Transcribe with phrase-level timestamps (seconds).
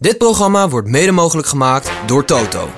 [0.00, 2.68] Dit programma wordt mede mogelijk gemaakt door Toto.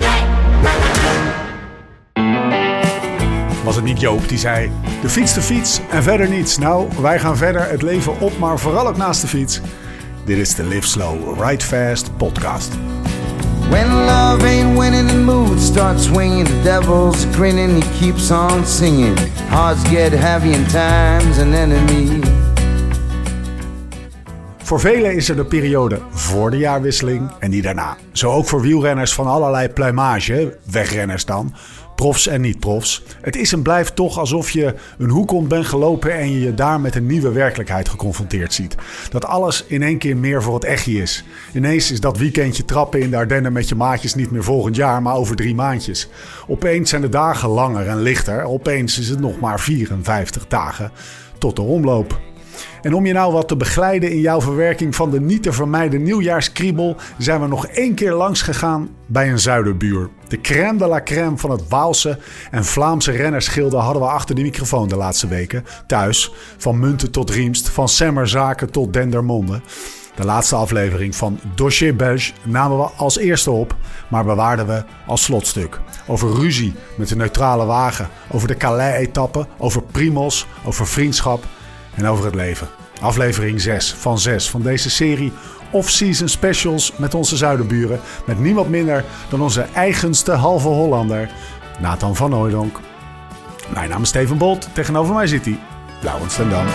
[3.65, 4.71] Was het niet Joop die zei:
[5.03, 6.59] de fiets, de fiets en verder niets?
[6.59, 9.61] Nou, wij gaan verder het leven op, maar vooral ook naast de fiets.
[10.25, 12.73] Dit is de Live Slow, Ride Fast podcast.
[13.69, 16.47] When love ain't winning, the mood starts swinging.
[16.47, 19.19] The devil's grinning, he keeps on singing.
[19.49, 22.32] Hearts get heavy and time's an enemy.
[24.73, 27.97] Voor velen is er de periode voor de jaarwisseling en die daarna.
[28.13, 31.55] Zo ook voor wielrenners van allerlei pluimage, wegrenners dan,
[31.95, 33.03] profs en niet-profs.
[33.21, 36.55] Het is en blijft toch alsof je een hoek om bent gelopen en je je
[36.55, 38.77] daar met een nieuwe werkelijkheid geconfronteerd ziet.
[39.11, 41.25] Dat alles in één keer meer voor het echtje is.
[41.55, 45.03] Ineens is dat weekendje trappen in de Ardennen met je maatjes niet meer volgend jaar,
[45.03, 46.09] maar over drie maandjes.
[46.47, 48.43] Opeens zijn de dagen langer en lichter.
[48.43, 50.93] Opeens is het nog maar 54 dagen
[51.39, 52.21] tot de omloop.
[52.83, 56.03] En om je nou wat te begeleiden in jouw verwerking van de niet te vermijden
[56.03, 60.09] nieuwjaarskriebel, zijn we nog één keer langs gegaan bij een zuiderbuur.
[60.29, 62.19] De crème de la crème van het Waalse
[62.51, 65.65] en Vlaamse rennersgilde hadden we achter de microfoon de laatste weken.
[65.87, 69.61] Thuis, van Munten tot Riemst, van Semmerzaken tot Dendermonde.
[70.15, 73.77] De laatste aflevering van Dossier Belge namen we als eerste op,
[74.09, 75.81] maar bewaarden we als slotstuk.
[76.07, 81.45] Over ruzie met de neutrale wagen, over de Calais-etappe, over Primos, over vriendschap
[81.95, 82.69] en over het leven.
[83.01, 85.33] Aflevering 6 van 6 van deze serie
[85.71, 88.01] off-season specials met onze zuidenburen.
[88.27, 91.31] Met niemand minder dan onze eigenste halve Hollander,
[91.81, 92.81] Nathan van Hooydonk.
[93.75, 95.59] Mijn naam is Steven Bolt, tegenover mij zit hij,
[96.01, 96.67] Laurens ten Dam.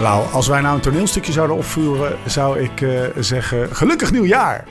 [0.00, 4.64] Lau, als wij nou een toneelstukje zouden opvoeren, zou ik eh, zeggen: gelukkig nieuwjaar!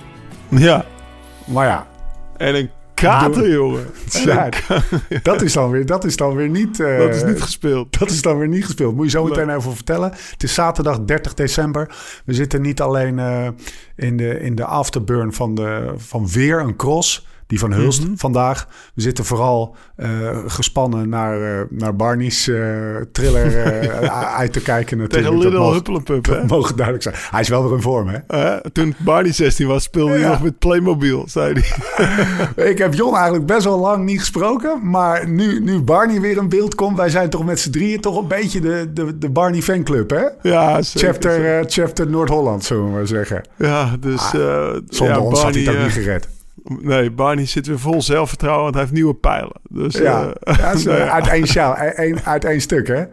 [0.48, 0.86] Ja,
[1.46, 1.88] Maar ja,
[2.38, 3.86] en een kater, jongen.
[4.14, 4.50] En ja,
[5.24, 6.80] dat is dan weer, dat is dan weer niet.
[6.80, 8.00] eh, Dat is niet gespeeld.
[8.00, 8.96] Dat is dan weer niet gespeeld.
[8.96, 10.12] Moet je zo meteen even vertellen.
[10.32, 11.96] Het is zaterdag 30 december.
[12.26, 13.48] We zitten niet alleen eh,
[13.96, 17.28] in, de, in de afterburn van, de, van weer een cross.
[17.50, 18.16] Die van Hulst Mhm.
[18.16, 18.68] vandaag.
[18.96, 20.10] We zitten vooral eh,
[20.48, 22.56] gespannen naar, eh, naar Barney's eh,
[23.12, 23.72] thriller
[24.38, 24.98] uit te kijken.
[24.98, 25.36] Natuurlijk.
[25.42, 26.46] Tegen Dat Huppelepup, dat hè?
[26.46, 27.16] mogen duidelijk zijn.
[27.32, 28.62] Hij is wel weer in vorm, hè?
[28.72, 30.30] Toen Barney 16 was, speelde hij Ja.
[30.30, 32.68] nog met Playmobil, zei hij.
[32.72, 34.80] Ik heb Jon eigenlijk best wel lang niet gesproken.
[34.90, 36.98] Maar nu, nu Barney weer in beeld komt...
[36.98, 40.24] wij zijn toch met z'n drieën toch een beetje de, de, de Barney fanclub, hè?
[40.42, 43.44] Ja, zeker, Chapter, chapter Noord-Holland, zullen we maar zeggen.
[43.58, 44.34] Ja, dus...
[44.34, 46.28] eh Zonder ja, ons had hij eh, niet gered.
[46.64, 49.56] Nee, Barney zit weer vol zelfvertrouwen, want hij heeft nieuwe pijlen.
[49.70, 51.10] Dus, Ja, ja, is, ja.
[51.10, 51.76] uit één sjaal,
[52.24, 52.96] uit één stuk, hè?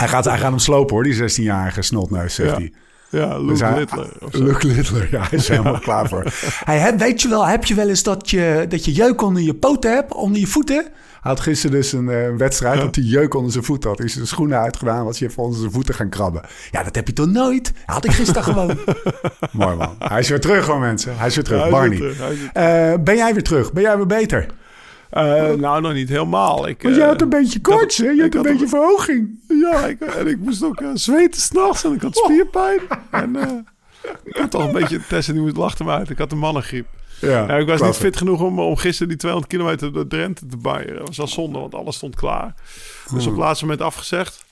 [0.00, 2.56] hij, gaat, hij gaat hem slopen, hoor, die 16-jarige snotneus, zegt Ja.
[2.56, 2.72] hij.
[3.10, 4.08] Ja, Luke Dus hij- Littler.
[4.30, 6.32] Luke Littler, ja, hij is helemaal klaar voor.
[6.96, 9.92] Weet je wel, heb je wel eens dat je, dat je jeuk onder je poten
[9.94, 10.86] hebt, onder je voeten?
[11.22, 13.96] Had gisteren dus een eh, wedstrijd dat hij jeuk onder zijn voet had.
[13.98, 16.42] Hij is zijn schoenen uitgedaan, was hij even onder zijn voeten gaan krabben.
[16.70, 17.72] Ja, dat heb je toch nooit?
[17.86, 18.78] Had ik gisteren gewoon.
[19.52, 19.96] Mooi man.
[19.98, 21.16] Hij is weer terug hoor mensen.
[21.16, 21.96] Hij is weer terug, weer Barney.
[21.96, 23.72] terug, weer Eh, ben jij weer terug?
[23.72, 24.46] Ben jij weer beter?
[25.10, 26.68] Eh, nou, nog niet helemaal.
[26.68, 28.08] Ik, Want jij had een beetje koorts, hè?
[28.10, 29.40] Je had een beetje een- verhoging.
[29.48, 32.80] Ja, ik, en ik moest ook zweten s'nachts en ik had spierpijn.
[33.10, 33.48] En eh,
[34.24, 35.00] ik had toch een beetje...
[35.08, 36.10] Tessa die moest lachten me uit.
[36.10, 36.86] Ik had de mannengriep.
[37.30, 40.46] Ja, Ja, ik was niet fit genoeg om, om gisteren die 200 kilometer door Drenthe
[40.46, 40.94] te baaien.
[40.94, 42.54] Dat was wel zonde, want alles stond klaar.
[43.12, 44.44] Dus op het laatste moment afgezegd.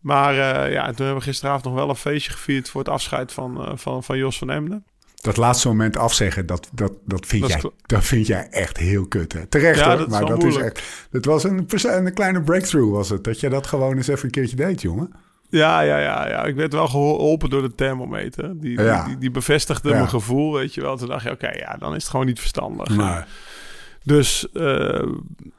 [0.00, 2.68] Maar eh, ja, toen hebben we gisteravond nog wel een feestje gevierd...
[2.70, 4.84] voor het afscheid van, eh, van, van Jos van Emden.
[5.14, 9.06] Dat laatste moment afzeggen, dat, dat, dat, vind, Dat jij, dat vind jij echt heel
[9.06, 9.32] kut.
[9.32, 9.46] Hè?
[9.46, 10.64] Terecht Ja, hoor, dat is maar dat moeilijk.
[10.76, 11.08] is echt...
[11.10, 11.66] Het was een,
[12.06, 13.24] een kleine breakthrough was het.
[13.24, 15.12] Dat je dat gewoon eens even een keertje deed, jongen.
[15.50, 16.44] Ja, ja, ja, ja.
[16.44, 18.60] Ik werd wel geholpen door de thermometer.
[18.60, 19.06] Die, Ja.
[19.18, 19.94] die, bevestigde Ja.
[19.94, 20.96] mijn gevoel, weet je wel.
[20.96, 22.88] Toen dacht je, oké, ja, dan is het gewoon niet verstandig.
[24.02, 25.02] Dus, eh,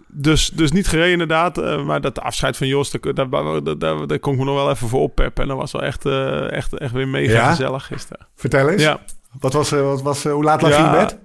[0.07, 1.57] dus, dus niet gereden inderdaad.
[1.57, 4.87] eh, maar dat afscheid van Jos, daar, daar, daar, kon ik me nog wel even
[4.87, 5.43] voor oppeppen.
[5.43, 7.49] En dat was wel echt, eh, echt, echt weer mega Ja?
[7.49, 8.27] gezellig gisteren.
[8.35, 8.81] vertel eens.
[8.81, 8.99] Ja,
[9.39, 11.17] Wat was, wat was, hoe laat lag je in bed?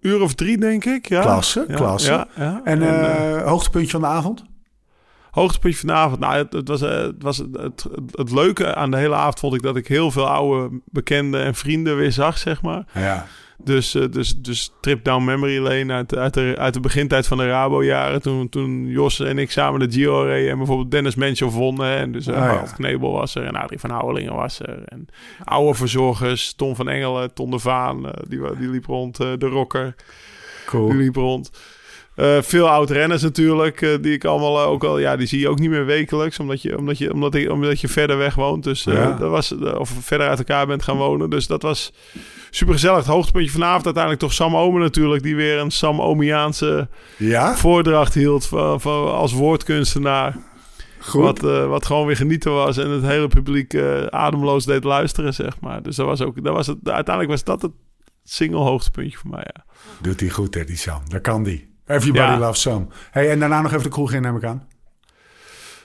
[0.00, 1.08] uur of drie denk ik.
[1.08, 1.20] Ja.
[1.20, 2.10] Klasse, klasse.
[2.10, 2.60] Ja, ja.
[2.64, 4.44] En, eh, hoogtepuntje van de avond?
[5.40, 6.20] Hoogtepuntje vanavond.
[6.20, 9.38] Nou, het, het was, eh, het, was het, het, het leuke aan de hele avond
[9.38, 12.84] vond ik dat ik heel veel oude bekenden en vrienden weer zag, zeg maar.
[12.94, 13.26] Ja.
[13.64, 17.38] Dus, eh, dus, dus trip down memory lane uit, uit, de, uit de begintijd van
[17.38, 18.22] de Rabo-jaren.
[18.22, 21.96] Toen, toen Jos en ik samen de Giro reden en bijvoorbeeld Dennis Menschel wonnen.
[21.96, 22.72] En dus uh, Ah, ja.
[22.74, 24.82] Knebel was er en Adrie van Houwelingen was er.
[24.84, 25.06] En
[25.44, 29.20] oude verzorgers, Tom van Engelen, Ton de Vaan, eh, die, die liep rond.
[29.20, 29.94] eh, de Rocker,
[30.66, 30.88] Cool.
[30.88, 31.50] die liep rond.
[32.16, 35.40] Eh, veel oud renners natuurlijk, eh, die ik allemaal eh, ook al, ja, die zie
[35.40, 38.34] je ook niet meer wekelijks, omdat je, omdat je, omdat ik, omdat je verder weg
[38.34, 38.64] woont.
[38.64, 39.12] Dus Ja.
[39.12, 41.30] dat was, of verder uit elkaar bent gaan wonen.
[41.30, 41.92] Dus dat was
[42.50, 42.96] super gezellig.
[42.96, 47.56] Het hoogtepuntje vanavond uiteindelijk toch Sam Omen natuurlijk, die weer een Sam Omiaanse Ja?
[47.56, 50.36] voordracht hield van, van, als woordkunstenaar.
[50.98, 51.22] Goed.
[51.40, 53.76] Wat, wat gewoon weer genieten was en het hele publiek
[54.10, 55.82] ademloos deed luisteren, zeg maar.
[55.82, 57.72] Dus dat was ook, dat was het, uiteindelijk was dat het
[58.24, 59.64] single hoogtepuntje voor mij, ja.
[60.00, 61.00] Doet hij goed, hè, die Sam.
[61.08, 61.74] Daar kan die.
[61.86, 62.38] Everybody Ja.
[62.38, 62.88] loves Sam.
[63.10, 64.66] Hey, en daarna nog even de kroeg in, neem ik aan.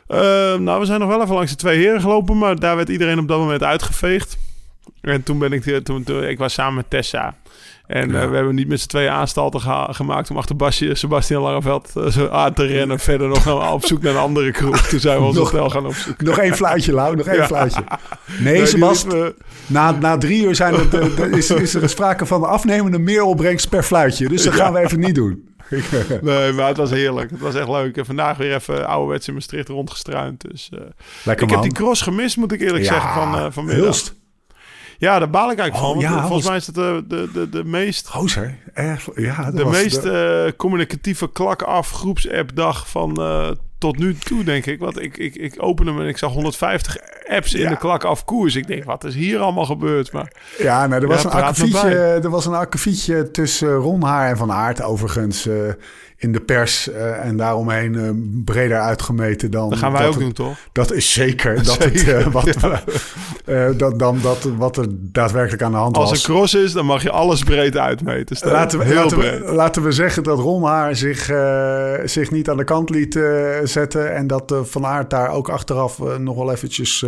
[0.08, 0.20] Eh,
[0.58, 3.20] nou, we zijn nog wel even langs de twee heren gelopen, maar daar werd iedereen
[3.20, 4.38] op dat moment uitgeveegd.
[5.02, 7.36] En toen ben ik, eh, toen, toen, ik was samen met Tessa.
[7.88, 8.22] En Ja.
[8.22, 11.94] eh, we hebben niet met z'n tweeën aanstalten geha- gemaakt om achter Basje, Sebastian Langeveld
[12.10, 13.00] zo aan te rennen.
[13.00, 14.88] Verder nog gaan op zoek naar een andere kroeg.
[14.88, 16.26] Toen zijn we ons Nog- hotel gaan opzoeken.
[16.26, 17.16] Nog één fluitje, Lau.
[17.16, 17.46] Nog één Ja.
[17.48, 17.84] fluitje.
[18.28, 19.04] Nee, Nee, die Sebast.
[19.04, 23.70] lieten we- Na, na drie uur zijn het, is, is er sprake van afnemende meeropbrengst
[23.70, 24.28] per fluitje.
[24.30, 25.51] Dus dat gaan we even niet doen.
[26.22, 27.30] Nee, maar het was heerlijk.
[27.32, 27.98] Het was echt leuk.
[27.98, 30.50] En vandaag weer even ouderwets in Maastricht rondgestruind.
[30.52, 30.80] Dus, eh,
[31.24, 33.84] Lekker ik heb die cross gemist, moet ik eerlijk Ja, zeggen, van, eh vanmiddag.
[33.84, 34.20] Hulst.
[34.98, 36.02] Ja, daar baal ik eigenlijk Oh, van.
[36.04, 38.58] Want ja, eh, volgens mij is het de, de, de, de meest, Gozer.
[38.74, 43.50] Echt, ja, dat de was meest de- eh, communicatieve klak af groepsapp dag van eh,
[43.82, 44.80] tot nu toe, denk ik.
[44.80, 46.98] Want ik, ik, ik open hem en ik zag 150
[47.30, 47.70] apps in Ja.
[47.70, 48.56] de klak af koers.
[48.56, 50.12] Ik denk, wat is hier allemaal gebeurd?
[50.12, 51.90] Maar Ja, nou, er, was Ja, een akkefietje,
[52.24, 55.56] er was een akkefietje tussen Ron Haar en Van Aert overigens eh,
[56.22, 56.90] in de pers.
[56.92, 58.10] eh, en daaromheen eh,
[58.46, 59.70] breder uitgemeten dan...
[59.70, 60.58] dat gaan wij dat ook het- doen, toch?
[60.72, 62.58] Dat is zeker, dat het, eh, wat,
[63.78, 66.28] dat, dan dat, wat er daadwerkelijk aan de hand Als was.
[66.28, 68.36] een cross is, dan mag je alles breed uitmeten.
[68.36, 69.40] Stel, Laten we, Heel laten, breed.
[69.46, 71.30] we, laten we zeggen dat Ron Haar zich,
[72.04, 73.20] zich niet aan de kant liet
[73.64, 74.16] zetten.
[74.16, 77.06] En dat Van Aert daar ook achteraf nog wel eventjes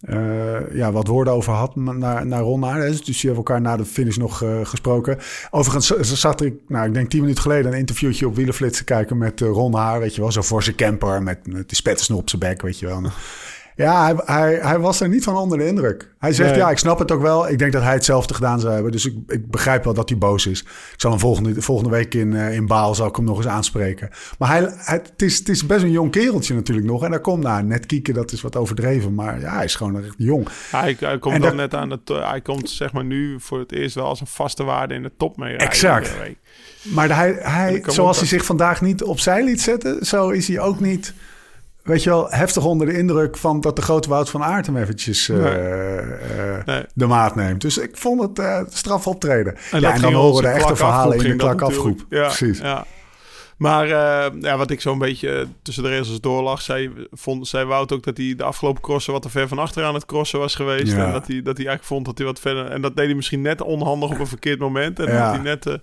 [0.00, 2.80] eh, eh, ja, wat woorden over had naar, naar Ron Haar.
[2.80, 2.88] hè.
[2.88, 5.18] Dus die hebben elkaar na de finish nog eh, gesproken.
[5.50, 7.72] Overigens z- zat ik, nou, ik denk tien minuten geleden...
[7.72, 10.00] een interviewtje op Wielenflits te kijken met eh, Ron Haar.
[10.00, 12.78] Weet je wel, zo voor zijn camper met, met de spetsnop op zijn bek, weet
[12.78, 13.00] je wel.
[13.76, 16.14] Ja, hij, hij, hij was er niet van onder de indruk.
[16.18, 16.58] Hij zegt, Nee.
[16.58, 17.48] ja, ik snap het ook wel.
[17.48, 18.92] Ik denk dat hij hetzelfde gedaan zou hebben.
[18.92, 20.60] Dus ik, ik begrijp wel dat hij boos is.
[20.60, 23.46] Ik zal hem volgende, volgende week in, eh, in Baal zal ik hem nog eens
[23.46, 24.10] aanspreken.
[24.38, 27.04] Maar hij, hij, het, is, het is best een jong kereltje natuurlijk nog.
[27.04, 29.14] En daar komt nou, net kieken, dat is wat overdreven.
[29.14, 30.48] Maar ja, hij is gewoon echt jong.
[30.70, 32.08] Hij, hij komt dan net aan het.
[32.08, 35.12] Hij komt zeg maar nu voor het eerst wel als een vaste waarde in de
[35.16, 35.48] top mee.
[35.48, 36.14] rijden Exact.
[36.82, 40.06] Maar hij, hij, zoals hij zich vandaag niet opzij liet zetten...
[40.06, 41.14] zo is hij ook niet...
[41.86, 44.76] Weet je wel, heftig onder de indruk van dat de grote Wout van Aert hem
[44.76, 45.52] eventjes eh, Nee.
[45.52, 46.82] eh, Nee.
[46.94, 47.60] de maat neemt.
[47.60, 49.56] Dus ik vond het eh straf optreden.
[49.70, 52.04] En, ja, en dan horen de echte verhalen in de klakafgroep.
[52.08, 52.58] Ja, Precies.
[52.58, 52.86] Ja.
[53.56, 53.86] Maar
[54.40, 58.02] ja, wat ik zo'n beetje tussen de regels door lag, zei, vond, zei Wout ook
[58.04, 60.92] dat hij de afgelopen crossen wat te ver van achter aan het crossen was geweest.
[60.92, 61.06] Ja.
[61.06, 62.66] En dat hij, dat hij eigenlijk vond dat hij wat verder...
[62.70, 64.98] En dat deed hij misschien net onhandig op een verkeerd moment.
[64.98, 65.78] En dat hij net...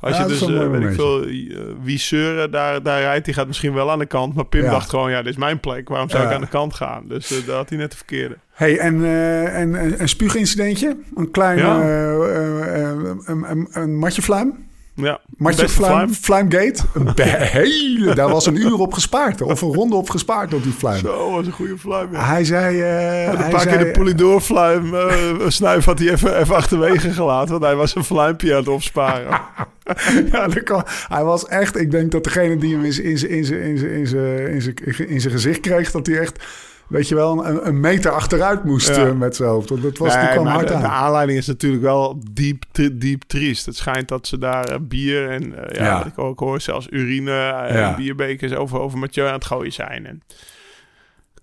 [0.00, 3.46] als Ja, je dus, weet ik veel, eh, wie zeuren, daar, daar rijdt, die gaat
[3.46, 4.34] misschien wel aan de kant.
[4.34, 4.70] Maar Pim Ja.
[4.70, 5.88] dacht gewoon, ja, dit is mijn plek.
[5.88, 7.04] Waarom zou ik aan de kant gaan?
[7.08, 8.36] Dus eh, daar had hij net de verkeerde.
[8.52, 10.96] Hey, en, eh, en, en een spuugincidentje?
[11.14, 14.68] Een klein een, een, een matje fluim?
[14.94, 16.08] Ja, fluim, fluim.
[16.14, 16.82] fluimgate?
[16.94, 17.12] Een
[17.60, 19.42] hele, daar was een uur op gespaard.
[19.42, 20.98] Of een ronde op gespaard op die fluim.
[20.98, 22.12] Zo, was een goede fluim.
[22.12, 22.24] Ja.
[22.24, 22.80] Hij zei...
[22.80, 25.08] eh, Hij een paar zei, keer de Polydor-fluim eh,
[25.48, 27.50] snuif had hij even, even achterwege gelaten.
[27.50, 29.30] Want hij was een fluimpje aan het opsparen.
[30.32, 30.84] ja, dat kan.
[31.08, 31.76] Hij was echt...
[31.76, 34.62] Ik denk dat degene die hem in zijn- in in in zijn- in zijn- in
[34.62, 35.90] zijn- in zijn gezicht kreeg...
[35.90, 36.44] dat hij echt,
[36.90, 39.06] weet je wel, een, een meter achteruit moest Ja.
[39.06, 39.68] eh, met zijn hoofd.
[39.68, 40.80] Want Dat was, die Nee, kwam hard de, aan.
[40.80, 43.66] de aanleiding is natuurlijk wel diep, diep triest.
[43.66, 46.04] Het schijnt dat ze daar eh, bier en eh, ja, Ja.
[46.06, 47.94] ik ook hoor, zelfs urine en Ja.
[47.96, 50.06] bierbekers over, over Mathieu aan het gooien zijn.
[50.06, 50.22] En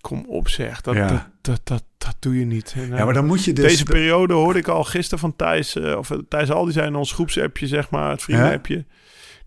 [0.00, 1.06] kom op zeg, dat, Ja.
[1.08, 2.74] dat, dat, dat, dat doe je niet.
[2.76, 3.64] En, ja, maar dan moet je dus...
[3.64, 7.66] Deze periode hoorde ik al gisteren van Thijs, of Thijs Aldi zijn in ons groepsappje,
[7.66, 8.84] zeg maar, het vriendenappje.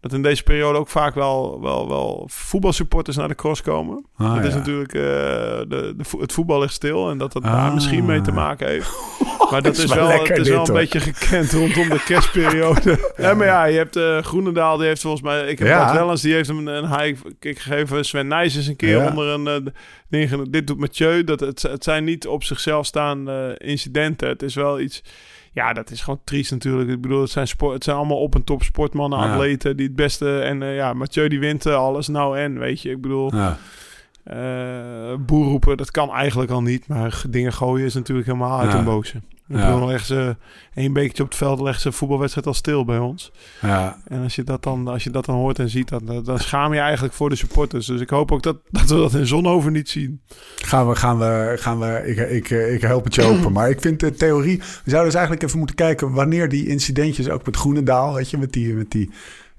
[0.01, 4.05] Dat in deze periode ook vaak wel, wel, wel voetbalsupporters naar de cross komen.
[4.17, 7.51] Ah, dat is natuurlijk, eh, de, het voetbal ligt stil en dat dat Ah.
[7.51, 8.89] daar misschien mee te maken heeft.
[9.51, 10.75] Maar dat is is wel wel, het is wel een hoor.
[10.77, 12.98] beetje gekend rondom de kerstperiode.
[13.17, 13.34] ja.
[13.34, 15.77] maar ja, je hebt eh Groenendaal, die heeft volgens mij, ik heb Ja.
[15.84, 18.05] Bart Wellens, die heeft hem een high kick gegeven.
[18.05, 19.10] Sven Nijs is een keer Ja.
[19.10, 19.72] onder een
[20.10, 21.24] eh, Dit doet Mathieu.
[21.24, 24.27] Dat het, het zijn niet op zichzelf staande incidenten.
[24.27, 25.03] Het is wel iets.
[25.53, 26.89] Ja, dat is gewoon triest natuurlijk.
[26.89, 29.31] Ik bedoel, het zijn, sport, het zijn allemaal op en top sportmannen, Ja.
[29.31, 30.39] atleten die het beste.
[30.39, 32.89] En eh, ja, Mathieu die wint eh, alles nou en, weet je.
[32.89, 33.58] Ik bedoel, Ja.
[34.24, 36.88] eh boer roepen, dat kan eigenlijk al niet.
[36.88, 39.22] Maar dingen gooien is natuurlijk helemaal uit een boze.
[39.48, 39.69] Ja.
[39.69, 40.36] dan leggen ze
[40.74, 43.31] één bekertje op het veld, leggen ze een voetbalwedstrijd al stil bij ons.
[43.62, 44.01] Ja.
[44.07, 45.89] En als je dat dan, als je dat dan hoort en ziet,
[46.24, 47.86] dan schaam je eigenlijk voor de supporters.
[47.86, 50.21] Dus ik hoop ook dat, dat we dat in Zonhoven niet zien.
[50.55, 53.51] Gaan we, gaan we, gaan we, ik, ik, ik help het je open.
[53.51, 57.29] Maar ik vind de theorie, we zouden dus eigenlijk even moeten kijken wanneer die incidentjes,
[57.29, 59.12] ook met Groenendaal, weet je, met die, met die,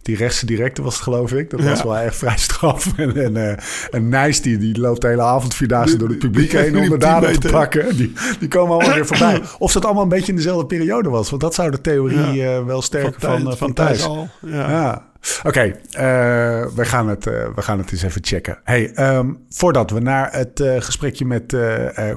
[0.02, 1.50] die rechtse directe was het geloof ik.
[1.50, 1.84] Dat was Ja.
[1.84, 2.86] wel echt vrij straf.
[2.96, 3.56] En, en, eh,
[3.90, 6.88] en Nijs, die, die loopt de hele avond vierdaagse door het publiek die- heen om
[6.88, 7.96] de daden te pakken.
[7.96, 9.42] Die, die komen allemaal weer voorbij.
[9.58, 11.30] Of dat allemaal een beetje in dezelfde periode was.
[11.30, 12.56] Want dat zou de theorie Ja.
[12.58, 14.04] eh, wel sterker van, Thijs- van, van Thijs.
[14.04, 14.28] al.
[14.40, 14.70] Ja.
[14.70, 15.10] Ja.
[15.42, 15.60] Oké,
[15.90, 18.60] eh, we, gaan het, eh, we gaan het eens even checken.
[18.64, 21.56] Hey, ehm, voordat we naar het eh, gesprekje met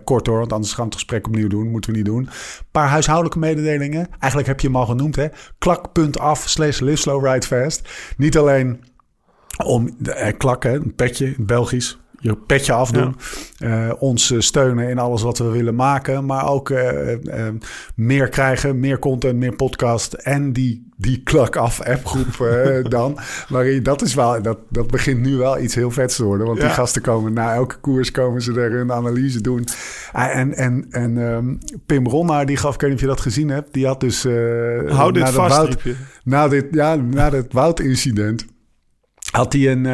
[0.04, 1.68] Kort want anders gaan we het gesprek opnieuw doen.
[1.68, 2.30] Moeten we niet doen.
[2.72, 4.08] Paar huishoudelijke mededelingen.
[4.20, 5.28] Eigenlijk heb je hem al genoemd, hè?
[5.58, 7.90] Klak.af slash live slow ride fast.
[8.18, 8.84] Niet alleen
[9.66, 12.00] om de, klakken, een petje, in Belgisch.
[12.20, 13.16] Je petje afdoen.
[13.58, 16.26] Eh, ons eh, steunen in alles wat we willen maken.
[16.26, 17.48] Maar ook eh,
[17.96, 20.14] meer krijgen, meer content, meer podcast.
[20.14, 22.38] En die, die klak af appgroep
[22.90, 23.18] dan.
[23.50, 26.48] Waarin dat is wel, dat, dat begint nu wel iets heel vets te worden.
[26.48, 29.68] Want die gasten komen na elke koers komen ze er een analyse doen.
[30.14, 31.56] En, en, en ehm,
[31.86, 33.74] Pim Ronnaar, die gaf, ik weet niet of je dat gezien hebt.
[33.74, 34.24] Die had dus...
[34.88, 35.96] Hou dit na vast, Wout- je.
[36.24, 38.46] na dit, ja, na het Wout-incident
[39.32, 39.86] had hij een,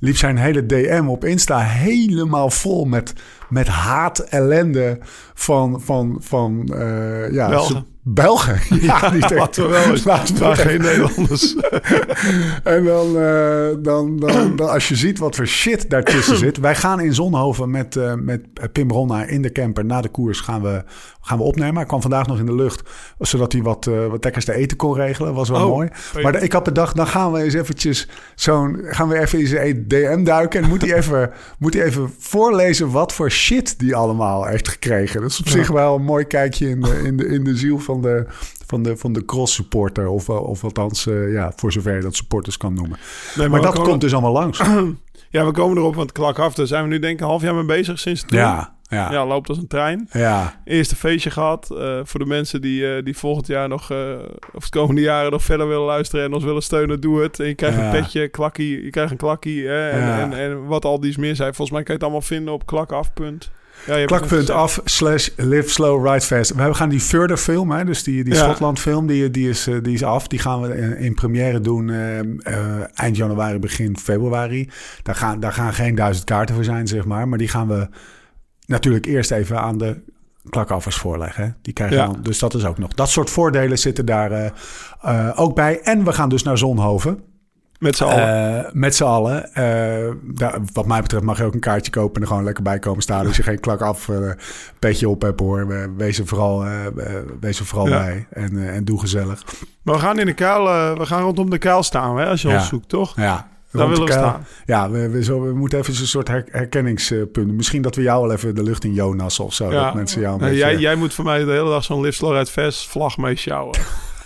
[0.00, 3.12] liep zijn hele DM op Insta helemaal vol met,
[3.48, 4.98] met haat, ellende
[5.34, 7.48] van, van, van eh, ja,
[8.14, 8.60] Belgen.
[8.80, 9.34] Ja, niet echt.
[9.34, 11.56] Laten we wel Maar geen Nederlanders.
[12.64, 16.58] en dan, eh, dan, dan, dan als je ziet wat voor shit daartussen zit.
[16.58, 20.40] Wij gaan in Zonhoven met, eh, met Pim Ronna in de camper na de koers
[20.40, 20.84] gaan we,
[21.20, 21.76] gaan we opnemen.
[21.76, 24.94] Hij kwam vandaag nog in de lucht, zodat hij wat, wat lekkers te eten kon
[24.94, 25.34] regelen.
[25.34, 25.88] Was wel Oh, mooi.
[26.22, 29.46] Maar de- ik had bedacht, dan gaan we eens eventjes zo'n, gaan we even in
[29.46, 30.62] zijn DM duiken.
[30.62, 35.20] En moet hij even, moet hij even voorlezen wat voor shit die allemaal heeft gekregen.
[35.20, 37.78] Dat is op zich wel een mooi kijkje in de, in de, in de ziel
[37.78, 38.26] van de,
[38.66, 40.08] van de, van de cross supporter.
[40.08, 42.98] Of, of althans, eh, ja, voor zover je dat supporters kan noemen.
[43.36, 44.60] Nee, Maar dat komt dus allemaal langs.
[45.30, 46.54] Ja, we komen erop, want klak af.
[46.54, 48.38] Daar zijn we nu denk ik een half jaar mee bezig sinds toen.
[48.38, 50.08] Ja, ja, Ja, loopt als een trein.
[50.12, 50.60] ja.
[50.64, 51.70] Eerste feestje gehad.
[51.70, 53.98] eh, voor de mensen die, eh, die volgend jaar nog, eh,
[54.52, 57.40] of de komende jaren nog verder willen luisteren en ons willen steunen, doe het.
[57.40, 57.84] En je krijgt Ja.
[57.84, 59.66] een petje, klakkie, je krijgt een klakkie.
[59.66, 60.20] Hè, en, Ja.
[60.20, 61.54] en, en wat al dies meer zijn.
[61.54, 63.10] Volgens mij kan je het allemaal vinden op klakaf.
[63.86, 64.58] Ja, je hebt het net Klakpunt gezegd.
[64.58, 66.54] af slash live slow ride fast.
[66.54, 68.38] We gaan die Further film, hè, dus die, die Ja.
[68.42, 70.26] Schotland film, die, die, is, die is af.
[70.28, 71.90] Die gaan we in, in première doen
[72.94, 74.70] eind januari, begin februari.
[75.02, 77.28] Daar gaan, daar gaan geen duizend kaarten voor zijn, zeg maar.
[77.28, 77.88] Maar die gaan we
[78.68, 80.00] natuurlijk eerst even aan de
[80.50, 81.44] klakaffers voorleggen.
[81.44, 81.50] hè.
[81.62, 82.06] Die krijgen Ja.
[82.06, 82.94] dan, dus dat is ook nog.
[82.94, 84.50] Dat soort voordelen zitten daar eh,
[85.02, 85.80] eh, ook bij.
[85.80, 87.22] En we gaan dus naar Zonhoven.
[87.78, 88.64] Met z'n allen.
[88.64, 89.50] Eh, met z'n allen.
[90.34, 92.78] Daar, wat mij betreft mag je ook een kaartje kopen en er gewoon lekker bij
[92.78, 93.26] komen staan.
[93.26, 94.30] Als je geen klak af eh,
[94.78, 95.92] petje op hebt hoor.
[95.96, 96.64] Wees er vooral,
[97.40, 97.98] wees er vooral Ja.
[97.98, 98.26] bij.
[98.30, 99.44] En, en doe gezellig.
[99.82, 100.64] maar we gaan in de kuil,
[100.98, 102.54] we gaan rondom de kuil staan, hè, als je Ja.
[102.54, 103.16] ons zoekt, toch?
[103.16, 104.46] Ja, Daar willen we staan.
[104.66, 107.56] Ja, we, we, zo, we moeten even een soort her- herkenningspunten.
[107.56, 109.70] Misschien dat we jou wel even de lucht in Jonas of zo.
[109.72, 109.84] Ja.
[109.84, 110.64] Dat mensen jou een Nee, beetje...
[110.64, 113.36] jij, jij moet voor mij de hele dag zo'n Live Slow Ride Fest vlag mee
[113.36, 113.78] sjouwen.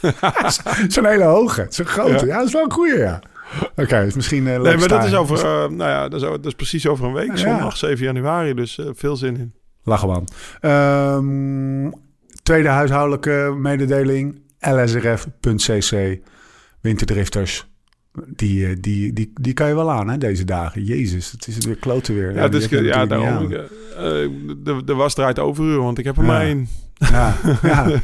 [0.89, 2.27] Zo'n hele hoge, zo'n grote.
[2.27, 2.33] Ja.
[2.33, 2.37] Ja.
[2.39, 3.23] dat is wel een goeie, ja.
[3.77, 6.47] Oké, dus misschien uh, Nee, maar dat is over, eh, nou ja, dat is, dat
[6.47, 7.31] is precies over een week.
[7.31, 7.37] Ja.
[7.37, 9.55] Zondag 7 januari, dus eh, veel zin in.
[9.85, 10.25] Lachen
[10.61, 11.91] Ehm
[12.43, 14.41] tweede huishoudelijke mededeling.
[14.61, 16.19] lsrf.cc.
[16.81, 17.72] Winterdrifters.
[18.27, 20.85] Die, eh, die, die, die kan je wel aan hè, deze dagen.
[20.85, 22.35] Jezus, het is weer kloten weer.
[22.35, 23.53] Ja, dus, ja daarom.
[23.53, 23.59] eh,
[24.25, 24.31] eh,
[24.65, 26.29] de, de was draait overuren, want ik heb er Ja.
[26.29, 26.69] maar één.
[27.11, 28.01] Ja, ja.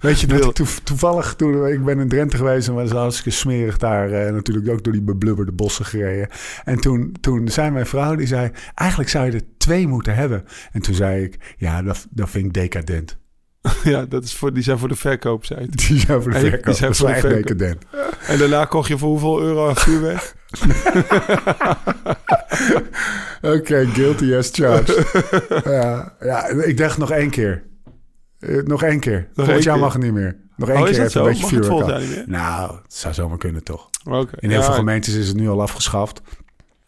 [0.00, 4.10] Weet je, dat toevallig toen ik ben in Drenthe geweest en was hartstikke smerig daar.
[4.12, 6.28] eh, natuurlijk ook door die beblubberde bossen gereden.
[6.64, 10.44] En toen, toen zei mijn vrouw, die zei, eigenlijk zou je er twee moeten hebben.
[10.72, 13.18] En toen zei ik, ja, dat, dat vind ik decadent.
[13.84, 15.72] ja, dat is voor, die zijn voor de verkoop, zei het.
[15.88, 16.74] Die zijn voor de Hey, die verkoop.
[16.74, 17.76] zijn voor de verkoop.
[18.26, 20.34] En daarna kocht je voor hoeveel euro aan vuurwerk?
[23.42, 25.06] Oké, guilty as charged.
[25.64, 27.62] ja, ja, ik dacht nog één keer.
[28.38, 29.28] Eh, nog één keer.
[29.34, 30.36] Volgend één jaar mag het niet meer.
[30.56, 31.26] Nog één Oh, is keer dat even zo?
[31.26, 32.26] een beetje vuurwerk volgend?
[32.26, 33.90] Nou, het zou zomaar kunnen toch.
[34.04, 36.20] In heel Ja, veel gemeentes is het nu al afgeschaft.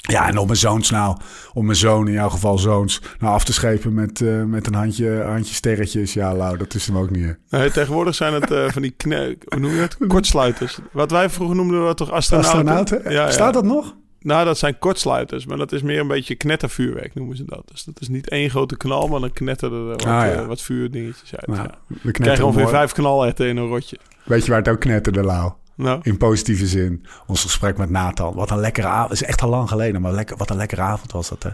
[0.06, 1.16] Ja, en om mijn zoons nou,
[1.52, 4.75] om mijn zoon, in jouw geval zoons, nou af te schepen met, eh, met een
[4.75, 6.12] handje, handje sterretjes.
[6.12, 7.36] Ja, Lau, dat is hem ook niet.
[7.50, 9.96] Nee, tegenwoordig zijn het eh, van die kne hoe noem je het?
[10.08, 10.78] Kortsluiters.
[10.92, 12.58] Wat wij vroeger noemden, we toch astronauten?
[12.58, 13.02] Astronauten?
[13.12, 13.30] Ja, ja.
[13.30, 13.94] Staat dat nog?
[14.20, 17.62] Nou, dat zijn kortsluiters, maar dat is meer een beetje knettervuurwerk noemen ze dat.
[17.66, 20.30] Dus dat is niet één grote knal, maar dan knetteren er wat, Ah, ja.
[20.32, 21.46] eh, wat vuurdingetjes uit.
[21.46, 21.96] Nou, ja.
[22.02, 23.98] we krijgt ongeveer vijf knalherten in een rotje.
[24.25, 25.50] Weet je waar het ook knetterde, Lau?
[25.76, 27.06] Nou, In positieve zin.
[27.26, 28.35] Ons gesprek met Nathan.
[28.35, 29.11] Wat een lekkere avond.
[29.11, 31.50] Het is echt al lang geleden, maar lekker, wat een lekkere avond was dat, hè?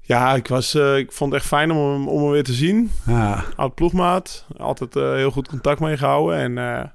[0.00, 2.52] ja, ik, was, eh, ik vond het echt fijn om hem, om hem weer te
[2.52, 2.90] zien.
[3.06, 4.46] Ja, Oud ploegmaat.
[4.58, 6.58] Altijd eh, heel goed contact mee gehouden.
[6.58, 6.92] En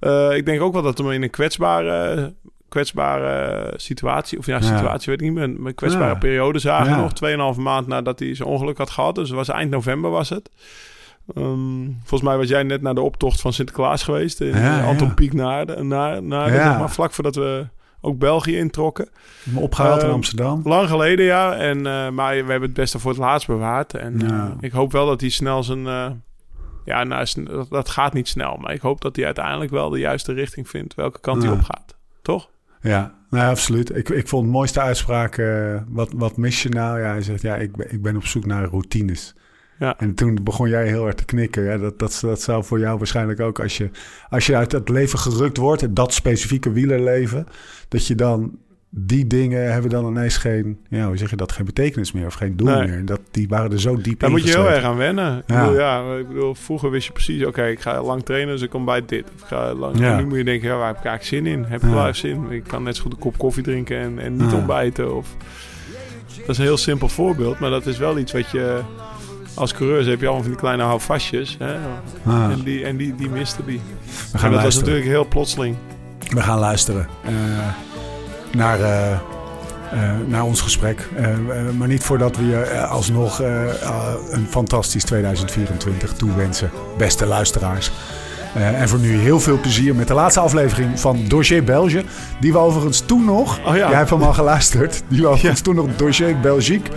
[0.00, 2.34] eh, ik denk ook wel dat we hem in een kwetsbare,
[2.68, 4.38] kwetsbare situatie...
[4.38, 5.66] Of ja, situatie weet ik niet meer.
[5.66, 6.18] Een kwetsbare Ja.
[6.18, 6.96] periode zagen.
[6.96, 7.12] Nog
[7.54, 9.14] 2,5 maand nadat hij zijn ongeluk had gehad.
[9.14, 10.50] Dus het was eind november was het.
[11.34, 14.40] Ehm, volgens mij was jij net naar de optocht van Sinterklaas geweest.
[14.40, 15.14] In Ja, Anton ja.
[15.14, 16.68] Pieck naar, naar, naar Ja.
[16.70, 17.66] zeg maar, vlak voordat we
[18.00, 19.08] ook België introkken.
[19.42, 20.60] me opgehaald in Ehm, Amsterdam.
[20.64, 21.54] Lang geleden, ja.
[21.56, 23.94] En, eh, maar we hebben het beste voor het laatst bewaard.
[23.94, 25.86] En eh, ik hoop wel dat hij snel zijn...
[25.86, 26.10] eh,
[26.84, 27.26] ja, nou,
[27.68, 28.56] dat, gaat niet snel.
[28.56, 30.94] Maar ik hoop dat hij uiteindelijk wel de juiste richting vindt.
[30.94, 31.96] Welke kant hij op gaat.
[32.22, 32.50] toch?
[32.80, 33.96] Ja, nou, absoluut.
[33.96, 37.00] Ik, ik vond het mooiste uitspraak, eh, wat, wat mis je nou?
[37.00, 39.34] Ja, hij zegt, ja, ik ben, ik ben op zoek naar routines.
[39.78, 39.98] Ja.
[39.98, 41.62] En toen begon jij heel hard te knikken.
[41.64, 43.90] Ja, dat, dat, dat zou voor jou waarschijnlijk ook, als je,
[44.30, 47.46] als je uit het leven gerukt wordt, dat specifieke wielerleven,
[47.88, 48.58] dat je dan
[48.90, 52.34] die dingen hebben dan ineens geen, ja, hoe zeg je dat, geen betekenis meer of
[52.34, 52.86] geen doel Nee.
[52.88, 53.04] meer.
[53.04, 55.38] Dat, die waren er zo diep Daar in moet je heel erg aan wennen.
[55.38, 55.60] Ik, Ja.
[55.64, 58.70] bedoel, ja, ik bedoel, vroeger wist je precies, oké, ik ga lang trainen, dus ik
[58.70, 59.24] kom bij dit.
[59.34, 60.10] Of ik ga lang, Ja.
[60.12, 61.64] en nu moet je denken, ja, waar heb ik eigenlijk zin in?
[61.64, 61.94] Heb ik Ja.
[61.94, 62.50] wel zin?
[62.50, 65.14] Ik kan net zo goed een kop koffie drinken en, en niet ontbijten.
[65.16, 65.36] Of...
[66.38, 68.80] Dat is een heel simpel voorbeeld, maar dat is wel iets wat je...
[69.58, 71.56] Als coureur heb je allemaal van die kleine houvastjes.
[71.58, 71.74] Hè?
[72.26, 73.80] Ah, En, die, en die, die miste die.
[74.04, 75.76] we En gaan dat was natuurlijk heel plotseling.
[76.28, 77.32] We gaan luisteren eh,
[78.52, 79.18] naar, eh, eh,
[80.26, 81.08] naar ons gesprek.
[81.78, 83.38] Maar niet voordat we je alsnog
[84.30, 87.90] een fantastisch 2024 toewensen, beste luisteraars.
[88.54, 92.04] En voor nu heel veel plezier met de laatste aflevering van Dossier Belge.
[92.40, 93.88] Die we overigens toen nog, Oh ja.
[93.88, 96.90] jij hebt hem al geluisterd, die we overigens toen nog Dossier Belgique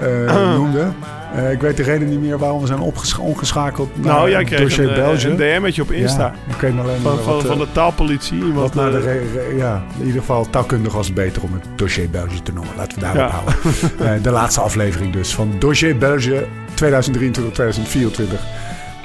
[0.00, 0.94] eh, noemden.
[1.34, 4.44] Eh, ik weet de reden niet meer waarom we zijn opgescha- omgeschakeld naar nou, jij
[4.44, 5.28] kreeg Dossier een, eh, Belge.
[5.28, 6.32] een DM'tje op Insta.
[6.60, 8.44] Ja, ik alleen Van, van, wat, van de taalpolitie.
[8.44, 12.10] Iemand, naar de re- ja, in ieder geval taalkundig was het beter om het dossier
[12.10, 12.72] België te noemen.
[12.76, 13.28] Laten we daarop Ja.
[13.30, 14.22] houden.
[14.22, 16.40] De laatste aflevering dus van Dossier België
[16.74, 18.40] 2023-2024.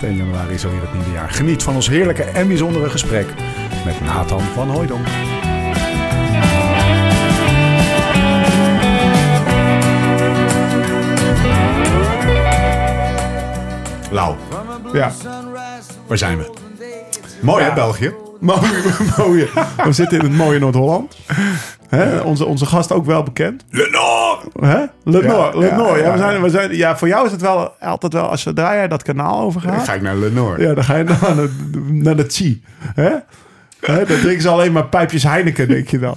[0.01, 1.29] 1 januari is alweer het nieuwe jaar.
[1.29, 3.25] Geniet van ons heerlijke en bijzondere gesprek
[3.85, 5.07] met Nathan van Hooydonk.
[14.11, 14.35] Lau,
[14.93, 15.11] ja.
[16.07, 16.49] waar zijn we?
[17.41, 18.13] Mooi hè, België?
[18.39, 18.59] Mooi,
[19.17, 19.47] mooie.
[19.83, 21.17] We zitten in het mooie Noord-Holland.
[21.87, 22.19] Hè?
[22.19, 23.65] Onze, onze gast ook wel bekend.
[23.69, 24.69] Le Nord!
[24.71, 24.79] Hè?
[25.03, 25.21] Le.
[25.53, 28.41] Le ja, we zijn, we zijn, ja, voor jou is het wel altijd wel, als
[28.41, 29.83] zodra jij dat kanaal Dan overgaat.
[29.83, 30.61] ga ik naar Le Nord.
[30.61, 31.49] Ja, dan ga je naar de,
[31.91, 32.63] naar de Tsi.
[32.79, 33.11] Hè?
[33.81, 34.05] Hè?
[34.05, 36.13] Dan drinken ze alleen maar pijpjes Heineken, denk je dan.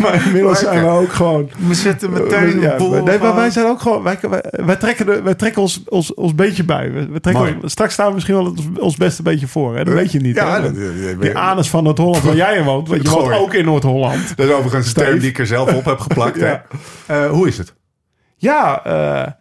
[0.00, 1.50] Maar inmiddels zijn we ook gewoon...
[1.68, 2.10] We zitten
[2.60, 4.02] Ja, nee, maar wij zijn ook gewoon...
[4.02, 6.92] Wij, wij, wij trekken, de, wij trekken ons, ons, ons beetje bij.
[6.92, 9.76] We, we trekken, straks staan we misschien wel ons, ons beste beetje voor.
[9.76, 9.84] Hè?
[9.84, 10.36] Dat weet je niet.
[10.36, 10.62] Ja, hè?
[10.62, 12.88] dat- dat- Die anus van Noord-Holland waar jij in woont.
[12.88, 14.36] Want je woont ook in Noord-Holland.
[14.36, 16.36] Dat is overigens een term die ik er zelf op heb geplakt.
[16.38, 16.64] Ja.
[17.06, 17.24] hè.
[17.24, 17.74] Eh, hoe is het?
[18.36, 19.32] Ja, eh,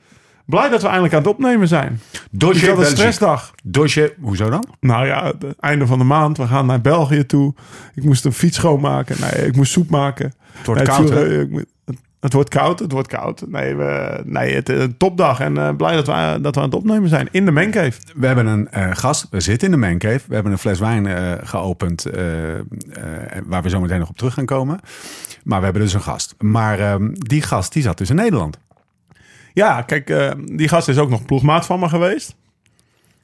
[0.52, 2.00] blij dat we eindelijk aan het opnemen zijn.
[2.32, 2.96] Dossier had een Belgique.
[2.98, 3.52] stressdag.
[3.64, 4.64] Dossier, hoezo dan?
[4.80, 6.38] Nou ja, het einde van de maand.
[6.38, 7.54] We gaan naar België toe.
[7.96, 9.16] Ik moest een fiets schoonmaken.
[9.22, 10.34] Nee, ik moest soep maken.
[10.52, 13.44] Het wordt Nee, koud, viel- ik het, het wordt koud, het wordt koud.
[13.48, 15.40] Nee, we, nee het is een topdag.
[15.40, 17.28] En eh, blij dat we, dat we aan het opnemen zijn.
[17.32, 17.94] In de Mancave.
[18.16, 20.22] We hebben een eh, gast, we zitten in de mancave.
[20.28, 22.06] We hebben een fles wijn eh, geopend,
[23.46, 24.80] waar we zo meteen nog op terug gaan komen.
[25.44, 26.36] Maar we hebben dus een gast.
[26.40, 28.58] Maar ehm, die gast, die zat dus in Nederland.
[29.54, 32.36] Ja, kijk, eh, die gast is ook nog ploegmaat van me geweest.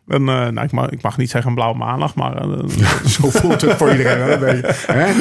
[0.08, 2.36] En, eh, nou, ik, mag, ik mag niet zeggen een blauwe maandag, maar...
[2.36, 2.68] eh,
[3.06, 4.74] Zo voelt het voor iedereen wel een beetje.
[4.94, 5.12] Hè?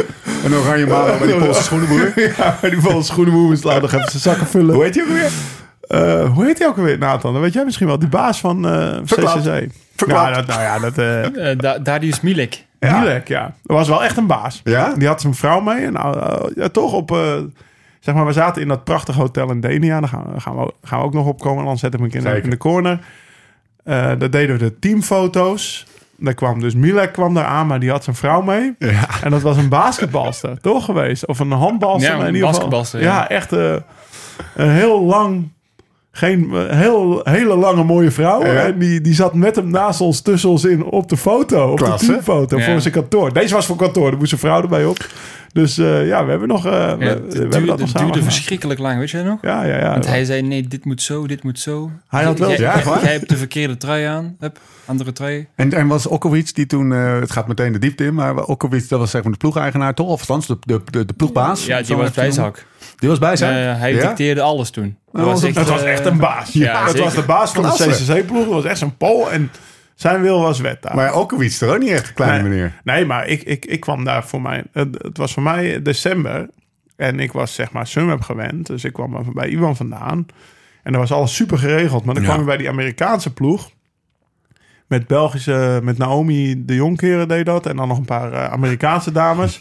[0.44, 2.12] Een oranje maal bij die Poolse schoenenboer.
[2.36, 4.74] ja, die van schoenenmoes laat nog even zijn zakken vullen.
[4.74, 5.30] Hoe heet hij ook weer?
[5.80, 7.32] Eh, hoe heet hij ook alweer, Nathan?
[7.32, 7.98] Dat weet jij misschien wel.
[7.98, 9.40] Die baas van eh Verklapt.
[9.48, 9.68] CCC.
[9.96, 10.28] Verklapt.
[10.28, 10.94] Ja, dat, nou ja, dat...
[11.62, 12.64] Da- Darius Milik.
[12.80, 12.98] Ja.
[13.00, 13.42] Milek, ja.
[13.62, 14.60] Dat was wel echt een baas.
[14.64, 14.92] Ja?
[14.96, 15.84] Die had zijn vrouw mee.
[15.84, 17.10] En nou, ja, toch op...
[18.06, 20.00] zeg maar, we zaten in dat prachtige hotel in Denia.
[20.00, 21.64] Daar gaan, we- gaan, we, gaan we ook nog opkomen.
[21.64, 22.44] Dan zetten we de- Zeker.
[22.44, 22.98] in de corner.
[23.84, 25.86] Eh daar deden we de teamfoto's.
[26.18, 28.74] Daar kwam dus Milek kwam daar aan, maar die had zijn vrouw mee.
[28.78, 29.06] Ja.
[29.22, 31.26] En dat was een basketbalster, toch geweest?
[31.26, 32.10] Of een handbalster.
[32.10, 33.28] Ja, in een ieder geval- basketbalster, Ja, ja.
[33.28, 33.74] echt eh,
[34.54, 35.48] een heel lang...
[36.16, 38.44] Geen eh, heel, hele lange mooie vrouw.
[38.44, 38.52] Ja.
[38.66, 41.70] En die, die zat met hem naast ons, tussen ons in, op de foto.
[41.70, 42.06] Op Klasse.
[42.06, 42.64] de teamfoto Ja.
[42.70, 43.32] voor zijn kantoor.
[43.32, 45.06] Deze was voor kantoor, daar moest zijn vrouw erbij op.
[45.52, 46.66] Dus eh, ja, we hebben nog...
[46.66, 49.38] eh, we, Ja, we het hebben duurde, dat nog duurde verschrikkelijk lang, weet je nog?
[49.42, 49.90] Ja, ja, ja.
[49.90, 51.90] Want hij zei, nee, dit moet zo, dit moet zo.
[52.08, 54.36] Hij had wel- Jij, Ja, jij, jij hebt de verkeerde trui aan.
[54.38, 55.46] Hup, andere trui.
[55.54, 58.88] En, en was Okowicz die toen, eh, het gaat meteen de diepte in, maar Okowicz,
[58.88, 60.08] dat was zeg maar de ploegeigenaar toch?
[60.08, 61.66] Of althans de, de, de, de ploegbaas?
[61.66, 62.64] Ja, die was bijzak.
[62.96, 63.74] Die was bij zijn?
[63.74, 64.00] Eh, hij Ja?
[64.06, 64.96] dicteerde alles toen.
[65.16, 66.52] Dat was ook- was eh, echt een baas.
[66.52, 67.04] Ja, dat zeker.
[67.04, 67.68] was de baas van de.
[67.70, 68.44] CCC-ploeg.
[68.44, 69.30] Dat was echt zo'n Pool.
[69.32, 69.50] En
[69.94, 70.94] zijn wil was wet daar.
[70.94, 72.80] Maar Okowicz toch ook niet echt een kleine nee, meneer?
[72.84, 74.64] Nee, maar ik, ik, ik kwam daar voor mij...
[74.72, 76.48] Het, het was voor mij december.
[76.96, 78.66] En ik was zeg maar Sunweb gewend.
[78.66, 80.26] Dus ik kwam er bij Iwan vandaan.
[80.82, 82.04] En er was alles super geregeld.
[82.04, 82.28] Maar dan Ja.
[82.28, 83.70] kwam je bij die Amerikaanse ploeg.
[84.86, 85.80] Met Belgische...
[85.82, 87.66] Met Naomi de Jonkeren deed dat.
[87.66, 89.60] En dan nog een paar eh, Amerikaanse dames.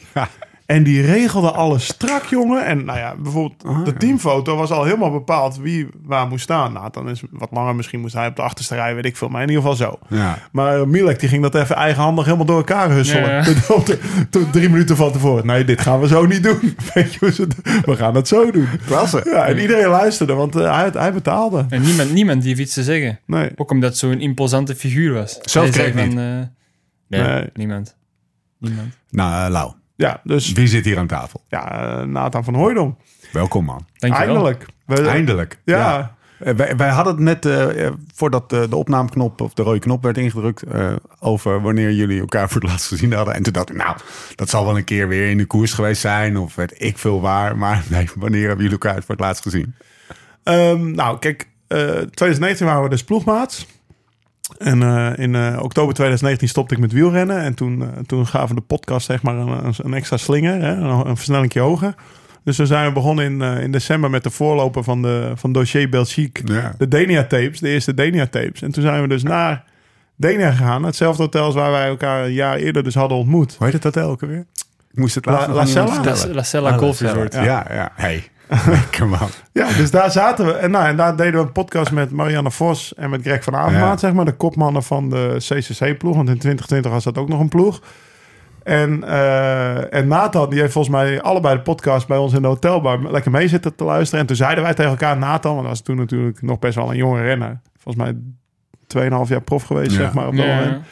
[0.65, 2.65] En die regelde alles strak, jongen.
[2.65, 6.73] En nou ja, bijvoorbeeld Ah, de teamfoto was al helemaal bepaald wie waar moest staan.
[6.73, 7.75] Nou, dan is het wat langer.
[7.75, 9.27] Misschien moest hij op de achterste rij, weet ik veel.
[9.29, 9.99] Maar in ieder geval zo.
[10.09, 10.37] Ja.
[10.51, 13.29] Maar uh, Milek die ging dat even eigenhandig helemaal door elkaar husselen.
[13.31, 13.43] Ja.
[14.29, 15.45] Toen- drie minuten van tevoren.
[15.45, 16.59] Nee, dit gaan we zo niet doen.
[16.93, 18.67] Weet je hoe ze het- We gaan het zo doen.
[18.85, 19.21] Klasse.
[19.25, 21.65] Ja, en iedereen luisterde, want eh, hij, hij betaalde.
[21.69, 23.19] En niemand, niemand die heeft iets te zeggen.
[23.25, 23.51] Nee.
[23.55, 25.39] Ook omdat het zo'n imposante figuur was.
[25.41, 26.15] Zelf kreeg van, eh,
[27.07, 27.49] nee, Nee.
[27.53, 27.95] niemand.
[28.59, 28.97] Niemand.
[29.09, 29.71] Nou, eh, Lau.
[29.95, 31.41] Ja, dus Wie zit hier aan tafel?
[31.47, 32.97] ja, eh, Nathan van Hooydonk.
[33.31, 33.85] Welkom man.
[33.97, 34.27] Dankjewel.
[34.35, 34.65] Eindelijk.
[34.85, 35.59] We- Eindelijk.
[35.65, 36.15] Ja.
[36.39, 40.03] Eh, wij, wij hadden het net, eh, voordat eh, de opnameknop of de rode knop
[40.03, 43.33] werd ingedrukt, eh, over wanneer jullie elkaar voor het laatst gezien hadden.
[43.33, 43.97] En toen dacht ik, nou,
[44.35, 47.21] dat zal wel een keer weer in de koers geweest zijn, of weet ik veel
[47.21, 47.57] waar.
[47.57, 49.75] Maar nee, wanneer hebben jullie elkaar voor het laatst gezien?
[50.43, 53.67] Ehm, nou, kijk, eh 2019 waren we dus ploegmaats.
[54.57, 57.39] En eh, in eh, oktober 2019 stopte ik met wielrennen.
[57.41, 61.07] En toen, eh, toen gaven de podcast zeg maar een, een, extra slinger, hè, een,
[61.07, 61.95] een versnellingje hoger.
[62.43, 65.51] Dus toen zijn we begonnen in, eh, in december met de voorloper van, de, van
[65.51, 66.53] dossier Belgique.
[66.53, 66.73] Ja.
[66.77, 68.61] De Denia tapes, de eerste Denia tapes.
[68.61, 69.63] En toen zijn we dus naar
[70.15, 70.83] Denia gegaan.
[70.83, 73.55] Hetzelfde hotel als waar wij elkaar een jaar eerder dus hadden ontmoet.
[73.57, 74.45] Hoe heet het hotel ook alweer?
[74.91, 76.03] Ik moest het La- La Cella?
[76.03, 76.15] La.
[76.31, 77.23] La Cella Ah, Golf La Cella.
[77.23, 77.33] Resort.
[77.33, 77.91] Ja, ja.
[77.95, 78.23] Hey,
[78.67, 79.27] lekker man.
[79.51, 80.51] Ja, dus daar zaten we.
[80.51, 83.55] En, nou, en daar deden we een podcast met Marianne Vos en met Greg van
[83.55, 83.97] Avermaat, Ja.
[83.97, 86.15] zeg maar, de kopmannen van de CCC-ploeg.
[86.15, 87.81] Want in 2020 was dat ook nog een ploeg.
[88.63, 92.47] En, eh, en Nathan, die heeft volgens mij allebei de podcast bij ons in de
[92.47, 94.19] hotelbar lekker mee zitten te luisteren.
[94.19, 96.89] En toen zeiden wij tegen elkaar, Nathan, want dat was toen natuurlijk nog best wel
[96.89, 97.59] een jonge renner.
[97.79, 98.15] Volgens mij
[98.87, 99.97] 2,5 jaar prof geweest, Ja.
[99.97, 100.55] zeg maar, op dat Ja.
[100.55, 100.85] moment.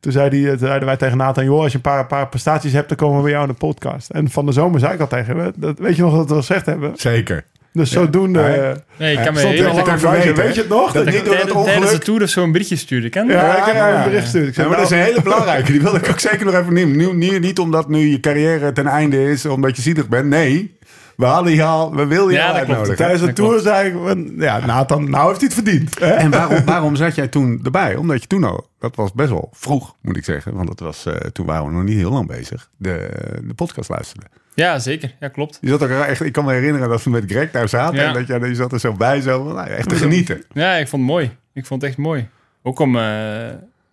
[0.00, 2.72] Toen, zei die, toen zeiden wij tegen Nathan, joh, als je een paar, paar prestaties
[2.72, 4.10] hebt, dan komen we bij jou in de podcast.
[4.10, 6.34] En van de zomer zei ik al tegen hem, dat, weet je nog dat we
[6.34, 6.92] gezegd hebben?
[6.96, 7.44] Zeker.
[7.72, 8.38] Dus zodoende...
[8.40, 8.46] Ja.
[8.48, 10.92] eh, Nee, ik kan me heel lang weet, weten, weet je het nog?
[10.92, 12.02] Dat Dat niet door dat Tijdens tijdens de ongeluk.
[12.02, 13.08] tour of zo'n berichtje stuurde.
[13.08, 14.56] Ken Ja, ik heb ja, een bericht gestuurd.
[14.58, 15.72] Ik maar dat is nou, een hele belangrijke.
[15.72, 16.96] Die wil ik ook zeker nog even nemen.
[17.18, 20.26] Nu- niet omdat nu je carrière ten einde is, omdat je zielig bent.
[20.26, 20.76] Nee,
[21.18, 22.96] we hadden je al, we wilden je Ja, al uitnodigen.
[22.96, 25.98] Tijdens de tour zei ik, ja, Nathan, nou heeft hij het verdiend.
[25.98, 26.06] Hè?
[26.10, 27.96] En waarom, waarom zat jij toen erbij?
[27.96, 30.54] Omdat je toen al, dat was best wel vroeg, moet ik zeggen.
[30.54, 32.70] Want dat was, eh, toen waren we nog niet heel lang bezig.
[32.76, 33.08] De,
[33.44, 34.26] de podcast luisterde.
[34.54, 35.14] Ja, zeker.
[35.20, 35.58] Ja, klopt.
[35.60, 37.96] Je zat ook echt, ik kan me herinneren dat we met Greg daar zaten.
[38.00, 38.06] Ja.
[38.06, 40.44] En dat jij je zat er zo bij, zo, nou, echt te genieten.
[40.52, 41.36] Ja, ik vond het mooi.
[41.52, 42.28] Ik vond het echt mooi.
[42.62, 42.96] Ook om...
[42.96, 43.02] eh,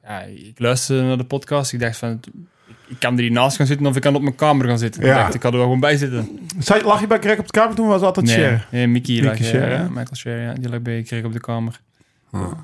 [0.03, 1.73] ja, ik luisterde naar de podcast.
[1.73, 2.19] Ik dacht van...
[2.87, 5.03] Ik, kan er hier naast gaan zitten of ik kan op mijn kamer gaan zitten.
[5.05, 5.11] Ja.
[5.11, 6.39] Ik dacht, ik kan er wel gewoon bij zitten.
[6.83, 7.85] Lag je bij Greg op de kamer toen?
[7.87, 8.61] Was het altijd Nee, share.
[8.71, 9.83] nee Mickey, lag, Mickey eh, ja.
[9.87, 10.53] Michael Scher, ja.
[10.53, 11.79] Die lag bij Kreeg op de kamer.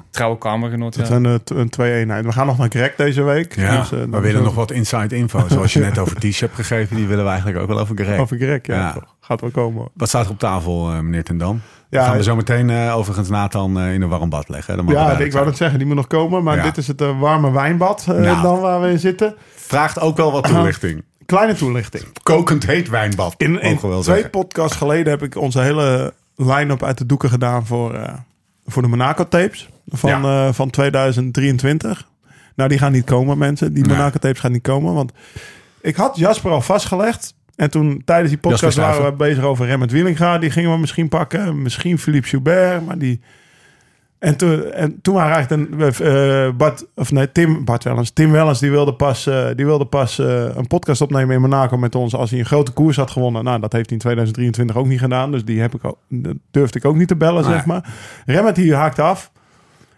[0.10, 0.94] Trouwe kamergenoot.
[0.96, 1.12] Dat Ja.
[1.12, 2.26] zijn een, een twee-eenheid.
[2.26, 3.56] We gaan nog naar Greg deze week.
[3.56, 5.48] Ja, Dus, eh, we willen zo- nog wat inside info.
[5.48, 8.20] Zoals je net over Ties hebt gegeven, die willen we eigenlijk ook wel over Greg.
[8.20, 8.96] Over Greg, ja.
[9.24, 9.88] Gaat wel komen.
[9.94, 11.62] Wat staat er op tafel, eh, meneer Ten Dam?
[11.90, 14.88] Ja, gaan we zo meteen eh, overigens Nathan eh, in een warm bad leggen.
[14.88, 15.78] Ja, ik wou dat zeggen.
[15.78, 16.44] Die moet nog komen.
[16.44, 16.64] Maar Ja.
[16.64, 18.42] dit is het warme wijnbad Nou.
[18.42, 19.36] dan waar we in zitten.
[19.56, 21.04] Vraagt ook wel wat toelichting.
[21.26, 22.04] Kleine toelichting.
[22.24, 24.30] Kokend heet wijnbad, In, in twee zeggen.
[24.30, 28.10] podcasts geleden heb ik onze hele line-up uit de doeken gedaan voor,
[28.66, 30.54] voor de Monaco tapes van, Ja.
[30.54, 32.08] van 2023.
[32.56, 33.74] Nou, die gaan niet komen, mensen.
[33.74, 33.96] Die Nee.
[33.96, 34.94] Monaco tapes gaan niet komen.
[34.94, 35.12] Want
[35.82, 37.34] ik had Jasper al vastgelegd.
[37.62, 40.38] En toen tijdens die podcast waren we bezig over Remmert Wielinga.
[40.38, 41.62] Die gingen we misschien pakken.
[41.62, 42.86] Misschien Philippe Joubert.
[42.86, 43.22] Maar die...
[44.20, 48.32] En toen, en toen waren eigenlijk een, eh, Bart, of nee, Tim, Bart Wellens, Tim
[48.32, 51.96] Wellens, die wilde pas, eh, die wilde pas eh, een podcast opnemen in Monaco met
[51.96, 53.44] ons als hij een grote koers had gewonnen.
[53.44, 56.36] Nou, dat heeft hij in 2023 ook niet gedaan, dus die heb ik ook, dat
[56.52, 57.54] durfde ik ook niet te bellen, Nee.
[57.54, 57.94] zeg maar.
[58.26, 59.32] Remmert hier haakte af.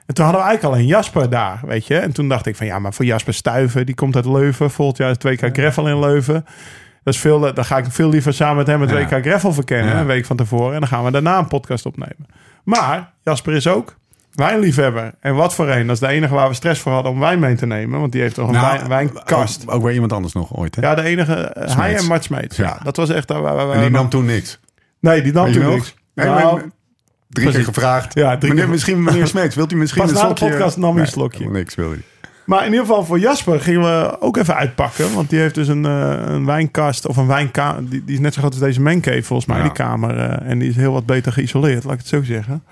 [0.06, 1.98] En toen hadden we eigenlijk alleen Jasper daar, weet je.
[1.98, 4.72] En toen dacht ik van, ja, maar voor Jasper Stuiven, die komt uit Leuven.
[4.72, 6.46] Volgend jaar is het WK Greffel in Leuven.
[7.04, 8.92] Dat is veel, eh, dan ga ik veel liever samen met hem het.
[8.92, 10.74] WK Greffel verkennen, een week van tevoren.
[10.74, 12.26] En dan gaan we daarna een podcast opnemen.
[12.64, 13.96] Maar Jasper is ook
[14.34, 15.12] wijnliefhebber.
[15.20, 15.88] En wat voor een.
[15.88, 18.00] Dat is de enige waar we stress voor hadden om wijn mee te nemen.
[18.00, 19.64] Want die heeft toch een Nou, wijn, wijnkast.
[19.68, 20.82] Ook, ook weer iemand anders nog ooit, hè?
[20.82, 21.34] Ja, de enige.
[21.34, 21.76] eh, Smeets.
[21.76, 22.58] Hij en Mart Smeets.
[22.58, 22.64] Ja.
[22.66, 22.80] Ja.
[22.84, 23.28] dat was echt...
[23.28, 24.60] daar waar waar- en die nam toen niks.
[25.00, 25.74] nee, die nam toen nog?
[25.74, 25.96] niks.
[26.16, 26.62] Nee, Nou,
[27.30, 28.14] drie keer gevraagd.
[28.14, 30.50] Ja, drie meneer, keer- Misschien meneer Smeets, wilt u misschien Pas een na de slokje?
[30.50, 31.50] podcast nam hij een slokje.
[31.50, 32.04] niks wilde hij.
[32.46, 35.14] Maar in ieder geval voor Jasper gingen we ook even uitpakken.
[35.14, 37.90] Want die heeft dus een, eh, een wijnkast of een wijnkamer.
[37.90, 39.64] Die, die is net zo groot als deze mancave volgens mij, Ja.
[39.64, 40.18] die kamer.
[40.18, 42.64] eh, en die is heel wat beter geïsoleerd, laat ik het zo zeggen.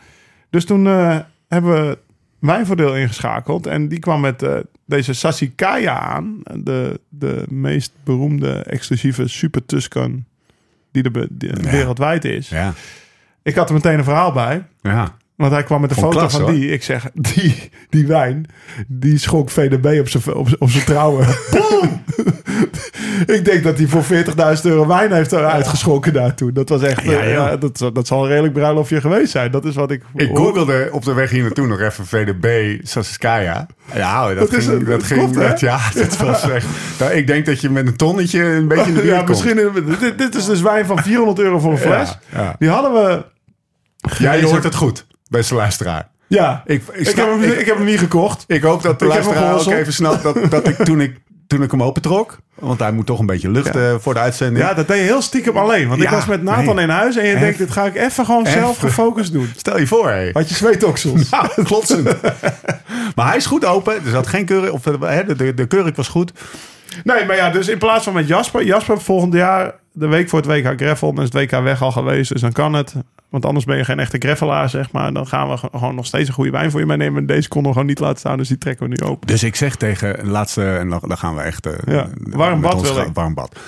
[0.50, 1.98] Dus toen eh, hebben we
[2.40, 3.68] wijnvoordeel ingeschakeld.
[3.68, 4.46] En die kwam met
[4.86, 6.42] deze Sassicaia aan.
[6.54, 10.26] De, de meest beroemde exclusieve Super Tuscan
[10.92, 11.72] die er Ja.
[11.72, 12.50] wereldwijd is.
[12.50, 12.74] Ja,
[13.44, 14.64] Ik had er meteen een verhaal bij.
[14.82, 15.20] ja.
[15.36, 16.52] Want hij kwam met de Vond foto van hoor.
[16.52, 16.72] die.
[16.72, 18.46] Ik zeg, die, die wijn,
[18.88, 21.26] die schonk VDB op zijn op, op zijn trouwen.
[21.52, 22.04] Boom!
[23.26, 26.52] ik denk dat hij voor 40.000 euro wijn heeft uitgeschonken daartoe.
[26.52, 27.50] Dat was echt, Ja, eh, ja.
[27.50, 29.52] ja, dat, dat zal een redelijk bruiloftje geweest zijn.
[29.52, 30.04] Dat is wat ik...
[30.15, 33.67] Ik googelde op de weg hier naartoe nog even VDB Sassiskaya.
[33.94, 35.48] Ja, dat, Dat is ging, een- dat dat ging, klopt, hè?
[35.48, 36.65] dat, ja, dat was echt.
[37.00, 39.30] Nou, ik denk dat je met een tonnetje een beetje in de buurt ja, komt.
[39.44, 39.86] misschien...
[40.00, 42.17] Dit, dit is dus wijn van 400 euro voor een fles.
[42.34, 42.56] Ja, ja.
[42.60, 43.26] Die hadden we...
[44.17, 46.10] Ja, je hoort het goed, beste luisteraar.
[46.28, 48.44] Ja, Ik, ik, snap- heb, hem, ik, heb hem niet gekocht.
[48.48, 51.62] Ik hoop dat de Ik luisteraar ook even snapt dat, dat ik toen ik toen
[51.63, 53.80] ik hem opentrok, want hij moet toch een beetje lucht Ja.
[53.91, 54.65] eh, voor de uitzending.
[54.65, 55.88] Ja, dat deed je heel stiekem alleen.
[55.88, 56.84] Want ik Ja, was met Nathan nee.
[56.84, 59.50] in huis en je denkt, dit ga ik even gewoon zelf gefocust doen.
[59.56, 60.30] Stel je voor, hé.
[60.34, 61.30] Had je zweetoksels.
[61.30, 62.04] Ja, klotsend.
[63.15, 63.94] maar hij is goed open.
[63.94, 66.32] Er zat geen keuring, of eh, hè, de, de, de keuring was goed.
[67.04, 68.63] Nee, maar ja, dus in plaats van met Jasper...
[68.63, 71.13] Jasper volgend jaar, de week voor het WK Greffel...
[71.13, 72.95] dan is het WK weg al geweest, dus dan kan het.
[73.30, 75.13] Want anders ben je geen echte greffelaar, zeg maar.
[75.13, 77.19] Dan gaan we ge- gewoon nog steeds een goede wijn voor je meenemen.
[77.19, 79.27] En deze konden we gewoon niet laten staan, dus die trekken we nu open.
[79.27, 81.65] Dus ik zeg tegen een laatste, en dan, gaan we echt.
[81.65, 83.13] eh, Ja, warm bad gaan-.
[83.13, 83.60] Warm bad.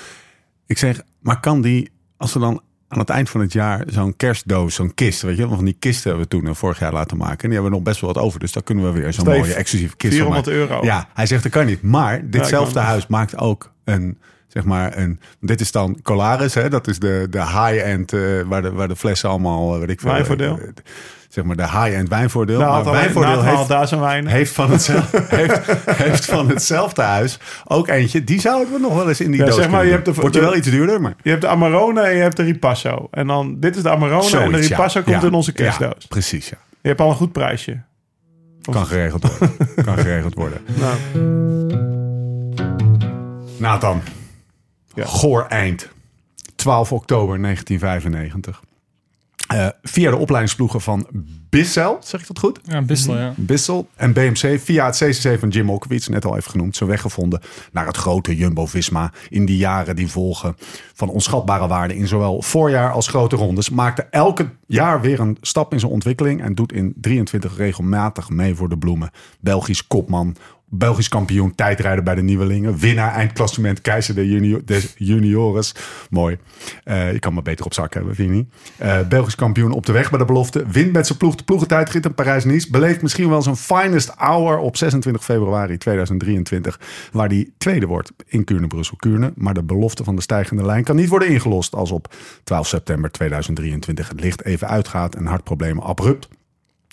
[0.66, 4.16] Ik zeg, maar kan die, als we dan aan het eind van het jaar zo'n
[4.16, 6.92] kerstdoos, zo'n kist, weet je, wel, van die kisten hebben we toen eh, vorig jaar
[6.92, 7.38] laten maken.
[7.42, 8.40] En die hebben we nog best wel wat over.
[8.40, 10.60] Dus daar kunnen we weer zo'n mooie exclusieve kist van 400 maken.
[10.76, 10.84] euro.
[10.84, 11.82] Ja, hij zegt dat kan niet.
[11.82, 14.18] Maar ditzelfde huis maakt ook een.
[14.54, 15.20] Zeg maar een.
[15.40, 16.68] Dit is dan Colaris, hè?
[16.68, 18.12] Dat is de, de high-end.
[18.12, 19.72] eh, waar, de, waar de flessen allemaal.
[19.74, 20.58] eh, Weet ik veel, Wijnvoordeel.
[20.58, 20.68] eh,
[21.28, 22.58] zeg maar de high-end wijnvoordeel.
[22.60, 24.26] Nou, maar wijnvoordeel heeft, had daar zijn wijn.
[24.26, 25.60] heeft van, hetzelfde, heeft,
[25.96, 28.24] heeft van hetzelfde huis ook eentje.
[28.24, 30.12] Die zouden we nog wel eens in die Ja, doos zeg maar, je hebt de-
[30.14, 31.14] Wordt je wel iets duurder, maar...
[31.22, 33.08] Je hebt de Amarone en je hebt de Ripasso.
[33.10, 34.62] En dan, dit is de Amarone en de ja.
[34.68, 35.26] Ripasso komt Ja.
[35.28, 36.06] in onze kerstdoos.
[36.08, 36.56] precies, ja.
[36.82, 37.80] Je hebt al een goed prijsje.
[38.70, 39.56] Kan geregeld worden.
[39.84, 40.58] kan geregeld worden.
[40.80, 40.94] Nou,
[43.58, 44.02] Nathan.
[44.94, 45.04] Ja.
[45.04, 45.88] Goor eind.
[46.56, 48.62] 12 oktober 1995.
[49.48, 51.06] Eh, via de opleidingsploegen van
[51.50, 52.60] Bissel, zeg ik dat goed?
[52.62, 53.32] Ja, Bissel, ja.
[53.36, 57.40] Bissel en BMC via het CCC van Jim Olkewits, net al even genoemd, zijn weggevonden
[57.72, 60.56] naar het grote Jumbo-Visma in die jaren die volgen
[60.94, 63.70] van onschatbare waarde in zowel voorjaar als grote rondes.
[63.70, 68.54] Maakte elke jaar weer een stap in zijn ontwikkeling en doet in 23 regelmatig mee
[68.54, 69.10] voor de bloemen.
[69.40, 70.36] Belgisch kopman,
[70.78, 74.62] Belgisch kampioen tijdrijden bij de nieuwelingen, winnaar eindklassement keizer de junior,
[74.96, 75.74] juniores.
[76.10, 76.38] Mooi.
[76.84, 78.48] Eh je kan maar beter op zak hebben, vind je niet?
[78.76, 80.64] Eh, Belgisch kampioen op de weg bij de belofte.
[80.68, 82.70] Wint met zijn ploeg de ploegentijdrit in Parijs-Nice.
[82.70, 86.80] Beleeft misschien wel zijn finest hour op 26 februari 2023.
[87.12, 89.32] Waar hij tweede wordt in Kuurne-Brussel-Kuurne.
[89.34, 91.74] Maar de belofte van de stijgende lijn kan niet worden ingelost.
[91.74, 96.28] Als op 12 september 2023 het licht even uitgaat en hartproblemen abrupt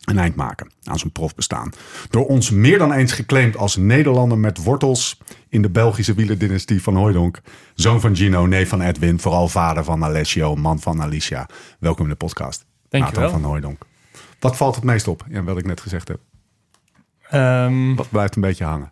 [0.01, 1.71] een eind maken aan zijn profbestaan.
[2.09, 5.17] Door ons meer dan eens geclaimd als Nederlander met wortels
[5.49, 7.41] in de Belgische wielerdynastie van Hooijdonk.
[7.75, 11.49] Zoon van Gino, neef van Edwin, vooral vader van Alessio, man van Alicia.
[11.79, 12.65] Welkom in de podcast.
[12.89, 13.29] Dankjewel.
[13.29, 13.81] Van Hooijdonk.
[14.39, 15.25] Wat valt het meest op?
[15.29, 16.19] Ja, wat ik net gezegd heb.
[17.29, 18.91] Ehm, Wat blijft een beetje hangen?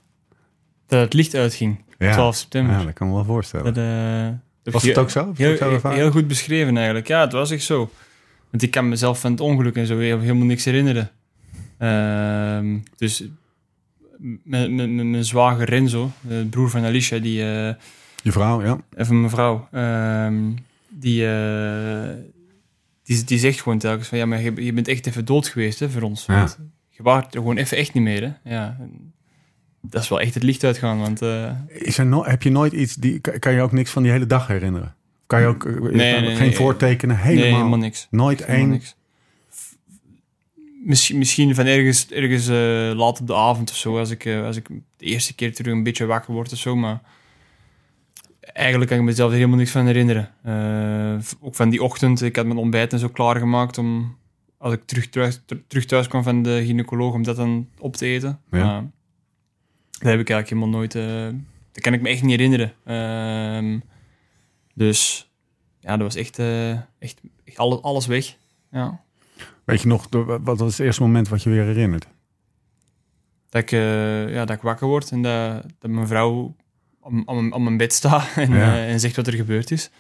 [0.87, 1.83] dat het licht uitging.
[1.97, 2.11] Ja.
[2.13, 2.77] 12 september.
[2.79, 3.73] Ja, dat kan me wel voorstellen.
[3.73, 3.83] Dat,
[4.63, 5.33] eh, Was het ook zo?
[5.35, 7.07] Heel goed beschreven eigenlijk.
[7.07, 7.89] Ja, het was echt zo.
[8.51, 11.09] Want ik kan mezelf van het ongeluk en zo helemaal niks herinneren.
[11.77, 13.23] Ehm, dus
[14.43, 17.73] mijn- zwager Renzo, de broer van Alicia, die, eh,
[18.23, 18.77] Je vrouw, ja.
[18.95, 20.35] en van mijn vrouw, ehm,
[20.89, 22.09] die, eh,
[23.03, 25.79] die, die zegt gewoon telkens van ja, maar je, je bent echt even dood geweest
[25.79, 26.25] hè, voor ons.
[26.25, 26.35] Ja.
[26.37, 26.59] Want
[26.89, 28.21] je waart er gewoon even echt niet meer.
[28.43, 28.55] Hè.
[28.55, 28.77] Ja,
[29.81, 32.73] dat is wel echt het licht uitgaan, want eh, Is er no heb je nooit
[32.73, 34.95] iets, die, kan je ook niks van die hele dag herinneren?
[35.29, 37.17] Kan je ook eh, Nee, nee, geen voortekenen?
[37.17, 38.07] Helemaal, helemaal niks.
[38.09, 38.69] Nooit Helemaal één.
[38.69, 38.95] niks.
[40.83, 44.45] Misschien, misschien van ergens, ergens eh, laat op de avond of zo, als ik, eh,
[44.45, 47.01] als ik de eerste keer terug een beetje wakker word of zo, maar
[48.41, 50.29] eigenlijk kan ik mezelf er helemaal niks van herinneren.
[51.41, 54.17] Ook van die ochtend, ik had mijn ontbijt en zo klaargemaakt om,
[54.57, 57.95] als ik terug thuis, ter- terug thuis kwam van de gynaecoloog, om dat dan op
[57.95, 58.39] te eten.
[58.51, 58.57] Ja.
[58.63, 58.81] Maar
[59.91, 60.91] dat heb ik eigenlijk helemaal nooit,
[61.71, 62.73] dat kan ik me echt niet herinneren.
[64.79, 65.29] Dus
[65.79, 68.35] ja, dat was echt, eh, echt, echt alles, alles weg.
[68.71, 69.01] Ja.
[69.63, 70.07] Weet je nog,
[70.41, 72.07] wat was het eerste moment wat je weer herinnert?
[73.49, 76.55] Dat ik, eh, ja, dat ik wakker word en dat, dat mijn vrouw
[76.99, 78.73] om, om, om mijn bed staat en, Ja.
[78.73, 79.91] eh, en zegt wat er gebeurd is.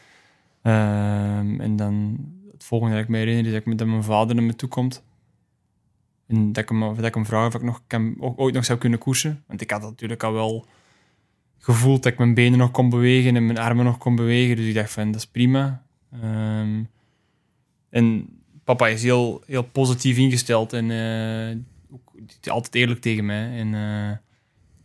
[0.61, 2.17] Ehm, en dan
[2.51, 4.69] het volgende dat ik me herinner is dat, ik, dat mijn vader naar me toe
[4.69, 5.03] komt.
[6.27, 8.65] En dat ik hem, dat ik hem vraag of ik nog kan, ook ooit nog
[8.65, 9.43] zou kunnen koersen.
[9.47, 10.65] Want ik had natuurlijk al wel
[11.59, 14.55] gevoeld dat ik mijn benen nog kon bewegen en mijn armen nog kon bewegen.
[14.55, 15.83] Dus ik dacht van, dat is prima.
[16.21, 16.83] Ehm,
[17.89, 18.29] en
[18.63, 21.57] papa is heel, heel positief ingesteld en eh,
[21.93, 22.11] ook,
[22.49, 23.57] altijd eerlijk tegen mij.
[23.59, 24.17] En eh,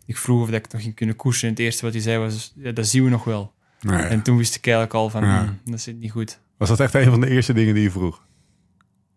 [0.07, 1.49] ik vroeg of dat ik nog ging kunnen koersen.
[1.49, 3.53] En het eerste wat hij zei was, ja, dat zien we nog wel.
[3.85, 5.39] En toen wist ik eigenlijk al van, Ja.
[5.45, 6.41] "Hmm, dat zit niet goed.
[6.57, 8.27] Was dat echt een van de eerste dingen die je vroeg?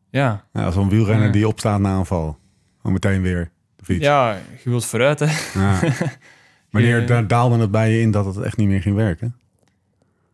[0.09, 2.37] Ja, Ja, Zo'n wielrenner die opstaat na een val.
[2.77, 4.03] Gewoon meteen weer de fiets.
[4.03, 5.25] ja je wilt vooruit, hè.
[6.69, 9.35] Wanneer daalde het bij je in dat het echt niet meer ging werken?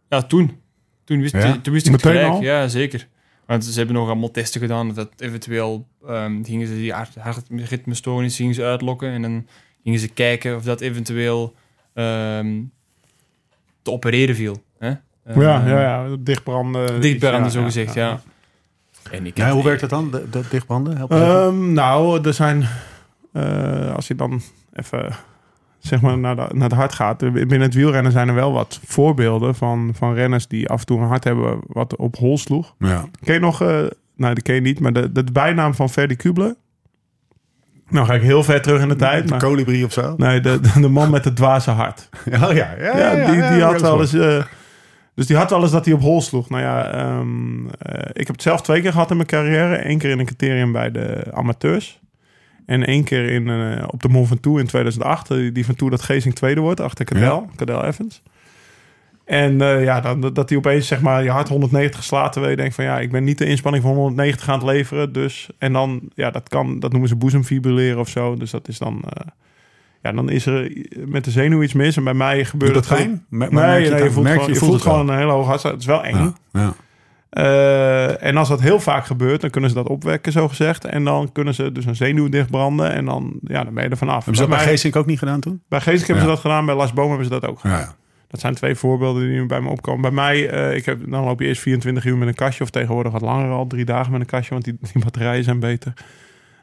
[0.09, 0.57] Ja, toen.
[1.03, 1.57] Toen wist, Ja?
[1.61, 2.33] toen wist ik het Meteen gelijk.
[2.37, 2.41] al?
[2.41, 3.07] Ja, zeker.
[3.45, 4.93] Want ze hebben nog allemaal testen gedaan.
[4.93, 9.09] Dat eventueel ehm, gingen ze die hart- hartritmestoornis gingen ze uitlokken.
[9.11, 9.47] En dan
[9.83, 11.53] gingen ze kijken of dat eventueel
[11.93, 12.61] ehm,
[13.81, 14.63] te opereren viel.
[14.79, 14.87] Hè?
[14.87, 16.15] ja, Ehm, ja, ja.
[16.19, 17.01] Dichtbranden.
[17.01, 18.21] Dichtbranden, Ja, zo ja, gezegd, ja.
[19.11, 20.11] En ik hoe werkt dat dan?
[20.11, 21.07] De, de dichtbranden?
[21.09, 22.67] Ehm, nou, er zijn,
[23.33, 24.41] eh, als je dan
[24.73, 25.15] even
[25.83, 27.21] zeg maar naar, de, naar het hart gaat.
[27.21, 30.85] er- Binnen het wielrennen zijn er wel wat voorbeelden van, van renners die af en
[30.85, 32.75] toe een hart hebben wat op hol sloeg.
[32.79, 33.05] ja.
[33.23, 33.79] Ken je nog, eh
[34.15, 36.55] nou die ken je niet, maar de, de bijnaam van Ferdy Kubler?
[37.89, 39.27] Nou ga ik heel ver terug in de tijd.
[39.27, 40.13] De kolibrie of zo?
[40.17, 42.09] nee, de, de, man met het dwaze hart.
[42.33, 44.13] Oh ja, ja, ja, Ja, ja, die, die ja, had wel eens...
[44.13, 44.43] eh,
[45.15, 46.49] dus die had wel eens dat hij op hol sloeg.
[46.49, 49.89] Nou ja, ehm, eh, ik heb het zelf twee keer gehad in mijn carrière.
[49.89, 52.01] Eén keer in een criterium bij de amateurs.
[52.65, 55.27] En één keer in, eh, op de Mont Ventoux in 2008.
[55.27, 57.49] Die, die Ventoux dat Geesing tweede wordt achter Cadel.
[57.55, 58.21] Cadel Evans.
[59.25, 62.31] En eh, ja, dan, dat hij opeens zeg maar je hart 190 slaat.
[62.31, 65.13] Terwijl je denkt van ja, ik ben niet de inspanning van 190 aan het leveren.
[65.13, 68.35] Dus, en dan, ja, dat kan, dat noemen ze boezemfibrilleren of zo.
[68.35, 69.27] Dus dat is dan, eh,
[70.01, 70.71] ja, dan is er
[71.05, 71.97] met de zenuw iets mis.
[71.97, 74.53] En bij mij gebeurt dat het Nee, merk je nee, het je voelt, merk gewoon,
[74.53, 75.71] je voelt gewoon een hele hoge hartslag.
[75.71, 76.15] Het is wel eng.
[76.15, 76.73] Ja, ja.
[77.33, 80.85] Eh, en als dat heel vaak gebeurt, dan kunnen ze dat opwekken, zo gezegd.
[80.85, 82.91] En dan kunnen ze dus een zenuw dichtbranden.
[82.91, 84.15] En dan, ja, dan ben je er vanaf.
[84.15, 85.61] Hebben ze dat bij mij- Geesink ook niet gedaan toen?
[85.69, 86.29] bij Geesink hebben Ja.
[86.29, 86.65] ze dat gedaan.
[86.65, 87.79] Bij Lars Boom hebben ze dat ook gedaan.
[87.79, 87.95] Ja.
[88.27, 90.01] Dat zijn twee voorbeelden die nu bij me opkomen.
[90.01, 92.63] Bij mij, eh, ik heb, dan loop je eerst 24 uur met een kastje.
[92.63, 94.51] Of tegenwoordig wat langer al, drie dagen met een kastje.
[94.53, 95.93] Want die, die batterijen zijn beter.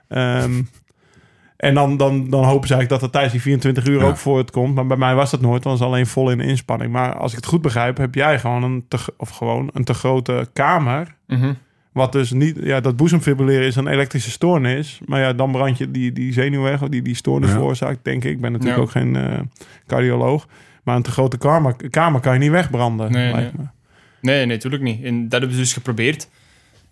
[0.08, 0.62] Ehm,
[1.60, 4.06] en dan, dan, dan hopen ze eigenlijk dat het tijdens die 24 uur Ja.
[4.06, 4.74] ook voortkomt.
[4.74, 5.62] Maar bij mij was dat nooit.
[5.62, 6.92] Dan was alleen vol in de inspanning.
[6.92, 9.94] Maar als ik het goed begrijp, heb jij gewoon een te, of gewoon een te
[9.94, 11.14] grote kamer.
[11.26, 11.52] Mhm.
[11.92, 15.00] Wat dus niet, ja, dat boezemfibrilleren is een elektrische stoornis.
[15.06, 17.54] Maar ja, dan brand je die, die zenuw weg, die die stoornis Ja.
[17.54, 18.30] veroorzaakt, denk ik.
[18.30, 18.84] Ik ben natuurlijk Ja.
[18.84, 19.38] ook geen eh,
[19.86, 20.46] cardioloog.
[20.82, 23.12] Maar een te grote kamer, kamer kan je niet wegbranden.
[23.12, 23.64] Nee, lijkt me.
[24.20, 25.02] Nee, nee, natuurlijk niet.
[25.04, 26.28] En dat hebben ze dus geprobeerd.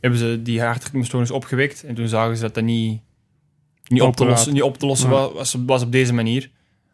[0.01, 1.83] Hebben ze die hartritmestoornis opgewekt.
[1.85, 3.01] En toen zagen ze dat dat niet,
[3.89, 5.15] niet, op, te lossen, niet op te lossen Ja.
[5.33, 6.51] was, was op deze manier.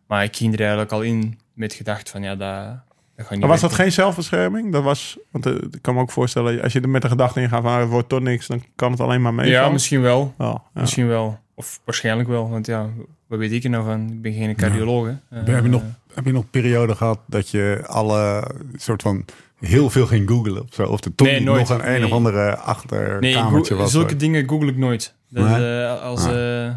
[0.07, 2.80] Maar ik ging er eigenlijk al in met gedacht van ja, dat, dat
[3.16, 4.72] gaat niet Maar was dat geen zelfbescherming?
[4.72, 7.40] Dat was, want eh, ik kan me ook voorstellen, als je er met de gedachte
[7.40, 9.50] in gaat van ah, er wordt toch niks, dan kan het alleen maar mee.
[9.50, 10.35] Ja, misschien wel.
[10.38, 10.62] ja.
[10.72, 11.38] Misschien wel.
[11.54, 12.50] Of waarschijnlijk wel.
[12.50, 12.87] Want ja,
[13.26, 14.09] wat weet ik er nou van?
[14.11, 15.07] Ik ben geen cardioloog.
[15.07, 15.38] hè.
[15.38, 15.83] Heb je Eh, nog,
[16.14, 19.24] heb je nog een periode gehad dat je alle soort van
[19.60, 20.82] heel veel ging googlen of zo?
[20.82, 21.68] Of er toch Nee, niet nooit.
[21.68, 22.04] nog een een Nee.
[22.04, 23.90] of andere Nee, achterkamertje go- was?
[23.90, 25.14] zulke dingen google ik nooit.
[25.28, 25.82] Dat, Nee?
[25.84, 26.66] eh, als, Ah.
[26.66, 26.74] eh,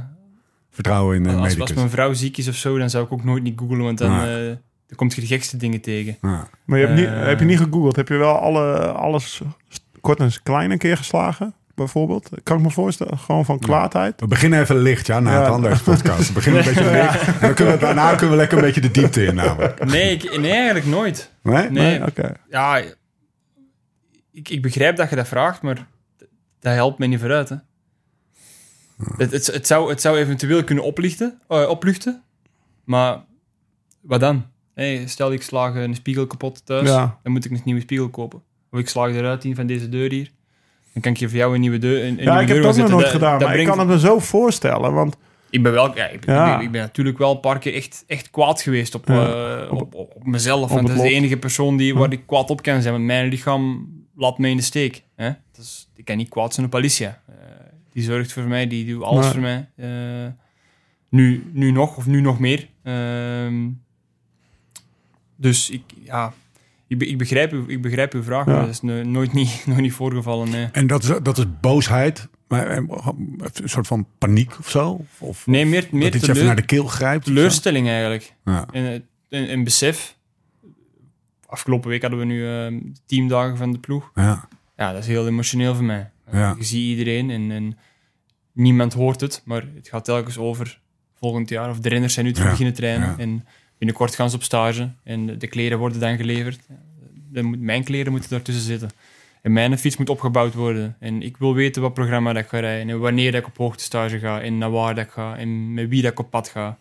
[0.69, 1.59] Vertrouwen in de als, medicus.
[1.61, 3.83] als mijn vrouw ziek is of zo, dan zou ik ook nooit niet googlen.
[3.83, 4.23] Want dan, Ah.
[4.41, 4.55] eh,
[4.87, 6.17] dan komt je de gekste dingen tegen.
[6.21, 6.47] Ja.
[6.65, 7.25] Maar je hebt, niet, Eh.
[7.25, 7.95] heb je niet gegoogeld?
[7.95, 9.41] Heb je wel alle, alles
[10.01, 12.29] kort en klein een keer geslagen, bijvoorbeeld?
[12.43, 14.19] Kan ik me voorstellen, gewoon van kwaadheid?
[14.21, 15.39] We beginnen even licht, ja, na Ja.
[15.43, 16.27] het andere podcast.
[16.27, 17.25] We beginnen een beetje licht.
[17.41, 19.85] Dan kunnen we, daarna kunnen we lekker een beetje de diepte in namelijk.
[19.85, 21.31] Nee, ik, nee eigenlijk nooit.
[21.43, 21.69] Nee?
[21.69, 22.33] Nee, Oké.
[22.49, 22.81] ja,
[24.31, 25.87] ik, ik begrijp dat je dat vraagt, maar
[26.59, 27.49] dat helpt mij niet vooruit.
[27.49, 27.55] Hè.
[29.17, 32.23] Het, het, het, zou, het zou eventueel kunnen oplichten, eh, opluchten,
[32.83, 33.23] maar
[34.01, 34.45] wat dan?
[34.73, 37.19] Hey, stel ik slaag een spiegel kapot thuis, Ja.
[37.23, 38.41] dan moet ik een nieuwe spiegel kopen.
[38.71, 40.31] Of ik slaag eruit in van deze deur hier,
[40.97, 42.77] dan kan ik hier voor jou een nieuwe deur een, een Ja, ik heb gaan
[42.77, 44.93] nog nooit gedaan, Dat- maar dat ik kan het me zo voorstellen.
[44.93, 45.17] Want
[45.49, 46.45] Ik ben wel, ja, ik, ben- Ja.
[46.51, 49.27] ik, ben, ik ben natuurlijk wel een paar keer echt, echt kwaad geweest op, Ja.
[49.65, 50.71] eh, op, op, op mezelf.
[50.71, 52.93] Op het dat is de enige persoon die, waar ik kwaad op kan zijn.
[52.93, 55.03] Want mijn lichaam laat me in de steek.
[55.15, 55.29] Hè?
[55.51, 57.21] Dus, ik kan niet kwaad zijn op Alicia.
[57.27, 57.35] Eh,
[57.93, 59.69] die zorgt voor mij, die doet alles Maar- voor mij.
[59.75, 60.31] Eh,
[61.09, 62.67] nu, nu nog, of nu nog meer.
[62.83, 63.67] Ehm,
[65.35, 66.33] dus ik, ja,
[66.87, 68.51] ik, be- ik, begrijp, uw, ik begrijp uw vraag, Ja.
[68.51, 70.49] maar dat is no- nooit, niet, nooit niet voorgevallen.
[70.49, 70.67] nee.
[70.71, 75.05] En dat is, dat is boosheid, maar eh, een soort van paniek of zo?
[75.17, 77.25] Of, Nee, meer, dat meer even teleur- naar de keel grijpt?
[77.25, 78.33] teleurstelling eigenlijk.
[78.45, 78.65] Ja.
[78.71, 80.15] En, eh, en, en besef.
[81.45, 82.73] Afgelopen week hadden we nu eh,
[83.05, 84.11] teamdagen van de ploeg.
[84.15, 84.47] Ja.
[84.77, 86.11] Ja, dat is heel emotioneel voor mij.
[86.25, 86.55] Eh, Ja.
[86.57, 87.77] Je ziet iedereen en, en
[88.53, 90.79] niemand hoort het, maar het gaat telkens over
[91.15, 91.69] volgend jaar.
[91.69, 92.51] Of de renners zijn nu terug Ja.
[92.51, 93.07] beginnen trainen.
[93.07, 93.17] Ja.
[93.17, 93.45] En
[93.77, 94.89] binnenkort gaan ze op stage.
[95.03, 96.59] En de kleren worden dan geleverd.
[97.31, 98.89] Dan moet, mijn kleren moeten daartussen zitten.
[99.41, 100.95] En mijn fiets moet opgebouwd worden.
[100.99, 102.89] En ik wil weten wat programma dat ik ga rijden.
[102.89, 104.41] En wanneer dat ik op hoogtestage ga.
[104.41, 105.37] En naar waar dat ik ga.
[105.37, 106.77] En met wie dat ik op pad ga.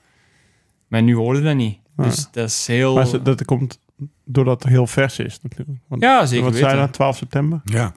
[0.88, 1.78] Maar nu hoorde dat niet.
[1.96, 2.04] Ja.
[2.04, 2.94] Dus dat is heel...
[2.94, 3.78] maar ze- dat komt
[4.24, 5.78] doordat het heel vers is natuurlijk.
[5.86, 6.80] Want, ja, zeker wat zei weten.
[6.80, 7.60] dat, 12 september?
[7.64, 7.94] Ja.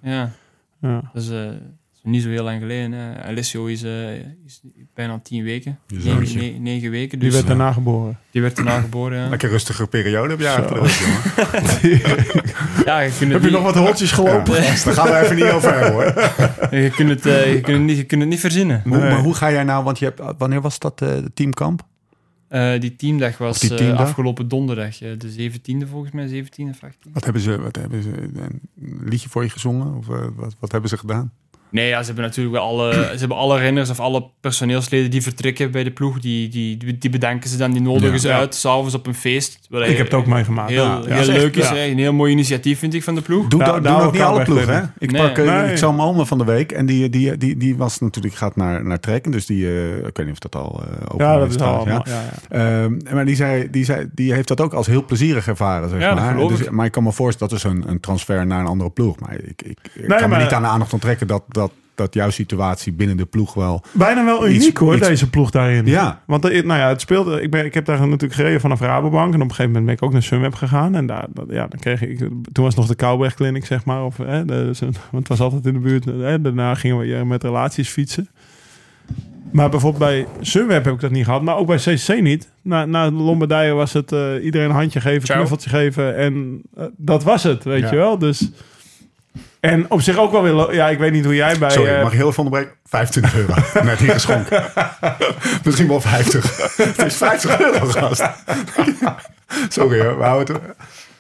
[0.82, 1.50] Ja, is, eh,
[2.04, 2.92] is niet zo heel lang geleden.
[2.92, 3.24] hè.
[3.24, 4.14] Alessio is, eh,
[4.46, 4.62] is
[4.94, 5.80] bijna tien weken.
[5.88, 7.20] Negen, ne- negen weken.
[7.20, 8.18] Die Dus werd daarna geboren.
[8.32, 9.18] die werd daarna geboren.
[9.20, 10.78] Ja, Lekker rustige periode heb je achter
[12.86, 14.54] ja je Heb je niet- nog wat holtjes gelopen?
[14.56, 14.62] Ja.
[14.84, 16.14] Daar gaan we even niet over hebben, hoor.
[16.84, 18.82] Je kunt het, eh, je kunt het, niet, je kunt het niet verzinnen.
[18.86, 19.00] Nee.
[19.00, 21.88] maar hoe ga jij nou, want je hebt, wanneer was dat, eh, de teamkamp?
[22.48, 24.98] Eh, die teamdag was die eh, afgelopen donderdag.
[24.98, 27.12] de 17e volgens mij, 17e of 18e.
[27.14, 28.62] Wat hebben ze, wat hebben ze, een
[29.06, 29.96] liedje voor je gezongen?
[29.98, 31.32] Of wat, wat hebben ze gedaan?
[31.72, 35.22] Nee, ja, ze hebben natuurlijk wel alle, ze hebben alle renners of alle personeelsleden die
[35.22, 38.18] vertrekken bij de ploeg, die, die, die bedanken ze dan, die nodigen Ja.
[38.18, 38.38] ze Ja.
[38.38, 39.60] uit, s'avonds op een feest.
[39.70, 40.70] Wat Ik heb het ook meegemaakt.
[40.70, 43.22] Heel, Ja, heel is echt- leuk is, een heel mooi initiatief vind ik van de
[43.22, 43.48] ploeg.
[43.48, 44.82] Doe, dat- doen ook niet alle ploegen, hè?
[45.00, 45.22] Ik Nee.
[45.22, 45.72] sprak, eh, Nee.
[45.72, 48.56] ik zag mijn oma van de week en die, die, die, die was natuurlijk, gaat
[48.56, 49.32] naar, naar trekken.
[49.32, 51.86] Dus die, eh, ik weet niet of dat al eh open Ja, dat is trouwens,
[51.92, 52.02] al.
[52.06, 52.12] ja.
[52.50, 52.58] Ja.
[52.58, 55.90] Ja, Ehm, maar die, zei, die, zei, die heeft dat ook als heel plezierig ervaren,
[55.90, 56.38] zeg maar.
[56.48, 56.72] Dus- ik.
[56.72, 59.20] maar ik kan me voorstellen, dat is een, een transfer naar een andere ploeg.
[59.20, 61.44] Maar ik, ik, ik Nee, kan maar- me niet aan de aandacht onttrekken dat,
[62.00, 63.84] dat, jouw situatie binnen de ploeg wel...
[63.92, 65.86] Bijna wel Iets- uniek hoor, iets- deze ploeg daarin.
[65.86, 66.22] Ja.
[66.26, 67.42] Want eh, nou ja, het speelde.
[67.42, 69.34] Ik, ben, ik heb daar natuurlijk gereden vanaf Rabobank.
[69.34, 70.96] En op een gegeven moment ben ik ook naar Sunweb gegaan.
[70.96, 72.18] En daar, dat- ja, dan kreeg ik.
[72.52, 74.04] Toen was nog de Kouwberg Clinic, zeg maar.
[74.06, 76.06] Of, hè, de, zo- want het was altijd in de buurt.
[76.06, 78.30] Hè, daarna gingen we eh, met relaties fietsen.
[79.52, 81.42] Maar bijvoorbeeld bij Sunweb heb ik dat niet gehad.
[81.42, 82.50] Maar ook bij CCC niet.
[82.62, 85.38] Na, na Lombardije was het eh, iedereen een handje geven, Ciao.
[85.38, 86.16] knuffeltje geven.
[86.18, 87.90] En eh, dat was het, weet Ja.
[87.90, 88.18] je wel.
[88.18, 88.52] Dus.
[89.60, 90.74] En op zich ook wel weer.
[90.74, 91.70] Ja, ik weet niet hoe jij bij.
[91.70, 92.78] Sorry, eh, mag je heel even onderbreken?
[92.86, 93.54] 25 euro.
[93.84, 94.64] Net hier geschonken.
[95.64, 96.76] Misschien wel 50.
[96.76, 98.24] Het is 50 euro, gast.
[99.70, 100.64] Sorry hoor, we houden het...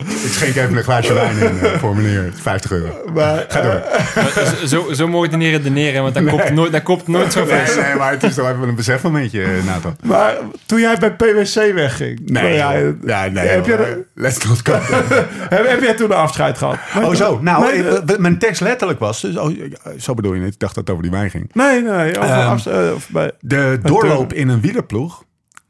[0.05, 2.31] Ik schenk even een glaasje wijn in eh, voor meneer.
[2.41, 3.11] 50 euro.
[3.13, 3.81] maar, Ga door.
[4.15, 7.49] Maar zo, zo mooi niet redeneren, want dat, koopt nooit, dat koopt nooit zo Nee,
[7.55, 7.75] vers.
[7.75, 9.95] nee, maar het is toch even een besefmomentje, eh, Nathan.
[10.03, 12.19] Maar toen jij bij PwC wegging.
[12.25, 12.93] Nee, ja, joh.
[13.05, 13.79] ja, nee heb, joh.
[13.79, 14.73] je, Let's not go.
[15.55, 16.77] heb, heb jij toen een afscheid gehad?
[17.03, 19.21] Oh zo, nou, Nee, eh, mijn tekst letterlijk was...
[19.21, 19.51] Dus, oh,
[19.97, 21.49] zo bedoel je het, ik dacht dat het over die wijn ging.
[21.53, 22.17] Nee, nee.
[22.19, 25.23] Over Ehm, eh, of bij, De doorloop in een wielerploeg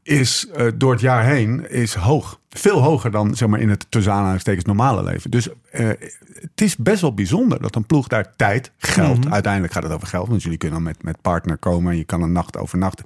[0.04, 2.39] is eh, door het jaar heen is hoog.
[2.50, 5.32] Veel hoger dan zeg maar, in het tussen aanhalingstekens normale leven.
[5.32, 5.88] Dus eh,
[6.34, 9.24] het is best wel bijzonder dat een ploeg daar tijd, geld...
[9.24, 9.34] Mhm.
[9.34, 10.28] Uiteindelijk gaat het over geld.
[10.28, 13.06] Want jullie kunnen dan met, met partner komen en je kan een nacht overnachten.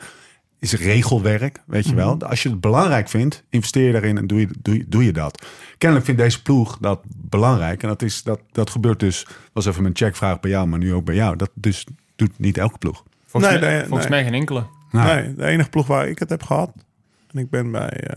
[0.60, 2.16] Is regelwerk, weet je wel.
[2.16, 2.26] Mhm.
[2.26, 5.14] Als je het belangrijk vindt, investeer je daarin en doe je, doe, je- doe je
[5.14, 5.46] dat.
[5.78, 7.82] Kennelijk vindt deze ploeg dat belangrijk.
[7.84, 10.94] En dat, is, dat, dat gebeurt dus, was even mijn checkvraag bij jou, maar nu
[10.94, 11.36] ook bij jou.
[11.36, 11.86] Dat dus
[12.16, 13.04] doet niet elke ploeg.
[13.26, 14.22] Volgens, Nee, mij, nee, volgens nee.
[14.22, 14.64] mij geen enkele.
[14.92, 16.72] Nou, Nee, de enige ploeg waar ik het heb gehad.
[17.32, 18.16] En ik ben bij eh,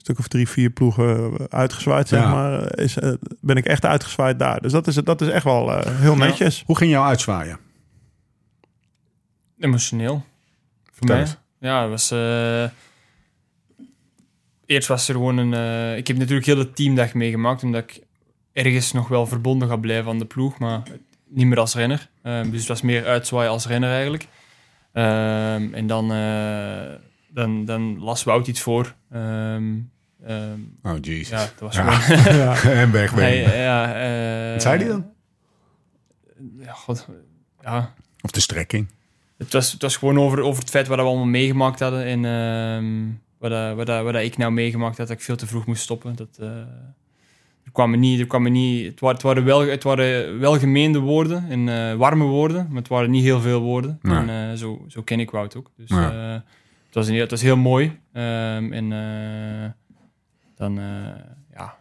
[0.00, 2.30] stuk of drie, vier ploegen uitgezwaaid, zeg Ja.
[2.32, 2.78] maar.
[2.78, 4.60] Is, eh, ben ik echt uitgezwaaid daar.
[4.60, 6.62] Dus dat is, dat is echt wel eh, heel netjes.
[6.66, 7.58] Hoe ging jou uitzwaaien?
[9.58, 10.24] Emotioneel.
[10.92, 11.26] Voor mij.
[11.60, 12.10] Ja, het was...
[12.10, 12.64] eh,
[14.66, 15.54] Eerst was er gewoon een...
[15.54, 18.00] eh, Ik heb natuurlijk heel de teamdag meegemaakt, omdat ik
[18.52, 20.82] ergens nog wel verbonden ga blijven aan de ploeg, maar
[21.28, 22.08] niet meer als renner.
[22.22, 24.26] Ehm, dus het was meer uitzwaaien als renner eigenlijk.
[24.92, 26.94] Ehm, en dan, eh,
[27.28, 28.94] dan, dan las Wout iets voor.
[29.10, 29.64] Ehm,
[30.26, 31.28] ehm, Oh, jezus.
[31.28, 31.90] ja, dat was Ja.
[31.90, 32.34] gewoon...
[32.38, 32.62] Ja.
[32.62, 33.14] en weg,
[33.54, 35.06] ja, eh, Wat zei hij dan?
[36.58, 37.08] Ja, god,
[37.62, 38.86] ja, Of de strekking.
[39.38, 42.04] het was, het was gewoon over, over het feit wat we allemaal meegemaakt hadden.
[42.04, 43.06] En ehm,
[43.38, 45.82] wat, dat- wat, wat dat ik nou meegemaakt had, dat ik veel te vroeg moest
[45.82, 46.16] stoppen.
[46.16, 46.46] Dat, eh,
[47.64, 50.38] er kwam me niet, er kwam me niet, het, waren, het, waren wel, het waren
[50.38, 53.98] welgemeende woorden en eh, warme woorden, maar het waren niet heel veel woorden.
[54.02, 54.16] Nee.
[54.16, 55.70] En eh, zo, zo ken ik Wout ook.
[55.76, 56.34] Dus Ja.
[56.34, 56.40] eh,
[56.90, 57.98] het, was een, het was heel mooi.
[58.12, 59.70] Ehm, en eh,
[60.56, 60.84] dan eh,
[61.54, 61.74] ja,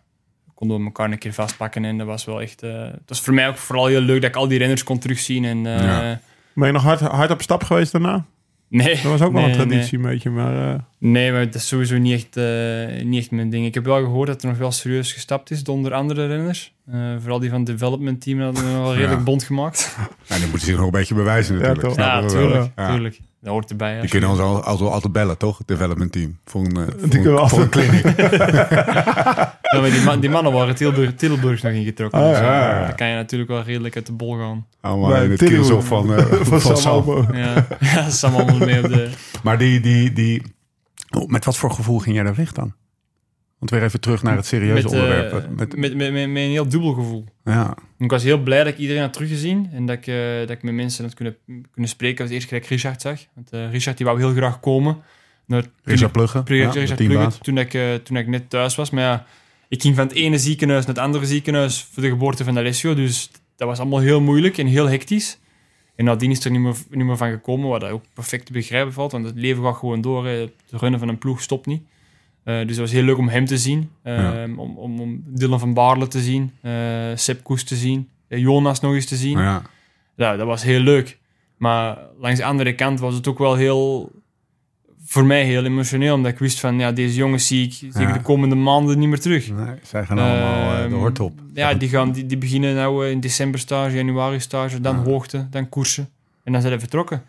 [0.55, 2.63] konden we elkaar een keer vastpakken en dat was wel echt...
[2.63, 4.99] eh, het was voor mij ook vooral heel leuk dat ik al die renners kon
[4.99, 5.45] terugzien.
[5.45, 6.19] En, eh, Ja.
[6.53, 8.25] Ben je nog hard, hard op stap geweest daarna?
[8.67, 9.67] Nee, Dat was ook wel nee, een nee.
[9.67, 10.73] traditie een beetje, maar...
[10.73, 13.65] eh, Nee, maar dat is sowieso niet echt, eh, niet echt mijn ding.
[13.65, 16.73] Ik heb wel gehoord dat er nog wel serieus gestapt is onder andere renners.
[16.91, 19.23] Eh, vooral die van het development team hadden we wel redelijk Ja.
[19.23, 19.95] bond gemaakt.
[20.27, 21.95] Nou, die moeten zich nog een beetje bewijzen natuurlijk.
[21.95, 22.91] ja, tuurlijk, Ja.
[22.91, 23.19] tuurlijk.
[23.41, 23.91] Dat hoort erbij.
[23.93, 25.57] Die als kunnen je- ons al- altijd, altijd bellen, toch?
[25.57, 26.37] Het development team.
[26.45, 28.03] Voor een, eh, voor Die kunnen een, voor een clinic.
[28.17, 32.19] Ja, maar die, man- die mannen waren Tilburg, Tilburg nog ingetrokken.
[32.19, 32.85] Ah, dus, eh, ja, ja.
[32.85, 34.65] Dan kan je natuurlijk wel redelijk uit de bol gaan.
[34.81, 36.91] Allemaal bij in het kielzog van, eh, van, Sam Sam.
[36.91, 37.25] Albo.
[37.33, 39.09] Ja, ja Sam allemaal mee op de...
[39.43, 40.41] Maar die, die, die...
[41.17, 42.73] Oh, met wat voor gevoel ging jij daar weg dan?
[43.59, 45.31] Want weer even terug naar het serieuze Met, eh, onderwerp.
[45.31, 47.25] met, Met, met, met, met, een heel dubbel gevoel.
[47.45, 47.77] ja.
[47.97, 50.63] Ik was heel blij dat ik iedereen had teruggezien en dat ik, eh, dat ik
[50.63, 52.23] met mensen had kunnen, kunnen spreken.
[52.23, 53.19] als eerst keer dat ik Richard zag.
[53.33, 54.97] Want eh, Richard die wou heel graag komen.
[55.45, 56.43] Naar, Richard Pluggen.
[56.45, 58.89] ja, Richard Pluggen, toen, ik, toen ik net thuis was.
[58.89, 59.25] Maar ja,
[59.67, 62.93] ik ging van het ene ziekenhuis naar het andere ziekenhuis voor de geboorte van Alessio.
[62.93, 65.39] Dus dat was allemaal heel moeilijk en heel hectisch.
[65.95, 68.93] En nadien is er niet meer, niet meer van gekomen, wat ook perfect te begrijpen
[68.93, 69.11] valt.
[69.11, 70.25] Want het leven gaat gewoon door.
[70.25, 70.31] hè.
[70.31, 71.81] Het runnen van een ploeg stopt niet.
[72.49, 73.89] Eh, dus het was heel leuk om hem te zien.
[74.03, 74.43] eh, Ja.
[74.57, 76.51] om, om, om Dylan van Baarle te zien.
[76.61, 76.71] eh
[77.15, 78.09] Sepp Koes te zien.
[78.27, 79.37] eh, Jonas nog eens te zien.
[79.37, 79.61] Ja.
[80.15, 81.17] Ja, dat was heel leuk.
[81.57, 84.11] Maar langs de andere kant was het ook wel heel...
[85.03, 86.79] Voor mij heel emotioneel, omdat ik wist van...
[86.79, 89.49] Ja, deze jongens zie ik, zie ik de komende maanden niet meer terug.
[89.51, 91.39] Nee, zij gaan allemaal eh, de Ehm, hort op.
[91.53, 95.69] Ja, die, gaan, die, die beginnen nou in december stage, januari stage, dan hoogte, dan
[95.69, 96.09] koersen.
[96.43, 97.23] En dan zijn ze vertrokken.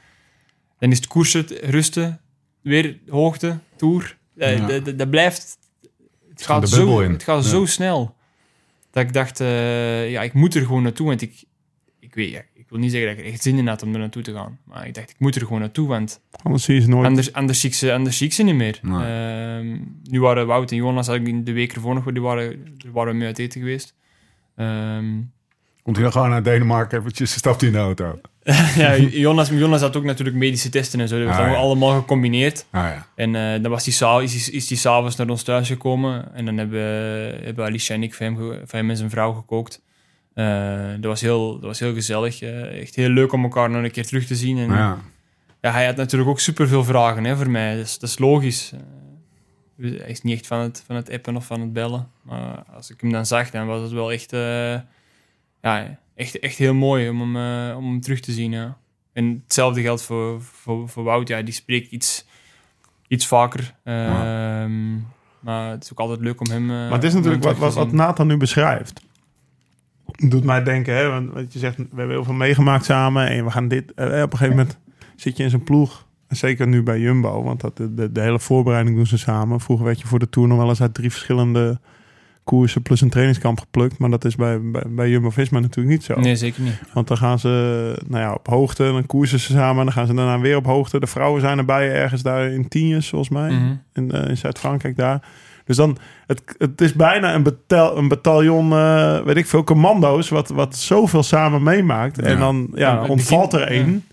[0.78, 2.20] Dan is het koersen, rusten,
[2.62, 4.16] weer hoogte, tour.
[4.36, 4.80] Eh, Ja.
[4.92, 5.58] dat- blijft...
[6.30, 7.12] Het gaat, zo, in.
[7.12, 8.16] het gaat zo snel.
[8.90, 11.06] Dat ik dacht, eh, ja, ik moet er gewoon naartoe.
[11.06, 11.44] Want ik,
[11.98, 13.92] ik weet, ja, ik wil niet zeggen dat ik er echt zin in had om
[13.92, 14.58] er naartoe te gaan.
[14.64, 17.06] Maar ik dacht, ik moet er gewoon naartoe, want Anders zie je ze nooit.
[17.06, 18.78] Anders, anders, zie ik ze, anders zie ik ze niet meer.
[18.82, 19.06] Nee.
[19.06, 23.16] Ehm, nu waren Wout en Jonas eigenlijk de week ervoor nog, die waren, daar waren
[23.16, 23.94] mee uit eten geweest.
[25.82, 28.20] Komt hij dan gewoon naar Denemarken eventjes, stapt hij in de auto.
[28.76, 31.18] ja, Jonas, Jonas had ook natuurlijk medische testen en zo.
[31.18, 31.54] Dat was Ah, ja.
[31.56, 32.66] allemaal gecombineerd.
[32.70, 33.06] Ah ja.
[33.14, 36.34] En eh, dan was die is, hij- is die s'avonds naar ons thuis gekomen.
[36.34, 36.80] En dan hebben,
[37.44, 39.82] hebben Alicia en ik voor hem, voor hem en zijn vrouw gekookt.
[40.34, 42.42] Eh, dat, was heel, dat was heel gezellig.
[42.42, 44.58] eh, echt heel leuk om elkaar nog een keer terug te zien.
[44.58, 44.98] En, Ja.
[45.60, 47.76] ja, hij had natuurlijk ook super veel vragen hè, voor mij.
[47.76, 48.72] Dus, dat is logisch.
[49.80, 52.08] Hij is niet echt van het, van het appen of van het bellen.
[52.22, 54.30] Maar als ik hem dan zag, dan was het wel echt,
[55.60, 57.36] ja, echt, echt heel mooi om hem,
[57.70, 58.50] eh, om hem terug te zien.
[58.52, 58.76] Ja.
[59.12, 61.28] En hetzelfde geldt voor, voor, voor Wout.
[61.28, 62.26] Ja, die spreekt iets,
[63.08, 63.74] iets vaker.
[63.84, 64.94] Ehm,
[65.40, 66.62] Maar het is ook altijd leuk om hem.
[66.62, 67.92] eh, Maar het is natuurlijk wat, wat, wat.
[67.92, 69.00] Nathan nu beschrijft.
[70.28, 73.26] Doet mij denken, hè, want wat je zegt, we hebben heel veel meegemaakt samen.
[73.28, 73.92] En we gaan dit.
[73.94, 74.78] eh, op een gegeven moment
[75.16, 76.06] zit je in zijn ploeg.
[76.26, 79.60] En zeker nu bij Jumbo, want dat, de, de, de hele voorbereiding doen ze samen.
[79.60, 81.80] Vroeger werd je voor de Tour nog wel eens uit drie verschillende
[82.50, 83.98] koersen plus een trainingskamp geplukt.
[83.98, 86.20] Maar dat is bij, bij, bij Jumbo-Visma natuurlijk niet zo.
[86.20, 86.80] Nee, zeker niet.
[86.92, 87.48] Want dan gaan ze
[88.06, 89.84] nou ja, op hoogte, dan koersen ze samen.
[89.84, 91.00] Dan gaan ze daarna weer op hoogte.
[91.00, 93.50] De vrouwen zijn erbij ergens daar in Tienjes, volgens mij.
[93.50, 93.74] Mhm.
[93.92, 95.22] In, eh, in Zuid-Frankrijk daar.
[95.64, 100.28] Dus dan, het, het is bijna een, betal, een bataljon, eh, weet ik veel, commando's,
[100.28, 102.18] wat, wat zoveel samen meemaakt.
[102.18, 104.04] En dan Ja, ontvalt er één.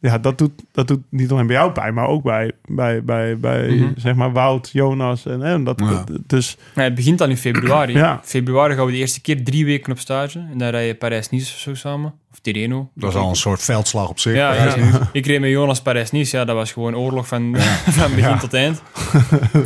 [0.00, 3.38] Ja, dat, doet, dat doet niet alleen bij jou pijn, maar ook bij, bij, bij,
[3.38, 3.88] bij Mhm.
[3.96, 5.26] zeg maar Wout, Jonas.
[5.26, 6.04] En, en dat, Ja.
[6.26, 7.92] dus Nee, het begint al in februari.
[7.92, 8.20] Ja.
[8.24, 10.38] Februari gaan we de eerste keer drie weken op stage.
[10.52, 12.14] En dan rij je Parijs-Nice of zo samen.
[12.32, 12.90] Of Tirreno.
[12.94, 14.34] Dat is al een soort veldslag op zich.
[14.34, 14.76] Ja, Ja.
[14.76, 15.08] ja.
[15.12, 16.36] ik reed met Jonas Parijs-Nice.
[16.36, 17.56] Ja, dat was gewoon oorlog van,
[17.98, 18.38] van begin Ja.
[18.38, 18.82] tot eind.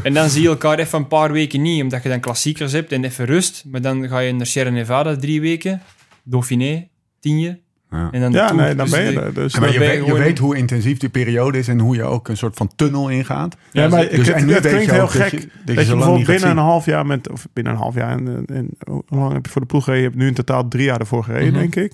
[0.02, 2.92] en dan zie je elkaar even een paar weken niet, omdat je dan klassiekers hebt
[2.92, 3.64] en even rust.
[3.66, 5.82] Maar dan ga je naar Sierra Nevada drie weken.
[6.22, 6.88] Dauphiné,
[7.20, 7.58] Tienje.
[7.92, 8.08] Ja.
[8.12, 9.34] En dan ja, nee, dan Dus ben je er.
[9.34, 12.28] Dus, Ja, maar je, weet, je hoe intensief die periode is en hoe je ook
[12.28, 13.56] een soort van tunnel ingaat.
[13.72, 15.30] Ja, maar Dus- ik, en het, nu het weet klinkt je heel ook dat gek
[15.40, 18.10] je- dat dat je, bijvoorbeeld binnen een half jaar met, of binnen een half jaar,
[18.10, 20.04] en, en hoe lang heb je voor de ploeg gereden?
[20.04, 21.58] Je hebt nu in totaal drie jaar ervoor gereden, Mhm.
[21.58, 21.92] denk ik.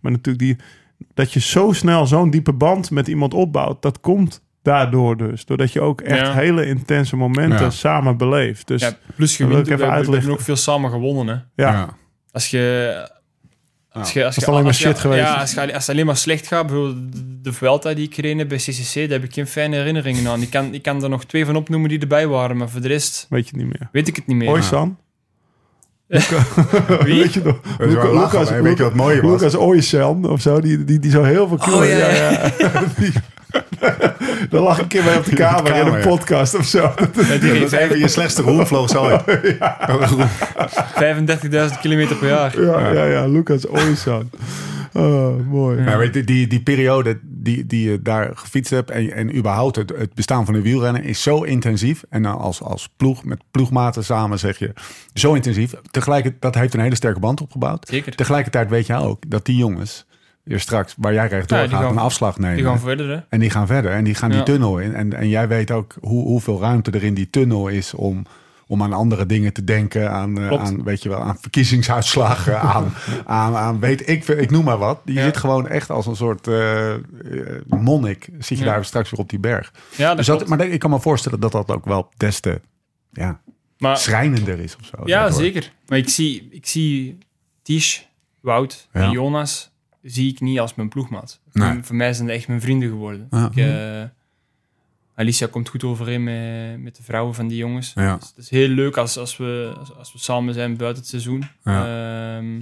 [0.00, 0.56] Maar natuurlijk die,
[1.14, 5.44] dat je zo snel zo'n diepe band met iemand opbouwt, dat komt daardoor dus.
[5.44, 6.32] Doordat je ook echt Ja.
[6.34, 7.70] hele intense momenten Ja.
[7.70, 8.66] samen beleeft.
[8.66, 11.48] Dus Ja, plus je wint, ik we, we hebben ook veel samen gewonnen.
[11.56, 11.62] Hè.
[11.64, 11.88] ja,
[12.32, 13.11] Als je...
[13.92, 15.22] Als je, als Dat is je, alleen maar als shit geweest.
[15.22, 17.12] Ja, als, je, als het alleen maar slecht gaat, bijvoorbeeld
[17.42, 20.42] de Vuelta die ik gereden heb bij CCC, daar heb ik geen fijne herinneringen aan.
[20.42, 22.88] Ik kan, ik kan er nog twee van opnoemen die erbij waren, maar voor de
[22.88, 23.88] rest weet je niet meer.
[23.92, 24.48] weet ik het niet meer.
[24.48, 24.98] Oysan?
[27.04, 27.20] Wie?
[27.22, 27.56] Weet je nog?
[27.78, 29.30] Wel lachen, maar weet je wat mooi was?
[29.30, 32.50] Lucas Oysan of zo, die, die, die zo heel veel Oh, ja, ja.
[32.98, 33.12] Die-
[34.50, 36.06] Daar lag een keer bij op de kamer, in kamer, een ja.
[36.06, 36.92] podcast of zo.
[37.28, 39.20] Ja, die is even je slechtste roemvloog zo.
[40.94, 42.60] vijf- 35.000 kilometer per jaar.
[42.62, 44.30] Ja, ja, ja, Lucas Oysan.
[44.92, 45.82] Oh, mooi.
[45.82, 49.76] Ja, weet je, die, die periode die, die je daar gefietst hebt en, en überhaupt
[49.76, 52.04] het, het bestaan van een wielrennen is zo intensief.
[52.08, 54.72] En dan als, als ploeg, met ploegmaten samen zeg je,
[55.14, 55.74] zo intensief.
[55.90, 57.88] Tegelijkertijd, dat heeft een hele sterke band opgebouwd.
[57.88, 58.16] Zeker.
[58.16, 60.06] Tegelijkertijd weet je ook dat die jongens
[60.42, 62.56] weer straks, waar jij rechtdoor Ja, die gaat, gaan- een afslag nemen.
[62.56, 63.20] Die gaan verder, hè.
[63.28, 64.94] En die gaan verder en die gaan die tunnel in.
[64.94, 68.24] En, en jij weet ook hoe, hoeveel ruimte er in die tunnel is om,
[68.72, 70.10] om aan andere dingen te denken.
[70.10, 72.94] Aan, eh, aan, weet je wel, aan verkiezingsuitslagen, aan,
[73.24, 75.00] aan, aan weet ik, veel, ik noem maar wat.
[75.04, 77.00] Je zit gewoon echt als een soort eh, eh,
[77.66, 78.28] monnik.
[78.38, 79.72] Zit je daar straks weer op die berg.
[79.96, 82.60] Ja, dat Dus dat, maar ik kan me voorstellen dat dat ook wel des te
[83.10, 83.40] ja,
[83.78, 85.02] Maar, schrijnender is of zo.
[85.04, 85.72] ja, zeker.
[85.86, 87.18] Maar ik zie, ik zie
[87.62, 88.00] Tish,
[88.40, 89.70] Wout en Jonas
[90.02, 91.40] zie ik niet als mijn ploegmaat.
[91.52, 91.78] Nee.
[91.82, 93.26] Voor, mij zijn het echt mijn vrienden geworden.
[93.30, 93.50] Ja.
[93.54, 94.10] Ik,
[95.14, 97.92] Alicia komt goed overeen met, met de vrouwen van die jongens.
[97.94, 98.16] Ja.
[98.16, 101.10] Dus het is heel leuk als, als, we, als, als we samen zijn buiten het
[101.10, 101.44] seizoen.
[101.64, 102.36] Ja.
[102.36, 102.60] Ehm,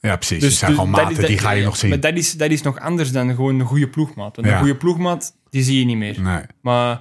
[0.00, 0.40] Ja, precies.
[0.40, 1.90] Dus, zijn gewoon dat maten, is- die dat- ga je nog zien.
[1.90, 4.36] Maar dat is, dat is nog anders dan gewoon een goede ploegmaat.
[4.36, 4.54] Want Ja.
[4.54, 6.20] een goede ploegmaat, die zie je niet meer.
[6.22, 6.42] Nee.
[6.60, 7.00] Maar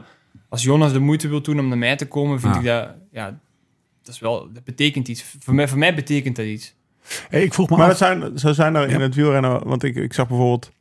[0.49, 2.59] als Jonas de moeite wil doen om naar mij te komen, vind Ja.
[2.59, 2.95] ik dat...
[3.11, 3.39] Ja,
[4.03, 4.49] dat is wel...
[4.53, 5.23] Dat betekent iets.
[5.39, 6.75] Voor mij, voor mij betekent dat iets.
[7.29, 7.97] Hey, ik vroeg me Maar af.
[7.97, 10.71] dat zijn, zo zijn er in het wielrennen, want ik, ik zag bijvoorbeeld,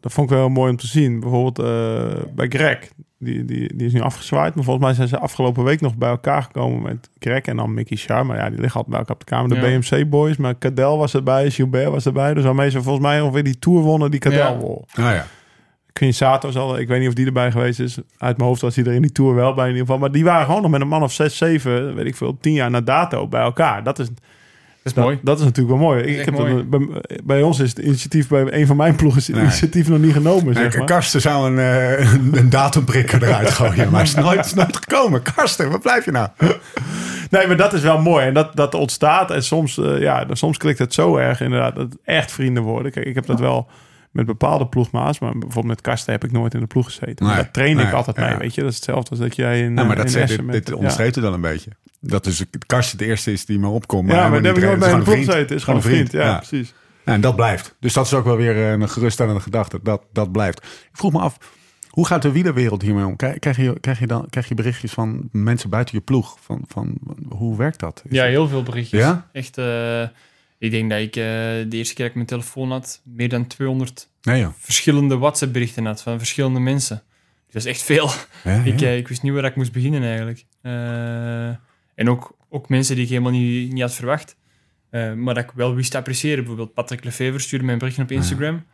[0.00, 2.78] dat vond ik wel heel mooi om te zien, bijvoorbeeld eh, bij Greg,
[3.18, 6.08] die, die, die is nu afgezwaaid, maar volgens mij zijn ze afgelopen week nog bij
[6.08, 9.14] elkaar gekomen met Greg en dan Mickey Schaar, maar ja, die liggen altijd bij elkaar
[9.14, 9.78] op de kamer, de Ja.
[10.00, 13.44] BMC boys, maar Cadel was erbij, Gilbert was erbij, dus waarmee ze volgens mij ongeveer
[13.44, 14.56] die Tour wonnen die Cadel Ja.
[14.56, 14.84] won.
[14.94, 15.26] Nou ja.
[15.92, 17.98] Queen Sato zal, ik weet niet of die erbij geweest is.
[18.18, 20.00] Uit mijn hoofd was hij er in die tour wel bij in ieder geval.
[20.00, 22.52] Maar die waren gewoon nog met een man of zes, zeven, weet ik veel, tien
[22.52, 23.82] jaar na dato bij elkaar.
[23.82, 24.08] Dat is,
[24.86, 25.18] is dat, mooi.
[25.22, 26.02] dat is natuurlijk wel mooi.
[26.02, 26.88] Ik, heb bij,
[27.24, 29.44] bij ons is het initiatief, bij een van mijn ploegen is het Nee.
[29.44, 30.86] initiatief nog niet genomen, zeg Nee, maar.
[30.86, 33.90] Karsten zou een, eh, een, een datumprikker eruit gooien.
[33.90, 35.22] Maar het is nooit, is nooit gekomen.
[35.22, 36.28] Karsten, waar blijf je nou?
[37.30, 38.26] Nee, maar dat is wel mooi.
[38.26, 39.30] En dat, dat ontstaat.
[39.30, 42.92] En soms, eh, ja, soms klikt het zo erg inderdaad dat het echt vrienden worden.
[42.92, 43.68] Kijk, ik heb dat wel
[44.16, 45.18] met bepaalde ploegmaats.
[45.18, 47.26] Maar bijvoorbeeld met Karsten heb ik nooit in de ploeg gezeten.
[47.26, 48.38] Maar Nee, daar train ik nee, altijd mee, ja.
[48.38, 48.60] weet je.
[48.60, 50.68] Dat is hetzelfde als dat jij in, Ja, maar eh, dat Essen dit, met- dit
[50.68, 50.74] ja.
[50.74, 51.70] onderstreept u dan een beetje.
[52.00, 54.10] Dat dus Karsten de eerste is die me opkomt.
[54.10, 55.56] Ja, maar daar heb ik nooit bij in Het de is ploeg gezeten.
[55.56, 56.12] Is gewoon een vriend.
[56.12, 56.74] Ja, precies.
[57.04, 57.74] Ja, en dat blijft.
[57.80, 59.80] Dus dat is ook wel weer een geruststellende gedachte.
[59.82, 60.58] Dat, dat blijft.
[60.64, 61.38] Ik vroeg me af,
[61.88, 63.16] Hoe gaat de wielerwereld hiermee om?
[63.16, 66.36] Krijg, krijg, je, krijg, je dan, krijg je berichtjes van mensen buiten je ploeg?
[66.40, 66.98] Van, van,
[67.28, 68.02] hoe werkt dat?
[68.08, 69.00] Is Ja, heel veel berichtjes.
[69.00, 69.28] Ja?
[69.32, 70.02] Echt, eh,
[70.58, 73.46] ik denk dat ik eh, de eerste keer dat ik mijn telefoon had, meer dan
[73.46, 74.52] 200 Nee joh.
[74.58, 77.02] verschillende WhatsApp-berichten had van verschillende mensen.
[77.44, 78.10] Dus dat is echt veel.
[78.44, 78.86] Ja, Ik, ja.
[78.86, 80.44] eh, ik wist niet waar ik moest beginnen eigenlijk.
[80.62, 81.48] Eh,
[81.94, 84.36] en ook, ook mensen die ik helemaal niet, niet had verwacht.
[84.90, 86.36] Maar dat ik wel wist te appreciëren.
[86.38, 88.64] Bijvoorbeeld Patrick Lefevre stuurde mij een berichtje op Instagram.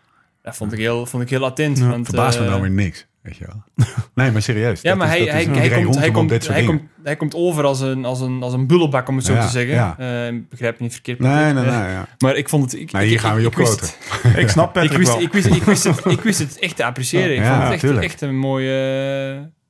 [0.43, 1.79] Dat vond ik heel, vond ik heel attent.
[1.79, 3.07] Want, Verbaast me dan weer niks.
[3.23, 3.87] Weet je wel.
[4.15, 4.81] Nee, maar serieus.
[4.81, 6.79] Ja, maar hij, komt, roept hij, hem op komt, dit soort hij, dingen.
[6.79, 9.41] komt, hij komt over als een, als, een, als een bullebak, om het zo Ja,
[9.45, 9.75] te zeggen.
[9.75, 9.99] ja.
[9.99, 11.19] Eh, begrijp me niet verkeerd.
[11.19, 11.65] Nee, nee, nee.
[11.65, 12.07] Eh, Ja.
[12.19, 12.81] Maar ik vond het...
[12.81, 13.87] Ik, ik- hier gaan we je ik- op ik quoten.
[13.87, 15.21] het- Ik snap Patrick ik wist, wel.
[15.21, 17.37] ik, wist, ik, wist het, ik wist het echt te appreciëren.
[17.37, 18.73] Ik vond het echt, een mooie,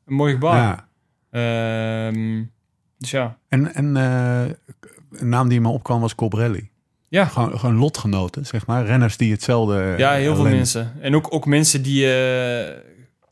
[0.07, 0.84] een mooi gebaar.
[1.30, 2.07] Ja.
[2.09, 2.42] Ehm,
[2.98, 3.36] dus ja.
[3.48, 4.42] En, en eh,
[5.20, 6.70] een naam die me opkwam was Colbrelli.
[7.09, 7.24] Ja.
[7.24, 8.84] Gewoon, gewoon lotgenoten, zeg maar.
[8.86, 9.94] Renners die hetzelfde...
[9.96, 10.92] ja, heel veel mensen.
[11.00, 12.14] En ook, ook mensen die...
[12.14, 12.78] eh,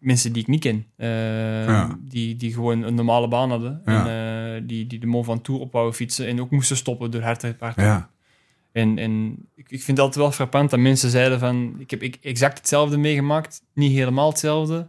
[0.01, 0.87] mensen die ik niet ken.
[0.97, 1.99] Eh, Ja.
[2.01, 3.83] die, die gewoon een normale baan hadden.
[3.85, 4.07] Ja.
[4.07, 6.27] En eh, die, die de Mont van Tour op wouden fietsen.
[6.27, 8.11] En ook moesten stoppen door hard te Ja,
[8.73, 11.75] En, en ik, ik vind altijd wel frappant dat mensen zeiden van...
[11.79, 13.63] Ik heb ik, exact hetzelfde meegemaakt.
[13.75, 14.89] Niet helemaal hetzelfde.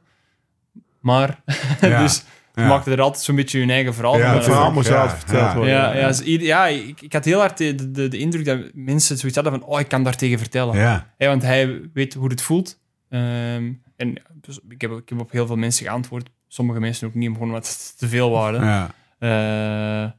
[0.99, 1.41] Maar...
[1.81, 2.23] Ja, dus
[2.55, 4.33] ze maakten er altijd zo'n beetje hun eigen verhaal Ja.
[4.33, 5.55] Het verhaal moest Ja, altijd verteld ja.
[5.55, 5.73] worden.
[5.73, 8.59] Ja, ja, ze- ieder- ja ik, ik had heel hard de, de, de indruk dat
[8.73, 9.69] mensen zoiets hadden van...
[9.69, 10.75] Oh, ik kan daar tegen vertellen.
[10.77, 11.13] ja.
[11.17, 12.79] Hè, want hij weet hoe het voelt.
[13.09, 13.71] Ehm,
[14.01, 16.29] en dus ik, heb, ik heb op heel veel mensen geantwoord.
[16.47, 18.63] Sommige mensen ook niet, om gewoon wat het te veel waren.
[18.63, 18.89] ja.
[19.19, 20.11] Eh,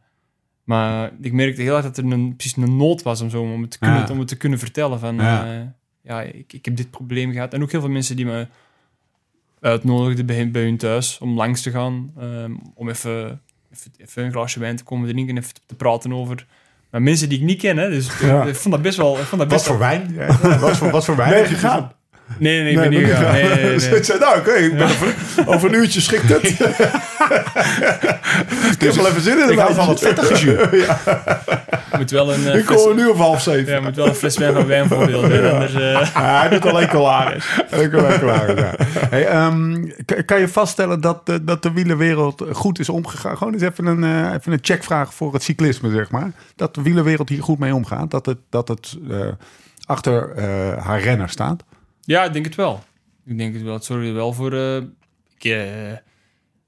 [0.65, 3.61] maar ik merkte heel hard dat er een, precies een nood was om, zo, om,
[3.63, 4.09] het te kunnen, Ja.
[4.13, 4.99] om het te kunnen vertellen.
[4.99, 5.45] Van, Ja.
[5.53, 7.53] ja, ja ik, ik heb dit probleem gehad.
[7.55, 8.47] En ook heel veel mensen die me
[9.61, 12.13] uitnodigden bij, hun- bij hun thuis om langs te gaan.
[12.19, 13.41] ehm, om even,
[13.73, 16.47] even, even een glaasje wijn te komen drinken, even te praten over...
[16.91, 18.45] Maar mensen die ik niet ken, hè, dus Ja.
[18.45, 19.19] ik vond dat best wel...
[19.19, 20.13] Ik vond dat Wat best voor wel wijn?
[20.15, 21.29] Ja, wat, voor, wat voor wijn?
[21.31, 21.93] Ben je heb je gegaan?
[22.39, 23.69] Nee, nee, nee, ik ben je Nee, nee, nee, gegaan?
[23.69, 23.81] nee.
[23.81, 25.15] Ze zei, nou oké, ik ben over,
[25.47, 26.43] over een uurtje schikt het.
[28.75, 29.51] ik heb wel even zin in.
[29.51, 30.69] Ik hou van wat vettige jus.
[31.99, 33.73] Moet wel een, eh, Ik kom nu of half zeven.
[33.73, 35.23] ja, moet wel een fles wijn van wijn voorbeeld.
[35.25, 35.81] Anders, eh,
[36.15, 37.45] Ja, hij doet alleen colaris.
[37.71, 38.75] Ik ben wel klaar, ja.
[39.11, 39.85] Hey, ehm,
[40.25, 43.37] kan je vaststellen dat, de- dat de wielerwereld goed is omgegaan?
[43.37, 46.31] Gewoon eens even een, eh, even een checkvraag voor het cyclisme, zeg maar.
[46.57, 48.11] Dat de wielerwereld hier goed mee omgaat.
[48.11, 49.19] Dat het, dat het eh,
[49.87, 50.45] achter eh,
[50.87, 51.63] haar renner staat.
[52.05, 52.83] Ja, ik denk het wel.
[53.27, 53.75] Ik denk het wel.
[53.75, 54.53] Het zorgde wel voor...
[54.53, 54.77] eh,
[55.39, 55.93] ik, eh,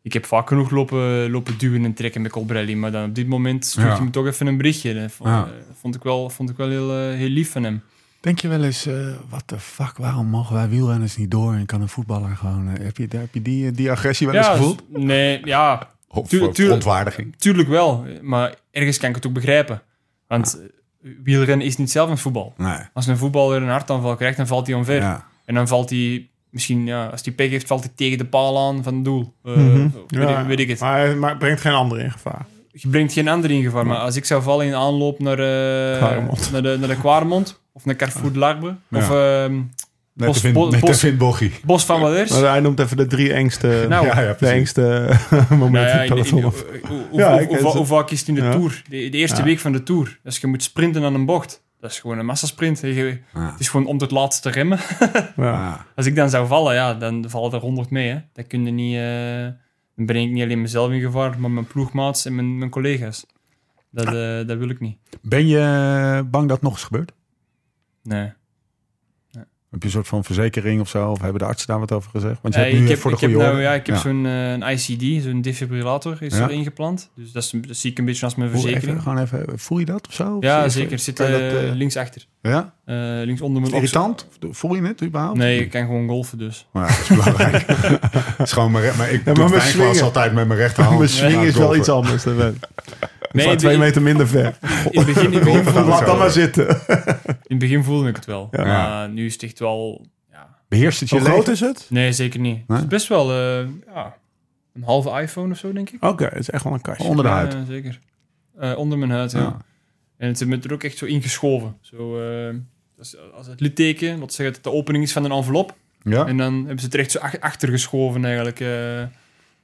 [0.02, 2.76] ik heb vaak genoeg lopen, lopen duwen en trekken met Colbrelli.
[2.76, 3.94] Maar dan op dit moment stuurt Ja.
[3.94, 4.94] hij me toch even een berichtje.
[4.94, 5.44] Dat vond, Ja.
[5.44, 7.82] eh, vond ik wel, vond ik wel heel, heel lief van hem.
[8.20, 8.88] Denk je wel eens,
[9.28, 12.66] wat de fuck, waarom mogen wij wielrenners niet door en kan een voetballer gewoon...
[12.66, 14.82] heb je, heb je die, die agressie wel eens Ja, gevoeld?
[14.88, 17.34] nee, ja, Of tuur- eh, tuur- verontwaardiging?
[17.36, 18.06] tuurlijk wel.
[18.22, 19.82] Maar ergens kan ik het ook begrijpen.
[20.26, 20.60] Want
[21.24, 22.54] wielrennen is niet zelf een voetbal.
[22.56, 22.78] Nee.
[22.92, 24.94] Als een voetballer een hartaanval krijgt, dan valt hij omver.
[24.94, 25.24] Ja.
[25.44, 28.58] En dan valt hij misschien, ja, als hij pech heeft, valt hij tegen de paal
[28.68, 29.34] aan van het doel.
[29.42, 30.80] Weet, ik, weet ik het.
[30.80, 32.46] Maar, hij- maar het brengt geen ander in gevaar.
[32.72, 33.86] Je brengt geen ander in gevaar.
[33.86, 36.52] Maar als ik zou vallen in aanloop naar, eh Kwaremond.
[36.52, 38.98] naar, de, naar de Kwaremond of naar Carrefour de Larbre Ja.
[38.98, 39.60] of ehm,
[40.14, 41.52] Net Bos- vind- Bos- Bos- vind bochie.
[41.64, 42.30] Bos van Waders.
[42.30, 44.80] Maar hij noemt even de drie engste, Nou, ja, ja, de engste
[45.30, 47.72] Nou momenten ja, het peloton.
[47.76, 48.50] hoe- vaak is het in de Ja.
[48.52, 48.82] Tour?
[48.88, 49.44] De, de eerste Ja.
[49.44, 50.18] week van de Tour.
[50.22, 51.62] Dus je moet sprinten aan een bocht.
[51.80, 52.80] Dat is gewoon een massasprint.
[52.80, 53.18] Je-.
[53.38, 54.78] Het is gewoon om tot laatste te remmen.
[55.36, 55.86] Ja.
[55.96, 58.08] Als ik dan zou vallen, ja, dan vallen er 100 mee.
[58.08, 58.18] Hè.
[58.32, 58.96] Dat kun je niet...
[58.96, 59.58] eh,
[59.96, 63.26] dan breng ik niet alleen mezelf in gevaar, maar mijn ploegmaats en mijn, mijn collega's.
[63.90, 64.96] Dat, eh, dat wil ik niet.
[65.22, 65.58] Ben je
[66.30, 67.12] bang dat het nog eens gebeurt?
[68.02, 68.32] Nee.
[69.74, 71.10] Heb je een soort van verzekering of zo?
[71.10, 72.38] Of hebben de artsen daar wat over gezegd?
[72.42, 73.86] Want je hebt nu ik heb, voor de ik heb, goede nou, orde- ja, ik
[73.86, 74.00] heb Ja.
[74.00, 76.42] zo'n eh, ICD, zo'n defibrillator is Ja.
[76.44, 77.10] er ingeplant.
[77.16, 78.84] Dus dat, is, dat zie ik een beetje als mijn verzekering.
[78.90, 80.36] Even, gewoon even, voel je dat of zo?
[80.36, 80.98] Of ja, zeker.
[80.98, 82.26] Zit dat, eh, eh, linksachter.
[82.50, 82.74] Ja?
[82.84, 84.28] Eh, links onder mijn irritant?
[84.50, 85.38] Voel je het überhaupt?
[85.38, 86.66] Nee, ik kan gewoon golfen dus.
[86.70, 87.66] Maar ja, dat is belangrijk.
[88.44, 90.98] Is gewoon mijn, maar ik maar doe het mijn altijd met mijn rechterhand.
[90.98, 92.22] Mijn swing Ja, is wel iets anders.
[92.22, 92.58] Dan ben.
[93.32, 94.46] Nee, twee meter minder ver.
[94.90, 96.68] in het begin, in het begin, Golfen voelde, Laat dan maar zitten.
[96.68, 98.48] in het begin voelde ik het wel.
[98.50, 98.64] Ja.
[98.64, 100.06] Maar nu is het echt wel...
[100.32, 100.48] Ja.
[100.68, 101.52] Beheerst het je Hoe groot leven?
[101.52, 101.86] is het?
[101.90, 102.62] Nee, zeker niet.
[102.66, 104.16] Het is best wel eh, ja,
[104.74, 106.04] een halve iPhone of zo, denk ik.
[106.04, 107.08] Oké, het is echt wel een kastje.
[107.08, 107.56] Onder de Ja, huid.
[107.68, 107.98] zeker.
[108.58, 109.56] Eh, onder mijn huid, ja.
[110.24, 111.76] En het is me er ook echt zo ingeschoven.
[111.80, 112.54] Zo, eh,
[112.98, 115.76] als, als het litteken, wat zeggen dat de opening is van een envelop.
[116.02, 116.26] Ja?
[116.26, 118.60] En dan hebben ze het er echt zo ach- achter geschoven eigenlijk.
[118.60, 118.98] eh.
[118.98, 119.08] ja,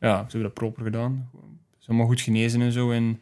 [0.00, 1.28] ze hebben dat proper gedaan.
[1.32, 2.90] Het is allemaal goed genezen en zo.
[2.90, 3.20] En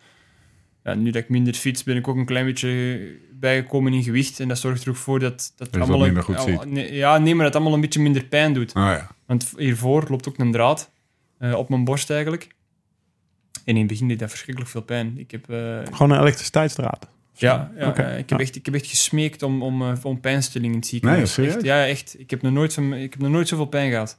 [0.84, 3.00] ja, nu dat ik minder fiets, ben ik ook een klein beetje
[3.32, 4.40] bijgekomen in gewicht.
[4.40, 5.52] En dat zorgt er ook voor dat...
[5.56, 6.64] Dat, allemaal goed ja, ziet.
[6.64, 8.68] nee, ja, nee, maar dat het allemaal een beetje minder pijn doet.
[8.74, 9.08] Oh, ja.
[9.26, 10.90] Want hiervoor loopt ook een draad
[11.38, 12.48] eh, op mijn borst eigenlijk.
[13.64, 15.18] En in het begin deed dat verschrikkelijk veel pijn.
[15.18, 15.50] Ik heb...
[15.50, 17.08] eh, Gewoon een elektriciteitsdraad.
[17.40, 17.96] Ja, ja, ik,
[18.28, 18.38] heb ja.
[18.38, 21.18] echt, ik heb echt gesmeekt om, om, eh, om pijnstilling in het ziekenhuis.
[21.20, 21.54] Nee, serieus?
[21.54, 22.14] Echt, ja, echt.
[22.18, 24.18] Ik heb, nog nooit van, ik heb nog nooit zoveel pijn gehad.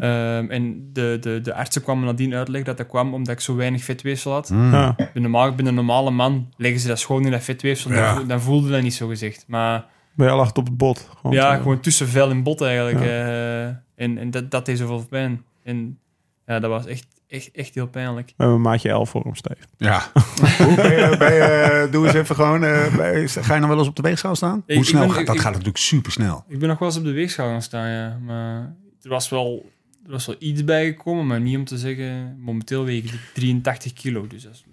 [0.00, 3.56] Ehm, en de, de, de artsen kwamen nadien uitleggen dat dat kwam omdat ik zo
[3.56, 4.50] weinig vetweefsel had.
[4.50, 4.72] Mm.
[4.72, 4.94] Ja.
[4.96, 6.52] Ik ben normaal, ik ben een normale man.
[6.56, 8.14] Leggen ze dat schoon in dat vetweefsel, Ja.
[8.14, 9.44] dan, dan voelde dat niet zo gezegd.
[9.46, 9.84] Maar
[10.14, 11.08] Ben je al achter op het bot?
[11.20, 11.62] Gewoon ja, zo.
[11.62, 13.00] gewoon tussen vel en bot eigenlijk.
[13.00, 15.42] eh, en en dat, dat deed zoveel pijn.
[15.64, 15.98] En
[16.46, 18.26] ja, dat was echt, echt, echt heel pijnlijk.
[18.26, 19.60] We hebben een maatje L voor hem, Steve.
[19.76, 20.10] Ja.
[20.64, 22.64] Hoe ben je, ben je- doe eens even gewoon.
[22.64, 24.62] eh, ben je- ga je nog wel eens op de weegschaal staan?
[24.66, 25.34] Ik- Hoe ik snel ben- gaat dat?
[25.34, 26.44] ik- gaat natuurlijk super snel.
[26.48, 28.18] Ik ben nog wel eens op de weegschaal gaan staan, ja.
[28.24, 29.70] Maar er was wel,
[30.04, 32.36] er was wel iets bijgekomen, maar niet om te zeggen...
[32.40, 34.64] Momenteel weeg ik 83 kilo, dus dat is-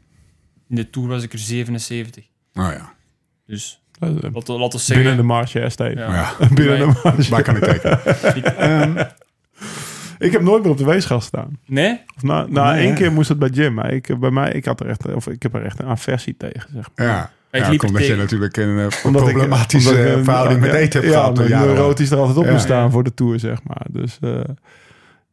[0.69, 2.23] in de Tour was ik er 77.
[2.53, 2.93] Oh ja.
[3.45, 5.15] Dus Eh, laten we laten we Binnen zeggen...
[5.17, 5.99] de marge, hè, Steve.
[5.99, 6.13] ja.
[6.39, 6.47] ja.
[6.53, 7.29] Binnen de marge.
[7.29, 8.03] Waar kan ik tekenen?
[8.57, 9.03] Ehm,
[10.25, 11.59] Ik heb nooit meer op de weegschaal staan.
[11.65, 12.01] Nee?
[12.15, 12.97] Of nou, nou Nee, één hè?
[12.97, 15.43] keer moest het bij Jim, maar ik, bij mij, ik had er echt, of ik
[15.43, 17.05] heb er echt een aversie tegen, zeg maar.
[17.07, 17.31] ja.
[17.51, 18.23] Ik Ja, liep komt er dat je tegen.
[18.23, 21.17] natuurlijk een eh, Omdat ik- problematische omdat ik een- verhouding met ja, eten hebt ja,
[21.17, 21.29] gehad.
[21.29, 21.77] omdat ik jaren lang.
[21.77, 22.51] neurotisch er altijd op Ja.
[22.51, 23.85] moest staan voor de Tour, zeg maar.
[23.91, 24.39] Dus eh,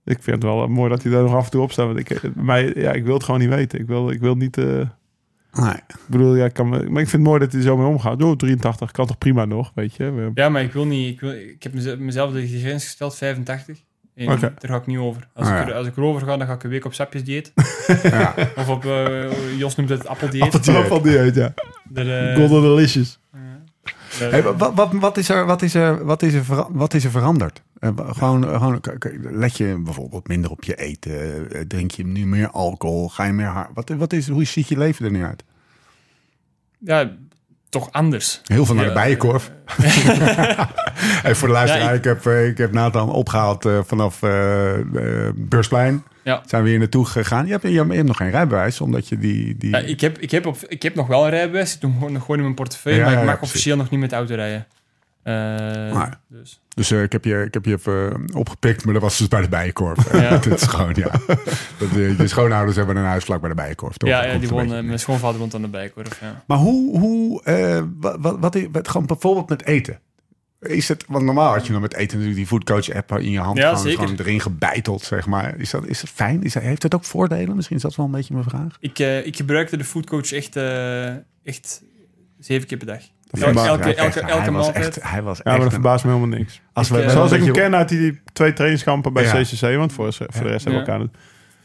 [0.05, 1.86] ik vind het wel eh, mooi dat hij daar nog af en toe op staat.
[1.86, 3.80] Want ik, eh, mij, ja, ik wil het gewoon niet weten.
[3.80, 4.59] Ik wil, ik wil niet...
[4.59, 4.64] eh,
[5.53, 5.74] Nee.
[5.74, 7.86] ik bedoel, ja, ik kan, maar ik vind het mooi dat hij er zo mee
[7.86, 8.22] omgaat.
[8.22, 10.30] Oh, 83 kan toch prima nog, weet je.
[10.34, 11.12] Ja, maar ik wil niet...
[11.12, 13.82] Ik, wil, ik heb mezelf, mezelf de grens gesteld, 85.
[14.15, 15.29] En daar ga ik niet over.
[15.35, 17.53] Als, Ah, ik er, als ik erover ga, dan ga ik een week op sapjesdieet.
[18.03, 18.35] Ja.
[18.57, 18.85] of op...
[18.85, 20.43] eh, Jos noemt het appeldieet.
[20.43, 20.73] Appeltje.
[20.73, 21.55] Top van dieet, ja.
[21.95, 23.19] Eh, Golden Delicious.
[24.19, 27.05] Hey, wat, wat, wat, is er, wat, is er, wat, is er, vera- wat is
[27.05, 27.63] er veranderd?
[27.79, 28.81] Eh, gewoon, gewoon,
[29.21, 31.49] let je bijvoorbeeld minder op je eten?
[31.69, 33.09] Drink je nu meer alcohol?
[33.09, 35.45] Ga je meer wat is, hoe ziet je leven er nu uit?
[36.79, 37.11] ja,
[37.73, 38.41] toch anders.
[38.45, 39.51] Heel veel naar de bijenkorf.
[41.23, 44.73] Hey, voor de luisteraar, Ja, ik, heb, eh, ik heb Nathan opgehaald eh, vanaf eh,
[45.35, 46.05] Beursplein.
[46.23, 46.43] Ja.
[46.47, 47.47] Zijn we hier naartoe gegaan.
[47.47, 49.57] Je hebt, je hebt nog geen rijbewijs, omdat je die...
[49.57, 49.70] die...
[49.70, 51.75] Ja, ik, heb, ik, heb op, ik heb nog wel een rijbewijs.
[51.75, 53.05] Ik doe gewoon, nog gewoon in mijn portefeuille.
[53.05, 54.66] Maar ik mag officieel nog niet met auto rijden.
[55.23, 55.35] Eh,
[55.93, 56.61] Maar- dus.
[56.75, 59.41] Dus eh, ik, heb je, ik heb je even opgepikt, maar dat was dus bij
[59.41, 60.12] de bijenkorf.
[60.20, 60.31] Ja.
[60.39, 61.11] dat is gewoon, ja.
[61.79, 63.97] Dat, eh, je schoonouders hebben een huis vlak bij de bijenkorf.
[63.97, 64.09] Toch?
[64.09, 66.20] Ja, ja die beetje- mijn schoonvader woont aan de Bijenkorf.
[66.20, 66.43] Ja.
[66.47, 70.01] Maar hoe, hoe eh, wat, wat, wat, wat, gewoon bijvoorbeeld met eten?
[70.61, 73.39] Is het, want normaal had je dan met eten natuurlijk die foodcoach app in je
[73.39, 75.59] hand Ja, gewoon, erin gebeiteld, zeg maar.
[75.59, 76.43] Is dat, is dat fijn?
[76.43, 77.57] Is dat, heeft het ook voordelen?
[77.57, 78.77] Misschien is dat wel een beetje mijn vraag.
[78.81, 81.09] Ik, eh, ik gebruikte de foodcoach echt, eh,
[81.45, 81.83] echt
[82.39, 83.03] zeven keer per dag.
[83.33, 84.99] Ja, Elke, maar elke, hij- elke, hij elke was maaltijd.
[84.99, 86.61] Echt, hij was Ja, maar echt dat verbaast me helemaal niks.
[86.72, 89.43] als we Zoals ik hem ken uit die twee trainingskampen bij Ja.
[89.43, 91.09] CCC, want voor, voor de rest hebben we elkaar...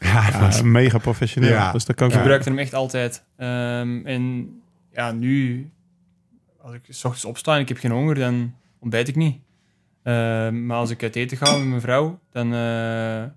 [0.00, 1.50] Ja, hij Ja, was- mega professioneel.
[1.50, 1.72] Ja.
[1.72, 2.18] Dus dat kan ik Ja.
[2.20, 3.24] gebruikte hem echt altijd.
[3.36, 4.50] Ehm, en
[4.92, 5.70] ja, nu,
[6.62, 9.38] als ik s ochtends opsta en ik heb geen honger, dan ontbijt ik niet.
[10.02, 13.30] Ehm, maar als ik uit eten ga met mijn vrouw, dan, eh, ja,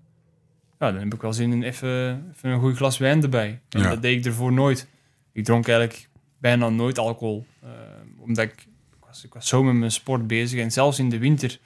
[0.92, 1.90] dan heb ik wel zin in even,
[2.36, 3.60] even een goed glas wijn erbij.
[3.70, 3.90] En Ja.
[3.90, 4.88] dat deed ik ervoor nooit.
[5.34, 6.10] Ik dronk eigenlijk
[6.40, 7.46] bijna nooit alcohol.
[7.64, 8.62] Ehm, omdat ik,
[8.92, 10.60] ik, was, ik was zo met mijn sport bezig.
[10.60, 11.60] En zelfs in de winter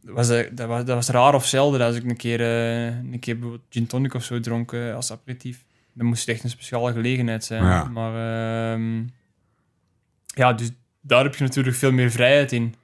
[0.00, 3.18] was dat, dat, was, dat was raar of zelden als ik een keer, eh, een
[3.20, 5.64] keer bijvoorbeeld gin tonic of zo dronk als aperitief.
[5.92, 7.64] Dan moest het echt een speciale gelegenheid zijn.
[7.64, 7.84] Ja.
[7.84, 8.12] Maar
[8.72, 9.02] ehm,
[10.26, 10.70] ja, dus
[11.00, 12.74] daar heb je natuurlijk veel meer vrijheid in.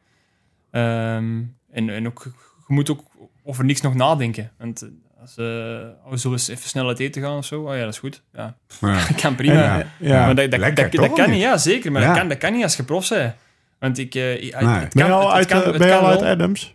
[0.70, 2.22] Ehm, en, en ook,
[2.66, 3.04] je moet ook
[3.42, 4.52] over niks nog nadenken.
[4.58, 4.90] Want
[5.20, 5.44] als eh,
[6.04, 7.98] oh, we zullen eens even snel uit eten gaan of zo, oh ja, dat is
[7.98, 8.22] goed.
[8.32, 8.94] Ja, Ja.
[9.08, 9.54] dat kan prima.
[9.54, 9.86] Ja.
[9.98, 10.24] Ja.
[10.26, 11.40] Maar dat, dat, Lekker, dat, toch, dat of kan niet?
[11.40, 11.92] ja, zeker.
[11.92, 12.08] Maar Ja.
[12.08, 13.32] dat, kan, dat kan niet als je prof bent.
[13.78, 14.14] Want ik...
[14.14, 14.50] eh, Nee.
[14.50, 16.30] kan- Ben je al uit, kan- het ben je kan al uit wel.
[16.30, 16.74] Adams?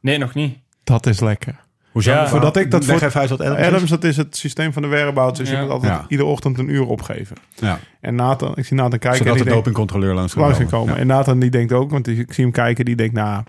[0.00, 0.58] Nee, nog niet.
[0.84, 1.62] Dat is lekker.
[1.92, 2.10] Hoezo?
[2.10, 3.66] Ja, voordat ik dat voor- even uit wat Adams.
[3.66, 5.38] Adams, dat is het systeem van de whereabouts.
[5.38, 5.56] Dus Ja.
[5.56, 6.04] je moet altijd Ja.
[6.08, 7.36] iedere ochtend een uur opgeven.
[7.54, 7.78] Ja.
[8.00, 10.66] En Nathan, ik zie Nathan kijken en Zodat die de dopingcontroleur langs kan langs kan
[10.66, 10.96] komen.
[10.96, 13.42] En Nathan die denkt ook, want ik zie hem kijken, die denkt, nou...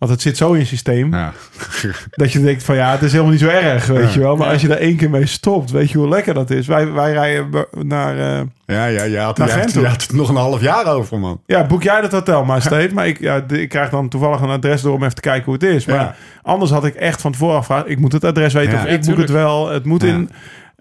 [0.00, 1.32] Want het zit zo in je systeem, Ja.
[2.10, 4.12] dat je denkt van ja, het is helemaal niet zo erg, weet Ja.
[4.14, 4.36] je wel.
[4.36, 4.52] Maar Ja.
[4.52, 6.66] als je daar één keer mee stopt, weet je hoe lekker dat is.
[6.66, 8.18] Wij, wij rijden naar...
[8.18, 9.88] eh, Ja, ja, je had, Naar je, had, Gent je toe.
[9.88, 11.40] had het nog een half jaar over, man.
[11.46, 12.94] ja, boek jij dat hotel maar, Steve.
[12.94, 15.54] Maar ik, ja, ik krijg dan toevallig een adres door om even te kijken hoe
[15.54, 15.84] het is.
[15.86, 16.14] Maar Ja.
[16.42, 18.82] anders had ik echt van tevoren gevraagd, ik moet het adres weten Ja.
[18.84, 19.68] of ik boek het wel.
[19.68, 20.08] Het moet Ja.
[20.08, 20.30] in...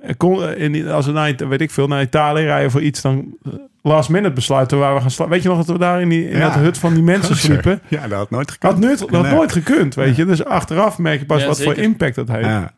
[0.01, 3.35] eh, kon- in als we naar, weet ik veel, naar Italië rijden voor iets, dan
[3.43, 5.33] eh, last minute besluiten waar we gaan slapen.
[5.33, 6.45] Weet je nog dat we daar in, die, in Ja.
[6.49, 7.81] dat hut van die mensen sliepen?
[7.87, 8.73] Ja, dat had nooit gekund.
[8.73, 9.33] Had, nooit, dat had Nee.
[9.33, 10.25] nooit gekund, weet je.
[10.25, 12.45] Dus achteraf merk je pas Ja, wat voor impact dat heeft.
[12.45, 12.71] Ja.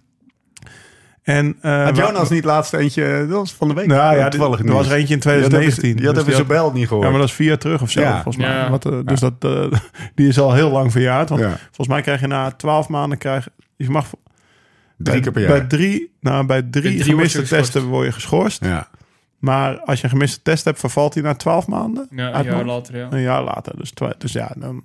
[1.23, 3.85] En, eh, Had Jonas niet laatst eentje, dat was van de week.
[3.85, 5.89] Nou ja, toevallig er was er eentje in Je had 2019.
[5.89, 7.05] even- Je had dus even die zijn bel niet gehoord.
[7.05, 8.13] Ja, maar dat is vier jaar terug of zo, Ja.
[8.13, 8.55] volgens mij.
[8.55, 8.69] Ja.
[8.69, 9.65] Wat, eh, dus dat, eh,
[10.15, 11.29] die is al heel lang verjaard.
[11.29, 11.47] Want Ja.
[11.65, 13.17] volgens mij krijg je na twaalf maanden...
[13.17, 14.05] Krijg, je mag
[15.03, 15.67] Drie bij, keer per Bij jaar.
[15.67, 18.65] drie, nou, bij drie, drie gemiste testen word je geschorst.
[18.65, 18.87] Ja.
[19.37, 22.07] Maar als je een gemiste test hebt, vervalt hij na twaalf maanden.
[22.11, 23.07] Ja, een jaar later, ja.
[23.11, 23.77] Een jaar later.
[23.77, 24.83] Dus, dus ja, dan,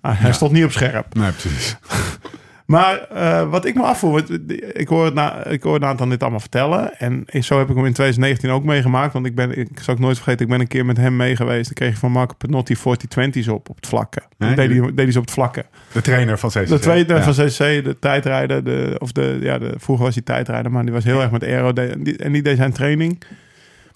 [0.00, 1.14] ah, hij stond niet op scherp.
[1.14, 1.76] Nee, precies.
[2.68, 4.24] Maar eh, wat ik me afvoer,
[4.72, 6.98] ik hoor, het na, ik hoor Nathan dit allemaal vertellen.
[6.98, 9.12] En zo heb ik hem in 2019 ook meegemaakt.
[9.12, 11.36] Want ik ben, ik zal ik nooit vergeten, ik ben een keer met hem mee
[11.36, 11.64] geweest.
[11.64, 14.22] Dan kreeg ik van Marco Penotti 40-20's op, op het vlakken.
[14.38, 15.64] Nee, deed, hij, deed hij ze op het vlakken.
[15.92, 16.66] De trainer van CCC.
[16.68, 17.32] De tweede Ja.
[17.32, 20.92] van CC, de tijdrijder, de, of de, ja, de, vroeger was hij tijdrijder, maar die
[20.92, 21.72] was heel erg met aero.
[21.72, 23.22] De- en, die, en die deed zijn training.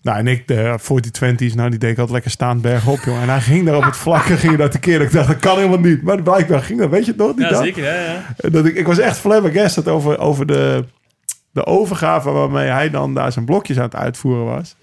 [0.03, 3.23] Nou, en ik, de 40-20's, nou, die deed ik altijd lekker staand bergop, joh.
[3.23, 5.01] En hij ging daar op het vlakke, ging je dat keer.
[5.01, 6.03] Ik dacht, dat kan helemaal niet.
[6.03, 7.35] Maar blijkbaar ging dat, weet je het nog?
[7.35, 7.63] Die Ja, dag?
[7.65, 7.85] zeker.
[7.85, 8.49] Ja, ja.
[8.51, 10.85] Dat ik, ik was echt flabbergasted over, over de,
[11.51, 14.77] de overgave waarmee hij dan daar zijn blokjes aan het uitvoeren was.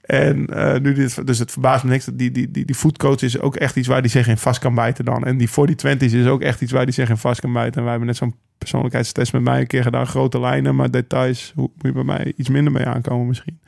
[0.00, 2.04] En eh, nu dit, dus het verbaast me niks.
[2.04, 4.58] dat Die, die, die, die foodcoach is ook echt iets waar hij zich in vast
[4.58, 5.24] kan bijten dan.
[5.24, 7.74] En die 40-20's is ook echt iets waar hij zich in vast kan bijten.
[7.74, 10.06] En wij hebben net zo'n persoonlijkheidstest met mij een keer gedaan.
[10.06, 13.60] Grote lijnen, maar details hoe, moet je bij mij iets minder mee aankomen misschien.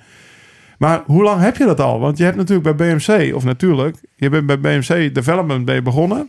[0.78, 2.00] Maar hoe lang heb je dat al?
[2.00, 5.82] Want je hebt natuurlijk bij BMC, of natuurlijk, je bent bij BMC Development ben je
[5.82, 6.28] begonnen.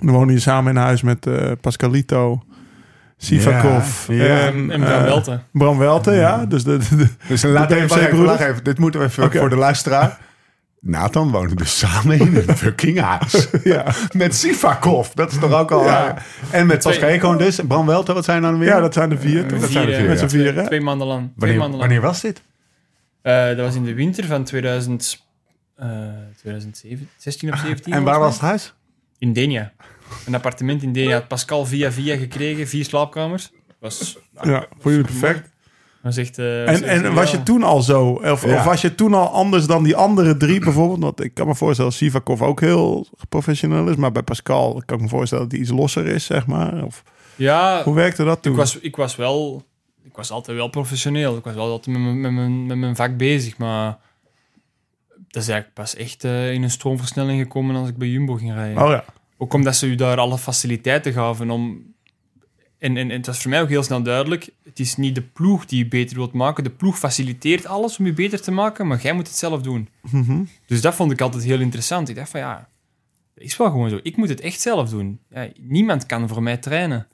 [0.00, 2.42] Dan wonen je samen in huis met eh, Pascalito,
[3.16, 4.38] Sivakov Ja, ja.
[4.46, 5.40] en, En Bram eh, Welte.
[5.52, 6.44] Bram Welte, ja.
[6.46, 8.38] Dus de, de- de- Dus laat De even, wacht even, BMC-broeders?
[8.38, 8.64] wacht even.
[8.64, 10.18] Dit moeten we even voor de luisteraar.
[10.80, 13.48] Nathan wonen dus samen in een fucking huis.
[13.64, 13.84] ja.
[14.12, 15.08] Met Sivakov.
[15.14, 15.84] Dat is toch ook al...
[15.84, 16.14] Ja.
[16.50, 17.58] En met Twee- Pascal dus.
[17.58, 18.68] En Bram Welter, wat zijn dan weer?
[18.68, 19.48] ja, dat zijn de vier.
[19.48, 20.64] Dat zijn de Vier, Met z'n vier?
[20.66, 21.20] Twee maanden lang.
[21.20, 21.90] Twee Wanneer, maanden lang.
[21.90, 22.42] wanneer was dit?
[23.28, 25.24] Eh, dat was in de winter van 2000,
[25.76, 25.86] eh
[26.36, 27.92] 2016 of 17.
[27.92, 28.74] En waar was het huis?
[29.18, 29.72] In Denia.
[30.26, 31.12] Een appartement in Denia.
[31.12, 32.68] Had Pascal via via gekregen.
[32.68, 33.50] Vier slaapkamers.
[33.80, 35.48] Was, Ja, voor jullie perfect.
[36.02, 38.08] was echt, eh, was En, echt en was je toen al zo?
[38.08, 38.54] Of, Ja.
[38.58, 41.02] of was je toen al anders dan die andere drie bijvoorbeeld?
[41.02, 43.96] Want ik kan me voorstellen dat Sivakov ook heel professioneel is.
[43.96, 46.84] Maar bij Pascal kan ik me voorstellen dat hij iets losser is, zeg maar.
[46.84, 47.02] Of,
[47.36, 48.52] Ja, hoe werkte dat toen?
[48.52, 49.66] ik was, ik was wel...
[50.08, 51.36] Ik was altijd wel professioneel.
[51.36, 53.58] Ik was wel altijd met mijn, met mijn, met mijn vak bezig.
[53.58, 53.98] Maar
[55.28, 58.52] dat is eigenlijk pas echt eh, in een stroomversnelling gekomen als ik bij Jumbo ging
[58.52, 58.82] rijden.
[58.82, 59.04] Oh ja.
[59.36, 61.94] Ook omdat ze u daar alle faciliteiten gaven om...
[62.78, 65.22] En, en, en het was voor mij ook heel snel duidelijk, het is niet de
[65.22, 66.64] ploeg die je beter wilt maken.
[66.64, 69.88] De ploeg faciliteert alles om je beter te maken, maar jij moet het zelf doen.
[70.10, 70.44] Mhm.
[70.66, 72.08] Dus dat vond ik altijd heel interessant.
[72.08, 72.68] Ik dacht van ja,
[73.34, 73.98] dat is wel gewoon zo.
[74.02, 75.20] Ik moet het echt zelf doen.
[75.30, 77.06] Ja, niemand kan voor mij trainen.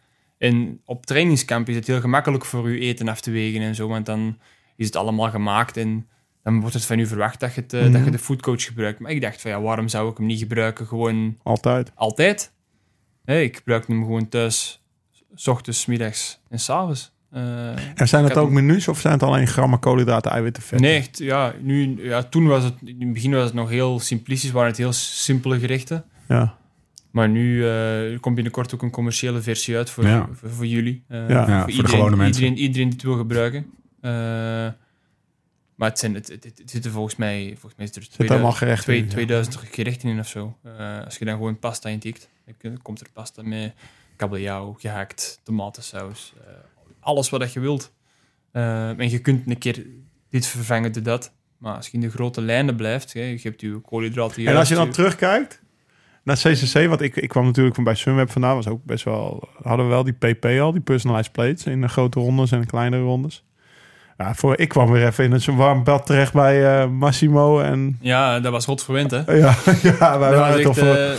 [0.45, 3.89] En op trainingskamp is het heel gemakkelijk voor u eten af te wegen en zo,
[3.89, 4.39] want dan
[4.77, 6.07] is het allemaal gemaakt en
[6.43, 8.99] dan wordt het van u verwacht dat je, het, eh, dat je de foodcoach gebruikt.
[8.99, 11.93] Maar ik dacht van ja, waarom zou ik hem niet gebruiken gewoon Altijd.
[11.95, 12.53] altijd?
[13.25, 14.83] Ik gebruik hem gewoon thuis,
[15.35, 17.13] s ochtends, 's middags en s'avonds.
[17.31, 20.81] Eh En zijn het ook menus of zijn het alleen grammen koolhydraten, eiwitten, vet?
[20.81, 24.01] Nee, echt, ja, nu, ja, toen was het, in het begin was het nog heel
[24.01, 26.05] simplistisch, waren het heel simpele gerechten.
[26.29, 26.57] Ja.
[27.15, 30.29] Maar nu er komt binnenkort ook een commerciële versie uit voor, Ja.
[30.33, 31.05] voor, voor jullie.
[31.09, 32.43] Eh, Ja, voor de iedereen, gewone mensen.
[32.43, 33.67] Iedereen, iedereen die het wil gebruiken.
[34.01, 34.11] Eh,
[35.75, 38.53] maar het, zijn, het, het, het zitten volgens mij, volgens mij is er Zit allemaal
[38.53, 39.11] gerechten twee- in, ja.
[39.11, 40.59] 2000 gerechten in of zo.
[41.05, 43.73] Als je dan gewoon pasta intikt, dan komt er pasta met
[44.17, 46.33] kabeljauw, gehakt, tomatensaus.
[47.01, 47.93] alles wat je wilt.
[48.53, 49.87] En je kunt een keer
[50.31, 51.33] dit vervangen door dat.
[51.59, 54.47] Maar als je in de grote lijnen blijft, hè, je hebt je koolhydraten...
[54.47, 55.63] En als je dan terugkijkt
[56.25, 59.49] naar CCC, want ik, ik kwam natuurlijk van bij Sunweb vandaan, was ook best wel,
[59.63, 62.67] hadden we wel die PP al, die personalized plates in de grote rondes en de
[62.67, 63.45] kleinere rondes.
[64.19, 67.99] Ja, voor, ik kwam weer even in het warm bad terecht bij eh, Massimo en
[68.01, 69.33] Ja, dat was rot verwend, hè?
[69.33, 71.11] ja, ja wij Dat was, waren echt, toch voor, eh,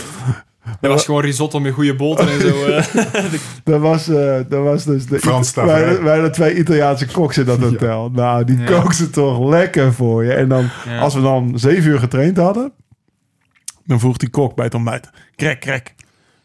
[0.80, 2.64] dat was gewoon risotto met goede boter en zo.
[2.66, 2.84] eh.
[3.64, 6.02] dat was, eh, dat was dus de Frans wij, tafereel.
[6.02, 8.10] wij hadden twee Italiaanse koks in dat hotel.
[8.14, 8.64] Nou, die Ja.
[8.64, 10.32] kookten toch lekker voor je.
[10.32, 10.98] En dan, Ja.
[10.98, 12.72] als we dan zeven uur getraind hadden,
[13.86, 15.94] dan vroeg die kok bij het ontbijt, krek, krek,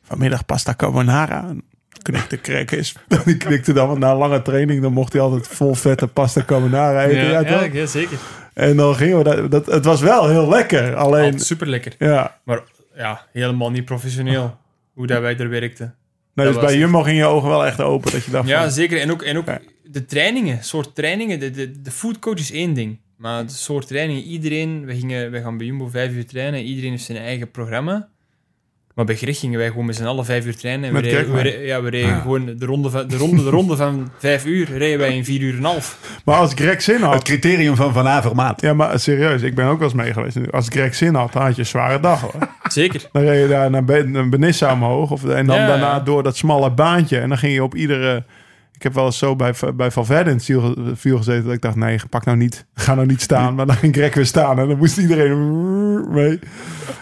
[0.04, 1.54] vanmiddag pasta carbonara.
[2.02, 2.96] Knikte krek is.
[3.26, 6.44] Die knikte dan, want na een lange training, dan mocht hij altijd vol vette pasta
[6.46, 7.24] carbonara eten.
[7.26, 7.74] ja, Ja, ja, toch?
[7.74, 8.18] ja, zeker.
[8.54, 10.96] En dan gingen we dat, dat, het was wel heel lekker.
[10.96, 11.94] Alleen, Super lekker.
[12.00, 12.38] ja.
[12.44, 12.62] Maar
[12.96, 14.58] ja, helemaal niet professioneel
[14.94, 15.96] hoe dat wij er werkten.
[16.34, 18.12] Nee, Dat dus bij Jumbo ging je ogen wel echt open.
[18.12, 19.00] Dat je dacht Ja, van, zeker.
[19.02, 19.60] En ook, en ook Ja.
[19.84, 21.40] de trainingen, soort trainingen.
[21.40, 23.00] De, de, de foodcoach is één ding.
[23.22, 24.86] Maar de soort trainingen, iedereen...
[24.86, 26.64] We, gingen, we gaan bij Jumbo vijf uur trainen.
[26.64, 28.08] Iedereen heeft zijn eigen programma.
[28.96, 30.90] Maar bij Greg gingen wij gewoon met z'n allen vijf uur trainen.
[30.90, 33.76] En we reden, we ja, we reden gewoon de ronde, van, de, ronde, de ronde
[33.76, 34.78] van vijf uur.
[34.78, 36.20] Reden wij in vier uur en een half.
[36.26, 37.24] maar als Greg zin Het had...
[37.24, 38.62] criterium van Van Avermaat.
[38.62, 40.52] Ja, maar serieus, ik ben ook wel eens mee geweest.
[40.52, 42.34] Als Greg zin had, dan had je een zware dag hoor.
[42.64, 43.10] Zeker.
[43.12, 45.12] Dan reed je daar naar, Be- naar Benissa omhoog.
[45.12, 46.00] Of, en dan Ja, daarna ja.
[46.00, 47.20] door dat smalle baantje.
[47.20, 48.24] En dan ging je op iedere...
[48.82, 51.44] Ik heb wel eens zo bij, bij Valverde in het wiel, wiel gezeten...
[51.44, 52.66] dat ik dacht, nee, pak nou niet.
[52.74, 53.56] Ga nou niet staan.
[53.56, 54.60] Maar dan ging Greg weer staan.
[54.60, 56.40] En dan moest iedereen mee.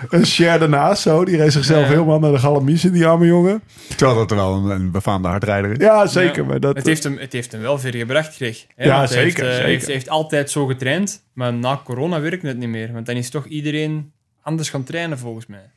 [0.09, 1.25] En Cher daarnaast zo.
[1.25, 1.87] Die reed zichzelf Ja.
[1.87, 3.61] helemaal naar de Galamise, die arme jongen.
[3.95, 5.77] Terwijl dat er wel een, een befaamde hardrijder is.
[5.77, 6.41] Ja, zeker.
[6.43, 6.47] Ja.
[6.49, 8.65] Maar dat, Het heeft hem, het heeft hem wel ver gebracht, Greg.
[8.75, 9.69] Hè, Ja, want hij zeker, Heeft, eh, zeker.
[9.69, 11.23] heeft, hij heeft altijd zo getraind.
[11.33, 12.93] Maar na corona werkt het niet meer.
[12.93, 14.11] Want dan is toch iedereen
[14.41, 15.69] anders gaan trainen, volgens mij.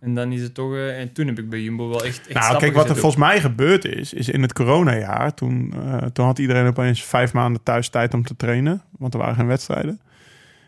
[0.00, 0.74] En dan is het toch...
[0.74, 3.22] eh, en toen heb ik bij Jumbo wel echt, echt Nou, kijk, wat er volgens
[3.22, 7.62] mij gebeurd is, is in het coronajaar, toen, eh, toen had iedereen opeens vijf maanden
[7.62, 10.00] thuis tijd om te trainen, want er waren geen wedstrijden.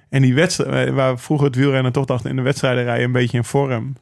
[0.09, 3.37] En die wedstrijden, waar vroeger het wielrennen toch dacht in de wedstrijden rijden een beetje
[3.37, 3.97] in vorm.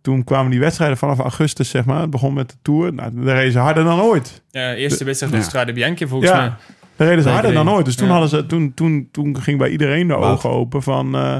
[0.00, 2.00] Toen kwamen die wedstrijden vanaf augustus, zeg maar.
[2.00, 2.92] Het begon met de Tour.
[2.94, 4.42] Nou, daar reden ze harder dan ooit.
[4.50, 6.40] Ja, eerste wedstrijd van Strade Bianchi volgens mij.
[6.40, 6.58] Ja,
[6.96, 7.84] daar reden ze harder dan ooit.
[7.84, 8.12] Dus toen, Ja.
[8.12, 10.32] hadden ze, toen, toen, toen ging bij iedereen de Wat?
[10.32, 11.14] ogen open van...
[11.14, 11.36] eh,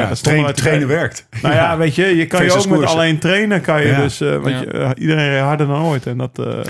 [0.00, 1.26] ja, dat trainen, trainen werkt.
[1.42, 4.00] Nou ja, weet je, je kan je ook met alleen trainen, kan je Ja.
[4.02, 4.60] dus, eh, want Ja.
[4.60, 6.06] je, eh, iedereen reed harder dan ooit.
[6.06, 6.60] En dat, eh,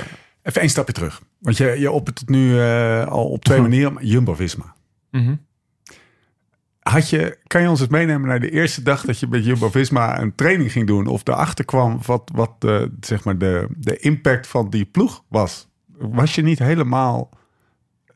[0.43, 1.23] Even één stapje terug.
[1.39, 3.97] Want je, je opent het nu eh, al op twee manieren.
[4.01, 4.75] Jumbo-Visma.
[5.11, 5.35] Mhm.
[6.81, 10.21] Had je, kan je ons eens meenemen naar de eerste dag dat je met Jumbo-Visma
[10.21, 11.07] een training ging doen?
[11.07, 15.69] Of erachter kwam wat, wat de, zeg maar de, de impact van die ploeg was?
[15.99, 17.31] Was je niet helemaal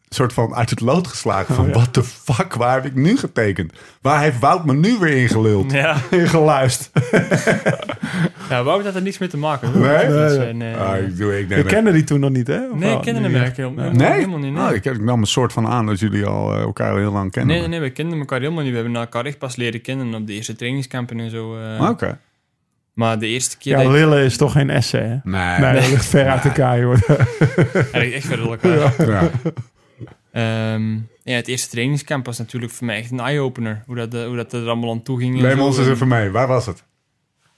[0.09, 3.73] soort van uit het lood geslagen van wat de fuck, waar heb ik nu getekend?
[4.03, 5.73] Waar heeft Wout me nu weer ingeluld?
[5.73, 7.09] Ja, ingeluisterd.
[8.51, 9.69] ja Wout had er niks mee te maken.
[9.73, 9.87] hoor.
[9.87, 10.09] Nee?
[10.09, 12.69] Dat zijn, eh, Ah, ik doe ik Je nee, kende die toen nog niet, hè?
[12.71, 13.41] Of nee, ik kende hem Nee.
[13.41, 14.11] eigenlijk helemaal, Nee?
[14.19, 14.53] helemaal niet.
[14.53, 14.69] Nee.
[14.69, 17.13] Oh, ik, ik nam een soort van aan dat jullie al eh, elkaar al heel
[17.13, 17.51] lang kennen.
[17.53, 18.73] Nee, nee, nee, we kenden elkaar helemaal niet.
[18.73, 21.57] We hebben elkaar echt pas leren kennen op de eerste trainingskampen en zo.
[21.59, 21.81] eh.
[21.81, 22.19] Ah, Oké.
[22.93, 25.17] Maar de eerste keer Ja, Lille is toch geen essay, hè?
[25.31, 25.59] Nee.
[25.61, 26.97] Nee, dat ligt ver uit elkaar, joh.
[26.99, 27.09] ik
[27.75, 29.09] eigenlijk echt verder elkaar.
[29.09, 29.31] Ja.
[30.37, 33.83] Ehm, ja, het eerste trainingskamp was natuurlijk voor mij echt een eye-opener.
[33.87, 35.41] Hoe dat, eh, hoe dat er allemaal aan toe ging.
[35.41, 36.31] Neem ons eens En even mee.
[36.31, 36.85] Waar was het?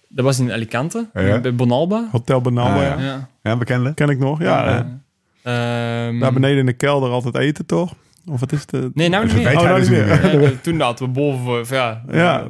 [0.09, 1.41] Dat was in Alicante, Ja.
[1.41, 2.09] bij Bonalba.
[2.13, 3.05] Hotel Benalba, Ah, ja.
[3.05, 3.29] Ja.
[3.43, 3.95] Ja, bekende?
[3.95, 4.41] Ken ik nog.
[4.43, 5.01] Ja, Ja.
[5.43, 7.95] Ehm, daar beneden in de kelder altijd eten, toch?
[8.27, 8.95] Of wat is het?
[8.95, 9.57] Nee, nou niet meer.
[9.57, 10.21] Oh, nou dus niet niet meer.
[10.23, 10.41] meer.
[10.41, 12.03] Ja, eh, toen hadden we boven ja.
[12.11, 12.49] Ja.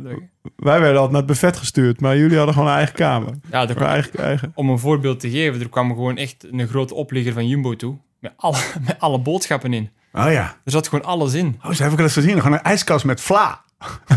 [0.56, 3.32] Wij werden altijd naar het buffet gestuurd, maar jullie hadden gewoon een eigen kamer.
[3.50, 4.52] ja, kwam- eigen, eigen.
[4.54, 7.96] om een voorbeeld te geven, er kwam gewoon echt een grote opligger van Jumbo toe.
[8.20, 8.56] Met alle,
[8.86, 9.90] met alle boodschappen in.
[10.12, 10.56] Oh ja.
[10.64, 11.60] Er zat gewoon alles in.
[11.64, 12.40] Oh, ze heb ik eens gezien.
[12.40, 13.64] Gewoon een ijskast met vla.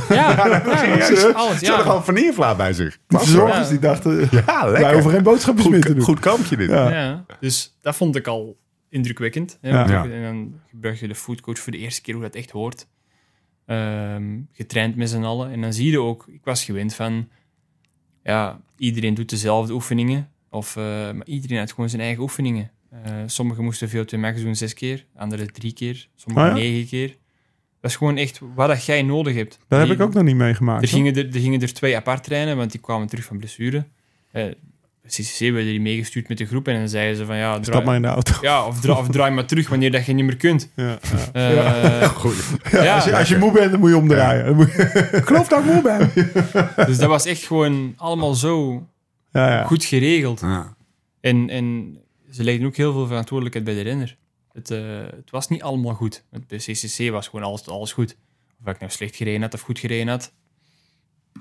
[0.09, 1.33] Ja, ja, Serieus?
[1.33, 1.59] alles.
[1.59, 1.77] Ze hadden Ja.
[1.77, 2.97] gewoon vanillevla bij zich.
[3.07, 3.69] De verzorgers Ja.
[3.69, 4.71] die dachten, Ja, lekker.
[4.81, 6.05] wij hoeven geen boodschappen meer te goed, doen.
[6.05, 6.69] goed kampje dit.
[6.69, 6.89] Ja.
[6.89, 7.25] Ja.
[7.39, 8.57] Dus dat vond ik al
[8.89, 9.57] indrukwekkend.
[9.61, 12.87] Hè, En dan gebruik je de foodcoach voor de eerste keer hoe dat echt hoort.
[13.65, 15.51] Ehm, getraind met z'n allen.
[15.51, 17.29] En dan zie je ook, ik was gewend van,
[18.23, 20.29] ja, iedereen doet dezelfde oefeningen.
[20.49, 22.71] Of, eh, maar iedereen had gewoon zijn eigen oefeningen.
[22.91, 26.53] Eh, sommigen moesten VO2 max doen zes keer, anderen drie keer, sommigen ja?
[26.55, 27.07] negen keer.
[27.81, 29.59] Dat is gewoon echt wat dat jij nodig hebt.
[29.67, 30.83] Dat heb Die- ik ook nog niet meegemaakt.
[30.83, 30.97] er hoor.
[30.99, 33.85] gingen er, er gingen er twee apart trainen, want die kwamen terug van blessure.
[34.31, 34.43] Eh
[35.07, 37.85] CCC werden die meegestuurd met de groep en dan zeiden ze van ja, Stap draai,
[37.85, 38.33] maar in de auto.
[38.41, 40.69] ja of, dra- of draai maar terug wanneer dat je niet meer kunt.
[40.75, 40.99] Ja.
[41.33, 42.35] Eh, Goed.
[42.71, 44.45] ja, als, je, als je moe bent, dan moet je omdraaien.
[44.45, 46.11] Dan moet je- ik geloof dat ik moe ben.
[46.87, 48.87] dus dat was echt gewoon allemaal zo
[49.31, 49.63] Ja, ja.
[49.65, 50.39] goed geregeld.
[50.39, 50.75] Ja.
[51.21, 51.97] En, en
[52.32, 54.17] ze legden ook heel veel verantwoordelijkheid bij de renner.
[54.51, 56.23] Het, eh, het was niet allemaal goed.
[56.47, 58.17] Bij CCC was gewoon alles, alles goed.
[58.61, 60.34] Of ik nou slecht gereden had of goed gereden had.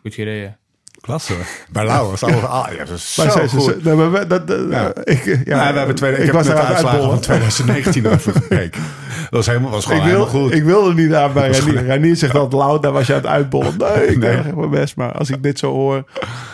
[0.01, 0.60] Goed gereden.
[1.01, 1.35] Klasse.
[1.71, 2.43] Bij Lau was alles...
[2.43, 3.63] Ah, ja, dat is zo Maar goed.
[3.63, 4.93] ze- nee, maar we- dat, dat- Ja.
[5.05, 7.21] ik, ja, Ja, we hebben twee, ik, ik heb was net de uitslagen van uitbollen.
[7.21, 8.83] 2019 over gekeken.
[9.21, 10.55] Dat was, helemaal, was gewoon Ik, wil, helemaal goed.
[10.55, 11.87] ik wilde niet aan bij Ranier.
[11.87, 13.75] Ranier zegt altijd loud, daar was je aan het uitbollen.
[13.95, 14.31] Nee, ik Nee.
[14.37, 14.97] echt mijn best.
[14.97, 16.05] Maar als ik dit zo hoor...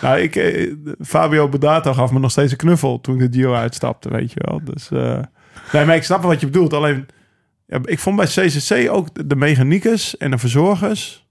[0.03, 0.73] Nou, ik, eh,
[1.05, 4.41] Fabio Bodato gaf me nog steeds een knuffel toen ik de Giro uitstapte, weet je
[4.45, 4.61] wel.
[4.65, 5.19] Dus, eh,
[5.73, 6.73] nee, maar ik snap wel wat je bedoelt.
[6.73, 7.07] Alleen,
[7.67, 11.26] ja, ik vond bij CCC ook de- de mechaniekers en de verzorgers...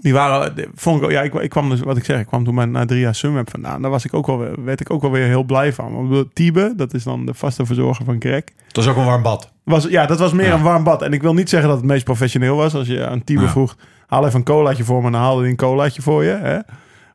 [0.00, 2.26] Die waren, de- vond ik, ook- ja, ik, ik kwam dus, wat ik zeg, ik
[2.26, 3.82] kwam toen na drie jaar Sunweb vandaan.
[3.82, 6.08] Daar was ik ook wel, weer- werd ik ook wel weer heel blij van.
[6.08, 8.42] Want Tiebe, dat is dan de vaste verzorger van Greg.
[8.66, 9.52] Het was ook een warm bad.
[9.64, 10.54] Was, ja, dat was meer Ja.
[10.54, 11.02] een warm bad.
[11.02, 12.74] En ik wil niet zeggen dat het meest professioneel was.
[12.74, 13.48] Als je aan Tiebe Ja.
[13.48, 13.76] vroeg,
[14.06, 15.06] haal even een colaatje voor me...
[15.06, 16.30] en dan haalde hij een colaatje voor je.
[16.30, 16.58] Hè?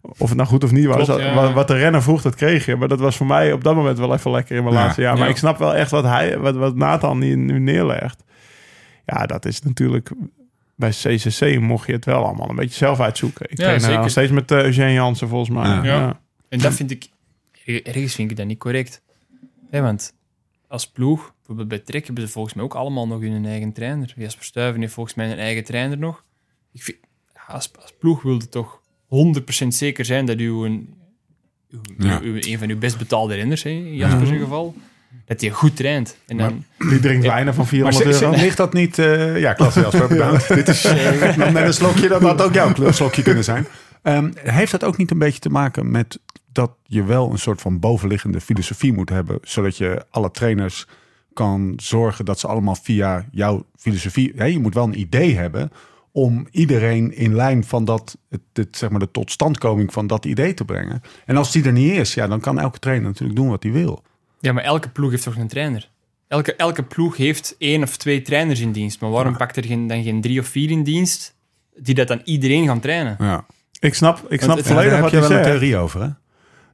[0.02, 1.06] Of het nou goed of niet was.
[1.06, 1.34] Klopt, ja.
[1.34, 2.76] wat, wat de renner vroeg, dat kreeg je.
[2.76, 4.82] Maar dat was voor mij op dat moment wel even lekker in mijn Ja.
[4.82, 5.14] laatste jaar.
[5.14, 5.30] Maar Ja.
[5.30, 8.24] ik snap wel echt wat, hij, wat, wat Nathan nu neerlegt.
[9.06, 10.12] Ja, dat is natuurlijk...
[10.76, 13.46] Bij CCC mocht je het wel allemaal een beetje zelf uitzoeken.
[13.50, 15.66] Ik Ja, train eh, nog steeds met uh, Eugene Jansen volgens mij.
[15.68, 15.84] Ja.
[15.84, 16.22] Ja.
[16.50, 17.08] En dat vind ik,
[17.84, 19.02] ergens vind ik dat niet correct.
[19.72, 20.14] Want
[20.68, 24.14] als ploeg, bijvoorbeeld bij Trek, hebben ze volgens mij ook allemaal nog hun eigen trainer.
[24.16, 26.24] Jasper Stuyven heeft volgens mij een eigen trainer nog.
[26.72, 26.98] Ik vind,
[27.48, 28.82] als, als ploeg wilde toch
[29.64, 30.94] 100% zeker zijn dat u een,
[31.70, 32.20] uw- Ja.
[32.22, 34.76] uw- een van uw best betaalde renners, hè, in Jasper zijn geval,
[35.26, 36.18] dat hij goed traint.
[36.28, 38.38] En dan, Die drinkt wijnen van Maar 400 ze- ze- euro.
[38.38, 39.00] ligt dat niet...
[39.00, 40.48] eh, ja, klasse Jasper, bedankt.
[40.56, 40.84] Dit is
[41.38, 42.08] net een slokje.
[42.08, 43.66] Dat had ook jouw slokje kunnen zijn.
[44.02, 46.20] Ehm, heeft dat ook niet een beetje te maken met
[46.52, 50.88] dat je wel een soort van bovenliggende filosofie moet hebben, zodat je alle trainers
[51.34, 54.32] kan zorgen dat ze allemaal via jouw filosofie.
[54.36, 55.72] Ja, je moet wel een idee hebben
[56.12, 60.54] om iedereen in lijn van dat, het, het, zeg maar de totstandkoming van dat idee
[60.54, 61.02] te brengen.
[61.26, 63.72] En als die er niet is, ja, dan kan elke trainer natuurlijk doen wat hij
[63.72, 64.04] wil.
[64.44, 65.90] Ja, maar elke ploeg heeft toch een trainer?
[66.28, 69.02] Elke, elke ploeg heeft één of twee trainers in dienst.
[69.02, 71.36] Maar waarom pakt er geen, dan geen drie of vier in dienst
[71.78, 73.16] die dat dan iedereen gaan trainen?
[73.20, 73.46] Ja.
[73.80, 76.02] Ik snap, ik snap het- Ja, volledig daar heb wat je wel een theorie over,
[76.02, 76.08] hè?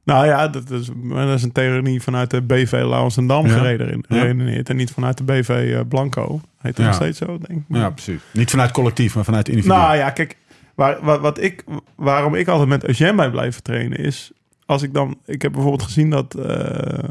[0.04, 3.52] Nou ja, dat is, dat is een theorie vanuit de BV Lauwensendam Ja.
[3.52, 4.16] gereden- Ja.
[4.18, 4.68] geredeneerd.
[4.68, 6.40] En niet vanuit de BV eh, Blanco.
[6.58, 6.84] Heet dat Ja.
[6.84, 7.76] nog steeds zo, denk ik.
[7.76, 8.20] Ja, precies.
[8.32, 9.74] Niet vanuit collectief, maar vanuit individu.
[9.74, 10.36] Nou ja, kijk,
[10.74, 11.64] waar, wat ik,
[11.96, 14.30] waarom ik altijd met Eugène bij blijven trainen is...
[14.66, 15.18] Als ik dan...
[15.26, 16.34] Ik heb bijvoorbeeld gezien dat...
[16.34, 17.08] eh,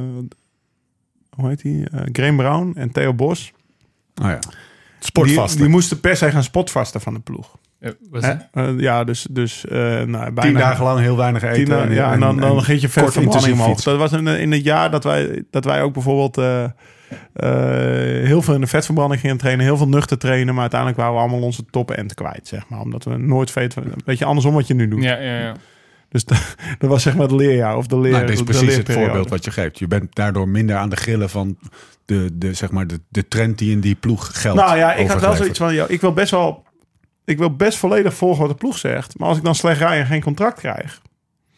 [1.30, 1.90] hoe heet die?
[1.90, 3.52] eh Graham Brown en Theo Bos.
[4.22, 4.40] oh ja.
[4.40, 5.62] Die, Sportvasten.
[5.62, 7.58] die moesten per se gaan spotvasten van de ploeg.
[7.80, 8.50] Ja?
[8.52, 9.28] Eh, ja, dus...
[9.32, 11.56] dus eh nou, bijna, Tien dagen lang heel weinig eten.
[11.56, 13.68] Tien dagen, ja, en dan, dan ging je omhoog.
[13.68, 13.98] fietsen.
[13.98, 16.72] Dat was in, in het jaar dat wij, dat wij ook bijvoorbeeld eh, eh,
[18.26, 19.66] heel veel in de vetverbranding gingen trainen.
[19.66, 20.54] Heel veel nuchter trainen.
[20.54, 22.80] Maar uiteindelijk waren we allemaal onze top end kwijt, zeg maar.
[22.80, 23.76] Omdat we nooit vet...
[24.06, 25.04] Weet je, andersom wat je nu doet.
[25.04, 25.56] Ja, ja, ja.
[26.10, 28.76] Dus dat, dat was zeg maar het leerjaar of de leer Nou, dit is precies
[28.76, 29.80] het voorbeeld wat je geeft.
[29.80, 31.58] Je bent daardoor minder aan de grillen van
[32.06, 34.62] de, de, zeg maar de, de trend die in die ploeg geldt.
[34.62, 35.74] Nou ja, ik had wel zoiets van...
[35.88, 36.68] Ik wil best wel...
[37.26, 39.20] Ik wil best volledig volgen wat de ploeg zegt.
[39.20, 41.02] Maar als ik dan slecht rij en geen contract krijg...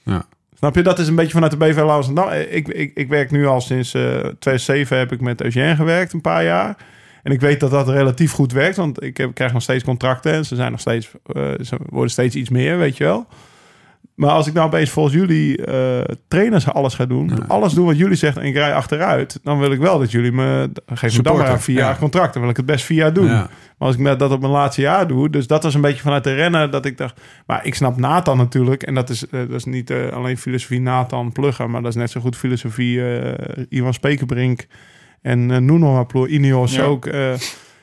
[0.03, 0.25] Ja.
[0.57, 0.81] Snap je?
[0.81, 2.07] Dat is een beetje vanuit de BV Lauwers.
[2.07, 6.13] Nou, ik, ik, ik werk nu al sinds eh 2007 heb ik met Eugène gewerkt,
[6.13, 6.77] een paar jaar.
[7.23, 10.33] En ik weet dat dat relatief goed werkt, want ik heb, krijg nog steeds contracten
[10.33, 13.27] en ze zijn nog steeds, eh, ze worden steeds iets meer, weet je wel.
[14.21, 17.97] Maar als ik nou opeens volgens jullie eh, trainers alles ga doen, alles doen wat
[17.97, 21.23] jullie zeggen en ik rij achteruit, dan wil ik wel dat jullie me, geef me
[21.23, 21.81] dan maar een vier ja.
[21.85, 22.33] jaar contract.
[22.33, 23.25] Dan wil ik het best vier jaar doen.
[23.25, 23.49] Ja.
[23.77, 26.23] Maar als ik dat op mijn laatste jaar doe, dus dat was een beetje vanuit
[26.23, 29.49] de rennen dat ik dacht, maar ik snap Nathan natuurlijk en dat is, eh, dat
[29.49, 33.01] is niet eh, alleen filosofie Nathan pluggen, maar dat is net zo goed filosofie
[33.69, 34.67] Ivan Spekerbrink
[35.21, 36.83] en eh Nuno Ineos Ja.
[36.83, 37.05] ook.
[37.05, 37.33] eh,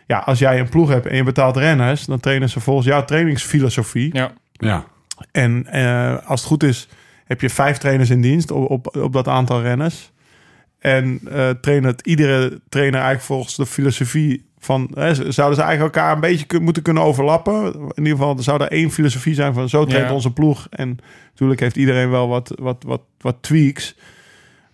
[0.06, 3.04] ja, als jij een ploeg hebt en je betaalt renners, dan trainen ze volgens jouw
[3.04, 4.16] trainingsfilosofie.
[4.16, 4.32] ja.
[4.52, 4.84] Ja.
[5.32, 6.88] En eh, als het goed is,
[7.24, 10.10] heb je vijf trainers in dienst op, op, op dat aantal renners.
[10.78, 14.90] En eh trainen het iedere trainer eigenlijk volgens de filosofie van...
[14.94, 17.64] Hè, z- zouden ze eigenlijk elkaar een beetje kun- moeten kunnen overlappen?
[17.74, 20.14] In ieder geval, er zou er één filosofie zijn van zo traint Ja.
[20.14, 20.66] onze ploeg.
[20.70, 20.98] En
[21.30, 23.96] natuurlijk heeft iedereen wel wat, wat, wat, wat tweaks.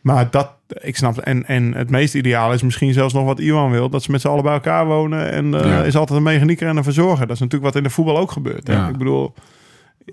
[0.01, 1.19] Maar dat, ik snap...
[1.19, 3.89] En, en het meest ideaal is misschien zelfs nog wat Iwan wil.
[3.89, 5.31] Dat ze met z'n allen bij elkaar wonen.
[5.31, 5.83] En eh, Ja.
[5.85, 7.27] is altijd een mechanieker en een verzorger.
[7.27, 8.67] Dat is natuurlijk wat in de voetbal ook gebeurt.
[8.67, 8.73] Hè?
[8.75, 8.89] Ja.
[8.89, 9.35] Ik bedoel...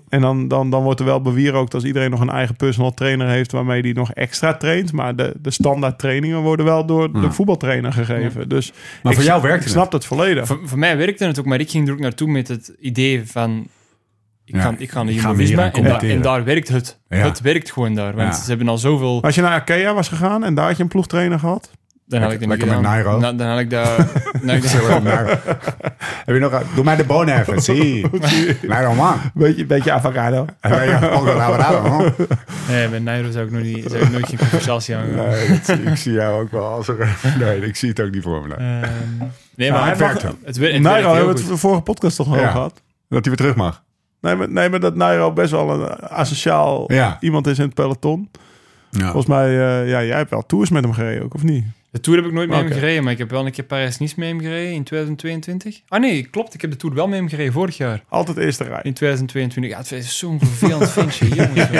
[0.08, 3.28] En dan, dan, dan wordt er wel bewierookt als iedereen nog een eigen personal trainer
[3.28, 4.92] heeft waarmee die nog extra traint.
[4.92, 8.48] Maar de, de standaard trainingen worden wel door de voetbaltrainer gegeven.
[8.48, 8.72] Dus
[9.02, 10.46] Maar voor jou snap- werkte Ik snap dat volledig.
[10.46, 13.22] Voor, voor mij werkte het ook, maar ik ging er ook naartoe met het idee
[13.26, 13.66] van...
[14.44, 16.16] Ik, Ja, ga, ik ga naar Jumbo Visma en, da- committeren.
[16.16, 17.00] en daar werkt het.
[17.08, 17.16] Ja.
[17.16, 18.40] Het werkt gewoon daar, want Ja.
[18.42, 19.22] ze hebben al zoveel...
[19.22, 21.70] Als je naar Ikea was gegaan en daar had je een ploegtrainer gehad.
[22.12, 22.80] Dan had ik niet Lekker met.
[22.80, 23.18] Nairo.
[23.18, 23.70] Nou, dan had ik
[24.56, 24.70] ik dat
[26.24, 26.62] Heb je nog...
[26.74, 27.62] Doe mij de bonen even.
[27.62, 28.06] Zie.
[28.62, 29.16] Nee, man.
[29.34, 30.46] Beetje, beetje avocado.
[32.68, 34.94] nee, met Nairo zou ik, nog niet, zou ik nooit geen conversatie.
[34.94, 37.16] Nee, dat zie- ik zie jou ook wel als er...
[37.38, 38.54] Nee, ik zie het ook niet voor me.
[38.56, 38.80] nee.
[38.80, 38.90] Ehm,
[39.56, 42.16] nee, Ja, maar het het, werkt het, het, Nairo hebben we het de vorige podcast
[42.16, 42.50] toch nog Ja.
[42.50, 42.72] gehad.
[43.08, 43.82] Dat hij weer terug mag.
[44.20, 47.16] Nee maar, nee, maar dat Nairo best wel een asociaal Ja.
[47.20, 48.30] iemand is in het peloton.
[48.90, 49.02] Ja.
[49.02, 51.64] Volgens mij, eh, ja, jij hebt wel tours met hem gereden ook, of niet?
[51.92, 52.58] De Tour heb ik nooit Oké.
[52.58, 55.80] hem gereden, maar ik heb wel een keer Parijs-Nice met hem gereden in 2022.
[55.88, 56.54] Ah nee, klopt.
[56.54, 58.02] Ik heb de Tour wel met hem gereden vorig jaar.
[58.08, 58.80] Altijd eerste rij.
[58.82, 59.72] In 2022.
[59.72, 61.70] Ja, het is zo'n vervelend ventje, jongens.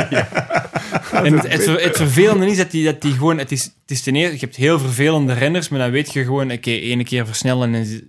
[1.12, 3.38] En het, het, ver- het vervelende is dat die, dat die gewoon...
[3.38, 6.24] Het is, het is ten eerste, je hebt heel vervelende renners, maar dan weet je
[6.24, 6.52] gewoon...
[6.52, 8.06] Oké, ene keer versnellen en je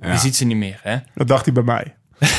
[0.00, 0.16] Ja.
[0.16, 0.80] ziet ze niet meer.
[0.82, 0.96] Hè?
[1.14, 1.94] Dat dacht hij bij mij.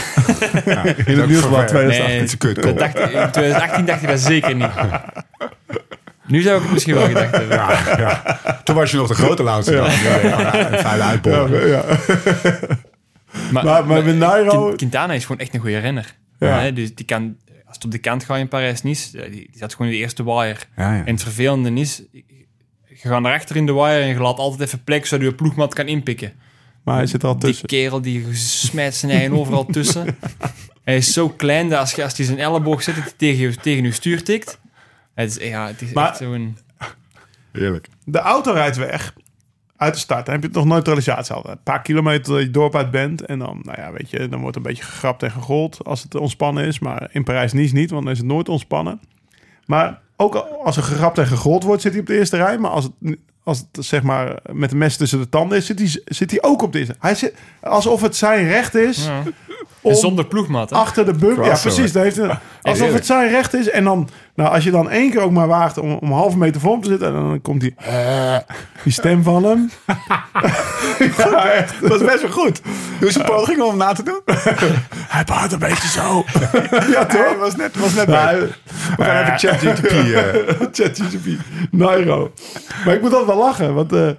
[0.65, 0.83] Ja.
[0.83, 2.39] In het nieuwsblad vervelend.
[2.39, 2.53] 2018.
[2.53, 4.69] Nee, dat dacht, in 2018 dacht ik dat zeker niet.
[6.27, 7.57] Nu zou ik het misschien wel gedacht hebben.
[7.57, 8.61] Ja, ja.
[8.63, 9.63] Toen was je nog de grote dan.
[9.65, 11.67] Ja, ja, een vuile Ja, uitboren.
[11.67, 11.83] ja.
[13.51, 16.15] Maar, Maar- maar met Nairo- Quint- Quintana is gewoon echt een goede renner.
[16.39, 16.59] Ja.
[16.59, 19.49] Hè, dus die kan, als het op de kant gaat in Parijs-Nice, ja, die, die
[19.53, 20.55] zat gewoon in de eerste wire.
[20.77, 21.05] Ja, ja.
[21.05, 24.61] En het vervelende is, je gaat naar achter in de wire en je laat altijd
[24.61, 26.33] even plek zodat je ploegmat kan inpikken.
[26.83, 27.67] Maar hij zit er al Die tussen.
[27.67, 30.05] kerel die smijt zijn eigen overal tussen.
[30.83, 33.39] Hij is zo klein dat als, je, als hij zijn elleboog zet, dat hij tegen
[33.41, 34.59] je, tegen je stuur tikt.
[35.13, 36.57] Het is, ja, het is Maar- echt zo'n...
[37.51, 37.87] Heerlijk.
[38.05, 39.13] De auto rijdt weg
[39.77, 40.25] uit de start.
[40.25, 41.49] Dan heb je nog neutralisatie al.
[41.49, 43.25] Een paar kilometer dat je dorp uit bent.
[43.25, 46.15] En dan, nou ja, weet je, dan wordt een beetje gegrapt en gegold als het
[46.15, 46.79] ontspannen is.
[46.79, 49.01] Maar in Parijs-Nice niet, want dan is het nooit ontspannen.
[49.65, 52.57] Maar ook als er gegrapt en gegold wordt, zit hij op de eerste rij.
[52.57, 55.79] Maar als het, als het zeg maar met de mes tussen de tanden is, zit
[55.79, 56.95] hij, zit hij ook op de eerste.
[56.99, 59.23] Hij zit alsof het zijn recht is Ja.
[59.81, 60.75] Om zonder ploegmat, hè?
[60.75, 61.45] achter de bumper.
[61.45, 61.91] Ja, precies.
[61.91, 62.31] Dat heeft een,
[62.61, 63.69] alsof het zijn recht is.
[63.69, 66.37] En dan, nou, als je dan één keer ook maar waagt om, om een halve
[66.37, 67.07] meter voor hem te zitten.
[67.07, 68.37] En dan komt die, eh,
[68.83, 69.69] die stem van hem.
[71.17, 71.81] ja, echt.
[71.81, 72.61] Dat is best wel goed.
[72.99, 74.21] Doe eens een poging om hem na te doen.
[75.15, 76.23] Hij praat een beetje zo.
[76.91, 77.37] Ja, toch?
[77.39, 78.39] was net, was net bij.
[78.97, 79.91] We gaan even ChatGPT.
[80.13, 81.27] eh ChatGPT.
[81.71, 82.31] Nairo.
[82.85, 83.73] Maar ik moet altijd wel lachen.
[83.73, 84.09] Want eh,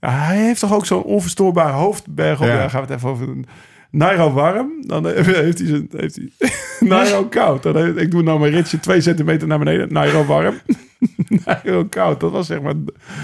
[0.00, 2.46] hij heeft toch ook zo'n onverstoorbare hoofdberg op.
[2.46, 2.56] Ja.
[2.56, 3.46] Daar gaan we het even over doen.
[3.90, 5.88] Nairo warm, dan heeft hij zijn...
[5.96, 6.50] Heeft hij,
[6.88, 7.62] Nairo koud.
[7.62, 9.92] Dan heeft- ik doe nou mijn ritje twee centimeter naar beneden.
[9.92, 10.54] Nairo warm.
[11.44, 12.20] Nairo koud.
[12.20, 12.74] Dat was zeg maar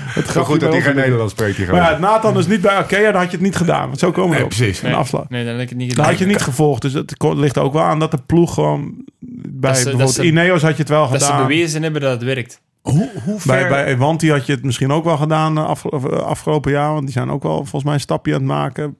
[0.06, 1.00] het grapje goed dat hij bij geen.
[1.00, 1.56] Nederlands spreekt.
[1.56, 1.98] Die Maar ja.
[1.98, 3.86] Nathan is niet bij Arkea, dan had je het niet gedaan.
[3.86, 4.48] Want zo komen we Nee, op.
[4.48, 4.82] precies.
[4.82, 5.28] Een afslag.
[5.28, 6.06] Nee, dan het niet Dan gedaan.
[6.06, 6.82] had je niet gevolgd.
[6.82, 8.94] Dus het ligt ook wel aan dat de ploeg gewoon...
[9.18, 11.46] Bij Dat ze- dat bijvoorbeeld ze- Ineos had je het wel Dat ze gedaan.
[11.46, 12.60] bewezen hebben dat het werkt.
[12.82, 13.46] Hoe, hoe ver...
[13.58, 16.92] Bij, bij Evanti had je het misschien ook wel gedaan eh, eh, afgelopen jaar.
[16.92, 18.96] Want die zijn ook wel volgens mij een stapje aan het maken.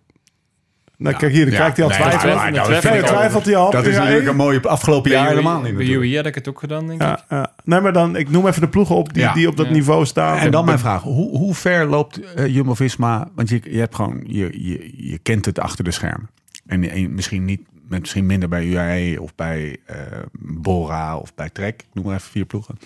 [1.05, 3.03] Nou, kijk hier, dan Ja, krijgt hij al twijfelen.
[3.03, 3.07] al.
[3.09, 3.71] twijfelt hij al.
[3.71, 5.77] Dat is natuurlijk een mooie afgelopen jaar helemaal niet.
[5.77, 5.87] Bij.
[5.87, 7.19] UAE had ik het ook gedaan, denk ik.
[7.65, 9.33] Nee, maar dan, ik noem even de ploegen op die, Ja.
[9.33, 9.73] die op dat Ja.
[9.73, 10.39] niveau staan.
[10.39, 11.03] En dan mijn vraag.
[11.03, 13.29] Hoe, hoe ver loopt eh, Jumbo-Visma?
[13.35, 14.23] Want je, je hebt gewoon...
[14.27, 16.31] Je, je, je kent het achter de schermen.
[16.67, 17.61] En, en misschien niet...
[17.89, 19.97] met Misschien minder bij UAE of bij eh,
[20.41, 21.81] Bora of bij Trek.
[21.83, 22.79] Ik noem maar even vier ploegen.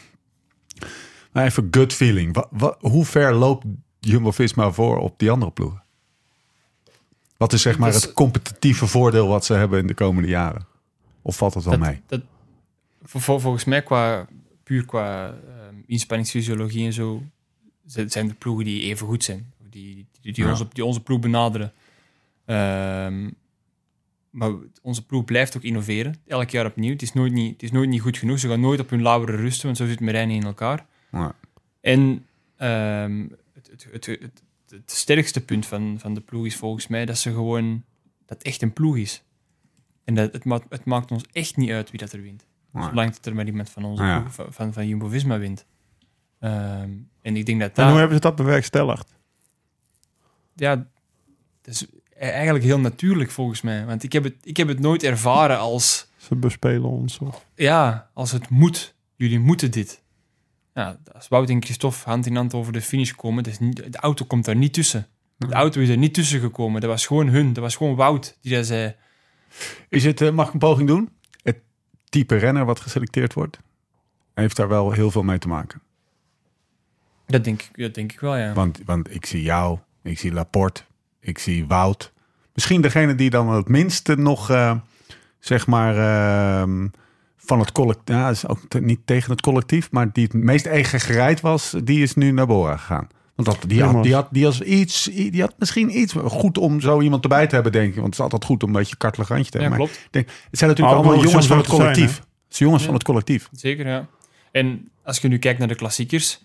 [1.32, 2.35] Maar even gut feeling.
[2.35, 3.65] Wat, wat, hoe ver loopt
[4.01, 5.82] Jumbo-Visma voor op die andere ploegen?
[7.39, 10.28] Wat is zeg maar Dat is- het competitieve voordeel wat ze hebben in de komende
[10.28, 10.66] jaren?
[11.23, 12.01] Of valt het wel Dat, mee?
[12.06, 12.20] dat,
[13.02, 14.27] vol- vol- volgens mij, qua,
[14.62, 17.23] puur qua ehm, inspanningsfysiologie en zo,
[17.86, 19.52] zijn de ploegen die even goed zijn.
[19.70, 20.51] Die, die, die, Ja.
[20.51, 21.73] onze, die onze ploeg benaderen.
[22.44, 23.31] Ehm,
[24.31, 24.51] maar
[24.82, 26.93] onze ploeg blijft ook innoveren, elk jaar opnieuw.
[26.93, 28.39] Het is nooit niet, het is nooit niet goed genoeg.
[28.39, 30.86] Ze gaan nooit op hun lauweren rusten, want zo zit Marijn in elkaar.
[31.12, 31.35] Ja.
[31.81, 36.86] En ehm, het, het, het, het, het sterkste punt van, van de ploeg is volgens
[36.86, 37.85] mij dat ze gewoon
[38.27, 39.23] dat het echt een ploeg is.
[40.05, 42.47] En dat, het, ma het maakt ons echt niet uit wie dat er wint.
[42.73, 44.20] Zolang dat er maar iemand van onze Ja.
[44.20, 45.66] ploeg, van, van, van Jumbo-Visma wint.
[46.40, 46.90] Ehm,
[47.23, 49.16] en ik denk dat En hoe hebben ze dat bewerkstelligd?
[50.55, 50.77] ja,
[51.62, 51.86] dat is
[52.19, 53.86] eigenlijk heel natuurlijk volgens mij.
[53.86, 57.19] Want ik heb het, ik heb het nooit ervaren als, Ze bespelen ons.
[57.19, 57.47] Of...
[57.55, 58.95] ja, als het moet.
[59.16, 60.03] Jullie moeten dit.
[60.78, 63.98] Ja, als Wout en Christophe hand in hand over de finish komen, is niet, de
[63.98, 65.06] auto komt daar niet tussen.
[65.36, 66.80] De auto is er niet tussen gekomen.
[66.80, 67.52] Dat was gewoon hun.
[67.52, 68.94] Dat was gewoon Wout die dat zei.
[69.88, 71.09] Is het, eh, mag ik een poging doen?
[71.42, 71.56] Het
[72.09, 73.59] type renner wat geselecteerd wordt,
[74.34, 75.80] heeft daar wel heel veel mee te maken.
[77.26, 78.52] Dat denk ik, dat denk ik wel, ja.
[78.52, 80.82] Want, want ik zie jou, ik zie Laporte,
[81.20, 82.12] ik zie Wout.
[82.55, 84.76] Misschien degene die dan het minste nog, eh,
[85.38, 86.86] zeg maar, ehm,
[87.48, 90.66] van het collectief, ja, is ook te- niet tegen het collectief, maar die het meest
[90.66, 93.08] eigen gereid was, die is nu naar Bora gegaan.
[93.34, 96.80] Want dat, die, had, die, had, die, had iets, die had misschien iets goed om
[96.80, 97.94] zo iemand erbij te hebben, denk ik.
[97.94, 99.78] Want het is altijd goed om een beetje kartelig randje te Ja, hebben.
[99.80, 100.04] Maar klopt.
[100.06, 102.16] ik denk, het zijn natuurlijk allemaal ook jongens van het zijn, collectief.
[102.16, 102.86] Het zijn jongens Ja.
[102.88, 103.48] van het collectief.
[103.52, 104.06] Zeker, ja.
[104.52, 106.42] En als je nu kijkt naar de klassiekers,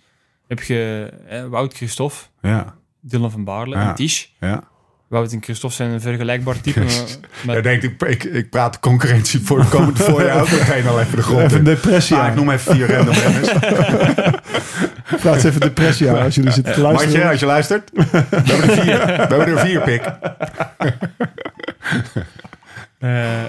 [0.48, 3.90] heb je hè, Wout, Christophe, Ja, Dylan van Baarle Ja.
[3.90, 4.34] en Tisch.
[4.40, 4.64] ja.
[5.14, 6.80] Wout en Christophe zijn een vergelijkbaar type.
[7.46, 10.88] maar- Ja, denk ik, ik, ik praat de concurrentie voor de komende voorjaar ook meteen
[10.88, 11.64] al even de grond Even in.
[11.64, 13.52] depressie Maar ik noem even vier random renners.
[15.22, 17.12] Plaats even depressie aan als jullie zitten te luisteren.
[17.14, 17.90] Martje, als je luistert.
[17.94, 18.98] We hebben er vier.
[19.06, 20.02] We hebben er vier, pik.
[23.00, 23.42] Eh,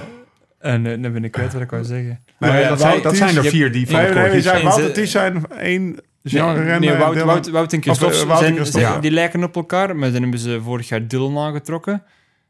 [0.60, 2.06] en eh, dan ben ik kwijt wat ik wou zeggen.
[2.38, 4.62] Nee, Maar ja, dat, dat zijn er vier die van Nee, het nee, zijn.
[4.64, 8.26] Wout en Ties zijn één genre Nee, Wout, Dylan- Wout, Wout en Christophe, Of, eh,
[8.28, 9.00] Wout en Christophe, zijn- ja.
[9.00, 12.02] die lijken op elkaar, maar dan hebben ze vorig jaar Dylan aangetrokken.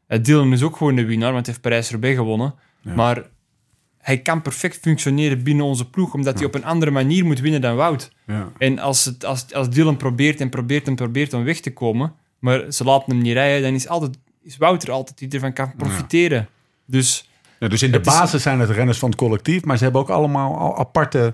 [0.07, 2.53] Eh, Dylan is ook gewoon de winnaar, want hij heeft Parijs-Roubaix gewonnen.
[2.81, 3.23] Maar
[3.97, 7.61] hij kan perfect functioneren binnen onze ploeg, omdat hij op een andere manier moet winnen
[7.61, 8.11] dan Wout.
[8.27, 8.49] Ja.
[8.57, 12.13] En als, het, als, als Dylan probeert en probeert en probeert om weg te komen,
[12.39, 15.75] maar ze laten hem niet rijden, dan is, altijd, is Wouter altijd die ervan kan
[15.77, 16.47] profiteren.
[16.85, 17.29] Dus
[17.59, 19.63] Ja, dus in de is- basis zijn het renners van het collectief.
[19.63, 21.33] Maar ze hebben ook allemaal al aparte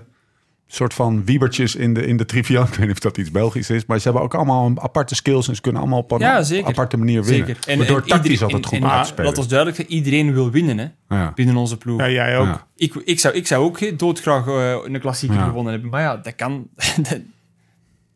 [0.74, 2.68] soort van wiebertjes in de, in de triviant.
[2.72, 3.86] Ik weet niet of dat iets Belgisch is.
[3.86, 5.48] Maar ze hebben ook allemaal een aparte skills.
[5.48, 6.66] En ze kunnen allemaal op een Ja, zeker.
[6.68, 7.46] aparte manier winnen.
[7.46, 7.68] zeker.
[7.68, 9.26] En, Waardoor en tactisch iedereen- altijd goed en- uit te spelen.
[9.28, 11.32] Laat ons duidelijk zijn, iedereen wil winnen hè, Ja.
[11.34, 12.00] binnen onze ploeg.
[12.00, 12.46] Ja, jij ook.
[12.46, 12.66] Ja.
[12.76, 15.46] Ik, ik, zou, ik zou ook doodgraag eh, een klassieker Ja.
[15.46, 15.90] gewonnen hebben.
[15.90, 16.68] Maar ja, dat kan...
[17.08, 17.20] dat,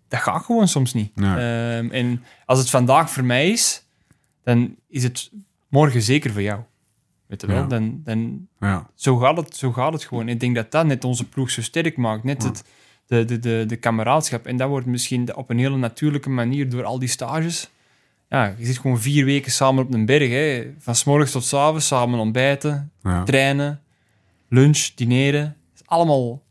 [0.08, 1.10] dat gaat gewoon soms niet.
[1.16, 3.82] Ehm, en als het vandaag voor mij is,
[4.44, 5.30] dan is het
[5.68, 6.60] morgen zeker voor jou.
[7.26, 7.56] Weet je wel?
[7.56, 7.66] Ja.
[7.66, 8.90] Dan, dan, Ja.
[8.94, 10.28] zo, gaat het, zo gaat het gewoon.
[10.28, 12.24] Ik denk dat dat net onze ploeg zo sterk maakt.
[12.24, 12.64] Net het,
[13.06, 14.46] de, de, de, de kameraadschap.
[14.46, 17.70] En dat wordt misschien op een hele natuurlijke manier door al die stages.
[18.28, 20.30] Ja, je zit gewoon vier weken samen op een berg.
[20.30, 20.72] Hè.
[20.78, 22.92] Van s morgens tot s avonds samen ontbijten,
[23.24, 23.80] trainen,
[24.48, 25.56] lunch, dineren.
[25.74, 26.42] Is allemaal,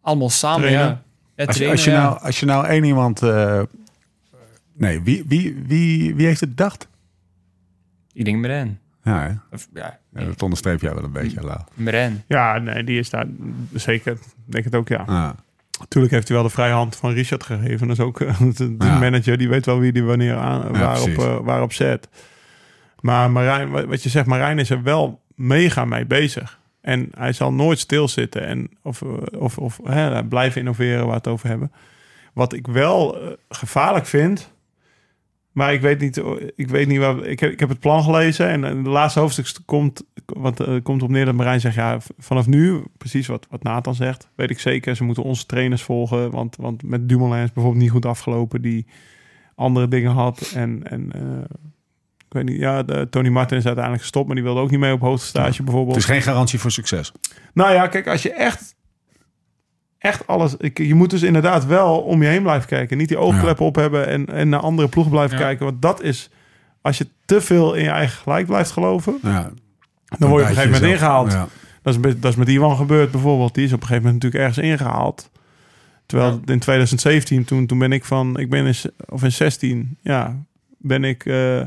[0.00, 0.60] allemaal samen.
[0.60, 0.86] Trainen.
[0.86, 1.02] Ja.
[1.36, 3.22] Ja, Als, je, trainen, als, je nou, als je nou één iemand...
[3.22, 3.62] eh,
[4.72, 6.88] nee, wie, wie, wie, wie heeft het bedacht?
[8.12, 8.80] Ik denk Marijn.
[9.02, 9.42] Ja?
[9.50, 11.40] Of, ja, ja, dat onderstreep jij wel een beetje.
[11.42, 11.60] Lau.
[11.74, 12.22] Marijn.
[12.28, 13.26] Ja, nee, die is daar
[13.72, 14.12] zeker.
[14.12, 14.18] Ik
[14.52, 15.02] denk het ook, ja.
[15.06, 15.34] Ja.
[15.80, 17.86] Natuurlijk heeft hij wel de vrije hand van Richard gegeven.
[17.88, 18.98] Dat is ook eh, de de Ja.
[18.98, 21.24] manager, die weet wel wie die wanneer aan, waarop, precies.
[21.24, 22.08] eh, waarop zet.
[23.00, 26.58] Maar Marijn, wat je zegt, Marijn is er wel mega mee bezig.
[26.80, 29.08] En hij zal nooit stilzitten en of, eh,
[29.40, 31.72] of, of hè, blijven innoveren waar we het over hebben.
[32.32, 33.18] Wat ik wel
[33.48, 34.52] gevaarlijk vind,
[35.52, 36.22] Maar ik weet niet,
[36.56, 37.24] ik weet niet waar.
[37.24, 41.02] Ik heb, ik heb het plan gelezen en de laatste hoofdstuk komt, wat eh, komt
[41.02, 44.58] op neer dat Marijn zegt: ja, vanaf nu, precies wat, wat Nathan zegt, weet ik
[44.58, 44.96] zeker.
[44.96, 48.86] Ze moeten onze trainers volgen, want, want met Dumoulin is bijvoorbeeld niet goed afgelopen, die
[49.54, 50.52] andere dingen had.
[50.54, 51.56] En, en eh,
[52.18, 54.80] ik weet niet, ja, de, Tony Martin is uiteindelijk gestopt, maar die wilde ook niet
[54.80, 55.94] mee op hoogtestage bijvoorbeeld.
[55.94, 57.12] Het is geen garantie voor succes.
[57.54, 58.74] Nou ja, kijk, als je echt,
[60.02, 60.56] echt alles...
[60.56, 62.96] Ik, je moet dus inderdaad wel om je heen blijven kijken.
[62.98, 65.42] Niet die oogkleppen op hebben en, en naar andere ploegen blijven Ja.
[65.44, 65.64] kijken.
[65.64, 66.30] Want dat is...
[66.80, 69.18] Als je te veel in je eigen gelijk blijft geloven...
[69.22, 69.50] Ja,
[70.18, 70.92] dan word je op een gegeven moment jezelf.
[70.92, 71.32] ingehaald.
[71.32, 71.48] Ja.
[71.82, 73.54] Dat, is, met- dat is met Iwan gebeurd bijvoorbeeld.
[73.54, 75.30] Die is op een gegeven moment natuurlijk ergens ingehaald.
[76.06, 78.38] Terwijl in 2017, toen, toen ben ik van...
[78.38, 78.74] Ik ben in,
[79.08, 80.36] of in 16, ja,
[80.78, 81.26] ben ik...
[81.26, 81.60] eh,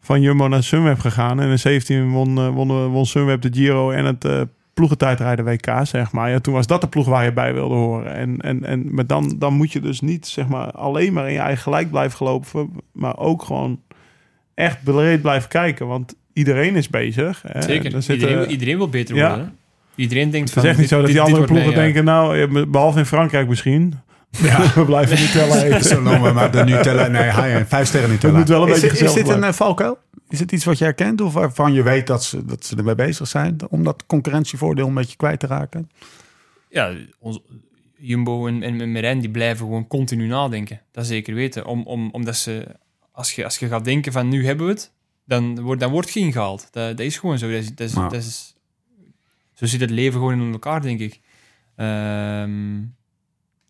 [0.00, 1.40] van Jumbo naar Sunweb gegaan.
[1.40, 4.40] En in 17 won, eh, won, won Sunweb de Giro en het eh
[4.74, 6.30] ploegentijdrijden WK, zeg maar.
[6.30, 8.14] Ja, toen was dat de ploeg waar je bij wilde horen.
[8.14, 11.32] En, en, en maar dan, dan moet je dus niet zeg maar, alleen maar in
[11.32, 13.80] je eigen gelijk blijven gelopen, maar ook gewoon
[14.54, 15.86] echt breed blijven kijken.
[15.86, 17.42] Want iedereen is bezig.
[17.46, 17.62] Hè.
[17.62, 17.84] Zeker.
[17.94, 19.28] Er zitten- iedereen, wil- iedereen wil beter Ja.
[19.28, 19.44] worden.
[19.46, 19.52] hè.
[20.02, 22.98] Iedereen denkt het is echt niet zo dat die andere ploegen denken, nou, eh, behalve
[22.98, 23.94] in Frankrijk misschien.
[24.74, 25.82] we blijven Nutella eten.
[25.84, 27.06] Zo noemen we maar de Nutella.
[27.06, 27.68] Nee, high-end.
[27.68, 28.32] Vijf sterren Nutella.
[28.38, 29.98] Het moet wel een is, beetje dit- is dit een uh, valkuil?
[30.28, 32.94] Is het iets wat je herkent of waarvan je weet dat ze, dat ze ermee
[32.94, 35.90] bezig zijn om dat concurrentievoordeel een beetje kwijt te raken?
[36.68, 37.40] Ja, ons,
[37.96, 40.80] Jumbo en, en Merijn die blijven gewoon continu nadenken.
[40.90, 41.66] Dat zeker weten.
[41.66, 42.66] Om, om, omdat ze,
[43.12, 44.92] als je, als je gaat denken van nu hebben we het,
[45.24, 46.68] dan wordt, dan wordt je ingehaald.
[46.70, 47.50] Dat, dat is gewoon zo.
[47.50, 48.02] Dat is, dat is, Ja.
[48.08, 48.54] dat is,
[49.52, 51.20] zo zit het leven gewoon in elkaar, denk ik.
[51.76, 52.82] Ehm,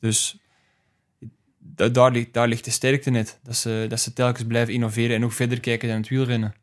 [0.01, 0.39] dus
[1.75, 3.39] da- daar, ligt, daar ligt de sterkte net.
[3.43, 6.55] Dat ze, dat ze telkens blijven innoveren en ook verder kijken dan het wielrennen.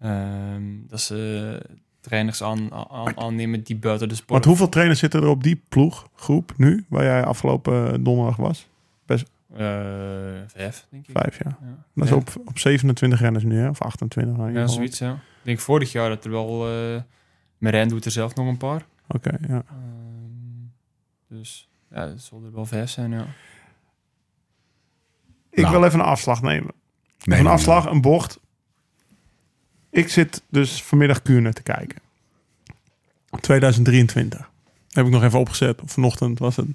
[0.00, 1.60] Ehm, dat ze
[2.00, 5.62] trainers aan, aan, aannemen die buiten de sport Want hoeveel trainers zitten er op die
[5.68, 8.68] ploeggroep nu, waar jij afgelopen donderdag was?
[9.56, 9.58] Eh,
[10.46, 11.16] vijf, denk ik.
[11.18, 11.58] Vijf, ja.
[11.60, 13.68] Ja, Dat is op, op 27 renners nu, hè?
[13.68, 14.32] of 28.
[14.34, 14.74] in ieder Ja, geval.
[14.76, 15.12] zoiets, ja.
[15.12, 16.68] Ik denk vorig jaar dat er wel...
[16.68, 17.00] eh
[17.58, 18.84] Marijn doet er zelf nog een paar.
[19.08, 19.62] Oké, ja.
[19.68, 20.66] Ehm,
[21.28, 23.26] dus ja, het zal er wel vijf zijn, ja.
[25.50, 25.74] Ik Nou.
[25.74, 26.72] wil even een afslag nemen.
[27.24, 28.38] Nee, een nee, afslag, een bocht.
[29.90, 31.98] Ik zit dus vanmiddag Kuurne te kijken.
[33.40, 34.48] 2023.
[34.90, 35.80] Heb ik nog even opgezet.
[35.84, 36.66] Vanochtend was het.
[36.66, 36.74] Dat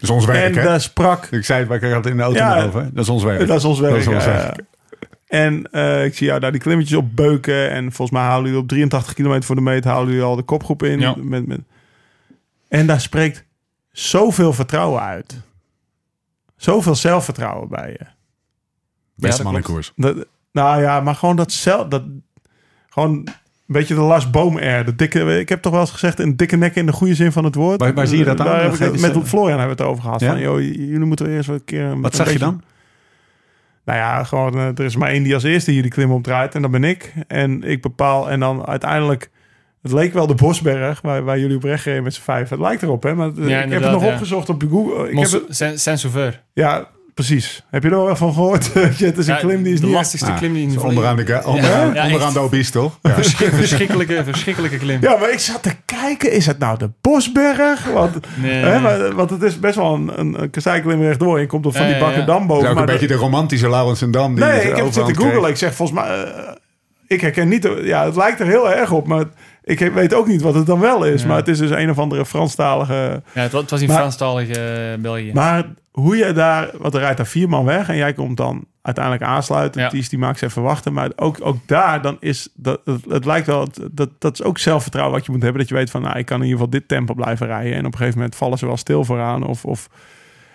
[0.00, 0.64] is ons werk, en hè?
[0.64, 1.26] daar sprak...
[1.26, 2.90] Ik zei het, maar ik had het in de auto Ja, over.
[2.94, 3.46] Dat is ons werk.
[3.46, 3.92] Dat is ons werk.
[3.92, 4.56] Dat is ons werk.
[4.56, 4.64] ja.
[5.26, 7.70] En eh, ik zie jou daar die klimmetjes op beuken.
[7.70, 9.84] En volgens mij houden jullie op 83 kilometer voor de meet...
[9.84, 11.00] houden jullie al de kopgroep in.
[11.00, 11.14] Ja.
[11.16, 11.60] Met, met...
[12.68, 13.44] En daar spreekt
[13.92, 15.40] zoveel vertrouwen uit.
[16.58, 18.06] Zoveel zelfvertrouwen bij je.
[19.14, 19.92] Beste Ja, man in dat koers.
[19.96, 21.88] Dat, nou ja, maar gewoon dat zelf...
[21.88, 22.02] Dat,
[22.88, 23.28] gewoon een
[23.66, 24.84] beetje de Lars Boom air.
[24.84, 26.18] De dikke, ik heb toch wel eens gezegd...
[26.18, 27.80] een dikke nek in de goede zin van het woord.
[27.80, 28.46] Waar- waar zie je dat aan?
[28.46, 30.20] Daar heb ik met eh, Florian hebben we het over gehad.
[30.20, 30.28] Ja?
[30.30, 31.84] Van, joh, jullie moeten eerst wel een keer...
[31.84, 32.62] een- Wat een zag je dan?
[33.84, 36.54] Nou ja, gewoon, eh, er is maar één die als eerste hier die klim opdraait.
[36.54, 37.12] En dat ben ik.
[37.26, 38.30] En ik bepaal.
[38.30, 39.30] En dan uiteindelijk.
[39.82, 42.48] Het leek wel de Bosberg, waar, waar jullie op recht reden met z'n vijf.
[42.48, 43.14] Het lijkt erop, hè?
[43.14, 44.12] Maar het- ik heb het nog ja.
[44.12, 45.10] opgezocht op Google.
[45.10, 46.42] Ik heb het, Saint- Saint-Sauveur.
[46.52, 47.64] ja, precies.
[47.70, 48.72] Heb je er wel van gehoord?
[48.74, 49.94] het is een Ja, klim die is de niet...
[49.94, 52.98] lastigste klim die in de Onderaan de, onderaan, Ja, onderaan de toch?
[53.02, 53.14] Ja.
[53.14, 55.00] Verschrik- verschrikkelijke, verschrikkelijke klim.
[55.02, 56.32] Ja, maar ik zat te kijken.
[56.32, 57.84] Is het nou de Bosberg?
[57.92, 58.52] Want, Nee.
[58.64, 61.34] hè, maar, want het is best wel een, een, een kasseiklim rechtdoor.
[61.34, 62.26] En je komt op van Ja, die bakken ja.
[62.26, 62.64] dam Het boven.
[62.64, 64.34] is ook een beetje de romantische Laurensendam.
[64.34, 65.36] Die Nee, ik heb het zitten googlen.
[65.38, 65.48] kreeg.
[65.50, 66.24] Ik zeg volgens mij...
[66.24, 66.52] eh,
[67.06, 67.62] ik herken niet...
[67.62, 69.24] de- Ja, het lijkt er heel erg op, maar
[69.68, 71.22] ik weet ook niet wat het dan wel is.
[71.22, 71.28] Ja.
[71.28, 73.22] Maar het is dus een of andere Franstalige...
[73.34, 75.30] Ja, het, was, het was in Maar- Franstalige eh, België.
[75.32, 76.70] Maar hoe je daar...
[76.78, 79.80] Want er rijdt daar vier man weg en jij komt dan uiteindelijk aansluiten.
[79.82, 79.88] Ja.
[79.88, 80.92] Die, die maakt ze even wachten.
[80.92, 82.48] Maar ook, ook daar dan is...
[82.54, 83.68] Dat, het, het lijkt wel...
[83.90, 85.60] Dat, dat is ook zelfvertrouwen wat je moet hebben.
[85.60, 86.02] Dat je weet van...
[86.02, 87.72] Nou, ik kan in ieder geval dit tempo blijven rijden.
[87.72, 89.46] En op een gegeven moment vallen ze wel stil vooraan.
[89.46, 89.64] Of...
[89.64, 89.88] of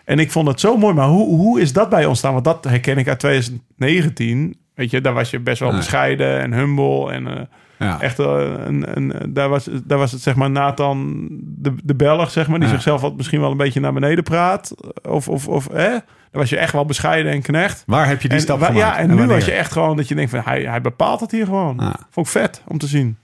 [0.05, 0.93] en ik vond het zo mooi.
[0.93, 2.33] Maar hoe, hoe is dat bij ontstaan?
[2.33, 4.55] Want dat herken ik uit 2019.
[4.75, 5.77] Weet je, daar was je best wel Nee.
[5.77, 7.11] bescheiden en humble.
[7.11, 7.41] En eh,
[7.79, 8.01] Ja.
[8.01, 12.47] echt een, een, daar, was, daar was het zeg maar Nathan de, de Belg, zeg
[12.47, 12.59] maar.
[12.59, 12.73] Die Ja.
[12.73, 14.73] zichzelf wat misschien wel een beetje naar beneden praat.
[15.07, 15.89] Of, of, of hè?
[15.89, 17.83] Daar was je echt wel bescheiden en knecht.
[17.85, 18.77] Waar heb je die en, stap gemaakt?
[18.77, 19.35] Ja, en, nu wanneer?
[19.35, 20.39] was je echt gewoon dat je denkt van...
[20.43, 21.93] Hij, hij bepaalt het hier gewoon.
[22.09, 23.17] Vond ik vet om te zien.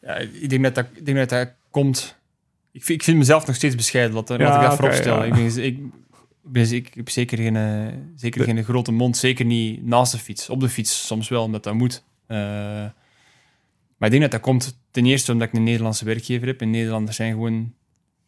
[0.00, 2.18] Ja, ik denk dat dat, ik denk dat, dat komt...
[2.72, 5.18] Ik vind, ik vind mezelf nog steeds bescheiden, Ja, laat ik dat oké, voorop stellen.
[5.18, 5.24] ja.
[5.24, 5.78] Ik, ben, ik, ik,
[6.42, 10.18] ben, ik heb zeker geen, eh, zeker De- geen grote mond, zeker niet naast de
[10.18, 10.48] fiets.
[10.50, 12.04] Op de fiets soms wel, omdat dat moet.
[12.26, 12.84] Eh,
[14.02, 16.60] maar ik denk dat dat komt ten eerste omdat ik een Nederlandse werkgever heb.
[16.60, 17.74] En Nederlanders zijn gewoon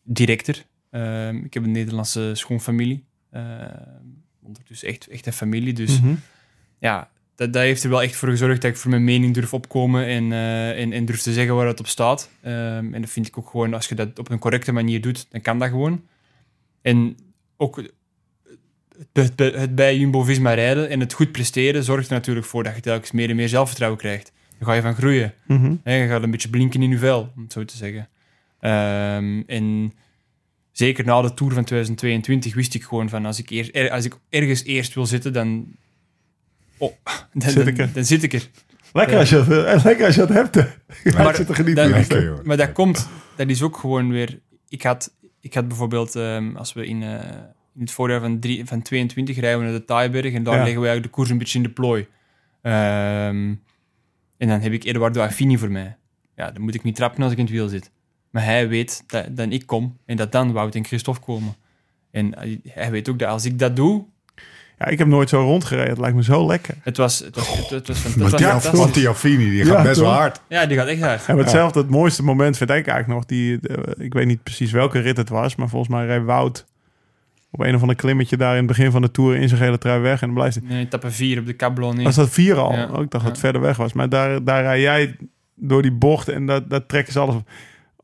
[0.03, 0.65] directer.
[0.91, 3.05] Ehm, ik heb een Nederlandse schoonfamilie.
[3.31, 4.03] Ehm,
[4.43, 6.15] ondertussen echt, echt een familie, dus Mhm.
[6.79, 9.55] ja, dat, dat heeft er wel echt voor gezorgd dat ik voor mijn mening durf
[9.55, 12.31] opkomen en, eh, en, en durf te zeggen waar het op staat.
[12.41, 15.27] Ehm, en dat vind ik ook gewoon, als je dat op een correcte manier doet,
[15.31, 16.03] dan kan dat gewoon.
[16.83, 17.17] En
[17.57, 17.77] ook,
[19.13, 22.75] het, het, het bij Jumbo-Visma rijden en het goed presteren zorgt er natuurlijk voor dat
[22.75, 24.33] je telkens meer en meer zelfvertrouwen krijgt.
[24.59, 25.35] Daar ga je van groeien.
[25.83, 28.09] Hè, je gaat een beetje blinken in je vel, om het zo te zeggen.
[28.61, 29.93] Ehm, en
[30.73, 34.05] zeker na de Tour van 2022 wist ik gewoon van als ik, eer, er- als
[34.05, 35.67] ik ergens eerst wil zitten, dan,
[36.79, 36.93] oh,
[37.33, 37.93] dan, Zit dan- ik er.
[37.93, 38.49] dan zit ik er.
[38.93, 40.55] Lekker, als je, het- lekker als je dat hebt.
[41.17, 41.85] Maar zit te genieten.
[41.85, 42.43] dat- Lekker, joh.
[42.45, 44.41] Maar dat komt, dat is ook gewoon weer.
[44.69, 47.13] Ik had, ik had bijvoorbeeld, ehm, als we in, eh,
[47.75, 50.63] in het voorjaar van, drie, van 22 rijden we naar de Taaiberg en daar Ja.
[50.63, 52.07] leggen we eigenlijk de koers een beetje in de plooi.
[52.63, 53.55] Ehm,
[54.39, 55.97] en dan heb ik Eduardo Affini voor mij.
[56.37, 57.91] Ja, dan moet ik niet trappen als ik in het wiel zit.
[58.31, 61.55] Maar hij weet dat, dat ik kom en dat dan Wout en Christophe komen.
[62.11, 64.05] En eh, hij weet ook dat als ik dat doe,
[64.79, 65.89] Ja, ik heb nooit zo rondgereden.
[65.91, 66.75] Het lijkt me zo lekker.
[66.83, 68.71] het was, het was, het, het was, het fantastisch.
[68.79, 70.41] want die Affini, die gaat Ja, best wel hard.
[70.49, 71.27] Ja, die gaat echt hard.
[71.27, 74.71] En hetzelfde, het mooiste moment vind ik eigenlijk nog die, de- ik weet niet precies
[74.73, 76.65] welke rit het was, maar volgens mij reed Wout
[77.55, 79.79] op een of ander klimmetje daar in het begin van de Tour in zijn gele
[79.79, 80.65] trui weg en dan blijft hij.
[80.69, 82.03] Nee, etappe 4 op de Cablon.
[82.03, 82.73] Was dat vier al?
[82.73, 82.83] Ja.
[82.93, 83.93] Oh, ik dacht dat het verder weg was.
[83.93, 85.17] Maar daar, daar rij jij
[85.55, 87.35] door die bocht en dat, dat trekken ze alles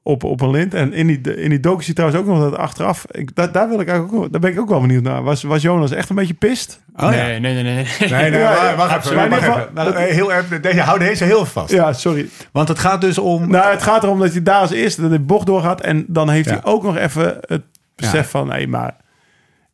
[0.03, 0.75] op, op een lint.
[0.75, 3.53] En in die, in die docu zie je trouwens ook nog dat achteraf, ik, daar,
[3.53, 5.23] daar, wil ik eigenlijk ook, daar ben ik ook wel benieuwd naar.
[5.23, 6.81] Was, was Jonas echt een beetje pist?
[6.97, 7.11] Oh, ja.
[7.11, 7.85] nee, nee, nee, nee.
[8.11, 9.29] Nee, nee, Ja, wacht- even.
[9.31, 11.73] wacht Nou, heel erg, deze, hou deze heel vast.
[11.73, 12.29] Ja, sorry.
[12.53, 13.51] Want het gaat dus om...
[13.51, 15.81] Nou, het gaat erom dat hij daar als eerste de bocht doorgaat.
[15.81, 16.53] En dan heeft Ja.
[16.55, 17.63] hij ook nog even het
[17.97, 18.25] besef Ja.
[18.25, 18.49] van...
[18.49, 18.97] nee, maar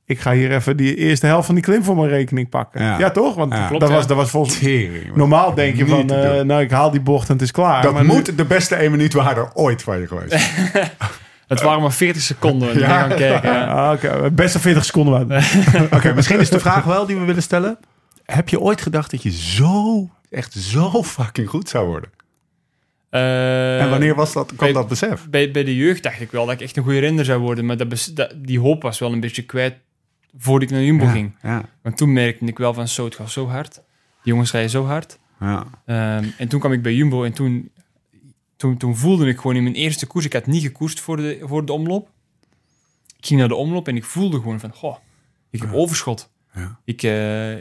[0.06, 2.82] ik ga hier even die eerste helft van die klim voor mijn rekening pakken.
[2.82, 2.98] Ja.
[2.98, 3.34] Ja, toch?
[3.34, 3.68] Want Ja.
[3.78, 5.14] dat, was, dat was volgens Tering.
[5.16, 7.82] Normaal denk je van, eh, nou, ik haal die bocht en het is klaar.
[7.82, 10.48] Dat maar nu- moet de beste 1 minuut waarder ooit van je geweest.
[11.46, 12.78] Het waren maar 40 seconden.
[12.78, 12.88] Ja.
[12.88, 13.68] Gaan kijken.
[13.68, 15.44] Ah, Oké, best 40 seconden waard.
[15.96, 17.78] Oké, misschien is de vraag wel die we willen stellen.
[18.24, 22.10] Heb je ooit gedacht dat je zo, echt zo fucking goed zou worden?
[23.10, 25.26] Eh, en wanneer was dat, kwam bij- dat besef?
[25.30, 27.66] Bij, bij de jeugd dacht ik wel dat ik echt een goede renner zou worden.
[27.66, 29.74] Maar dat- die hoop was wel een beetje kwijt
[30.38, 31.36] voordat ik naar Jumbo ging.
[31.42, 33.74] Ja, Want toen merkte ik wel van zo, het gaat zo hard.
[33.74, 33.82] Die
[34.32, 35.18] jongens rijden zo hard.
[35.40, 35.66] ja.
[35.84, 37.70] Ehm, en toen kwam ik bij Jumbo en toen,
[38.56, 40.24] toen, toen voelde ik gewoon in mijn eerste koers...
[40.24, 42.10] Ik had niet gekoerst voor de, voor de omloop.
[43.18, 44.72] Ik ging naar de omloop en ik voelde gewoon van...
[44.72, 44.96] Goh,
[45.50, 46.30] ik heb overschot.
[46.54, 46.78] Ja.
[46.84, 47.56] Ik, eh,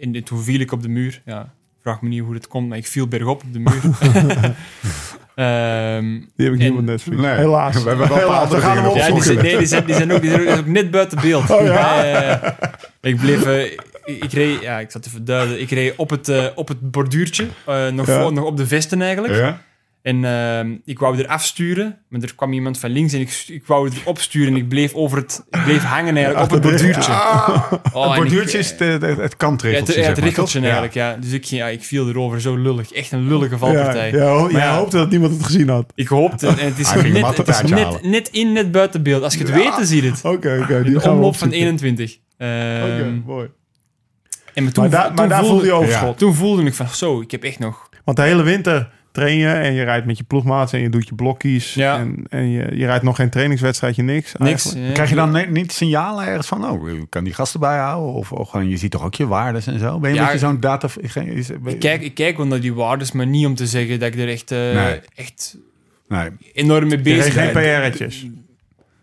[0.00, 1.22] en toen viel ik op de muur.
[1.24, 3.82] Ja, vraag me niet hoe het komt, maar ik viel bergop op de muur.
[5.38, 6.04] Ehm,
[6.36, 7.20] Die heb ik niet op Netflix.
[7.22, 7.34] Nee.
[7.36, 7.82] Helaas.
[7.82, 9.22] We hebben wel een paar Helaas, we gaan hem dingen ja, die opzoeken.
[9.42, 11.50] zijn, nee, die zijn, die zijn, ook, die zijn ook, ook net buiten beeld.
[11.50, 12.04] Oh, ja?
[12.04, 12.50] Eh,
[13.00, 13.44] ik bleef...
[13.46, 14.60] eh, ik, ik reed...
[14.60, 15.60] Ja, ik zat te verduiden.
[15.60, 17.46] Ik reed op het, eh, op het borduurtje.
[17.66, 18.20] eh, nog, Ja.
[18.22, 19.34] voor, nog op de vesten eigenlijk.
[19.34, 19.60] Ja?
[20.02, 23.66] En ehm, ik wou er afsturen, maar er kwam iemand van links en ik, ik
[23.66, 26.62] wou het erop sturen en ik bleef, over het, ik bleef hangen eigenlijk op het
[26.62, 27.12] borduurtje.
[27.12, 31.16] Oh, het borduurtje ik- is het, het, het Ja, het, eigenlijk, ja.
[31.20, 32.92] Dus ik, ja, ik viel erover, zo lullig.
[32.92, 34.10] Echt een lullige valpartij.
[34.10, 34.76] Ja, ja, jij ja.
[34.76, 35.92] hoopte dat niemand het gezien had.
[35.94, 39.22] Ik hoopte, en het is, net, het is net, net in, net buiten beeld.
[39.22, 40.24] Als je het weet, dan zie je het.
[40.24, 40.82] Oké, oké.
[40.82, 41.52] Die de omloop van opzoeken.
[41.58, 42.18] 21.
[42.36, 43.48] Ehm, Oké, mooi.
[44.54, 46.18] en maar toen, Maar, daar- toen maar daar voelde je overschot.
[46.18, 47.88] Toen voelde ik van, zo, ik heb echt nog...
[48.04, 51.08] Want de hele winter train je en je rijdt met je ploegmaats en je doet
[51.08, 51.74] je blokkies.
[51.74, 51.98] Ja.
[51.98, 54.34] En, en je, je rijdt nog geen trainingswedstrijdje, niks.
[54.38, 54.74] Niks.
[54.92, 58.12] Krijg je dan ne- niet signalen ergens van, oh, ik kan die gasten bijhouden?
[58.14, 59.98] Of, of gewoon, je ziet toch ook je waardes en zo?
[59.98, 60.88] Ben je Ja, een beetje zo'n data...
[61.02, 63.66] geen- is- ben Ik kijk, ik kijk wel naar die waardes, maar niet om te
[63.66, 65.00] zeggen dat ik er echt, eh, Nee.
[65.14, 65.56] echt
[66.08, 66.30] Nee.
[66.52, 67.90] enorm mee bezig reed geen ben.
[67.90, 68.26] PR'tjes.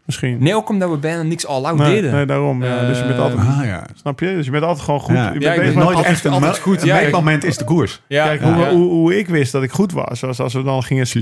[0.05, 0.37] Misschien.
[0.39, 2.11] Nee, ook omdat we bijna niks al out nee, deden.
[2.11, 2.63] nee, daarom.
[2.63, 2.87] Ja.
[2.87, 3.83] Dus je bent altijd, Ah, ja.
[3.95, 4.25] snap je?
[4.35, 5.15] Dus je bent altijd gewoon goed.
[5.15, 5.25] Ja.
[5.25, 6.95] Je bent Ja, ik ben Nooit altijd- echt een, altijd goed, ja.
[6.95, 8.01] meetmoment is de koers.
[8.07, 8.65] ja, Kijk, ja, hoe.
[8.65, 11.21] Hoe, hoe ik wist dat ik goed was, zoals als we dan gingen kon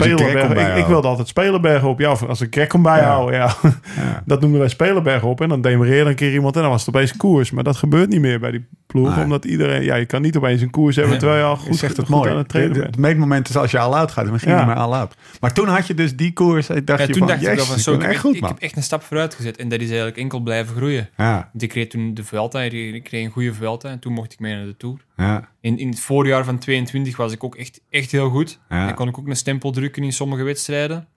[0.57, 1.99] Ik, ik wilde altijd Spelenbergen op.
[1.99, 3.53] Ja, of als ik Greg kon bijhouden, ja.
[3.95, 4.23] Ja.
[4.25, 5.41] Dat noemden wij Spelenbergen op.
[5.41, 7.51] En dan demereerde een keer iemand en dan was het opeens koers.
[7.51, 9.15] Maar dat gebeurt niet meer bij die ploeg.
[9.15, 9.23] Nee.
[9.23, 9.83] Omdat iedereen...
[9.83, 12.05] Ja, je kan niet opeens een koers hebben terwijl je al Je goed, zegt het
[12.05, 12.29] goed mooi.
[12.31, 12.97] aan het trainen Het bent.
[12.97, 14.25] meetmoment is als je al out gaat.
[14.25, 15.15] Dan ging je meer al out.
[15.39, 16.69] Maar toen had je dus die koers.
[16.69, 18.13] Ik dacht Ja, je toen van, dacht ik wel yes, van ik zo, ik, echt
[18.13, 18.49] ik, goed, ik man.
[18.49, 19.57] heb echt een stap vooruit gezet.
[19.57, 21.09] En dat is eigenlijk enkel blijven groeien.
[21.17, 24.33] Ja, ik reed toen de Vuelta, ik ik kreeg een goede Vuelta en toen mocht
[24.33, 25.05] ik mee naar de Tour.
[25.17, 28.59] ja, In, in het voorjaar van 22 was ik ook echt, echt heel goed.
[28.69, 28.85] Ja.
[28.85, 31.07] Dan kon ik ook een stempel drukken in sommige wedstrijden.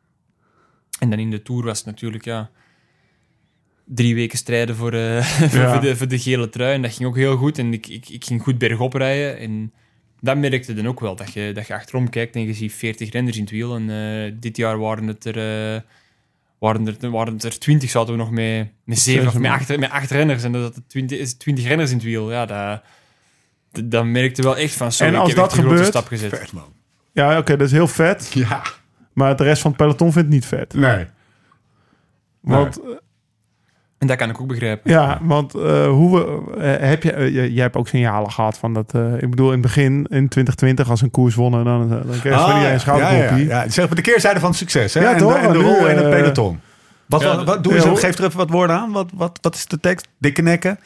[1.01, 2.51] En dan in de Tour was het natuurlijk, ja...
[3.89, 5.79] Drie weken strijden voor, eh, voor, Ja.
[5.79, 6.75] de, voor de gele trui.
[6.75, 7.59] En dat ging ook heel goed.
[7.59, 9.39] En ik, ik, ik ging goed bergop rijden.
[9.39, 9.73] En
[10.21, 11.17] dat merkte dan ook wel.
[11.17, 13.75] Dat je, dat je achterom kijkt en je ziet 40 renners in het wiel.
[13.77, 15.37] En eh, dit jaar waren het er...
[15.75, 15.81] eh,
[16.59, 19.77] waren er, waren het er 20, zaten we nog met, met, zeven, of met, acht,
[19.79, 20.43] met acht renners.
[20.43, 22.31] En dat er 20, is 20 renners in het wiel.
[22.33, 22.83] Ja, dat,
[23.73, 24.93] dat, dat merkte wel echt van...
[24.93, 26.39] Sorry, En als ik heb dat een grote gebeurt- stap gezet.
[26.39, 26.73] vet man.
[27.13, 28.31] Ja, oké, dat is heel vet.
[28.35, 28.63] Ja,
[29.13, 30.75] Maar de rest van het peloton vindt het niet vet.
[30.75, 31.07] nee.
[32.41, 32.81] Want
[33.99, 34.91] En dat kan ik ook begrijpen.
[34.91, 38.59] Ja, want eh, hoe we, eh, heb je, eh, jij- jij hebt ook signalen gehad
[38.59, 38.93] van dat.
[38.95, 42.23] eh, ik bedoel, in het begin, in 2020, als een koers wonnen, dan, dan kreeg
[42.23, 43.69] je iedereen een Ah, ja, ja.
[43.69, 44.95] Zeg maar de keerzijde van het succes.
[44.95, 45.01] Hè?
[45.01, 45.33] Ja, en, toch?
[45.33, 46.61] de, en de Nu, rol in het peloton.
[47.07, 48.93] Wat, ja, wat, wat- doe ja, eens, hoe- geef er even wat woorden aan.
[48.93, 50.09] Wat, wat, wat is de tekst?
[50.19, 50.79] Dikke nekken?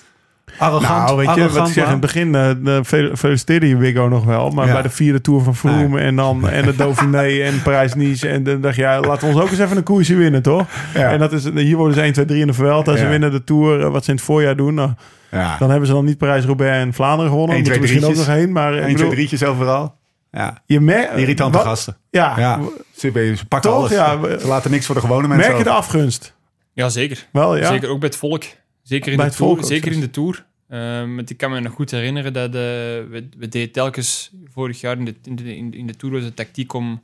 [0.59, 2.51] Arrogant, nou, weet je, arrogant, wat ik zeg, in het begin eh,
[2.85, 4.51] fel- feliciteerde je Wiggo nog wel.
[4.51, 4.73] Maar Ja.
[4.73, 8.29] bij de vierde Tour van Vroom en dan en de Dauphiné en Parijs-Nice.
[8.29, 10.67] En dan dacht je, ja, laten we ons ook eens even een koersje winnen, toch?
[10.95, 11.11] Ja.
[11.11, 12.97] En dat is, hier worden ze 1, 2, 3 in de Vuelta.
[12.97, 13.09] Ze Ja.
[13.09, 14.75] winnen de Tour, eh, wat ze in het voorjaar doen.
[14.75, 14.91] Nou,
[15.31, 15.57] Ja.
[15.59, 17.57] dan hebben ze dan niet Parijs-Roubaix en Vlaanderen gewonnen.
[17.57, 18.53] Eén, Dan moeten twee, we misschien ook nog heen.
[18.53, 19.99] Maar ik 1, 2, bedoel, drietjes overal.
[20.33, 20.59] Ja.
[20.67, 21.17] je merkt...
[21.17, 21.97] Irritante wat- gasten.
[22.11, 22.59] Ja, Ja.
[22.97, 23.79] Ze, ze pakken Toch?
[23.79, 23.91] alles.
[23.91, 26.35] Ja, we- Ze laten niks voor de gewone mensen merk je de afgunst?
[26.73, 27.27] Ja, zeker.
[27.33, 27.67] Wel, ja.
[27.67, 28.45] Zeker ook bij het volk.
[28.91, 30.47] Zeker in, Bij de, het tour, volk zeker in de Tour.
[30.69, 34.81] Ehm, want ik kan me nog goed herinneren dat eh, we, we deden telkens vorig
[34.81, 37.03] jaar in de, in de, in de, Tour was de tactiek om,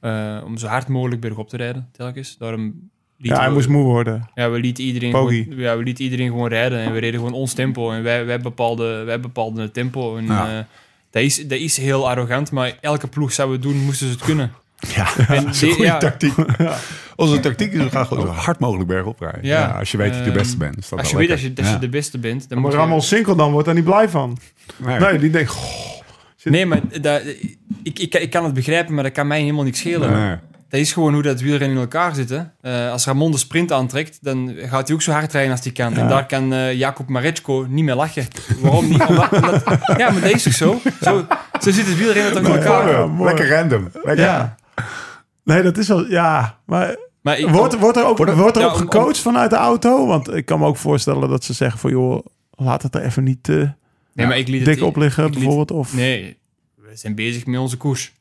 [0.00, 2.36] eh, om zo hard mogelijk bergop te rijden, telkens.
[2.38, 4.30] Daarom Ja, hij we- moest moe worden.
[4.34, 7.34] Ja, we lieten iedereen, gewoon, ja, we lieten iedereen gewoon rijden en we reden gewoon
[7.34, 7.90] ons tempo.
[7.90, 10.16] En wij, wij, bepaalden, wij bepaalden het tempo.
[10.16, 10.58] En, Ja.
[10.58, 10.64] eh,
[11.10, 14.22] dat, is, dat is heel arrogant, maar elke ploeg zou het doen, moesten ze het
[14.22, 14.52] kunnen.
[14.94, 15.98] Ja, En dat is een de- goede ja.
[15.98, 16.32] tactiek.
[17.16, 19.40] Onze tactiek is we gaan gewoon zo hard mogelijk bergop rijden.
[19.44, 19.66] Ja, Ja.
[19.78, 20.78] als je weet dat je de Ehm, beste bent.
[20.78, 21.70] Is dat Als je weet dat je, dat Ja.
[21.72, 23.02] je de beste bent, dan Maar moet Ramon je...
[23.04, 24.38] Sinkel dan wordt daar niet blij van.
[24.76, 24.98] Nee.
[24.98, 25.50] Nee, die denkt...
[25.50, 25.92] goh,
[26.44, 27.22] Nee, maar dat,
[27.82, 30.12] ik, ik, ik kan het begrijpen, maar dat kan mij helemaal niks schelen.
[30.12, 30.36] Nee.
[30.68, 32.28] Dat is gewoon hoe dat wielrennen in elkaar zit.
[32.30, 32.40] Hè.
[32.60, 35.72] Eh, als Ramon de sprint aantrekt, dan gaat hij ook zo hard rijden als hij
[35.72, 35.96] kan.
[35.96, 38.26] En daar kan eh Jacob Mareczko niet meer lachen.
[38.60, 39.02] Waarom niet?
[39.06, 39.62] Omdat, omdat-
[39.96, 40.80] ja, maar dat is toch zo?
[41.02, 41.26] Zo,
[41.60, 42.90] zo zit het wielrennen toch in elkaar.
[42.90, 43.24] Ja.
[43.24, 43.88] Lekker random.
[43.92, 44.24] Lekker.
[44.24, 44.56] Ja.
[45.44, 46.06] Nee, dat is wel...
[46.10, 49.50] Ja, maar wordt, wordt er ook, Wordt er- wordt er Ja, ook om- gecoacht vanuit
[49.50, 50.06] de auto?
[50.06, 51.90] Want ik kan me ook voorstellen dat ze zeggen van...
[51.90, 53.56] joh, laat het er even niet eh
[54.12, 55.70] nee, maar ik liet dik het, op liggen, liet- bijvoorbeeld.
[55.70, 56.36] Of, Nee,
[56.74, 58.12] we zijn bezig met onze koers.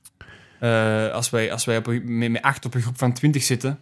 [0.60, 3.44] Eh, als wij, als wij op een, met, met acht op een groep van 20
[3.44, 3.80] zitten,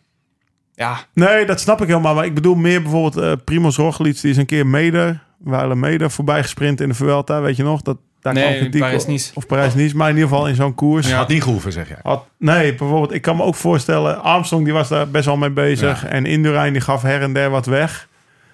[0.75, 2.15] ja, Nee, dat snap ik helemaal.
[2.15, 4.21] Maar ik bedoel meer bijvoorbeeld eh Primoz Roglic.
[4.21, 7.41] Die is een keer Meder, Weiler Meder, voorbij gesprint in de Vuelta.
[7.41, 7.81] Weet je nog?
[7.81, 8.81] Dat, daar Nee, kritiek.
[8.81, 9.31] Parijs-Nice.
[9.33, 11.09] Of Parijs-Nice, maar in ieder geval in zo'n koers.
[11.09, 11.17] Ja.
[11.17, 11.97] Had niet gehoeven, zeg jij.
[12.03, 14.21] Had, nee, bijvoorbeeld, ik kan me ook voorstellen...
[14.21, 16.01] Armstrong die was daar best wel mee bezig.
[16.01, 16.07] Ja.
[16.07, 18.09] En Indurain die gaf her en der wat weg.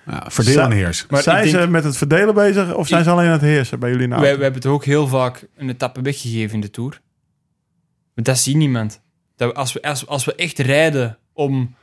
[0.05, 1.05] Ja, verdeel en heers.
[1.09, 3.41] Maar zijn denk- ze met het verdelen bezig of zijn Ik- ze alleen aan het
[3.41, 4.21] heersen bij jullie nou?
[4.21, 7.01] wij, wij hebben het ook heel vaak een etappe weggegeven in de Tour.
[8.15, 9.01] Maar dat ziet niemand.
[9.35, 11.75] Dat we, als, we, als, als we echt rijden om,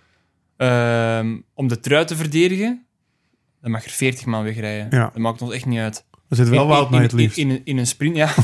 [0.57, 2.85] ehm, om de trui te verdedigen,
[3.63, 4.87] dan mag er 40 man wegrijden.
[4.91, 5.03] Ja.
[5.05, 6.05] Dat maakt ons echt niet uit.
[6.39, 7.39] Er zit wel In- Wout in, mee in, het liefst.
[7.39, 8.29] in, in, in een sprint, ja.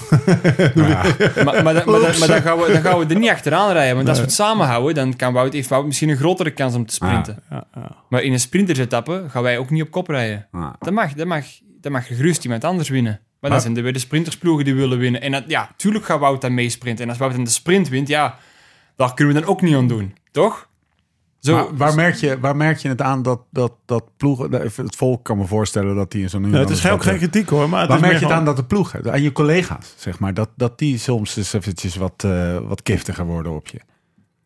[0.75, 1.03] Ja.
[1.45, 3.73] maar, maar, dan- maar, dan- maar dan, gaan we, dan gaan we er niet achteraan
[3.73, 3.97] rijden.
[3.97, 6.87] Want als we het samenhouden, dan kan Wout, heeft Wout misschien een grotere kans om
[6.87, 7.43] te sprinten.
[7.51, 7.97] Ja, ja.
[8.09, 10.47] Maar in een sprintersetappe gaan wij ook niet op kop rijden.
[10.53, 10.73] Ah.
[10.79, 11.45] Dat mag, dat mag,
[11.81, 13.13] dat mag gerust iemand anders winnen.
[13.13, 15.21] Maar, Maar- dan zijn er weer de sprintersploegen die willen winnen.
[15.21, 17.05] En dat, ja, tuurlijk gaat Wout dan meesprinten.
[17.05, 18.37] En als Wout dan de sprint wint, ja,
[18.97, 20.15] daar kunnen we dan ook niet aan doen.
[20.31, 20.69] Toch?
[21.41, 24.63] Zo, Maar waar, merk je, waar merk je het aan dat, dat, dat ploegen...
[24.63, 26.51] even Het volk kan me voorstellen dat die in zo'n...
[26.51, 27.69] Ja, het is ook geen kritiek hoor.
[27.69, 30.35] Maar het Waar merk je het aan dat de ploeg, aan je collega's, zeg maar,
[30.35, 33.81] dat, dat die soms eens eventjes wat, eh, wat giftiger worden op je?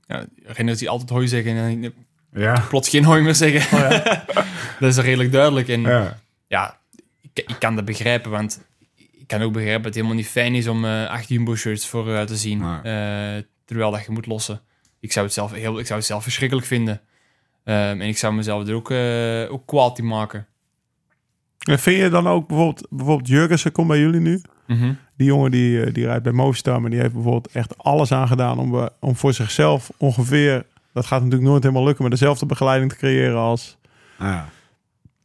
[0.07, 1.95] ja, renners die altijd hooi zeggen en
[2.33, 2.65] Ja.
[2.69, 3.79] plots geen hooi meer zeggen.
[4.81, 5.69] dat is redelijk duidelijk.
[5.69, 6.19] En ja.
[6.47, 6.79] ja,
[7.21, 8.61] ik, ik kan dat begrijpen, want
[8.97, 12.29] ik kan ook begrijpen dat het helemaal niet fijn is om eh acht Jumbo-shirts vooruit
[12.29, 12.73] te zien, eh,
[13.65, 14.61] terwijl dat je moet lossen.
[15.05, 17.01] Ik zou het zelf, heel, ik zou het zelf verschrikkelijk vinden.
[17.65, 20.47] Ehm, en ik zou mezelf er ook, eh ook kwaad in maken.
[21.59, 24.43] En Vind je dan ook bijvoorbeeld, bijvoorbeeld Jurgensen komt bij jullie nu?
[24.67, 24.93] Mhm.
[25.17, 28.29] Die jongen die, eh, die rijdt bij Movistar, maar die heeft bijvoorbeeld echt alles aan
[28.29, 32.47] gedaan om, eh, om voor zichzelf ongeveer, dat gaat natuurlijk nooit helemaal lukken, maar dezelfde
[32.47, 33.77] begeleiding te creëren als...
[34.19, 34.49] Ja.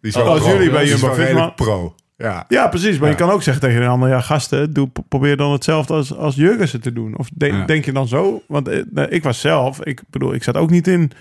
[0.02, 0.52] Die is Oh, als pro.
[0.52, 1.96] jullie bij Jumbo-Visma- redelijk pro.
[2.22, 2.46] Ja.
[2.48, 2.98] Ja, precies.
[2.98, 3.16] Maar Ja.
[3.18, 6.36] je kan ook zeggen tegen een ander, ja gasten, doe, probeer dan hetzelfde als, als
[6.36, 7.18] Jurgensen te doen.
[7.18, 7.66] Of de- Ja.
[7.66, 8.42] denk je dan zo?
[8.48, 11.12] Want eh, nee, ik was zelf, ik bedoel, ik zat ook niet in,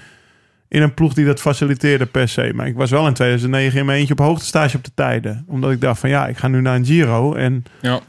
[0.69, 2.53] in een ploeg die dat faciliteerde per se.
[2.55, 5.45] Maar ik was wel in 2009 in mijn eentje op hoogtestage op de tijden.
[5.49, 8.01] Omdat ik dacht van ja, ik ga nu naar een Giro en Ja.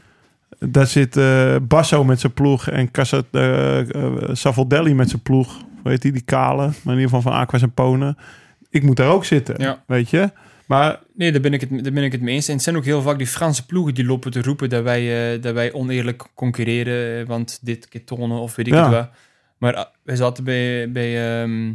[0.58, 3.78] daar zit eh, Basso met zijn ploeg en Casa, eh
[4.32, 5.56] Savoldelli met zijn ploeg.
[5.82, 6.62] Hoe heet die, die kale?
[6.62, 8.16] Maar in ieder geval van Aquas en Ponen.
[8.70, 9.82] Ik moet daar ook zitten, Ja.
[9.86, 10.30] weet je.
[10.70, 12.48] Maar Nee, daar ben, ik het, daar ben ik het mee eens.
[12.48, 15.34] En het zijn ook heel vaak die Franse ploegen die lopen te roepen dat wij,
[15.34, 18.82] eh, dat wij oneerlijk concurreren, eh, want dit ketonen of weet ik Ja.
[18.82, 19.08] het wat.
[19.58, 21.72] Maar ah, wij zaten bij, bij, ehm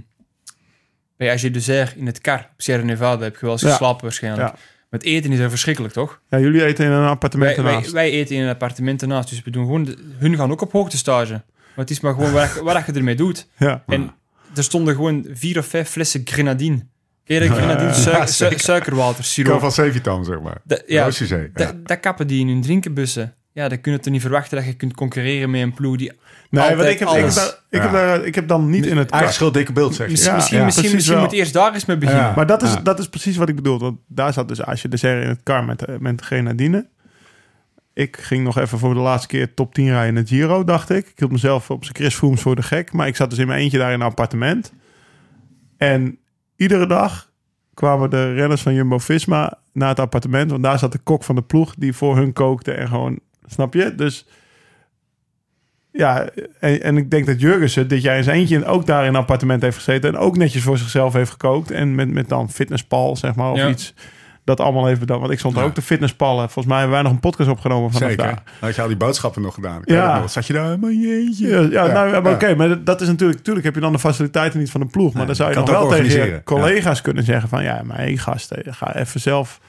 [1.17, 3.23] bij AG Dessert in het kar op Sierra Nevada.
[3.23, 3.69] Heb je wel eens Ja.
[3.69, 4.47] geslapen waarschijnlijk.
[4.47, 4.55] Ja.
[4.89, 6.21] Met eten is er verschrikkelijk, toch?
[6.29, 9.43] ja, jullie eten in een appartement Wij, wij, wij eten in een appartement ernaast, dus
[9.43, 9.83] we doen gewoon...
[9.83, 11.31] de- hun gaan ook op hoogtestage.
[11.31, 11.43] Maar
[11.85, 13.47] het is maar gewoon wat, wat je ermee doet.
[13.57, 13.83] ja.
[13.87, 14.11] En
[14.55, 16.85] er stonden gewoon vier of vijf flessen grenadine.
[17.27, 17.49] Je dat?
[17.57, 19.59] Grenadine, suik- su- suikerwater, Kan siroop.
[19.59, 20.57] van Sevitan, zeg maar.
[20.63, 21.09] Dat- ja.
[21.55, 21.71] Ja.
[21.83, 23.33] Dat, kappen die in hun drinkenbussen.
[23.53, 26.11] Ja, dan kun je toch niet verwachten dat je kunt concurreren met een ploeg die...
[26.49, 27.91] Nee, want ik heb, ik, heb daar, ik, heb Ja.
[27.91, 29.09] daar, ik heb dan niet in het...
[29.09, 30.11] Eigen schuld, dikke beeld, zeg je.
[30.11, 31.29] Misschien, Ja, misschien, ja, misschien, precies misschien wel.
[31.31, 32.23] moet eerst daar eens mee beginnen.
[32.25, 32.33] Ja.
[32.35, 32.79] Maar dat is, Ja.
[32.81, 33.79] dat is precies wat ik bedoel.
[33.79, 36.87] Want daar zat dus Asje de Serre in het kar met, eh, met grenadine.
[37.93, 40.89] Ik ging nog even voor de laatste keer top 10 rijden in het Giro, dacht
[40.89, 41.07] ik.
[41.07, 42.91] Ik hield mezelf op zijn Chris Froome voor de gek.
[42.91, 44.73] Maar ik zat dus in mijn eentje daar in een appartement.
[45.77, 46.17] En
[46.55, 47.29] iedere dag
[47.73, 50.51] kwamen de renners van Jumbo-Visma naar het appartement.
[50.51, 53.19] Want daar zat de kok van de ploeg die voor hun kookte en gewoon...
[53.47, 53.95] Snap je?
[53.95, 54.25] Dus
[55.91, 56.29] ja,
[56.59, 59.15] en, en ik denk dat Jurgensen dit jaar in zijn eentje ook daar in een
[59.15, 60.09] appartement heeft gezeten.
[60.13, 61.71] En ook netjes voor zichzelf heeft gekookt.
[61.71, 63.69] En met, met dan fitnesspal, zeg maar, of Ja.
[63.69, 63.93] iets.
[64.45, 65.19] Dat allemaal even dan.
[65.19, 65.61] Want ik stond Ja.
[65.63, 66.43] ook te fitnesspallen.
[66.49, 68.25] Volgens mij hebben wij nog een podcast opgenomen vanaf Zeker.
[68.25, 68.43] daar.
[68.59, 69.81] Had je al die boodschappen nog gedaan?
[69.85, 70.19] Ja.
[70.19, 70.29] nog.
[70.29, 71.47] Zat je daar helemaal in je eentje?
[71.47, 72.35] Ja, ja, nou, ja, maar ja.
[72.35, 75.13] oké, maar dat is natuurlijk, natuurlijk heb je dan de faciliteiten niet van de ploeg.
[75.13, 78.17] Maar dan zou je nog wel tegen je collega's kunnen zeggen van, ja, maar hey,
[78.17, 79.59] gasten, ga even zelf.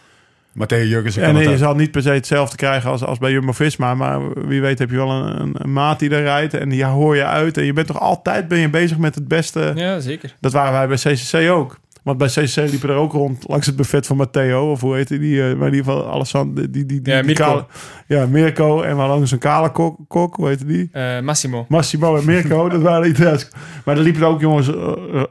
[0.52, 3.94] Matteo Jurgensen kan En je zal niet per se hetzelfde krijgen als, als bij Jumbo-Visma,
[3.94, 6.84] maar wie weet heb je wel een, een, een maat die er rijdt en die
[6.84, 7.56] hoor je uit.
[7.56, 9.72] En je bent toch altijd ben je bezig met het beste.
[9.74, 10.34] Ja, zeker.
[10.40, 11.78] Dat waren wij bij CCC ook.
[12.06, 14.70] Want bij CCC liepen er ook rond langs het buffet van Matteo.
[14.70, 15.18] Of hoe heet die?
[15.18, 16.54] die eh, maar in ieder geval Alessandro.
[16.70, 17.44] Die, die, die, Ja, die Mirko.
[17.44, 17.66] kale-
[18.06, 18.82] ja, Mirko.
[18.82, 20.36] En we langs een kale kok, kok.
[20.36, 20.88] Hoe heet die?
[20.92, 21.66] Eh, Massimo.
[21.68, 22.68] Massimo en Mirko.
[22.68, 23.48] dat waren Italiaans.
[23.84, 25.22] Maar er liepen er ook jongens eh,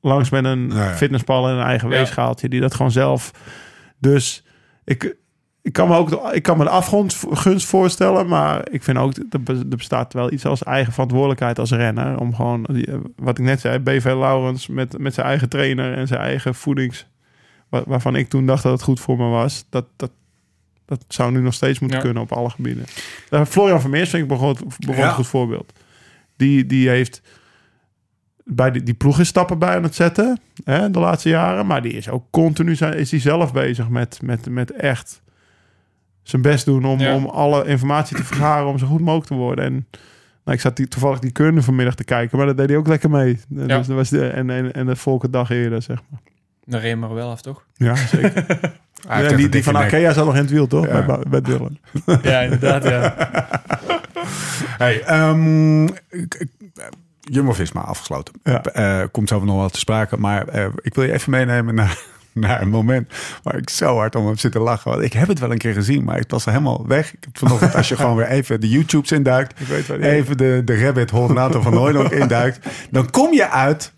[0.00, 0.94] langs met een Ja, ja.
[0.94, 1.94] fitnesspal en een eigen Ja.
[1.96, 2.48] weegschaaltje.
[2.48, 3.30] Die dat gewoon zelf...
[3.98, 4.44] Dus
[4.84, 5.16] ik...
[5.66, 9.42] Ik kan, me ook, ik kan me de afgunst voorstellen, maar ik vind ook, er
[9.42, 12.18] be- er bestaat wel iets als eigen verantwoordelijkheid als renner.
[12.20, 16.06] Om gewoon, eh, wat ik net zei, BV Laurens met, met zijn eigen trainer en
[16.06, 17.06] zijn eigen voedings...
[17.68, 19.64] wa- Waarvan ik toen dacht dat het goed voor me was.
[19.70, 20.10] Dat, dat,
[20.84, 22.04] dat zou nu nog steeds moeten Ja.
[22.04, 22.84] kunnen op alle gebieden.
[23.30, 25.08] Uh, Florian Vermeers vind ik bijvoorbeeld, bijvoorbeeld Ja.
[25.08, 25.72] een goed voorbeeld.
[26.36, 27.22] Die, die heeft
[28.44, 31.66] bij die, die ploeg is stappen bij aan het zetten hè, de laatste jaren.
[31.66, 35.24] Maar die is ook continu zijn, is die zelf bezig met, met, met echt
[36.28, 37.14] zijn best doen om, Ja.
[37.14, 39.64] om alle informatie te vergaren om zo goed mogelijk te worden.
[39.64, 39.72] En
[40.44, 42.86] nou, ik zat die, toevallig die Keurne vanmiddag te kijken, maar dat deed hij ook
[42.88, 43.40] lekker mee.
[43.48, 43.66] Ja.
[43.78, 46.20] dus dat was de, en, en, en de volgende dag eerder, zeg maar.
[46.64, 47.64] Dan reed maar wel af, toch?
[47.74, 48.46] Ja, zeker.
[49.08, 49.76] Ja, echt die, die van.
[49.76, 50.86] Arkea zat nog in het wiel, toch?
[50.86, 51.02] Ja.
[51.06, 51.78] Bij, bij Dylan.
[52.22, 53.14] Ja, inderdaad, ja.
[54.78, 56.46] Hey, ehm, ik-
[57.20, 58.34] Jumbo-Visma afgesloten.
[58.42, 58.62] Ja.
[58.62, 60.16] Eh, komt zo nog wel te sprake.
[60.16, 61.98] Maar eh, ik wil je even meenemen naar,
[62.44, 64.90] naar een moment waar ik zo hard om heb zitten lachen.
[64.90, 67.12] Want ik heb het wel een keer gezien, maar het was helemaal weg.
[67.12, 69.60] Ik heb vanochtend, als je gewoon weer even de YouTubes induikt.
[69.60, 72.66] Ik weet Even de, de rabbit hole Nathan van Hooydonk induikt.
[72.90, 73.92] Dan kom je uit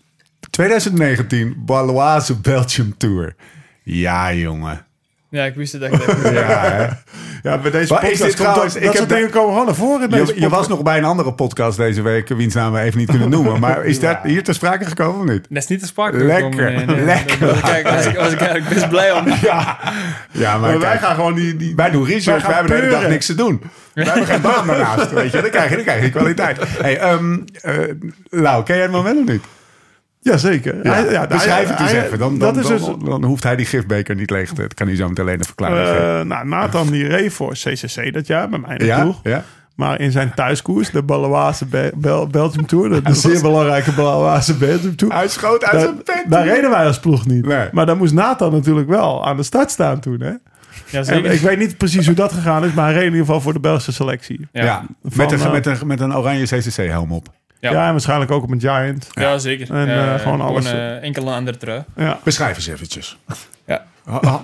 [0.49, 3.35] 2019 Baloise Belgium Tour.
[3.83, 4.85] Ja, jongen.
[5.29, 6.23] Ja, ik wist het eigenlijk.
[6.35, 6.87] Ja, hè?
[7.49, 9.49] Ja, bij deze Maar is podcast dit komt trouwens- dat, ik dat heb dingen komen
[9.51, 12.53] gewoon naar voren in deze Je, was nog bij een andere podcast deze week, wiens
[12.53, 13.59] naam we even niet kunnen noemen.
[13.59, 15.45] Maar is dat hier ter sprake gekomen of niet?
[15.49, 17.05] Dat is niet te sprake Lekker, nee, nee.
[17.15, 17.39] lekker.
[17.39, 19.27] Daar Kijk, was ik, was ik eigenlijk best blij om.
[19.41, 19.77] Ja,
[20.31, 21.55] ja maar, Maar wij kijk, gaan gewoon die...
[21.55, 23.61] die wij doen research, wij hebben de hele dag niks te doen.
[23.93, 25.41] Wij hebben geen baan daarnaast, weet je.
[25.41, 26.57] Dan krijg je, dan krijg je kwaliteit.
[26.81, 27.73] Hey, ehm eh,
[28.29, 29.43] Lau, ken jij het moment of niet?
[30.19, 30.75] Jazeker.
[30.83, 32.19] Ja, Hij- ja, beschrijf hij- het eens hij- even.
[32.19, 33.09] Dan, dan, dat is dan, dus...
[33.09, 34.61] dan hoeft hij die gifbeker niet leeg te...
[34.61, 36.19] Dat kan hij zo meteen alleen een verklaring geven.
[36.19, 39.19] eh nou, Nathan die reed voor CCC dat jaar bij mij in de Ja, ploeg.
[39.23, 39.43] ja.
[39.75, 44.53] Maar in zijn thuiskoers, de Baloise Be- Bel- Belgium Tour, de, de zeer belangrijke Baloise
[44.57, 45.13] Belgium Tour.
[45.13, 46.23] Hij schoot uit daar, zijn pen.
[46.29, 47.45] daar reden wij als ploeg niet.
[47.45, 47.67] Nee.
[47.71, 50.19] Maar daar moest Nathan natuurlijk wel aan de start staan toen.
[50.21, 50.31] Hè?
[50.89, 51.31] Ja, zeker.
[51.31, 53.53] ik weet niet precies hoe dat gegaan is, maar hij reed in ieder geval voor
[53.53, 54.47] de Belgische selectie.
[54.51, 57.27] Ja, met, een, eh, met, een, met een oranje CCC-helm op.
[57.59, 57.71] Ja.
[57.71, 57.85] Ja.
[57.85, 59.07] en waarschijnlijk ook op een Giant.
[59.41, 59.71] zeker.
[59.75, 61.83] En, eh, Eh, gewoon alles- eh, enkel een andere trui.
[61.95, 62.19] Ja.
[62.23, 63.17] Beschrijf eens eventjes.
[63.65, 63.85] Ja.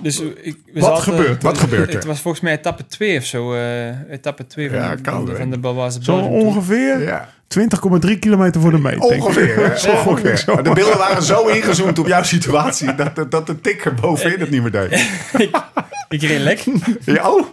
[0.02, 1.48] Dus eh, ik, we Wat zaten- gebeurt er?
[1.48, 1.94] Wat gebeurt er?
[1.94, 3.54] Het was volgens mij etappe 2 of zo.
[3.54, 5.36] eh etappe 2 van, Ja, de- wel.
[5.36, 7.28] van de Baloise Zo ongeveer Ja.
[7.48, 9.00] 20,3 kilometer voor de meet.
[9.00, 9.22] denk ik.
[9.24, 9.72] Ongeveer.
[9.78, 10.36] Zo Ongeveer.
[10.36, 10.62] zo.
[10.62, 14.50] De beelden waren zo ingezoomd op jouw situatie dat, dat, dat de tikker bovenin het
[14.50, 15.10] niet meer deed.
[16.08, 16.64] Ik reed lek.
[17.04, 17.46] Ja, oh.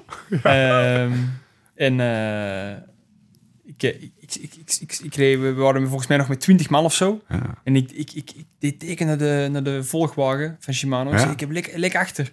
[0.43, 1.11] Ehm,
[1.75, 2.77] en eh,
[3.65, 6.69] ik, ik, ik, ik, ik, ik, ik reed, we waren volgens mij nog met 20
[6.69, 7.21] man of zo.
[7.29, 7.41] Ja.
[7.63, 11.09] En ik, ik, ik, ik deed teken naar de, naar de volgwagen van Shimano.
[11.09, 11.19] Ik Ja.
[11.21, 12.31] zei, Ik heb lek, lek achter.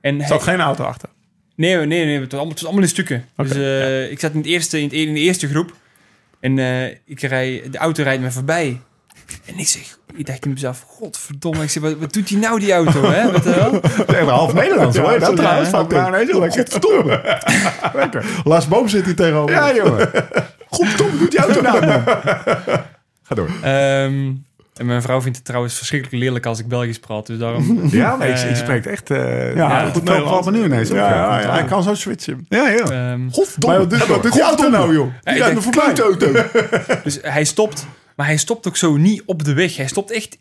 [0.00, 1.08] En Er hij- zat geen auto achter.
[1.56, 3.24] Nee, nee, nee, het was allemaal, het was allemaal in stukken.
[3.36, 5.74] Dus eh, ik zat in, het eerste, in, het, in de eerste groep.
[6.40, 8.80] En eh, ik rij, de auto rijdt me voorbij.
[9.46, 11.62] En ik zeg, ik dacht in mezelf, godverdomme.
[11.62, 13.30] Ik zeg, wat, wat doet die nou, die auto, hè?
[13.32, 13.46] Wat?
[14.06, 15.12] Echt half Nederlands hoor.
[15.12, 15.70] Ja, Dat trouwens.
[15.70, 16.58] ja, Van nou ineens lekker.
[16.72, 17.40] Godverdomme.
[18.02, 18.24] Lekker.
[18.44, 19.54] Lars Boom zit hier tegenover.
[19.54, 20.10] Ja, jongen.
[20.74, 22.02] Godverdomme, doet die auto nou, man.
[23.22, 23.48] Ga door.
[23.62, 24.30] Ehm,
[24.76, 27.26] en mijn vrouw vindt het trouwens verschrikkelijk lelijk als ik Belgisch praat.
[27.26, 27.80] Dus daarom...
[27.90, 29.10] Ja, maar ik, Eh, ik spreek echt...
[29.10, 30.30] eh Ja, goed Nederlands.
[30.30, 30.88] valt me nu ineens.
[30.88, 31.52] Ja, ja, ja, ja.
[31.52, 32.46] hij kan zo switchen.
[32.48, 32.78] Ja, ja.
[33.12, 33.86] ehm, Godverdomme.
[33.96, 35.06] Maar wat doet, die auto nou, joh?
[35.06, 35.94] Ja, Die ik rijdt me voorbij.
[37.04, 37.86] dus hij stopt.
[38.16, 39.76] Maar hij stopt ook zo niet op de weg.
[39.76, 40.38] Hij stopt echt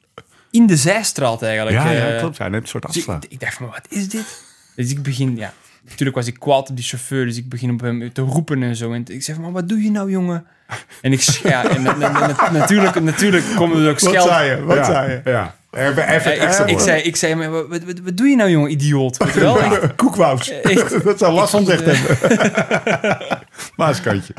[0.51, 1.77] in de zijstraat eigenlijk.
[1.77, 2.37] Ja, ja, Eh, klopt.
[2.37, 3.31] Hij neemt een soort Dus ik, afslag.
[3.31, 4.43] ik dacht van, wat is dit?
[4.75, 5.53] Dus ik begin, ja...
[5.91, 8.75] Natuurlijk was ik kwaad op die chauffeur, dus ik begin op hem te roepen en
[8.75, 8.93] zo.
[8.93, 10.45] En ik zeg maar wat doe je nou, jongen?
[11.01, 14.27] En ik, ja, en, na- na- na- natuurlijk, natuurlijk komen er ook Wat scheld.
[14.27, 14.63] zei je?
[14.63, 14.83] Wat ja.
[14.83, 15.29] zei je?
[15.29, 15.55] Ja.
[15.71, 18.35] Even, even Ja, extra ik, ik, zei, ik zei, maar wat, wat, wat doe je
[18.35, 19.17] nou, jongen, idioot?
[19.17, 19.57] Weet je wel?
[19.95, 20.51] Koekwous.
[21.03, 23.39] Dat zou last van gezegd het, hebben.
[23.75, 24.33] Maaskantje.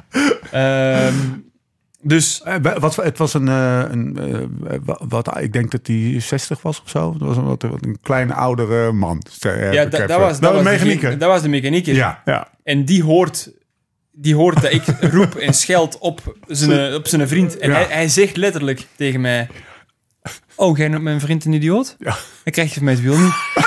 [0.50, 1.14] Ehm,
[2.04, 4.18] Dus Eh, wat, het was een, eh, een
[4.68, 7.14] eh, wa- wat, ik denk dat hij 60 was of zo.
[7.18, 9.22] Dat was een, wat, een kleine oudere man.
[9.40, 11.94] Ja, da- dat, was, dat dat, was de dat was de mechanieker.
[11.94, 12.48] Ja, Ja.
[12.64, 13.50] En die hoort,
[14.12, 14.82] die hoort dat ik
[15.16, 17.58] roep en scheld op zijn, op zijn vriend.
[17.58, 17.74] En Ja.
[17.76, 19.48] hij, hij zegt letterlijk tegen mij...
[20.56, 21.96] Oh, jij noemt mijn vriend een idioot?
[21.98, 22.10] Ja.
[22.44, 23.32] Dan krijg je van mij het wiel niet.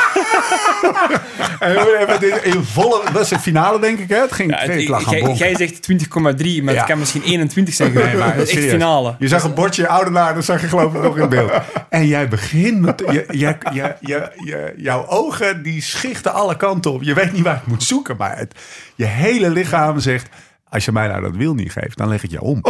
[1.59, 4.17] En we dit in volle, dat is de finale denk ik hè?
[4.21, 6.79] Het ging, Ja, het- ik lag aan jij, jij zegt 20,3, maar Ja.
[6.79, 8.17] het kan misschien 21 zijn geweest.
[8.17, 9.15] Maar het is echt finale.
[9.19, 11.51] Je zag een bordje oudenaar, dat zag je geloof ik nog in beeld.
[11.89, 13.03] En jij begint met...
[13.11, 17.03] Je, je, je, je, je- jouw ogen die schichten alle kanten op.
[17.03, 18.55] Je weet niet waar je moet zoeken, maar het,
[18.95, 20.27] je hele lichaam zegt...
[20.69, 22.61] Als je mij nou dat wiel niet geeft, dan leg ik je om.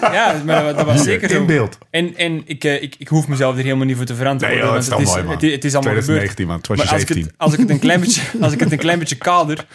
[0.00, 1.40] Ja, maar dat, dat was zeker zo.
[1.40, 1.78] In beeld.
[1.90, 4.58] En, en ik, eh, ik, ik hoef mezelf er helemaal niet voor te verantwoorden.
[4.58, 5.34] Nee, joh, want het is het, mooi, is, man.
[5.34, 6.34] het, is- het is allemaal gebeurd.
[6.36, 6.56] 2019, man.
[6.56, 7.32] Het was je Maar als ik, 17.
[7.32, 9.66] het, als, ik het een klein beetje, als ik het een klein beetje kader...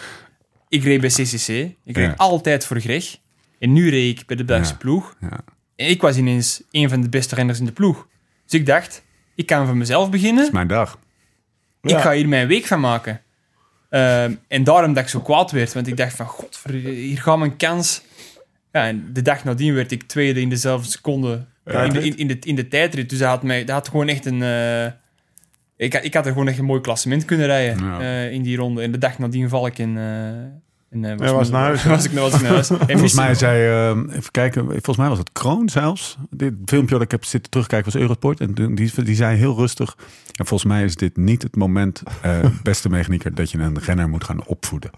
[0.67, 1.47] Ik reed bij CCC.
[1.85, 2.13] Ik reed Ja.
[2.17, 3.17] altijd voor Greg.
[3.59, 4.79] En nu reed ik bij de Belgische Ja.
[4.79, 5.15] ploeg.
[5.21, 5.39] Ja.
[5.75, 8.07] En ik was ineens een van de beste renners in de ploeg.
[8.47, 9.03] Dus ik dacht,
[9.35, 10.43] ik kan van mezelf beginnen.
[10.43, 10.99] is mijn dag.
[11.81, 13.21] Ik ga hier mijn week van maken.
[13.89, 15.73] Ehm, en daarom dat ik zo kwaad werd.
[15.73, 18.01] Want ik dacht van, god, hier gaat mijn kans.
[18.71, 21.45] Ja, en de dag nadien werd ik tweede in dezelfde seconde
[21.85, 23.09] in, de, in, in, de, in de tijdrit.
[23.09, 24.43] Dus dat had, mij, dat had gewoon echt een...
[24.43, 24.85] eh,
[25.77, 27.99] ik, had- ik had er gewoon echt een mooi klassement kunnen rijden Ja.
[27.99, 28.81] eh, in die ronde.
[28.81, 29.97] En de dag nadien val ik in...
[30.91, 31.89] in eh, Ja, was naar huis, hè?
[31.95, 32.69] Was ik, was ik naar huis.
[32.69, 36.17] En Volgens mij zei, eh, even kijken, volgens mij was het Kroon zelfs.
[36.29, 38.39] Dit filmpje dat ik heb zitten terugkijken was Eurosport.
[38.39, 39.97] En die, die zei heel rustig.
[40.35, 44.09] En volgens mij is dit niet het moment, eh, beste mechanieker, dat je een renner
[44.09, 44.91] moet gaan opvoeden.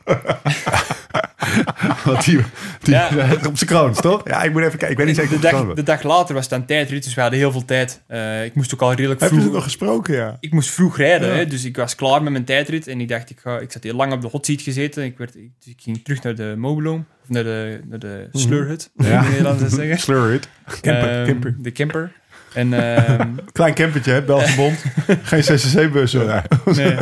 [2.06, 2.40] Want die,
[2.82, 3.10] die Ja.
[3.48, 4.22] op zijn kroon, toch?
[4.28, 4.90] Ja, ik moet even kijken.
[4.90, 7.22] Ik weet niet zeker de, dag, de dag later was het dan tijdrit, dus we
[7.22, 8.02] hadden heel veel tijd.
[8.08, 9.46] Eh, ik moest ook al redelijk Heb je vroeg...
[9.48, 10.38] het nog gesproken, ja?
[10.40, 11.34] ik moest vroeg rijden, Ja.
[11.36, 12.88] hè, dus ik was klaar met mijn tijdrit.
[12.88, 15.04] En ik dacht, ik, ga, ik zat heel lang op de hot seat gezeten.
[15.04, 18.28] Ik, werd, ik, dus ik ging terug naar de mobiloom, of naar de, naar de
[18.32, 19.08] slurhut, Ja.
[19.08, 19.24] ja.
[19.24, 19.98] in Nederland zou zeggen.
[20.08, 20.48] Slur it.
[20.82, 21.56] Camper, Ehm, camper.
[21.60, 22.12] De camper.
[22.54, 24.22] En, ehm, Klein campertje, hè?
[24.24, 24.84] Belgische Bond.
[25.30, 26.14] Geen CCC-bus,
[26.66, 26.98] nee.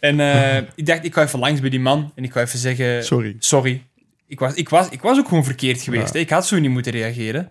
[0.00, 2.58] en eh, ik dacht, ik ga even langs bij die man en ik ga even
[2.58, 3.04] zeggen...
[3.04, 3.36] Sorry.
[3.38, 3.82] sorry.
[4.26, 6.14] Ik was, ik, was, ik was ook gewoon verkeerd geweest.
[6.14, 6.20] Ja.
[6.20, 7.50] Ik had zo niet moeten reageren.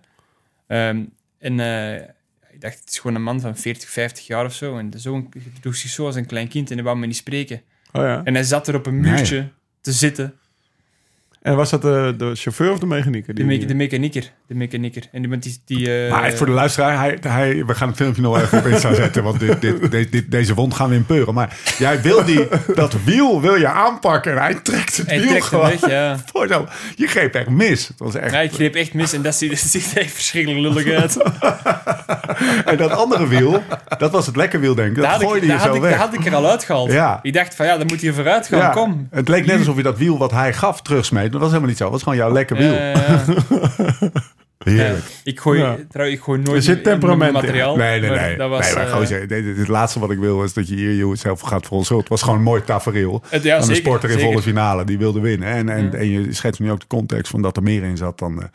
[0.67, 1.03] Ehm,
[1.39, 1.95] en eh,
[2.51, 4.77] ik dacht, het is gewoon een man van 40, 50 jaar of zo.
[4.77, 7.15] En de zoon droeg zich zo als een klein kind en hij wou me niet
[7.15, 7.61] spreken.
[7.91, 8.21] Oh ja.
[8.23, 9.49] En hij zat er op een muurtje
[9.81, 10.33] te zitten.
[11.41, 13.33] En was dat de, de chauffeur of de mechanieker?
[13.33, 14.31] De, Die, me de mechanieker.
[14.47, 15.03] De mechanieker.
[15.11, 15.61] En die...
[15.65, 18.65] die eh, Maar voor de luisteraar, hij, hij, we gaan het filmpje nog even op
[18.65, 21.33] Insta zetten, want dit, dit, dit, dit- deze wond gaan we in peuren.
[21.33, 25.29] Maar jij wil die, dat wiel wil je aanpakken en hij trekt het hij wiel
[25.29, 26.17] trekt gewoon weg, ja.
[26.95, 27.87] Je greep echt mis.
[27.87, 28.39] Het was echt, ja.
[28.39, 31.17] Ik greep echt mis en dat ziet, dat ziet er echt verschrikkelijk lullig uit.
[32.65, 33.63] En dat andere wiel,
[33.97, 34.95] dat was het lekke wiel denk ik.
[34.95, 35.91] Dat Dat ik, gooide je dat, zo ik, weg.
[35.91, 36.91] dat had ik er al uitgehaald.
[36.91, 37.19] Ja.
[37.21, 38.59] Ik dacht van, ja, dan moet hij vooruit gaan.
[38.59, 39.07] Ja, Kom.
[39.11, 41.31] Het leek net alsof je dat wiel wat hij gaf terugsmeet.
[41.31, 41.83] Dat was helemaal niet zo.
[41.83, 42.73] Het was gewoon jouw lekke wiel.
[42.73, 42.93] Ja.
[44.69, 45.03] Heerlijk.
[45.07, 45.77] Ja, ik, gooi, Ja.
[45.89, 47.41] trouw, ik gooi nooit Er zit in- in temperament in.
[47.41, 47.75] materiaal.
[47.75, 48.37] Nee, nee, maar nee.
[48.37, 50.67] Dat was, nee maar eh, gozer, dit, dit- het laatste wat ik wil is dat
[50.67, 51.97] je hier jezelf gaat verontschuldigen.
[51.97, 53.23] Het was gewoon een mooi tafereel.
[53.29, 55.47] Het- ja, van een zeker, sporter in volle finale die wilde winnen.
[55.47, 58.19] En, en, en je schetst nu ook de context van dat er meer in zat
[58.19, 58.47] dan, eh,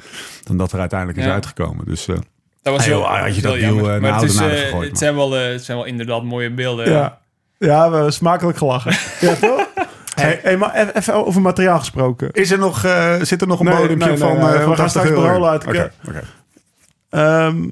[0.44, 1.84] dan dat er uiteindelijk is uitgekomen.
[1.84, 2.16] Dus eh,
[2.62, 3.94] dat was Hey, heel, joh, had je heel dat jammer.
[3.94, 6.51] eh, Maar het, is, eh, gegooid, het, zijn wel, eh, het zijn wel inderdaad mooie
[6.51, 6.90] beelden.
[6.90, 7.18] Ja.
[7.59, 8.93] ja, we smakelijk gelachen.
[9.28, 9.70] ja, toch?
[10.22, 12.30] Hey, hey, maar even- over materiaal gesproken.
[12.32, 14.56] is er nog, eh, zit er nog een Nee, bodempje nee, van, nee, eh, we
[14.58, 15.44] van gaan 80 straks euro?
[15.44, 15.66] uit.
[15.66, 16.22] Oké, oké.
[17.10, 17.64] Ehm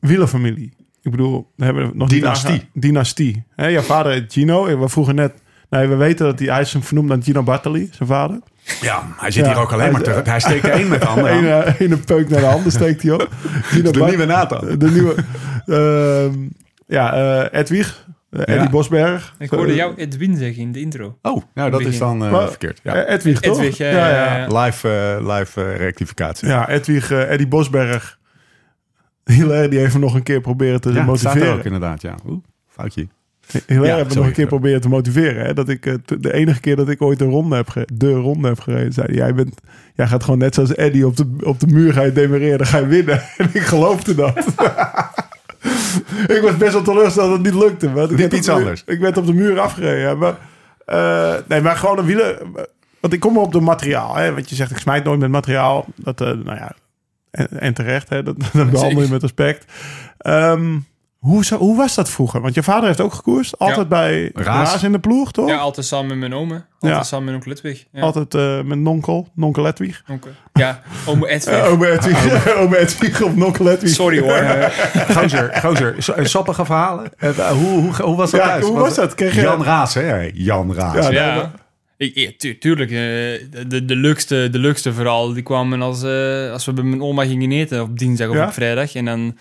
[0.00, 0.76] wielerfamilie.
[1.02, 2.68] Ik bedoel, we hebben nog Dynastie.
[2.72, 3.44] Dynastie.
[3.56, 4.78] Hè, jouw vader heet Gino.
[4.78, 5.32] We vroegen net...
[5.70, 8.38] Nee, we weten dat hij, hij is vernoemd naar Gino Bartali, zijn vader.
[8.80, 10.24] Ja, hij zit Ja, hier ook alleen hij- maar terug.
[10.26, 11.62] Hij steekt één met de andere Eén aan.
[11.62, 13.28] eh, één peuk naar de handen steekt hij op.
[13.62, 14.78] Gino De Bart- nieuwe Nathan.
[14.78, 15.14] De nieuwe...
[15.66, 16.38] ehm,
[16.86, 17.12] ja,
[17.52, 18.03] eh Edwig.
[18.34, 18.54] Eh, Ja.
[18.54, 19.34] Eddie Bosberg.
[19.38, 21.18] Ik hoorde Eh, jou Edwin zeggen in de intro.
[21.22, 22.80] Oh, nou dat is dan eh, Maar- verkeerd.
[22.82, 23.06] Ja.
[23.06, 23.56] Edwig, toch?
[23.58, 24.62] Edwig, ja, ja, ja.
[24.64, 26.48] Live, eh, live eh, rectificatie.
[26.48, 28.18] Ja, Edwig, eh, Eddie Bosberg.
[29.24, 31.52] Hilaire die heeft hem nog een keer proberen te Ja, staat er motiveren.
[31.58, 32.14] ook inderdaad, ja.
[32.26, 32.38] Oeh,
[32.68, 33.06] foutje.
[33.66, 35.44] Hilaire Ja, heeft me nog een keer proberen te motiveren.
[35.44, 35.54] Hè?
[35.54, 35.82] Dat ik,
[36.22, 39.16] de enige keer dat ik ooit een ronde heb, de ronde heb gereden, zei hij,
[39.16, 39.60] jij, bent,
[39.94, 42.66] jij gaat gewoon net zoals Eddie op de, op de muur ga je demereren, dan
[42.66, 43.22] ga je winnen.
[43.36, 44.44] En ik geloofde dat.
[46.26, 47.92] ik was best wel teleurgesteld dat het niet lukte.
[47.92, 48.82] Werd op iets muur- anders.
[48.86, 50.18] Ik werd op de muur afgereden.
[50.18, 50.36] Maar,
[50.86, 52.38] eh, nee, maar gewoon een wielen...
[53.00, 54.14] Want ik kom op de materiaal.
[54.16, 54.34] Hè?
[54.34, 55.86] Want je zegt, ik smijt nooit met materiaal.
[55.96, 56.72] Dat, eh, nou ja,
[57.30, 58.22] en, en terecht, hè?
[58.22, 59.72] Dat, dat behandel je met respect.
[60.18, 60.76] Ehm,
[61.24, 62.40] hoe, zo, hoe was dat vroeger?
[62.40, 63.58] Want je vader heeft ook gekoerst.
[63.58, 63.84] Altijd Ja.
[63.84, 64.70] bij Raas.
[64.72, 64.82] Raas.
[64.82, 65.48] in de ploeg, toch?
[65.48, 66.54] Ja, altijd samen met mijn ome.
[66.54, 67.02] Altijd Ja.
[67.02, 67.84] samen met onkel Ludwig.
[67.92, 68.00] Ja.
[68.00, 70.02] Altijd eh, met nonkel, nonkel Edwig.
[70.10, 70.30] Onkel.
[70.52, 71.64] Ja, ome Edwig.
[71.64, 73.90] Uh, ome Edwig, ome Edwig of nonkel Edwig.
[73.90, 74.70] Sorry hoor.
[75.16, 77.10] Gozer, gozer, so- eh, sappige verhalen.
[77.18, 78.64] Eh, hoe, hoe, hoe was dat Ja, thuis?
[78.64, 79.14] hoe was dat?
[79.14, 80.30] Kreeg je- Jan Raas, hè?
[80.34, 81.08] Jan Raas.
[81.08, 81.34] Ja,
[81.98, 82.96] nee, Ik, tu- tuurlijk, eh,
[83.68, 87.24] de, de, leukste, de leukste verhaal, die kwamen als, eh, als we bij mijn oma
[87.24, 88.44] gingen eten op dinsdag of Ja?
[88.46, 88.94] op vrijdag.
[88.94, 89.36] En dan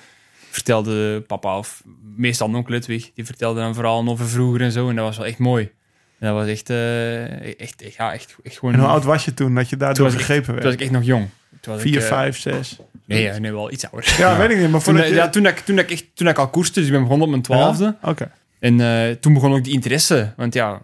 [0.54, 1.84] vertelde papa, of
[2.16, 4.90] meestal onkel Ludwig, die vertelde dan verhalen over vroeger en zo.
[4.90, 5.72] En dat was wel echt mooi.
[6.20, 8.74] En dat was echt, eh, echt, echt, ja, echt, echt gewoon...
[8.74, 10.76] En hoe oud was je toen dat je daardoor gegrepen Toen was werd?
[10.76, 11.28] ik echt nog jong.
[11.62, 12.80] Toen was Vier, ik, eh, vijf, zes.
[13.06, 14.16] Nee, ja, nee, wel iets ouder.
[14.18, 14.70] Ja, weet ik niet.
[14.70, 15.14] Maar Toen, eh, je...
[15.14, 17.32] ja, toen, ik, toen, ik echt, toen ik al koerste, dus ik ben begonnen op
[17.32, 17.96] mijn twaalfde.
[18.02, 18.10] Ja?
[18.10, 18.32] Oké.
[18.60, 20.34] En toen begon ook die interesse.
[20.38, 20.82] Want ja,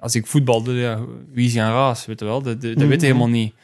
[0.00, 1.00] als ik voetbalde, ja,
[1.32, 2.42] wie is Jan Raas, weet je wel?
[2.42, 3.54] Dat, dat, dat weet je helemaal niet.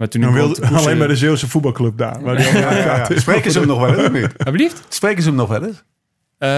[0.00, 2.22] Maar toen ik wilde alleen bij de Zeeuwse voetbalclub daar.
[2.22, 3.18] Waar die Ja, ja, ja.
[3.18, 4.06] Spreken ze hem nog wel eens
[4.46, 4.82] of niet?
[4.88, 5.82] Spreken ze hem nog wel eens?
[6.38, 6.48] Eh,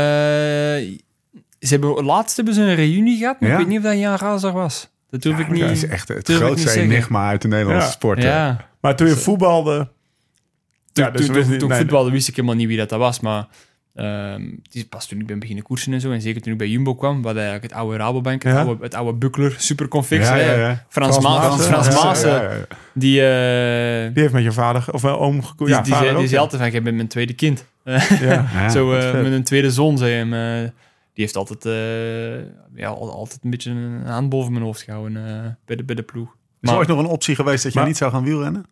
[1.59, 3.55] ze hebben, laatst hebben ze een reunie gehad, maar Ja?
[3.55, 4.91] ik weet niet of dat Jan Raas er was.
[5.11, 5.61] Dat durf ik niet.
[5.61, 7.93] Dat is echt het grootste enigma uit de Nederlandse Ja.
[7.93, 8.23] sport.
[8.81, 9.89] Maar toen je voetbalde...
[10.93, 12.99] Toen, Ja, dus toen, toen, toen nee, voetbalde wist ik helemaal niet wie dat, dat
[12.99, 13.47] was, maar
[13.95, 16.59] ehm, het is pas toen ik ben beginnen koersen en zo, en zeker toen ik
[16.59, 18.63] bij Jumbo kwam, wat eigenlijk het oude Rabobank, het, Ja.
[18.63, 20.55] oude, het oude Buckler, Superconfix, Ja, ja, hè.
[20.69, 20.85] ja.
[20.89, 24.85] Frans, Frans Maassen, die, eh, Die heeft met je vader...
[24.93, 25.69] Of wel oom gekoerd.
[25.69, 27.67] die, Ja, die, zei, die altijd van, jij bent mijn tweede kind.
[27.85, 28.01] Ja.
[28.53, 28.69] Ja.
[28.69, 30.33] zo eh, met een tweede zoon, zei hem.
[30.35, 30.71] eh,
[31.15, 32.45] die heeft altijd, eh,
[32.75, 35.95] ja, al- altijd een beetje een hand boven mijn hoofd gehouden eh, bij, de, bij
[35.95, 36.37] de ploeg.
[36.61, 38.65] Is er ooit nog een optie geweest dat je Maar- niet zou gaan wielrennen?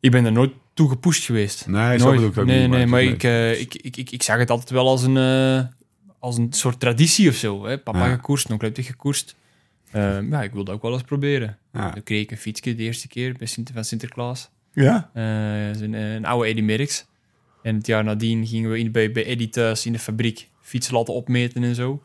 [0.00, 1.66] ik ben er nooit toe gepusht geweest.
[1.66, 2.16] Nee, zo Nooit.
[2.16, 2.70] bedoel ik ook nee, niet.
[2.70, 5.64] Nee, maar ik, eh, ik, ik, ik, ik zag het altijd wel als een, eh,
[6.18, 7.66] als een soort traditie of zo.
[7.66, 7.78] Hè?
[7.78, 8.14] Papa Ja.
[8.14, 9.36] gekoerst, onkel heeft gekoerst.
[9.90, 11.58] Eh, ja, ik wilde ook wel eens proberen.
[11.72, 11.90] Ja.
[11.90, 14.50] Dan kreeg ik een fietsje de eerste keer bij Sint van Sinterklaas.
[14.72, 15.10] Ja?
[15.12, 17.06] Eh, eh, een oude Eddy Merckx.
[17.62, 20.94] En het jaar nadien gingen we in, bij, bij Eddy thuis in de fabriek fietsen
[20.94, 22.02] laten opmeten en zo.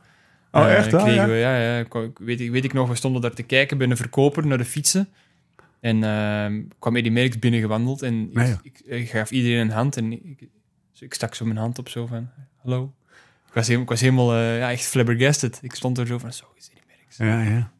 [0.51, 0.87] Oh, echt?
[0.87, 1.27] kregen ja?
[1.27, 1.85] we, ja, ja.
[2.19, 4.65] Weet, ik weet ik nog, we stonden daar te kijken bij een verkoper naar de
[4.65, 5.09] fietsen.
[5.81, 8.57] En ehm, kwam Eddy Merckx binnengewandeld en ik, Nee, joh.
[8.63, 9.97] ik, ik gaf iedereen een hand.
[9.97, 10.47] En ik,
[10.91, 12.29] dus ik stak zo mijn hand op zo van,
[12.63, 12.93] hallo.
[13.47, 15.59] Ik was, helemaal- ik was helemaal eh, ja, echt flabbergasted.
[15.61, 17.17] Ik stond er zo van, zo is Eddy Merckx.
[17.17, 17.71] Ja, ja.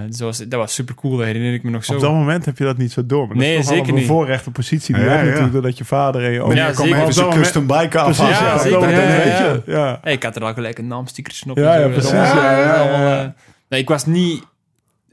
[0.00, 1.94] Eh, dus dat, was, dat was super cool, dat herinner ik me nog zo.
[1.94, 3.26] Op dat moment heb je dat niet zo door.
[3.26, 4.06] Maar dat Nee, is toch zeker een niet.
[4.06, 4.94] voorrechte positie.
[4.94, 6.52] Die Ja, natuurlijk doordat je vader en je oom...
[6.54, 6.96] Ja, zeker.
[7.00, 8.16] even zijn dat custom bike af.
[8.16, 9.52] Precies, Ja, ja, zeker, dat ja, weet ja.
[9.52, 9.62] je.
[9.66, 9.98] Ja.
[10.02, 11.56] Hey, ik had er al gelijk een naamstickertje op.
[11.56, 12.80] Ja, ja, precies, Dat was, ja, eh, ja, ja.
[12.88, 13.28] allemaal, eh,
[13.68, 14.42] nee, ik was niet...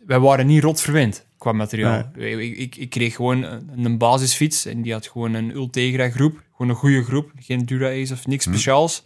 [0.06, 2.12] Wij waren niet rot verwend qua materiaal.
[2.16, 6.44] Ik, ik, ik kreeg gewoon een, een basisfiets en die had gewoon een Ultegra groep.
[6.52, 7.32] Gewoon een goede groep.
[7.40, 9.06] Geen Dura-Ace of niks speciaals.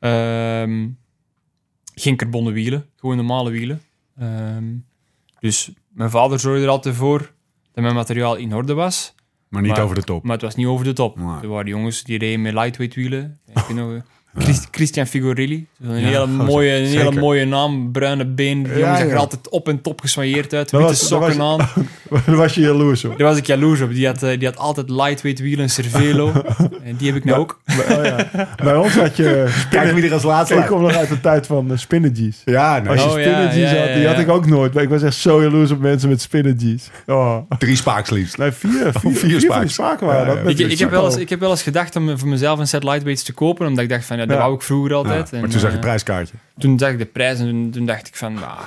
[0.00, 0.88] Ehm,
[1.94, 2.86] geen carbonnen wielen.
[2.96, 3.82] Gewoon normale wielen.
[4.18, 4.64] Ehm,
[5.40, 7.32] dus mijn vader zorgde er altijd voor
[7.72, 9.14] dat mijn materiaal in orde was.
[9.48, 10.22] Maar niet Maar- over de top.
[10.22, 11.16] Maar het was niet over de top.
[11.16, 11.26] Nee.
[11.42, 13.38] Er waren jongens die reden met lightweight wielen.
[13.54, 14.02] Ik weet nog,
[14.38, 15.66] Christ- Christian Figuerilli.
[15.82, 17.92] Een, Ja, hele, mooie, een hele mooie naam.
[17.92, 18.62] Bruine been.
[18.62, 19.12] Die Ja, jongen zag ja.
[19.12, 20.70] er altijd op en top geswanjeerd uit.
[20.70, 21.68] Dat Witte sokken was- aan.
[22.26, 23.18] Daar was je jaloers op.
[23.18, 23.90] Daar was ik jaloers op.
[23.90, 25.70] Die had, eh, die had altijd lightweight wielen.
[25.70, 26.32] Cervelo.
[26.84, 27.60] en die heb ik nou ook.
[27.86, 28.48] Bij- oh ja.
[28.64, 29.52] Bij ons had je...
[29.70, 32.42] Kijk wie er als laatste Ik kom nog uit de tijd van spinnergies.
[32.44, 32.88] Ja, nee.
[32.88, 34.10] Als je Oh, ja, spinnergies ja, had, die ja.
[34.10, 34.72] had ik ook nooit.
[34.74, 36.90] Maar ik was echt zo jaloers op mensen met spinnergies.
[37.06, 37.36] Oh.
[37.58, 38.38] drie spaaksliefst.
[38.38, 38.70] Nee, vier.
[38.70, 39.72] Vier, vier vier, die spaaks.
[39.72, 40.58] spaken waren dat.
[40.60, 42.84] Ik, ik, heb wel eens, ik heb wel eens gedacht om voor mezelf een set
[42.84, 43.66] lightweights te kopen.
[43.66, 44.42] Omdat ik dacht van, dat Ja.
[44.42, 45.32] wou ik vroeger Ja, altijd.
[45.32, 46.34] maar En, toen zag je eh, het prijskaartje.
[46.58, 48.60] toen zag ik de prijs en toen, toen dacht ik van, ah,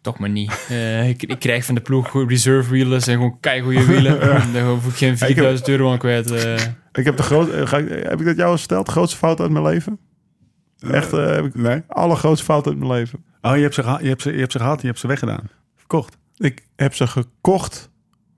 [0.00, 0.66] toch maar niet.
[0.68, 4.20] Eh, ik, ik krijg van de ploeg gewoon reserve wielen, zijn gewoon keigoede wielen.
[4.20, 6.30] En Daar hoef ik geen 4000 euro aan kwijt.
[6.30, 6.54] eh.
[6.92, 8.88] Ik heb de groot, ga ik- heb ik dat jou al verteld?
[8.88, 9.98] Grootste fout uit mijn leven?
[10.90, 11.82] Echt, eh, heb ik Nee.
[11.88, 13.24] allergrootste fout uit mijn leven.
[13.42, 15.48] Oh, je hebt, ze je, hebt ze, je hebt ze gehad, je hebt ze weggedaan.
[15.76, 16.16] Verkocht.
[16.36, 17.90] Ik heb ze gekocht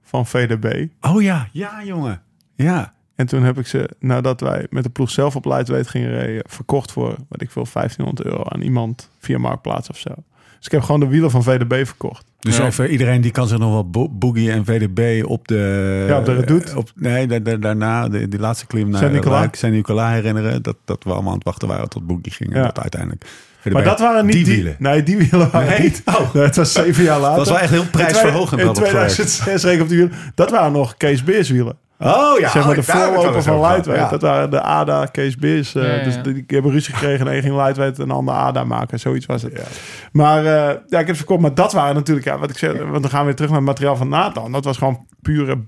[0.03, 0.87] van VDB.
[1.01, 2.23] Oh ja, ja jongen.
[2.55, 2.95] Ja.
[3.19, 6.43] En toen heb ik ze, nadat wij met de ploeg zelf op Lightweight gingen rijden,
[6.47, 10.11] verkocht voor, wat ik veel, 1500 euro aan iemand via Marktplaats of zo.
[10.57, 12.25] Dus ik heb gewoon de wielen van VDB verkocht.
[12.39, 12.67] Dus Ja.
[12.67, 16.05] even iedereen die kan zich nog wel Bo- Boogie en VDB op de...
[16.09, 16.77] Ja, op de Redoute.
[16.77, 19.47] Op, nee, da- da- daarna, de, die laatste klim naar Saint-Nicolas.
[19.53, 20.63] Saint-Nicolas herinneren.
[20.63, 22.51] Dat, dat we allemaal aan het wachten waren tot Boogie ging.
[22.53, 22.65] En Ja.
[22.67, 23.25] dat uiteindelijk...
[23.61, 24.77] VDB Maar dat waren niet die die, wielen.
[24.79, 25.81] Nee, die wielen waren Nee?
[25.81, 26.03] niet.
[26.05, 26.35] Oh.
[26.35, 27.37] Nee, het was zeven jaar later.
[27.37, 28.61] Dat was wel echt heel prijsverhogend.
[28.61, 28.93] In dat project.
[29.13, 30.17] 2006 reed ik op die wielen.
[30.35, 31.77] Dat waren nog Kees Beers wielen.
[31.99, 33.61] Oh ja, zeg maar oh, de voorloper van.
[33.61, 34.05] Lightweight.
[34.05, 34.11] Ja.
[34.11, 35.75] Dat waren de ADA Kees Beers.
[35.75, 36.05] eh, Ja, ja.
[36.05, 39.01] Dus die, die hebben ruzie gekregen en één ging Lightweight en de ander ADA maken.
[39.01, 39.81] Zoiets was het.
[40.13, 41.41] Maar eh, ja, ik heb het verkocht.
[41.41, 43.59] Maar dat waren natuurlijk, ja, wat ik zeg, want dan gaan we weer terug naar
[43.61, 44.53] het materiaal van Nathan.
[44.53, 45.59] Dat was gewoon pure,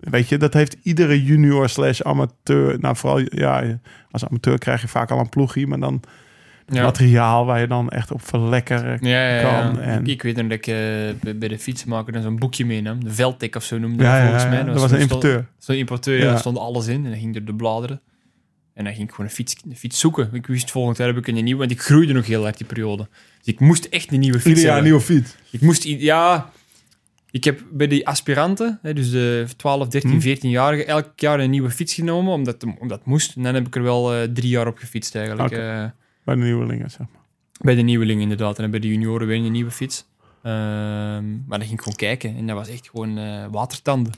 [0.00, 2.78] weet je, dat heeft iedere junior slash amateur.
[2.80, 3.62] Nou, vooral, ja,
[4.10, 6.00] als amateur krijg je vaak al een ploegie, maar dan
[6.66, 6.82] ja.
[6.82, 9.80] materiaal waar je dan echt op verlekkeren Ja, kan.
[9.80, 13.04] En, Ik, weet nog dat ik eh, bij, de fietsenmaker dan zo'n boekje meenam.
[13.04, 14.64] De Veldtek of zo noemde ja, volgens mij.
[14.64, 15.46] dat was een importeur.
[15.58, 16.24] Zo'n importeur, ja.
[16.24, 17.04] Daar stond alles in.
[17.04, 18.00] En dan ging er de bladeren.
[18.74, 20.28] En dan ging ik gewoon een fiets, een fiets zoeken.
[20.32, 22.66] Ik wist volgend jaar heb ik een nieuwe, want ik groeide nog heel erg die
[22.66, 23.08] periode.
[23.38, 25.36] Dus ik moest echt een nieuwe fiets Ieder jaar een nieuwe fiets.
[25.50, 26.50] Ik moest, ja...
[27.30, 30.28] Ik heb bij die aspiranten, dus de 12, 13, Hm.
[30.28, 33.36] 14-jarigen, elk jaar een nieuwe fiets genomen, omdat, omdat het moest.
[33.36, 35.52] En dan heb ik er wel eh, drie jaar op gefietst eigenlijk.
[36.24, 37.22] Bij de nieuwelingen, zeg maar.
[37.60, 38.58] bij de nieuweling inderdaad.
[38.58, 40.06] En bij de junioren weer een nieuwe fiets.
[40.42, 44.12] Ehm, maar dan ging ik gewoon kijken en dat was echt gewoon eh, watertanden.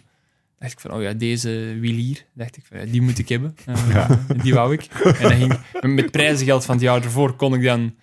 [0.59, 3.29] dacht ik van, oh ja, deze wiel hier, dacht ik van, ja, die moet ik
[3.29, 3.55] hebben.
[3.67, 4.11] Eh,
[4.43, 4.83] Die wou ik.
[4.85, 7.95] En dan ging, met- met prijzengeld van het jaar ervoor kon ik dan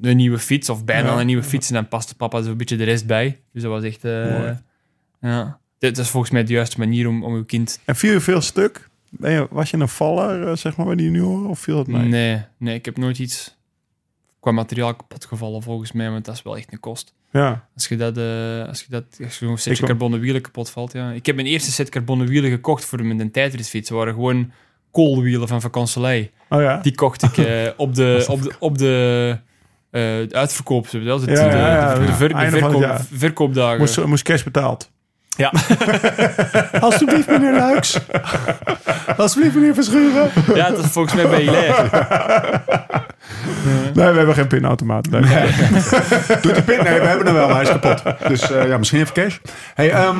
[0.00, 1.20] een nieuwe fiets, of bijna Ja.
[1.20, 3.40] een nieuwe fiets, en dan paste papa zo'n beetje de rest bij.
[3.52, 4.04] Dus dat was echt...
[4.04, 4.50] eh,
[5.20, 5.58] ja.
[5.78, 7.80] Dit is volgens mij de juiste manier om, om uw kind...
[7.84, 8.88] En viel je veel stuk?
[9.18, 11.48] Ben je, was je een valler, eh, zeg maar, bij die junioren?
[11.48, 12.02] Of viel het mee?
[12.06, 13.56] Nee, nee, ik heb nooit iets
[14.40, 17.14] qua materiaal kapot gevallen volgens mij, want dat is wel echt een kost.
[17.32, 17.68] Ja.
[17.74, 19.86] Als je dat, eh, als je dat, als je zo'n setje Ik ook.
[19.86, 21.10] carbonnen wielen kapot valt, ja.
[21.10, 23.90] Ik heb mijn eerste set carbonnen wielen gekocht voor met een tijdritfiets.
[23.90, 24.52] Waren gewoon
[24.90, 26.32] koolwielen van Vakanselij.
[26.48, 26.78] Oh ja?
[26.80, 29.38] Die kocht ik eh, op de, op de, op de
[30.30, 33.78] uitverkoop, dat is het, Ja, de, ja, de, ver- verkoop, verkoopdagen.
[33.78, 34.90] Moest, moest cash betaald.
[35.36, 35.52] Ja.
[36.80, 37.98] Alsjeblieft, meneer Luiks.
[39.16, 40.30] Alsjeblieft, meneer Verschuren.
[40.54, 41.88] ja, dat is volgens mij bij Hilaire.
[43.94, 45.10] Nee, we hebben geen pinautomaat.
[45.10, 45.20] Nee.
[46.42, 46.84] Doet die pin?
[46.84, 48.28] Nee, we hebben hem wel, maar hij is kapot.
[48.28, 49.38] Dus eh, ja, misschien even cash.
[49.74, 50.16] Hey, ehm,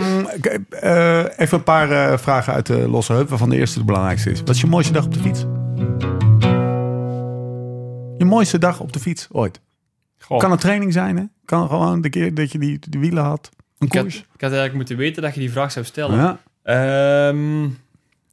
[0.70, 4.30] eh, even een paar eh, vragen uit de losse heup, waarvan de eerste de belangrijkste
[4.30, 4.40] is.
[4.40, 5.40] Wat is je mooiste dag op de fiets?
[8.18, 9.60] Je mooiste dag op de fiets ooit?
[10.18, 10.38] Goh.
[10.38, 11.22] Kan een training zijn, hè?
[11.44, 13.50] Kan gewoon de keer dat je die, de wielen had.
[13.78, 14.16] Een Ik had, koers.
[14.16, 16.16] ik had eigenlijk moeten weten dat je die vraag zou stellen.
[16.18, 16.40] Ja.
[16.62, 17.68] Ehm,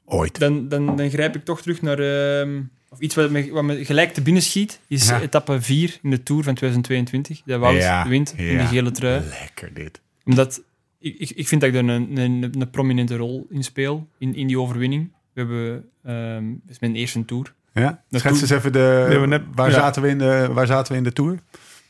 [0.05, 0.39] Ooit.
[0.39, 1.99] dan, dan, dan grijp ik toch terug naar...
[1.99, 5.21] ehm, of iets wat me, wat me gelijk te binnen schiet, is Ja.
[5.21, 7.41] etappe 4 in de Tour van 2022.
[7.45, 9.23] De Wout Ja, wint in de gele trui.
[9.39, 10.01] Lekker dit.
[10.25, 10.61] Omdat
[10.99, 14.35] ik, ik, ik vind dat ik daar een, een, een prominente rol in speel, in,
[14.35, 15.11] in die overwinning.
[15.33, 15.85] We hebben...
[16.03, 17.53] ehm het is mijn eerste Tour.
[17.73, 18.03] Ja?
[18.09, 18.79] Dat Schets eens even de...
[18.79, 19.73] hebben we net- waar, ja.
[19.75, 21.39] zaten we in de, waar zaten we in de Tour?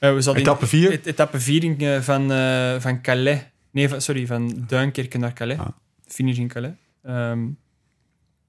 [0.04, 0.92] Eh, we zaten Etappe 4?
[0.92, 3.40] et- etappe 4 in, eh, van, eh, van Calais.
[3.72, 5.58] Nee, van, sorry, van Duinkerken naar Calais.
[5.58, 5.68] Ah.
[6.08, 6.74] Finish in Calais.
[7.04, 7.46] Ehm,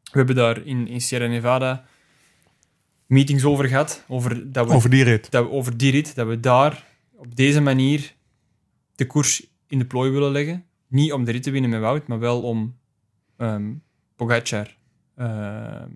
[0.03, 1.85] we hebben daar in, in Sierra Nevada
[3.07, 4.05] meetings over gehad.
[4.09, 5.31] Over, dat we, Over die rit.
[5.31, 6.15] dat we, over die rit.
[6.15, 6.85] Dat we daar
[7.17, 8.15] op deze manier
[8.95, 10.65] de koers in de plooi willen leggen.
[10.89, 12.77] Niet om de rit te winnen met Wout, maar wel om
[13.37, 13.73] ehm
[14.17, 14.77] Pogacar
[15.17, 15.89] ehm,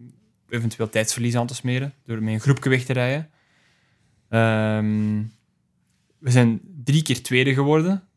[0.49, 1.95] eventueel tijdsverlies aan te smeren.
[2.05, 3.31] Door met een groepje weg te rijden.
[4.29, 5.23] Ehm,
[6.19, 8.09] we zijn drie keer tweede geworden.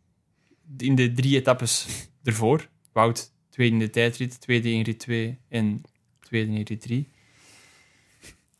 [0.78, 1.86] In de drie etappes
[2.23, 2.69] ervoor.
[2.91, 5.82] Wout tweede in de tijdrit, tweede in rit 2 en
[6.19, 7.07] tweede in rit 3.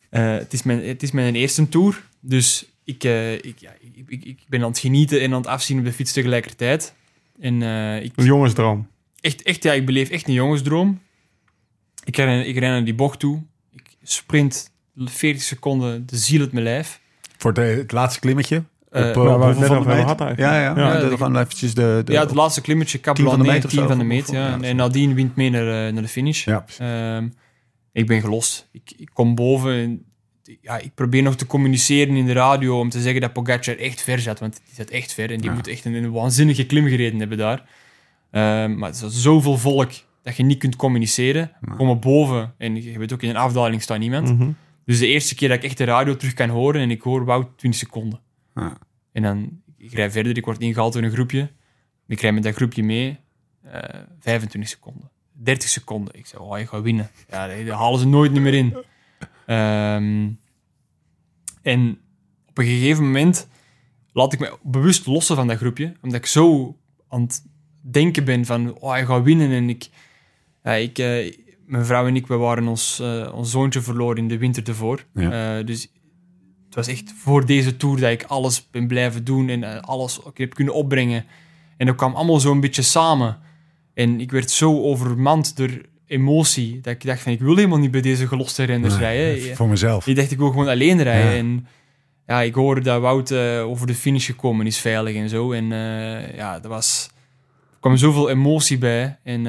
[0.10, 4.04] Eh, het, is mijn, het is mijn eerste tour, dus ik, eh, ik, ja, ik,
[4.08, 6.94] ik, ik ben aan het genieten en aan het afzien op de fiets tegelijkertijd.
[7.40, 8.88] En eh, ik, Een jongensdroom.
[9.22, 11.02] echt, echt, ja, ik beleef echt een jongensdroom.
[12.04, 13.44] Ik ren, ik ren naar die bocht toe.
[13.72, 17.02] Ik sprint 40 seconden de ziel uit mijn lijf.
[17.38, 18.64] Voor de, het laatste klimmetje.
[18.92, 20.06] Eh, op, uh, we net van de meter?
[20.06, 20.40] eigenlijk.
[20.40, 20.74] Ja, ja.
[20.78, 22.02] Ja, ja, gewoon eventjes de...
[22.06, 24.62] de ja, het laatste klimmetje, van de meter of 10 zo, van de of- Ja.
[24.62, 26.46] En, nadien wint mee naar, eh, naar de finish.
[26.46, 26.66] Ja.
[26.78, 27.28] Ehm,
[27.92, 28.70] ik ben gelost.
[28.72, 30.06] Ik, ik kom boven en
[30.62, 34.02] ja, ik probeer nog te communiceren in de radio om te zeggen dat Pogacar echt
[34.02, 34.40] ver zat.
[34.40, 35.56] Want die zat echt ver en die Ja.
[35.56, 37.64] moet echt een, een waanzinnige klim gereden hebben daar.
[38.32, 39.92] Ehm, maar er is zoveel volk
[40.24, 41.52] dat je niet kunt communiceren.
[41.68, 41.76] Ja.
[41.76, 44.38] Komen boven en je weet ook in een afdaling staat niemand.
[44.38, 44.50] Mhm.
[44.86, 47.26] Dus de eerste keer dat ik echt de radio terug kan horen en ik hoor
[47.26, 48.20] Wout 20 seconden.
[48.56, 48.78] Ja.
[49.12, 51.52] En dan, ik rij verder, ik word ingehaald door een groepje.
[52.08, 53.20] Ik rij met dat groepje mee,
[53.62, 55.12] eh 25 seconden.
[55.32, 56.14] 30 seconden.
[56.18, 57.10] Ik zei, oh, je gaat winnen.
[57.30, 58.76] Ja, dat halen ze nooit meer in.
[59.46, 60.30] Ehm,
[61.62, 62.00] en
[62.48, 63.48] op een gegeven moment
[64.12, 65.94] laat ik me bewust lossen van dat groepje.
[66.02, 67.44] Omdat ik zo aan het
[67.82, 69.52] denken ben van, oh, je gaat winnen.
[69.52, 69.90] En ik,
[70.64, 74.28] ja, ik eh, mijn vrouw en ik, we waren ons, eh, ons zoontje verloren in
[74.28, 75.06] de winter ervoor.
[75.14, 75.64] Ja.
[75.64, 75.92] Dus
[76.76, 80.20] het was echt voor deze tour dat ik alles ben blijven doen en eh, alles
[80.34, 81.26] heb kunnen opbrengen.
[81.78, 83.40] En dat kwam allemaal zo een beetje samen.
[83.94, 85.70] En ik werd zo overmand door
[86.06, 89.56] emotie dat ik dacht van ik wil helemaal niet bij deze geloste renners Nee, rijden.
[89.56, 90.08] Voor mezelf.
[90.08, 91.32] Ik dacht ik wil gewoon alleen rijden.
[91.32, 91.38] Ja.
[91.38, 91.68] En
[92.28, 95.52] ja, ik hoorde dat Wout eh, over de finish gekomen is veilig en zo.
[95.52, 97.10] En eh, ja, dat was,
[97.72, 99.18] er kwam zoveel emotie bij.
[99.24, 99.44] En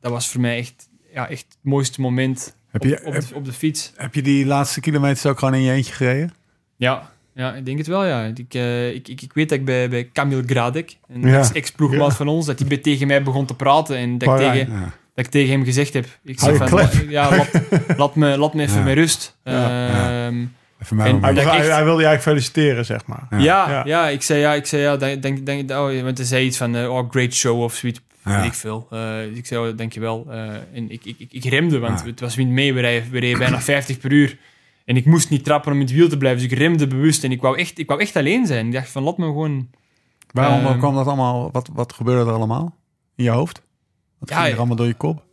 [0.00, 3.28] dat was voor mij echt, ja, echt het mooiste moment Heb op, je, op, heb,
[3.28, 3.92] de, op de fiets.
[3.96, 6.32] heb je die laatste kilometers ook gewoon in je eentje gereden?
[6.76, 8.24] Ja, ja, ik denk het wel, ja.
[8.34, 11.52] Ik, eh, ik, ik, ik weet dat ik bij, bij Camille Gradek, een Ja.
[11.52, 12.14] ex-ploegmaat Ja.
[12.16, 14.52] van ons, dat hij bij- tegen mij begon te praten en dat ik, Bahrein.
[14.66, 14.92] tegen, Ja.
[15.14, 16.06] dat ik tegen hem gezegd heb...
[16.24, 17.50] Ik zeg van, la- ja, laat,
[17.96, 19.36] laat, me, laat me even met rust.
[19.42, 20.44] Ehm,
[20.82, 23.26] Even En- Hij, hij, echt- hij wilde je eigenlijk feliciteren, zeg maar.
[23.42, 23.82] Ja.
[23.84, 26.56] ja, ik zei ja, ik zei ja, denk, denk, denk, oh, want hij zei iets
[26.56, 28.00] van, eh, oh, great show of zoiets.
[28.28, 28.36] Ja.
[28.40, 28.86] Weet ik veel.
[28.90, 30.26] Eh, ik zei, oh, dankjewel.
[30.30, 32.06] Eh en ik, ik, ik, ik remde, want Ja.
[32.06, 32.74] het was wind mee.
[32.74, 34.38] We reden, we reden bijna 50 per uur.
[34.84, 36.42] En ik moest niet trappen om in het wiel te blijven.
[36.42, 37.24] Dus ik remde bewust.
[37.24, 38.66] En ik wou echt, ik wou echt alleen zijn.
[38.66, 39.70] Ik dacht van, laat me gewoon...
[40.32, 41.50] Waarom Ehm, kwam dat allemaal?
[41.52, 42.76] Wat, wat gebeurde er allemaal
[43.16, 43.62] in je hoofd?
[44.18, 45.24] Wat Ja, ging er allemaal door je kop?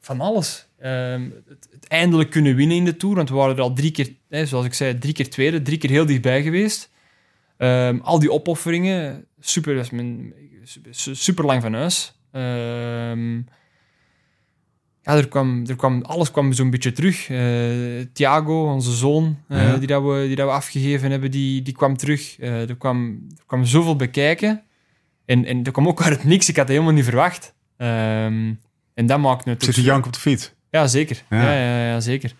[0.00, 0.66] Van alles.
[0.78, 3.14] Ehm, het, het eindelijk kunnen winnen in de Tour.
[3.16, 5.62] Want we waren er al drie keer, hè, zoals ik zei, drie keer tweede.
[5.62, 6.90] Drie keer heel dichtbij geweest.
[7.56, 9.88] Ehm, al die opofferingen, super,
[11.10, 12.21] super lang van huis.
[12.32, 13.36] Ehm,
[15.04, 17.28] ja, er kwam, er kwam, alles kwam zo'n beetje terug.
[17.28, 19.76] Eh, Thiago, onze zoon, Ja.
[19.76, 22.38] die, dat we, die dat we afgegeven hebben, die, die kwam terug.
[22.38, 24.62] Eh, er, kwam, er kwam zoveel bekijken.
[25.24, 26.48] En, en er kwam ook uit het niks.
[26.48, 27.54] Ik had het helemaal niet verwacht.
[27.76, 28.52] Ehm,
[28.94, 30.52] en dat maakt het Zit je jank op de fiets?
[30.70, 31.22] Ja, zeker.
[31.30, 31.42] Ja.
[31.42, 31.52] Ja.
[31.52, 32.32] Ja, ja, zeker.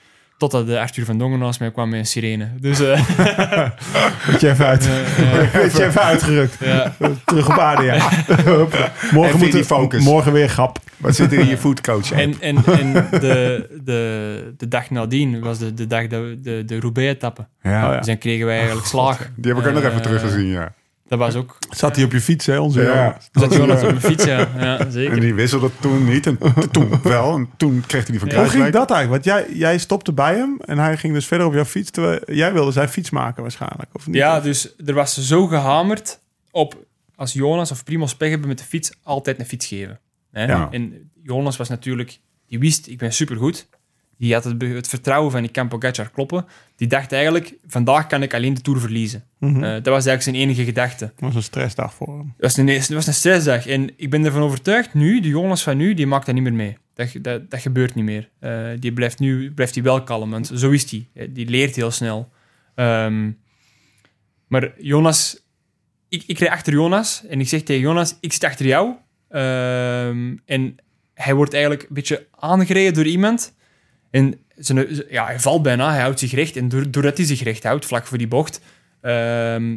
[0.42, 2.48] Totdat de Arthur van Dongen naast mij kwam met een sirene.
[2.60, 3.06] Dus eh,
[4.26, 4.88] Weet je even uit.
[5.52, 6.56] Weet je even uitgerukt.
[6.60, 6.92] ja.
[7.24, 7.94] Terug op aarde, ja.
[9.12, 10.04] Morgen, moet die focus.
[10.04, 10.78] morgen weer grap.
[10.96, 12.12] Wat zit er in je foodcoach?
[12.12, 16.62] En, en, en de, de, de dag nadien was de, de dag dat we de,
[16.66, 17.46] de Roubaix-etappe.
[17.62, 17.86] Ja.
[17.86, 17.96] Oh, ja.
[17.96, 19.26] Dus dan kregen wij eigenlijk slagen.
[19.36, 20.72] Die heb ik ook nog Eh, even teruggezien, ja.
[21.12, 21.58] Dat was ook...
[21.70, 22.86] Zat hij op je fiets, hè, onze Ja.
[22.86, 23.16] jongen?
[23.32, 24.48] Zat Jonas op mijn fiets, ja.
[24.58, 25.12] ja zeker.
[25.12, 26.38] En die wisselde toen niet en
[26.70, 27.34] toen wel.
[27.34, 28.36] En toen kreeg hij die van Ja.
[28.40, 29.24] Hoe ging dat eigenlijk?
[29.24, 31.90] Want jij, jij stopte bij hem en hij ging dus verder op jouw fiets.
[31.90, 34.16] Terwijl jij wilde zijn fiets maken waarschijnlijk, of niet?
[34.16, 36.20] Ja, dus er was zo gehamerd
[36.50, 36.84] op...
[37.14, 40.00] Als Jonas of Primoz pech hebben met de fiets, altijd een fiets geven.
[40.30, 40.44] Hè?
[40.44, 40.68] Ja.
[40.70, 42.18] En Jonas was natuurlijk...
[42.46, 43.68] Die wist, ik ben supergoed.
[44.22, 46.46] Die had het, het vertrouwen van die Campo Gacchar kloppen.
[46.76, 49.24] Die dacht eigenlijk, vandaag kan ik alleen de Tour verliezen.
[49.40, 51.04] Eh, dat was eigenlijk zijn enige gedachte.
[51.04, 52.34] Dat was een stressdag voor hem.
[52.38, 53.66] Dat was, een, was een stressdag.
[53.66, 56.52] En ik ben ervan overtuigd, nu, de Jonas van nu, die maakt dat niet meer
[56.52, 56.76] mee.
[56.94, 58.28] Dat, dat, dat gebeurt niet meer.
[58.38, 61.08] Eh, die blijft nu blijft die wel kalm, want zo is die.
[61.14, 62.32] Eh, Die leert heel snel.
[62.74, 63.30] Ehm,
[64.46, 65.40] maar Jonas...
[66.08, 68.94] Ik, ik rijd achter Jonas en ik zeg tegen Jonas, ik zit achter jou.
[69.28, 70.76] Ehm, en
[71.14, 73.54] hij wordt eigenlijk een beetje aangereden door iemand.
[74.12, 76.56] En zijn, ja, hij valt bijna, hij houdt zich recht.
[76.56, 78.60] En door- doordat hij zich recht houdt, vlak voor die bocht,
[79.00, 79.76] ehm,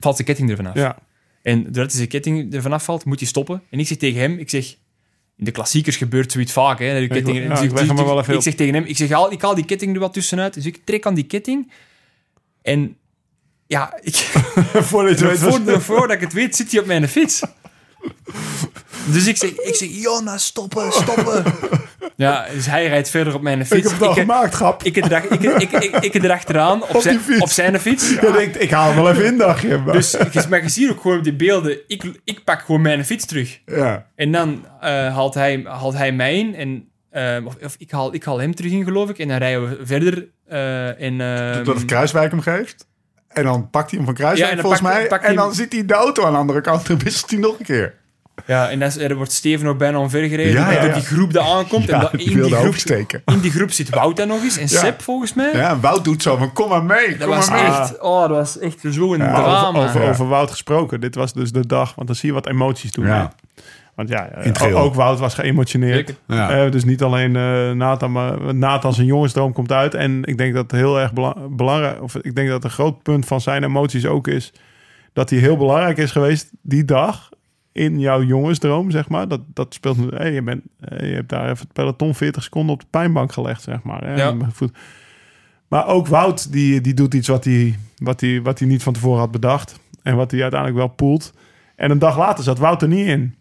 [0.00, 0.74] valt de ketting ervan af.
[0.74, 0.98] Ja.
[1.42, 3.62] En doordat hij zijn ketting ervan afvalt, moet hij stoppen.
[3.70, 4.76] En ik zeg tegen hem, ik zeg...
[5.36, 7.00] In de klassiekers gebeurt zoiets vaak, hè.
[7.00, 9.64] De ketting, ja, ik er wel zeg tegen hem, ik zeg, haal, ik haal die
[9.64, 10.54] ketting er wat tussenuit.
[10.54, 11.72] Dus ik trek aan die ketting.
[12.62, 12.96] En
[13.66, 14.14] ja, ik,
[14.90, 17.42] Voordat weet voor, voordat ik het weet, zit hij op mijn fiets.
[19.12, 21.44] Dus ik zeg, ik zeg Jonas, stoppen, stoppen.
[22.16, 23.82] Ja, dus hij rijdt verder op mijn Ik fiets.
[23.90, 24.82] heb het al ik, gemaakt, grap.
[24.82, 27.40] ik, ik, ik, ik, ik, ik erachteraan op, die zijn, fiets.
[27.42, 28.10] op zijn fiets.
[28.20, 29.76] Je denkt, ik haal hem wel even in, dacht je.
[29.78, 32.80] Maar- Dus je- maar je ziet ook gewoon op die beelden, ik, ik pak gewoon
[32.80, 33.60] mijn fiets terug.
[33.66, 34.06] Ja.
[34.16, 36.88] En dan eh, haalt, hij, haalt hij mij in en...
[37.10, 39.18] eh, of, of ik, haal, ik haal hem terug in, geloof ik.
[39.18, 40.26] En dan rijden we verder.
[40.48, 42.86] eh en, ehm, Dat Kruiswijk hem geeft.
[43.28, 45.18] En dan pakt hij hem van Kruiswijk Ja, en dan volgens pakt- mij.
[45.18, 46.88] en hij dan zit hij in de auto aan de andere kant.
[46.90, 47.94] En wisselt hij nog een keer.
[48.46, 50.52] Ja, en er wordt Steven ook bijna omvergereden.
[50.52, 51.88] Ja, ja, door die groep die aankomt.
[51.88, 53.22] en dat, in, die wilde groep, oversteken.
[53.26, 54.56] in die groep zit Wout dan nog eens.
[54.56, 54.78] En Ja.
[54.78, 55.50] Sepp, volgens mij.
[55.54, 57.08] Ja, Wout doet zo van kom maar mee.
[57.16, 57.72] Dat kom was maar mee.
[57.72, 58.00] echt...
[58.00, 59.68] Oh, dat was echt zo'n drama.
[59.68, 60.08] Over, over, Ja.
[60.08, 61.00] over Wout gesproken.
[61.00, 63.06] Dit was dus de dag, want dan zie je wat emoties doen.
[63.06, 63.32] Ja.
[63.94, 64.30] Want ja,
[64.72, 66.14] ook Wout was geëmotioneerd.
[66.26, 69.94] Eh, dus niet alleen eh Nathan, maar Nathan zijn jongensdroom komt uit.
[69.94, 72.02] En ik denk dat het heel erg bela- belangrijk...
[72.02, 74.52] Of ik denk dat een groot punt van zijn emoties ook is...
[75.12, 77.28] dat hij heel belangrijk is geweest die dag
[77.76, 79.28] in jouw jongensdroom, zeg maar.
[79.28, 79.96] Dat, dat speelt...
[80.10, 83.32] Hey, je, bent, eh, je hebt daar even het peloton 40 seconden op de pijnbank
[83.32, 84.04] gelegd, zeg maar.
[84.04, 84.14] Hè?
[84.14, 84.34] Ja.
[84.52, 84.76] Voet-
[85.68, 88.92] Maar ook Wout, die, die doet iets wat hij, wat, hij, wat hij niet van
[88.92, 89.80] tevoren had bedacht.
[90.02, 91.32] En wat hij uiteindelijk wel poelt.
[91.76, 93.34] En een dag later zat Wout er niet in,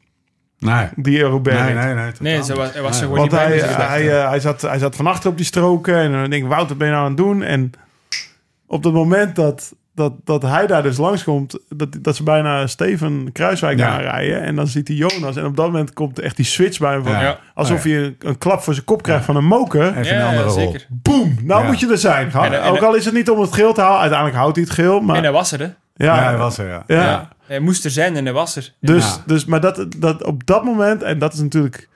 [0.60, 0.88] Nee.
[0.95, 1.62] die Roubaix.
[1.74, 2.12] Nee, nee, nee.
[2.20, 3.16] Nee, ze was, hij was er Nee.
[3.16, 3.60] gewoon Want niet bij.
[3.60, 5.95] hij, dus hij, eh, hij, zat, hij zat van achter op die stroken.
[5.98, 7.44] En dan denk ik, Wout, wat ben je nou aan het doen?
[7.44, 7.72] En
[8.68, 11.59] op het moment dat, dat, dat hij daar dus langskomt...
[11.69, 13.88] Dat, dat ze bijna Steven Kruiswijk Ja.
[13.89, 14.41] aanrijden.
[14.41, 15.35] En dan ziet hij Jonas.
[15.35, 17.03] En op dat moment komt echt die switch bij hem.
[17.03, 17.39] Van, Ja.
[17.53, 19.88] Alsof Oh, hij een, een klap voor zijn kop krijgt van een moker.
[19.97, 20.53] Even Ja, een andere ja, rol.
[20.59, 20.85] zeker.
[20.89, 21.35] Boom!
[21.43, 21.67] Nou Ja.
[21.67, 22.31] moet je er zijn.
[22.31, 23.99] En, en, Ook al is het niet om het geel te halen.
[23.99, 24.99] Uiteindelijk houdt hij het geel.
[25.01, 25.65] Maar En hij was er, hè.
[25.65, 26.84] ja, Ja, hij was er, ja.
[26.88, 26.95] ja.
[27.03, 27.30] Ja.
[27.45, 28.73] Hij moest er zijn en hij was er.
[28.81, 29.22] Dus, Ja.
[29.26, 31.89] dus maar dat, dat op dat moment, en dat is natuurlijk,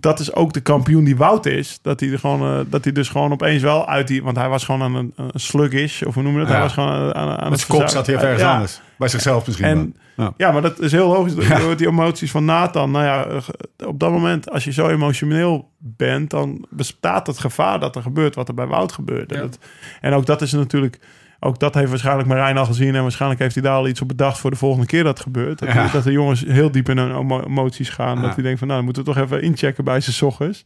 [0.00, 2.92] dat is ook de kampioen die Wout is, dat hij, er gewoon, eh, dat hij
[2.92, 6.14] dus gewoon opeens wel uit die, want hij was gewoon aan een, een sluggish, of
[6.14, 6.56] hoe noemen we dat?
[6.56, 6.60] Ja.
[6.60, 8.52] Hij was gewoon aan, aan, aan Met zijn kop zat hij ergens ja.
[8.52, 8.80] anders.
[8.98, 9.96] Bij zichzelf misschien En.
[10.16, 10.32] Ja.
[10.36, 11.34] ja, maar dat is heel logisch.
[11.34, 12.90] Door die emoties van Nathan.
[12.90, 17.80] Nou ja, eh, op dat moment, als je zo emotioneel bent, dan bestaat het gevaar
[17.80, 19.34] dat er gebeurt wat er bij Wout gebeurde.
[19.34, 19.40] Ja.
[19.40, 19.58] Dat,
[20.00, 20.98] en ook dat is natuurlijk,
[21.40, 22.94] ook dat heeft waarschijnlijk Marijn al gezien.
[22.94, 25.22] En waarschijnlijk heeft hij daar al iets op bedacht voor de volgende keer dat het
[25.22, 25.58] gebeurt.
[25.58, 25.88] Dat, Ja.
[25.88, 28.16] dat de jongens heel diep in hun emo- emoties gaan.
[28.16, 28.22] Ja.
[28.22, 30.64] Dat hij denkt van, nou, dan moeten we toch even inchecken bij z'n ochtends.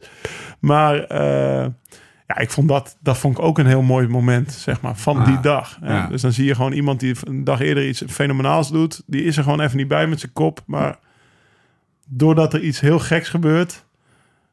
[0.59, 1.65] Maar eh,
[2.27, 5.15] ja, ik vond dat, dat vond ik ook een heel mooi moment, zeg maar, van
[5.17, 5.23] Ja.
[5.25, 5.77] die dag.
[6.09, 9.01] Dus dan zie je gewoon iemand die een dag eerder iets fenomenaals doet.
[9.05, 10.59] Die is er gewoon even niet bij met zijn kop.
[10.65, 10.97] Maar
[12.07, 13.85] doordat er iets heel geks gebeurt,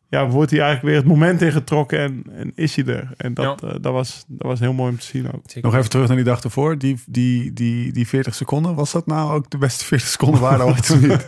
[0.08, 3.10] ja, wordt hij eigenlijk weer het moment ingetrokken en, en is hij er.
[3.16, 5.54] En dat, eh, dat, was, dat was heel mooi om te zien ook.
[5.62, 6.78] Nog even terug naar die dag ervoor.
[6.78, 10.66] Die, die, die, die 40 seconden, was dat nou ook de beste 40 seconden waren
[10.66, 11.26] ooit of niet?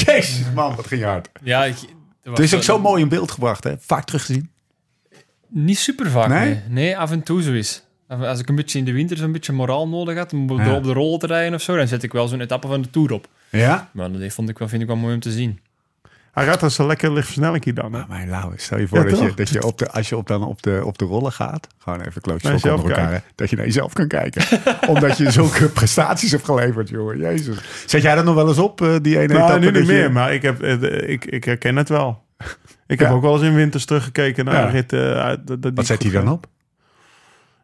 [0.00, 1.28] Jezus man, wat ging hard.
[1.42, 1.76] Ja, ik,
[2.22, 3.74] Het is ook zo mooi in beeld gebracht, hè?
[3.78, 4.50] Vaak teruggezien.
[5.48, 6.48] Niet super vaak, Nee?
[6.48, 6.60] nee?
[6.68, 6.98] nee.
[6.98, 7.84] af en toe zo is.
[8.08, 10.62] Als ik een beetje in de winter zo'n beetje moraal nodig had om op de,
[10.64, 10.76] Ja.
[10.76, 12.90] op de rol te rijden of zo, dan zet ik wel zo'n etappe van de
[12.90, 13.28] Tour op.
[13.50, 13.90] Ja?
[13.92, 15.58] Maar dat vond ik wel, vind ik wel mooi om te zien.
[16.32, 17.84] Hij gaat als een lekker licht versnelling dan.
[17.84, 17.98] Hè?
[17.98, 20.16] Maar mijn lauwe, stel je voor Ja, dat, je, dat je, op de, als je
[20.16, 23.50] op, dan op de, op de rollen gaat, gewoon even klootjes onder elkaar, hè, dat
[23.50, 24.42] je naar jezelf kan kijken.
[24.92, 27.18] Omdat je zulke prestaties hebt geleverd, jongen.
[27.18, 27.84] Jezus.
[27.86, 30.12] Zet jij dat nog wel eens op, eh, die ene Nou, nu niet je- meer,
[30.12, 32.24] maar ik, heb, eh, ik, ik herken het wel.
[32.86, 33.14] Ik heb Ja.
[33.14, 34.68] ook wel eens in winters teruggekeken naar Ja.
[34.68, 35.22] ritten.
[35.22, 36.46] uit- dat- dat Wat zet hij dan op?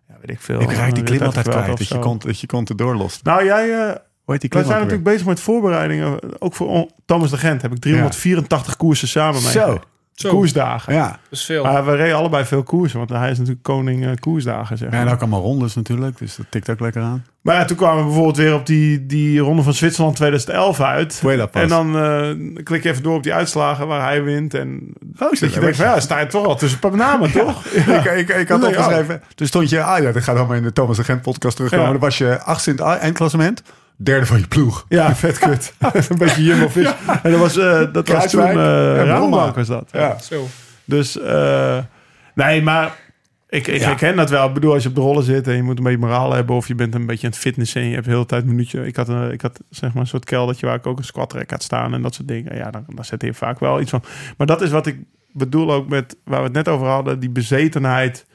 [0.09, 0.61] Ja, weet ik veel.
[0.61, 3.24] Ik raak die klim rit altijd kwijt, dat je, kont, dat je kont erdoor lost.
[3.24, 3.99] Nou, jij...
[4.29, 6.19] Hoe heet die wij klim zijn natuurlijk bezig met voorbereidingen.
[6.41, 9.51] Ook voor on- Thomas de Gent heb ik 384 koersen samen mee.
[9.51, 9.81] Zo,
[10.15, 10.95] Zo, Koersdagen.
[10.95, 11.07] ja.
[11.09, 11.63] dat is veel.
[11.63, 14.79] Maar we reden allebei veel koersen, want hij is natuurlijk koning eh, koersdagen.
[14.79, 15.07] Zeg Ja, maar.
[15.07, 17.25] en ook allemaal rondes natuurlijk, dus dat tikt ook lekker aan.
[17.41, 21.23] Maar ja, toen kwamen we bijvoorbeeld weer op die, die ronde van Zwitserland 2011 uit.
[21.53, 24.55] En dan eh, klik je even door op die uitslagen waar hij wint.
[24.55, 27.33] En Oh, dat je denkt van ja, sta je toch al tussen een paar namen,
[27.33, 27.65] toch?
[27.99, 28.69] Ik, ik, ik had ja.
[28.69, 31.57] opgeschreven, toen stond je, ah ja, dat gaat allemaal in de Thomas de Gent podcast
[31.57, 31.87] terugkomen.
[31.87, 31.93] Ja.
[31.93, 33.63] Dan was je achtste in het eindklassement,
[34.03, 34.85] derde van je ploeg.
[34.89, 35.75] Ja, vet kut.
[36.09, 36.93] een beetje Jumbo Vis.
[37.23, 39.89] En dat was, eh dat was toen uh, en Rabobank was dat.
[39.93, 40.19] Ja.
[40.19, 40.47] Zo.
[40.85, 41.79] Dus eh,
[42.35, 42.97] nee, maar
[43.49, 43.87] ik, ik Ja.
[43.87, 44.49] herken dat wel.
[44.49, 46.57] Ik bedoel, als je op de rollen zit en je moet een beetje moraal hebben...
[46.57, 48.49] of je bent een beetje aan het fitnessen en je hebt de hele tijd een
[48.49, 48.87] minuutje...
[48.87, 51.33] Ik had, een, ik had zeg maar een soort keldertje waar ik ook een squat
[51.33, 51.95] rack had staan...
[51.95, 52.57] en dat soort dingen.
[52.57, 54.03] Ja, dan, dan zet je vaak wel iets van.
[54.37, 54.99] Maar dat is wat ik
[55.33, 57.20] bedoel ook met waar we het net over hadden...
[57.20, 58.27] die bezetenheid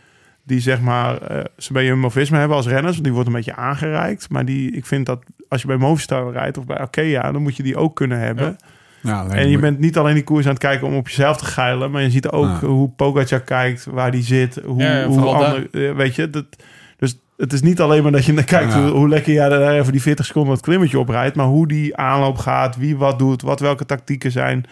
[0.44, 2.92] die zeg maar eh, ze bij Jumbo-Visma hebben als renners.
[2.92, 4.30] want Die wordt een beetje aangereikt.
[4.30, 7.32] Maar die, ik vind dat als je bij Movistar rijdt of bij Arkea...
[7.32, 8.56] dan moet je die ook kunnen hebben.
[9.02, 11.46] Ja, En je bent niet alleen die koers aan het kijken om op jezelf te
[11.46, 12.68] geilen, maar je ziet ook Ja.
[12.68, 16.30] hoe Pogacar kijkt, waar die zit, hoe, Ja, hoe ander, eh, weet je.
[16.30, 16.46] Dat,
[16.98, 18.82] dus het is niet alleen maar dat je naar kijkt Ja.
[18.82, 21.96] hoe, hoe lekker jij daar even die 40 seconden het klimmetje oprijdt, maar hoe die
[21.98, 24.66] aanloop gaat, wie wat doet, wat welke tactieken zijn.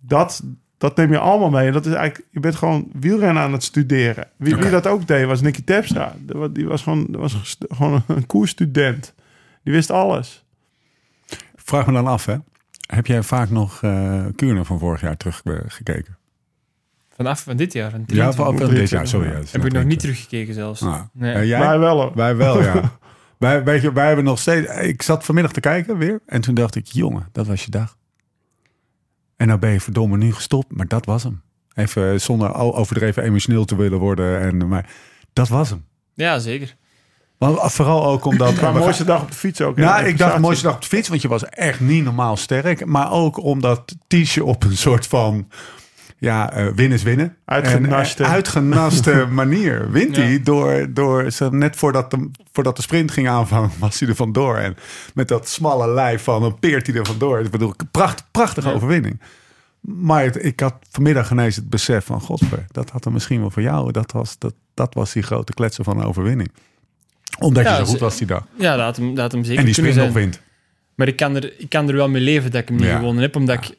[0.00, 0.42] Dat,
[0.82, 1.66] dat neem je allemaal mee.
[1.66, 4.28] En dat is eigenlijk, je bent gewoon wielrennen aan het studeren.
[4.36, 6.14] Wie, wie dat ook deed, was Nicky Terpstra.
[6.52, 9.14] Die was- gewoon, die was gewoon een koersstudent.
[9.64, 10.44] Die wist alles.
[11.56, 12.36] Vraag me dan af, hè.
[12.86, 16.16] Heb jij vaak nog eh Kuurne van vorig jaar teruggekeken?
[17.16, 17.90] Vanaf van dit jaar.
[17.90, 18.66] Van Ja, 23.
[18.66, 19.28] van, dit jaar, sorry.
[19.30, 20.80] ja, Heb ik nog niet teruggekeken zelfs.
[20.80, 21.34] Nou, Nee.
[21.34, 21.58] eh, jij?
[21.58, 22.12] Maar wel hoor.
[22.14, 22.98] Wij wel, ja.
[23.38, 24.76] wij, weet je, wij hebben nog steeds...
[24.80, 26.20] Ik zat vanmiddag te kijken weer.
[26.26, 27.96] En toen dacht ik, jongen, dat was je dag.
[29.42, 30.76] En nou ben je verdomme nu gestopt.
[30.76, 31.42] Maar dat was hem.
[31.74, 34.40] Even zonder o- overdreven emotioneel te willen worden.
[34.40, 34.90] En, maar
[35.32, 35.84] dat was hem.
[36.14, 36.76] Ja, zeker.
[37.38, 38.54] Want vooral ook omdat...
[38.60, 39.76] Maar mooiste dag op de fiets ook.
[39.76, 42.86] Nou, ik dacht mooiste dag op de fiets, want je was echt niet normaal sterk.
[42.86, 45.48] Maar ook omdat Tiesje op een soort van
[46.22, 47.36] ja, eh winnen is winnen.
[47.44, 48.22] Uitgenaste.
[48.22, 50.22] En, eh, uitgenaste manier wint Ja.
[50.22, 54.56] hij door, door net voordat de, voordat de sprint ging aanvangen, was hij er vandoor.
[54.56, 54.76] En
[55.14, 57.40] met dat smalle lijf van een peert hij er vandoor.
[57.40, 58.74] Ik bedoel, pracht, prachtige Ja.
[58.74, 59.20] overwinning.
[59.80, 63.50] Maar het- ik had vanmiddag ineens het besef van, godver, dat had er misschien wel
[63.50, 63.92] voor jou.
[63.92, 66.50] Dat was, dat, dat was die grote kletsen van een overwinning.
[67.38, 68.46] Omdat Ja, je zo goed was die dag.
[68.56, 70.40] Ja, dat had hem, dat had hem zeker En die sprint nog wint.
[70.94, 73.22] Maar ik kan, er, ik kan er wel mee leven dat ik hem niet gewonnen
[73.22, 73.76] heb, omdat ik,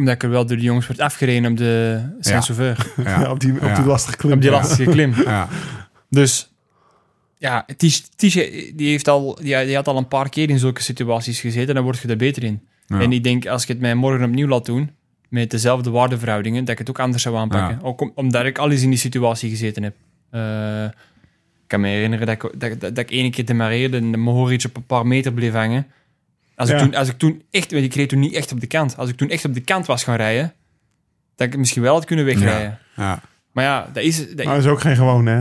[0.00, 2.14] omdat ik er wel door de jongens werd afgereden op de Ja.
[2.20, 2.86] Saint-Sauveur.
[3.04, 3.20] Ja.
[3.20, 3.74] Ja, op die, op Ja.
[3.74, 4.32] die lastige klim.
[4.32, 4.56] Op die Ja.
[4.56, 5.14] lastige klim.
[5.24, 5.48] Ja.
[6.10, 6.52] Dus
[7.38, 10.82] ja, Ties- Tische die, heeft al, die, die had al een paar keer in zulke
[10.82, 12.60] situaties gezeten, dan word je er beter in.
[12.86, 13.00] Ja.
[13.00, 14.90] En ik denk, als ik het mij morgen opnieuw laat doen,
[15.28, 17.78] met dezelfde waardeverhoudingen, dat ik het ook anders zou aanpakken.
[17.80, 17.86] Ja.
[17.86, 19.94] Ook om- omdat ik al eens in die situatie gezeten heb.
[20.30, 20.84] Eh,
[21.62, 24.16] ik kan me herinneren dat ik, dat, dat, dat ik ene keer demareerde en de
[24.18, 25.86] Mohoric op een paar meter bleef hangen.
[26.60, 28.66] Als, ik toen, als ik toen echt, want ik reed toen niet echt op de
[28.66, 28.96] kant.
[28.96, 30.52] Als ik toen echt op de kant was gaan rijden,
[31.36, 32.78] dat ik misschien wel had kunnen wegrijden.
[32.96, 33.20] Ja.
[33.52, 35.36] Maar ja, dat is, dat, Maar dat is ook geen gewone, hè?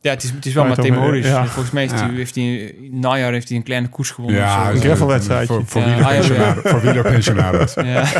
[0.00, 1.26] ja, het is, het is wel Maar Horus.
[1.26, 1.44] ja.
[1.46, 2.14] Volgens mij heeft hij, Ja.
[2.16, 4.40] heeft hij in het najaar heeft hij een kleine koers gewonnen.
[4.40, 5.54] Ja, een gravelwedstrijdje.
[5.54, 7.74] Voor, voor, Ja, wielerpensionaren- voor wielerpensionaris.
[7.74, 8.04] Ja.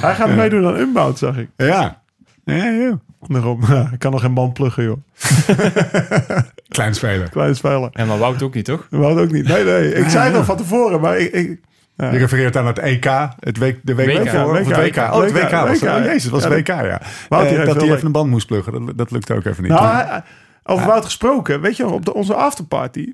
[0.00, 1.48] Hij gaat meedoen aan Unbound, zag ik.
[1.56, 2.02] Ja.
[2.44, 2.98] Ja, ja.
[3.28, 4.96] Daarom, ja, ik kan nog geen band pluggen, joh.
[6.68, 7.28] Klein speler.
[7.30, 7.88] Kleine speler.
[7.92, 8.86] ja, maar Wout ook niet, toch?
[8.90, 9.48] Hadden ook niet.
[9.48, 9.94] Nee, nee.
[9.94, 11.32] Ik zei het al van tevoren, maar ik...
[11.32, 11.60] ik
[11.96, 12.10] ja.
[12.12, 13.04] Je refereert aan het EK,
[13.40, 14.52] het week, de week WK, daarvoor.
[14.52, 14.94] of het WK.
[14.96, 14.96] WK.
[15.14, 15.50] Oh, het WK.
[15.50, 15.88] was WK.
[15.88, 17.00] oh, jezus, het was Ja, WK, ja.
[17.28, 19.44] Wout, die Eh, heeft dat hij even een band moest pluggen, dat, dat lukte ook
[19.44, 19.72] even niet.
[19.72, 20.22] Nou, Maar- hij-
[20.64, 21.60] over Wout gesproken.
[21.60, 23.12] Weet je nog, op de, onze afterparty...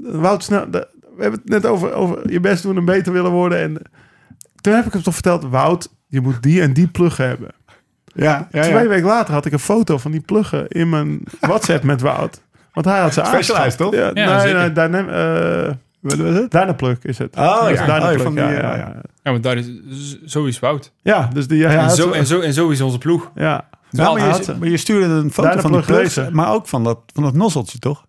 [0.00, 0.70] Wout snel...
[0.70, 3.58] de- we hebben het net over, over je best doen en beter willen worden.
[3.58, 3.82] En
[4.60, 5.42] toen heb ik hem toch verteld...
[5.44, 7.48] Wout, je moet die en die plug hebben.
[8.14, 8.88] Ja, ja, Twee ja.
[8.88, 12.40] weken later had ik een foto van die pluggen in mijn WhatsApp met Wout.
[12.72, 13.78] Want hij had ze Specialized, aangeschaft.
[13.78, 13.94] toch?
[13.94, 16.50] Ja, Ja, nee, nee, Dynam, eh, Wat was het?
[16.50, 17.36] Dynaplug is het.
[17.36, 17.84] Oh, Dat is ja.
[17.84, 18.76] Dynaplug, Oh, van die, ja, eh, ja, ja.
[18.76, 19.00] ja.
[19.22, 19.70] Ja, maar daar is,
[20.26, 20.92] zo is Wout.
[21.02, 23.30] Ja, dus die, ja, en, zo, en, zo, en zo is onze ploeg.
[23.34, 23.68] Ja.
[23.90, 26.28] Nou, maar, je, maar stuurde een foto van die plug lezen.
[26.34, 28.04] maar ook van dat, van dat nozzeltje, toch?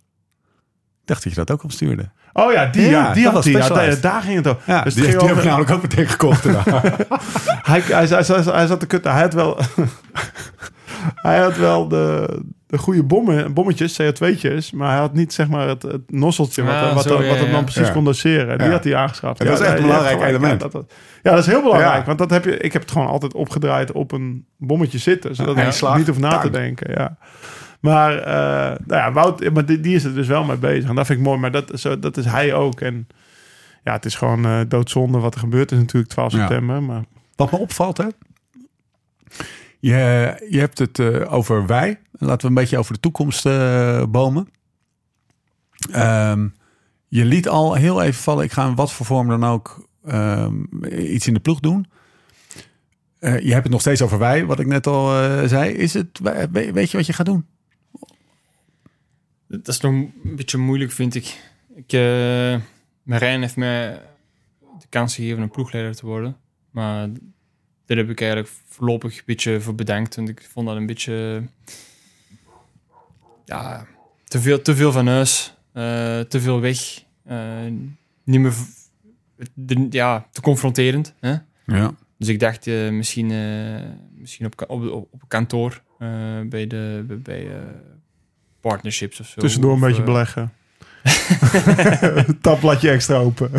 [1.04, 2.10] Ik dacht dat je dat ook al stuurde.
[2.34, 3.54] Oh ja, die, Ja, die had hij.
[3.54, 4.62] Ja, daar, daar ging het over.
[4.66, 6.44] Ja, dus die, die ging heb ik over- namelijk ook meteen gekocht.
[6.54, 6.82] daarna.
[7.62, 9.12] hij, hij, hij, hij, hij zat te kutten.
[9.12, 9.58] Hij had wel...
[11.16, 15.68] hij had wel de, de goede bommen, bommetjes, CO2'tjes, maar hij had niet zeg maar
[15.68, 17.94] het, het nosseltje wat, Ja, wat, zo, wat, ja, hem dan precies Ja.
[17.94, 18.58] kon doseren.
[18.58, 18.74] Die Ja.
[18.74, 19.40] had hij aangeschaft.
[19.40, 20.30] En dat is echt een belangrijk gelijk.
[20.30, 20.62] element.
[20.62, 20.94] Ja dat, dat-
[21.24, 22.06] ja, dat is heel belangrijk, Ja.
[22.06, 25.56] want dat heb je, ik heb het gewoon altijd opgedraaid op een bommetje zitten, zodat
[25.56, 26.92] Ja, ik slag, niet hoef na te denken.
[26.92, 27.18] Ja.
[27.84, 30.89] Maar, eh, nou ja, Wout, maar die, die is er dus wel mee bezig.
[30.89, 32.81] En dat vind ik mooi, maar dat, zo, dat is hij ook.
[32.81, 33.07] En
[33.84, 36.39] ja, het is gewoon eh, doodzonde wat er gebeurd is natuurlijk 12 Ja.
[36.39, 36.84] september.
[36.84, 37.03] Maar
[37.35, 38.07] Wat me opvalt, hè?
[39.80, 41.99] Je, je hebt het eh, over wij.
[42.11, 44.47] Laten we een beetje over de toekomst eh, bomen.
[45.91, 46.47] Ehm,
[47.07, 48.43] je liet al heel even vallen.
[48.43, 50.53] Ik ga in wat voor vorm dan ook ehm,
[50.91, 51.88] iets in de ploeg doen.
[53.19, 55.72] Eh, je hebt het nog steeds over wij, wat ik net al eh, zei.
[55.72, 57.45] Is het, we- weet je wat je gaat doen?
[59.62, 61.52] Dat is nog een beetje moeilijk, vind ik.
[61.76, 62.60] ik eh,
[63.04, 64.02] Marijn heeft mij
[64.80, 66.38] de kans gegeven om ploegleider te worden.
[66.72, 67.08] Maar
[67.86, 70.16] daar heb ik eigenlijk voorlopig een beetje voor bedankt.
[70.16, 71.44] Want ik vond dat een beetje...
[73.46, 73.88] Ja,
[74.26, 75.54] te veel, te veel van huis.
[75.72, 77.04] eh, te veel weg.
[77.24, 77.62] eh,
[78.24, 78.54] niet meer...
[79.54, 81.14] de- ja, te confronterend.
[81.20, 81.36] Hè?
[81.66, 81.96] Ja.
[82.18, 83.28] Dus ik dacht misschien,
[84.16, 85.82] misschien op, op, op, kantoor
[86.50, 87.48] bij de bij,
[88.64, 89.41] partnerships of zo.
[89.41, 90.52] tussendoor een Of, beetje eh, beleggen.
[92.41, 93.52] Tabbladje extra open.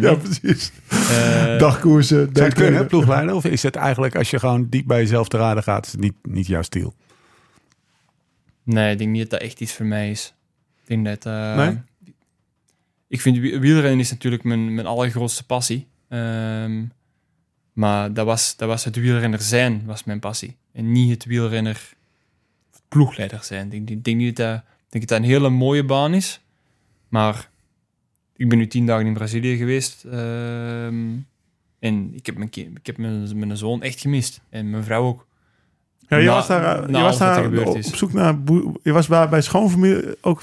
[0.00, 0.72] ja, precies.
[0.90, 2.30] eh, Dagkoersen.
[2.32, 3.34] Zou het kunnen, ploegleider?
[3.34, 6.00] Of is het eigenlijk, als je gewoon diep bij jezelf te raden gaat, is het
[6.00, 6.94] niet, niet jouw stil?
[8.62, 10.34] Nee, ik denk niet dat dat echt iets voor mij is.
[10.82, 11.26] Ik denk dat...
[11.34, 11.78] eh, Nee?
[13.08, 15.86] Ik vind wi- wielrennen is natuurlijk mijn, mijn allergrootste passie.
[16.08, 16.84] Ehm,
[17.72, 20.56] maar dat was, dat was het wielrenner zijn, was mijn passie.
[20.72, 21.96] En niet het wielrenner
[22.88, 23.72] ploegleider zijn.
[23.72, 26.40] Ik denk, denk niet dat denk dat dat een hele mooie baan is.
[27.08, 27.50] Maar
[28.36, 30.04] ik ben nu tien dagen in Brazilië geweest.
[30.04, 31.06] ehm,
[31.78, 34.40] en ik heb, mijn, ik heb mijn, mijn zoon echt gemist.
[34.50, 35.26] En mijn vrouw ook.
[36.08, 38.36] Ja, je Na- was daar, eh, je was daar op, zoek naar...
[38.82, 40.42] Je was bij, bij schoonfamilie ook...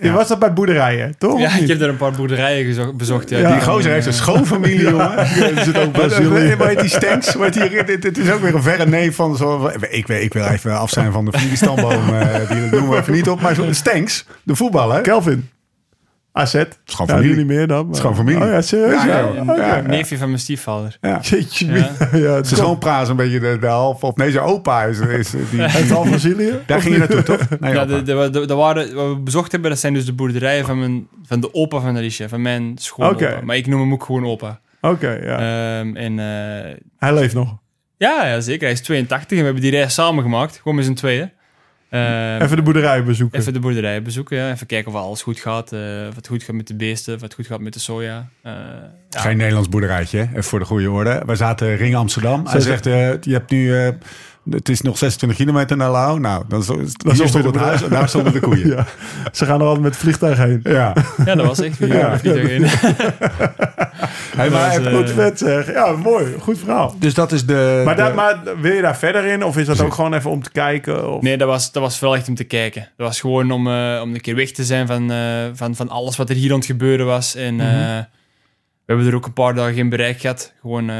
[0.00, 0.12] Ja.
[0.12, 1.40] was daar bij boerderijen, toch?
[1.40, 3.28] Ja, ik heb daar een paar boerderijen bezocht.
[3.30, 5.18] Ja, Ja, Die gozer heeft een schoonfamilie, jongen.
[5.18, 6.54] Er zit ook Brazilië.
[6.58, 7.34] heet die Stanks?
[7.52, 9.70] Hier, dit, dit is ook weer een verre neef van zo.
[9.90, 12.14] Ik, weet- ik wil even af zijn van de familiestamboom.
[12.14, 13.40] eh die noemen we even niet op.
[13.40, 15.00] Maar zo'n Stanks, de voetballer.
[15.00, 15.48] Kelvin.
[16.32, 16.54] AZ.
[16.54, 17.28] is gewoon Ja, familie.
[17.28, 17.84] jullie meer dan.
[17.84, 18.42] maar- is gewoon familie.
[18.42, 19.02] Oh ja, serieus?
[19.02, 19.80] Ja, Ja, ja, Een ja.
[19.80, 20.96] neefje van mijn stiefvader.
[21.00, 21.18] Ja.
[21.22, 21.74] Jeetje, Ja.
[22.34, 24.02] het Zijn schoonpraat is een beetje de, de half.
[24.04, 24.98] Of nee, zijn opa is.
[24.98, 26.52] is die, Uit half Brazilië?
[26.66, 27.48] daar ging je naartoe, toch?
[27.60, 27.94] Nee, ja, opa.
[27.94, 30.78] de, de, de, de waren, wat we bezocht hebben, dat zijn dus de boerderijen van,
[30.78, 33.14] mijn, van de opa van Alicia, van mijn schoonopa.
[33.32, 33.40] Oké.
[33.44, 34.60] Maar ik noem hem ook gewoon opa.
[34.80, 35.36] Oké, ja.
[35.78, 37.56] Ehm, en eh, Hij leeft nog.
[37.96, 38.62] ja, ja, zeker.
[38.62, 41.30] Hij is 82 en we hebben die reis samen gemaakt, gewoon met z'n tweeën.
[41.92, 43.40] Ehm, Even de boerderij bezoeken.
[43.40, 44.50] even de boerderij bezoeken, ja.
[44.52, 45.72] even kijken of alles goed gaat.
[45.72, 48.28] eh, of het goed gaat met de beesten, of het goed gaat met de soja.
[48.42, 48.52] Eh,
[49.10, 49.20] ja.
[49.20, 50.24] Geen Nederlands boerderijtje, hè?
[50.30, 51.22] even voor de goede orde.
[51.26, 52.46] We zaten ring Amsterdam.
[52.46, 53.92] Hij Ze- zegt, eh, je hebt nu...
[54.50, 56.20] het is nog 26 kilometer naar Lau.
[56.20, 58.68] Nou, dan, zo, is hier stond op het de- huis en daar stonden de koeien.
[58.68, 58.86] Ja.
[59.32, 60.60] Ze gaan er altijd met het vliegtuig heen.
[60.62, 60.94] ja.
[61.24, 62.18] Ja, dat was echt weer Ja.
[62.18, 62.64] vliegtuig in.
[64.36, 65.72] Hey, maar, was, eh, Goed vet zeg.
[65.72, 66.34] Ja, mooi.
[66.40, 66.94] Goed verhaal.
[66.98, 67.82] dus dat is de...
[67.84, 69.44] Maar, de- maar wil je daar verder in?
[69.44, 71.12] Of is dat ook gewoon even om te kijken?
[71.14, 71.22] Of...
[71.22, 72.88] Nee, dat was, dat was wel echt om te kijken.
[72.96, 75.18] Dat was gewoon om, eh, om een keer weg te zijn van, eh,
[75.52, 77.34] van, van alles wat er hier aan het gebeuren was.
[77.34, 78.04] En eh, we
[78.86, 80.52] hebben er ook een paar dagen geen bereik gehad.
[80.60, 80.96] Gewoon eh,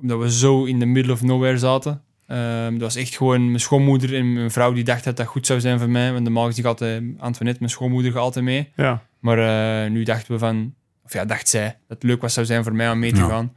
[0.00, 2.02] omdat we zo in the middle of nowhere zaten.
[2.26, 5.46] Ehm, dat was echt gewoon mijn schoonmoeder en mijn vrouw die dachten dat dat goed
[5.46, 6.12] zou zijn voor mij.
[6.12, 8.68] Want normaal is ik altijd, Antoinette, mijn schoonmoeder, gaat altijd mee.
[8.76, 9.02] Ja.
[9.20, 9.38] Maar
[9.84, 10.74] eh, nu dachten we van,
[11.04, 13.20] of ja, dacht zij dat het leuk was zou zijn voor mij om mee te
[13.20, 13.28] Ja.
[13.28, 13.52] gaan.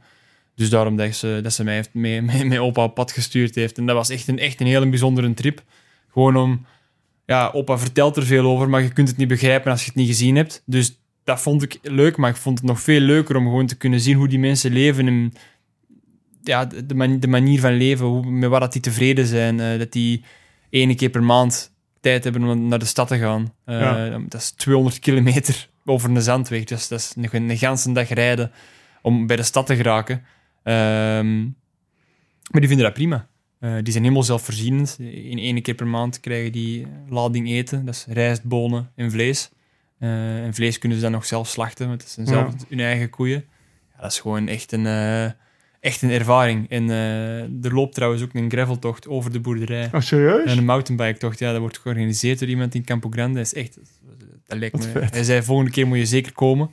[0.54, 3.54] Dus daarom dat ze, dat ze mij heeft mee, mee, mee opa op pad gestuurd
[3.54, 3.78] heeft.
[3.78, 5.62] En dat was echt een, echt een hele bijzondere trip.
[6.12, 6.66] Gewoon om,
[7.26, 9.94] ja, opa vertelt er veel over, maar je kunt het niet begrijpen als je het
[9.96, 10.62] niet gezien hebt.
[10.66, 13.76] Dus dat vond ik leuk, maar ik vond het nog veel leuker om gewoon te
[13.76, 15.06] kunnen zien hoe die mensen leven.
[15.06, 15.32] En
[16.42, 19.60] ja, de, de man- de manier van leven, hoe, met wat dat die tevreden zijn.
[19.60, 20.24] eh, dat die
[20.70, 23.54] ene keer per maand tijd hebben om naar de stad te gaan.
[23.64, 24.18] Eh, Ja.
[24.28, 26.64] Dat is 200 kilometer over een zandweg.
[26.64, 28.50] Dus dat is een, een ganse dag rijden
[29.02, 30.22] om bij de stad te geraken.
[30.62, 31.42] Ehm,
[32.50, 33.28] maar die vinden dat prima.
[33.58, 34.96] Eh, die zijn helemaal zelfvoorzienend.
[35.00, 37.84] In één keer per maand krijgen die lading eten.
[37.84, 39.50] Dat is rijst, bonen en vlees.
[39.98, 42.64] En vlees kunnen ze dan nog zelf slachten, want dat zijn zelf Ja.
[42.68, 43.44] hun eigen koeien.
[43.94, 44.86] Ja, dat is gewoon echt een,
[45.80, 46.68] echt een ervaring.
[46.68, 49.90] En eh, er loopt trouwens ook een graveltocht over de boerderij.
[49.92, 50.50] Oh, serieus?
[50.50, 53.38] En een mountainbike-tocht, ja, dat wordt georganiseerd door iemand in Campo Grande.
[53.38, 53.78] Dat is echt,
[54.46, 55.00] dat lijkt me.
[55.10, 56.70] Hij zei, volgende keer moet je zeker komen.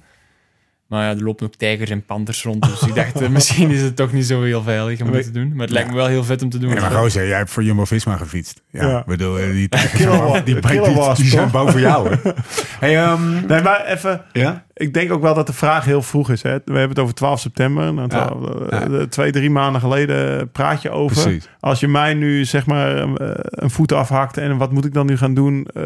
[0.88, 2.64] Maar ja, er lopen ook tijgers en panters rond.
[2.64, 5.32] Dus ik dacht, eh, misschien is het toch niet zo heel veilig om het te
[5.32, 5.50] doen.
[5.54, 6.70] Maar het lijkt me wel heel vet om te doen.
[6.74, 8.62] Ja, maar gozer, jij hebt voor Jumbo-Visma gefietst.
[8.70, 9.00] Ja, Ja.
[9.00, 11.52] ik bedoel, eh, die, Kilowatt- die, die, die, kilowatts, die zijn toch?
[11.66, 12.10] boven jou.
[12.10, 12.16] hè.
[12.80, 14.22] Hey, ehm, Nee, maar even...
[14.34, 14.66] ja?
[14.74, 16.42] Ik denk ook wel dat de vraag heel vroeg is.
[16.42, 16.50] Hè?
[16.54, 17.94] We hebben het over 12 september.
[17.94, 18.26] Nou, Ja.
[18.26, 18.82] twaalf- Ja.
[18.88, 21.22] eh, Twee, drie maanden geleden praat je over.
[21.22, 21.50] Precies.
[21.60, 25.18] Als je mij nu zeg maar een voet afhakt en wat moet ik dan nu
[25.18, 25.68] gaan doen?
[25.74, 25.84] Eh,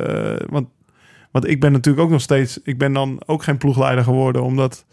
[0.50, 0.68] want,
[1.32, 2.60] want ik ben natuurlijk ook nog steeds...
[2.64, 4.44] Ik ben dan ook geen ploegleider geworden.
[4.44, 4.86] Omdat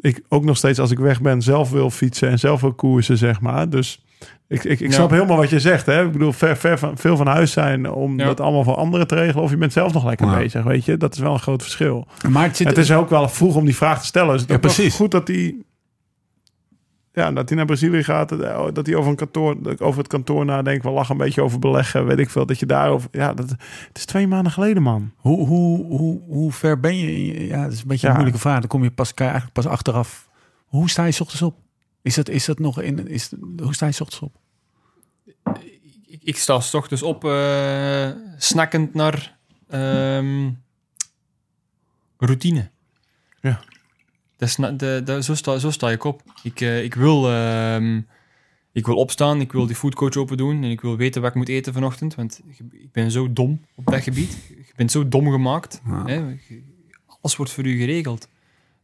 [0.00, 3.18] ik ook nog steeds als ik weg ben zelf wil fietsen en zelf wil koersen,
[3.18, 3.68] zeg maar.
[3.70, 4.04] Dus
[4.48, 4.94] ik, ik, ik Ja.
[4.94, 5.86] snap helemaal wat je zegt.
[5.86, 6.04] Hè?
[6.04, 8.24] Ik bedoel, ver, ver van, veel van huis zijn om Ja.
[8.24, 9.42] dat allemaal voor anderen te regelen.
[9.44, 10.36] Of je bent zelf nog lekker Ja.
[10.38, 10.96] bezig, weet je.
[10.96, 12.06] Dat is wel een groot verschil.
[12.28, 12.66] Maar het zit...
[12.66, 14.34] Het is ook wel vroeg om die vraag te stellen.
[14.34, 14.94] Is het wel precies.
[14.94, 15.54] goed dat hij...
[17.16, 18.32] Ja, dat hij naar Brazilië gaat.
[18.32, 20.84] eh, Dat hij over, een kantoor, over het kantoor nadenkt.
[20.84, 22.06] We lachen een beetje over beleggen.
[22.06, 22.46] Weet ik veel.
[22.46, 23.08] Dat je daarover...
[23.12, 23.50] Ja, dat,
[23.88, 25.12] het is twee maanden geleden, man.
[25.16, 27.46] Hoe, hoe, hoe, hoe ver ben je?
[27.46, 28.12] Ja, dat is een beetje Ja.
[28.12, 28.58] een moeilijke vraag.
[28.60, 30.28] Dan kom je pas, kan je eigenlijk pas achteraf.
[30.66, 31.56] Hoe sta je 's ochtends op?
[32.02, 33.08] Is dat, is dat nog in...
[33.08, 33.32] Is,
[33.62, 34.36] hoe sta je 's ochtends op?
[36.06, 39.38] ik, ik sta 's ochtends op, eh, snakkend naar
[39.68, 40.50] ehm,
[42.18, 42.70] routine.
[43.40, 43.60] Ja.
[44.36, 46.22] Dat is na- de, de, zo, sta, zo sta ik op.
[46.42, 48.00] Ik, eh, ik, wil, ehm,
[48.72, 51.36] ik wil opstaan, ik wil die foodcoach open doen en ik wil weten wat ik
[51.36, 52.14] moet eten vanochtend.
[52.14, 52.42] Want
[52.72, 54.38] ik ben zo dom op dat gebied.
[54.48, 55.80] Je bent zo dom gemaakt.
[55.86, 56.04] Ja.
[56.06, 56.24] Hè?
[57.20, 58.28] Alles wordt voor u geregeld.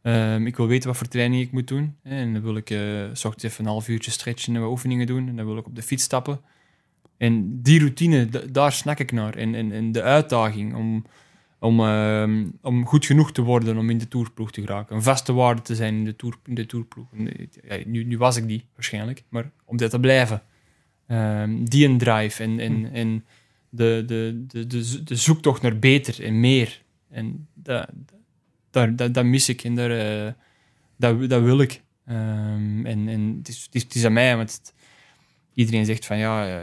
[0.01, 1.95] Ehm, ik wil weten wat voor training ik moet doen.
[2.03, 2.15] Hè?
[2.15, 2.67] En dan wil ik
[3.13, 5.27] s ochtends even een half uurtje stretchen en wat oefeningen doen.
[5.27, 6.41] En dan wil ik op de fiets stappen.
[7.17, 9.35] En die routine, daar snak ik naar.
[9.35, 11.05] En, en, en de uitdaging om,
[11.63, 14.95] om, ehm, om goed genoeg te worden om in de toerploeg te geraken.
[14.95, 17.07] Een vaste waarde te zijn in de, toer, in de toerploeg.
[17.13, 17.47] Eh,
[17.79, 20.41] ja, nu, nu was ik die waarschijnlijk, maar om dat te blijven.
[21.07, 23.25] Ehm, die een drive en, en, en
[23.69, 26.81] de, de, de, de, zo- de zoektocht naar beter en meer.
[27.09, 27.89] En dat,
[29.13, 30.33] dat mis ik en daar, eh,
[30.97, 31.81] dat, dat wil ik.
[32.05, 34.73] Ehm, en en het, is, het, is, het is aan mij, want het-
[35.53, 36.61] iedereen zegt van ja,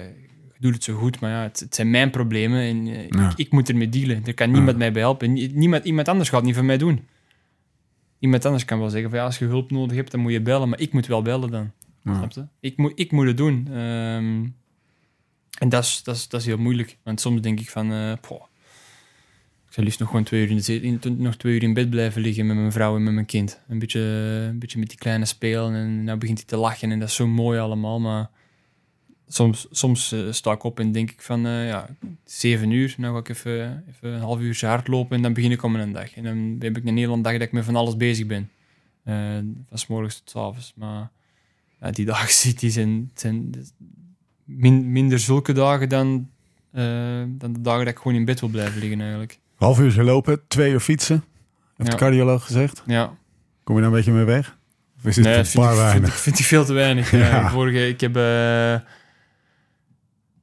[0.61, 3.31] doet het zo goed, maar ja, het, het zijn mijn problemen en eh, Ja.
[3.31, 4.23] ik, ik moet ermee dealen.
[4.27, 5.32] Er kan niemand mij bij helpen.
[5.32, 7.07] Nie- Niemand, iemand anders gaat het niet voor mij doen.
[8.19, 10.41] Iemand anders kan wel zeggen van ja, als je hulp nodig hebt, dan moet je
[10.41, 11.70] bellen, maar ik moet wel bellen dan.
[12.05, 12.15] Ja.
[12.16, 12.45] Snap je?
[12.61, 13.66] Ik, moet, ik moet het doen.
[13.70, 14.45] Ehm,
[15.59, 16.97] en dat is, dat, is, dat is heel moeilijk.
[17.03, 17.87] Want soms denk ik van,
[18.20, 18.43] poh,
[19.66, 21.91] ik zou liefst nog gewoon twee uur in, de in, nog twee uur in bed
[21.91, 23.61] blijven liggen met mijn vrouw en met mijn kind.
[23.69, 24.01] Een beetje,
[24.51, 27.15] een beetje met die kleine spelen en nou begint hij te lachen en dat is
[27.15, 28.01] zo mooi allemaal.
[28.01, 28.31] Maar
[29.32, 31.86] soms, soms eh, sta ik op en denk ik van, eh, ja,
[32.24, 35.62] zeven uur, nou ga ik even, even een half uur hardlopen en dan begin ik
[35.62, 36.15] om een dag.
[36.15, 38.51] En dan heb ik een hele dag dat ik met van alles bezig ben.
[39.05, 39.15] Eh,
[39.69, 40.73] van s morgens tot s avonds.
[40.77, 41.11] Maar
[41.81, 43.55] ja, die dagen ziet, die zijn, zijn
[44.44, 46.28] min- minder zulke dagen dan,
[47.28, 49.39] dan de dagen dat ik gewoon in bed wil blijven liggen eigenlijk.
[49.57, 51.24] Half uur lopen, twee uur fietsen.
[51.77, 51.97] Heeft Ja.
[51.97, 52.82] de cardioloog gezegd.
[52.86, 53.16] Ja.
[53.65, 54.59] Kom je daar een beetje mee weg?
[54.98, 56.09] Of is het Nee, een paar vind, weinig?
[56.09, 57.11] ik, vind ik veel te weinig.
[57.16, 57.51] Ja.
[57.51, 58.15] Vorige, ik heb...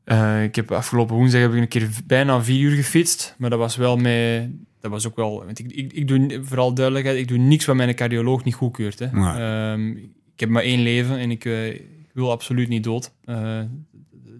[0.07, 3.35] eh, ik heb afgelopen woensdag heb ik een keer bijna vier uur gefietst.
[3.37, 4.49] Maar dat was wel met...
[4.79, 5.45] Dat was ook wel...
[5.45, 8.99] Want ik, ik, ik doe, vooral duidelijkheid, ik doe niks wat mijn cardioloog niet goedkeurt.
[8.99, 9.11] Hè.
[9.11, 9.43] Nee.
[9.43, 9.89] Ehm,
[10.33, 13.13] ik heb maar één leven en ik, eh, ik wil absoluut niet dood.
[13.23, 13.61] Eh,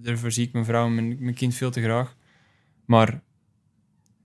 [0.01, 2.15] daarvoor zie ik mijn vrouw en mijn, mijn kind veel te graag.
[2.85, 3.21] Maar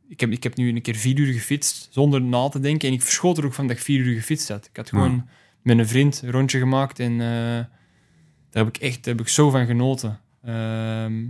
[0.08, 2.88] ik heb, ik heb nu een keer vier uur gefietst zonder na te denken.
[2.88, 4.66] En ik verschoot er ook van dat ik vier uur gefietst had.
[4.66, 5.28] Ik had gewoon
[5.62, 7.68] met een vriend een rondje gemaakt en daar
[8.64, 10.20] heb ik echt daar heb ik zo van genoten.
[10.44, 11.24] Ehm,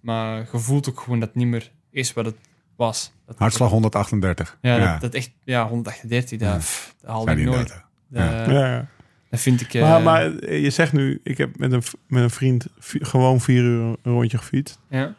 [0.00, 2.36] maar je voelt ook gewoon dat het niet meer is wat het
[2.76, 3.12] was.
[3.26, 4.58] Dat, Hartslag 138.
[4.60, 4.92] Ja, ja.
[4.92, 6.56] Dat, dat echt, ja, 138, dat, Ja.
[6.56, 7.68] pff, dat haalde Zijn ik nooit.
[7.68, 8.86] Dat, Ja, ja.
[9.30, 9.74] dat vind ik...
[9.74, 13.40] Maar, eh, maar eh, je zegt nu, ik heb met een, met een vriend gewoon
[13.40, 14.78] vier uur een rondje gefietst.
[14.88, 15.14] ja.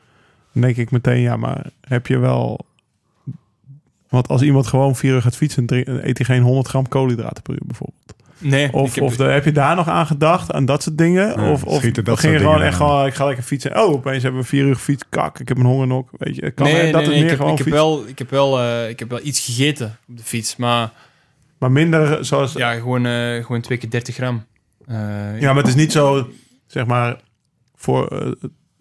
[0.52, 2.66] Dan denk ik meteen, ja, maar heb je wel...
[4.10, 5.66] Want als iemand gewoon vier uur gaat fietsen,
[6.08, 8.15] eet hij geen 100 gram koolhydraten per uur bijvoorbeeld.
[8.46, 11.42] Nee, Of, of de, heb je daar nog aan gedacht, aan dat soort dingen?
[11.42, 13.84] Ja, of of ging je gewoon echt gewoon, ik ga lekker fietsen.
[13.84, 15.06] Oh, opeens hebben we vier uur gefietst.
[15.10, 16.10] Kak, ik heb een hongernok.
[16.18, 18.30] Weet je, kan nee, dat nee, meer ik heb, gewoon ik heb wel, ik heb
[18.30, 20.92] wel, eh, ik heb wel iets gegeten op de fiets, maar
[21.58, 22.54] Maar minder zoals...
[22.54, 24.46] Ja, ja, gewoon, eh, gewoon twee keer 30 gram.
[24.86, 24.96] Eh,
[25.42, 26.30] maar het is niet zo,
[26.68, 27.20] zeg maar,
[27.76, 28.36] voor,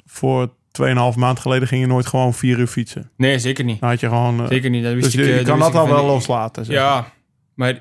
[0.07, 0.49] voor
[0.83, 3.11] 2,5 maand geleden ging je nooit gewoon vier uur fietsen.
[3.17, 3.81] Nee, zeker niet.
[3.81, 4.47] Dan had je gewoon...
[4.49, 4.83] Zeker niet.
[4.85, 6.65] Dat wist dus je, ik, je dat kan dat al wel loslaten.
[6.65, 6.75] zeg.
[6.75, 7.13] Ja,
[7.55, 7.81] maar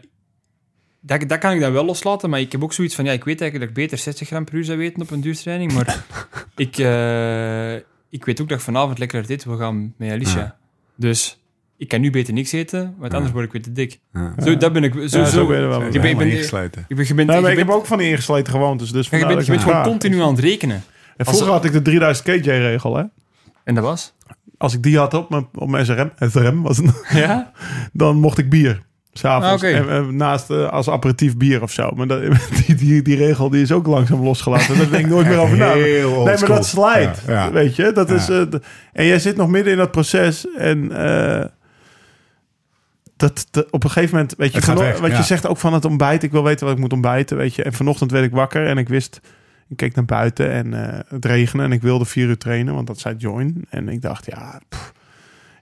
[1.06, 2.30] dat, dat kan ik dan wel loslaten.
[2.30, 4.44] Maar ik heb ook zoiets van, ja, ik weet eigenlijk dat ik beter 60 gram
[4.46, 5.74] per uur zou weten op een duurtraining.
[5.74, 6.04] Maar
[6.56, 7.74] ik, eh,
[8.10, 10.40] ik weet ook dat ik vanavond lekker eten wil gaan met Alicia.
[10.40, 10.56] Ja.
[10.96, 11.44] Dus
[11.78, 14.00] ik kan nu beter niks eten, want anders word ik weer te dik.
[14.14, 14.34] Ja.
[14.44, 14.94] Zo, dat ben ik.
[14.94, 16.86] Zo, Ja, zo, zo ben je wel Ik ben- ben ik ben- ingesleten.
[16.88, 18.92] je bent, je bent, Nee, maar je ik heb ook van die ingesleten gewoontes.
[18.92, 20.84] Dus je bent, je bent gewoon continu aan het rekenen.
[21.18, 23.04] En vroeger had ik de 3000 KJ-regel, hè.
[23.64, 24.14] En dat was?
[24.58, 27.52] Als ik die had op mijn, op mijn SRM, SRM was het, Ja?
[27.94, 28.82] dan mocht ik bier.
[29.14, 29.64] S'avonds.
[29.64, 29.76] Ah.
[29.76, 31.92] En, eh, naast eh, als aperitief bier of zo.
[31.96, 32.22] Maar dat,
[32.66, 34.78] die, die, die regel die is ook langzaam losgelaten.
[34.78, 35.74] Daar denk ik nooit meer over na.
[35.74, 37.22] Nee, maar dat slijt.
[37.28, 37.52] Ja, ja.
[37.52, 38.16] Weet je, dat Ja.
[38.16, 38.30] is.
[38.30, 38.60] eh, d-
[38.94, 40.48] en jij zit nog midden in dat proces.
[40.58, 41.46] En eh,
[43.18, 45.18] dat, dat- op een gegeven moment, weet je, weg, wat ja.
[45.18, 46.24] je zegt ook van het ontbijt.
[46.24, 47.64] Ik wil weten wat ik moet ontbijten, weet je.
[47.64, 49.20] En vanochtend werd ik wakker en ik wist,
[49.70, 52.88] ik keek naar buiten en eh, het regende en ik wilde vier uur trainen, want
[52.88, 53.66] dat zei Join.
[53.70, 54.60] En ik dacht, ja.
[54.70, 54.94] pff.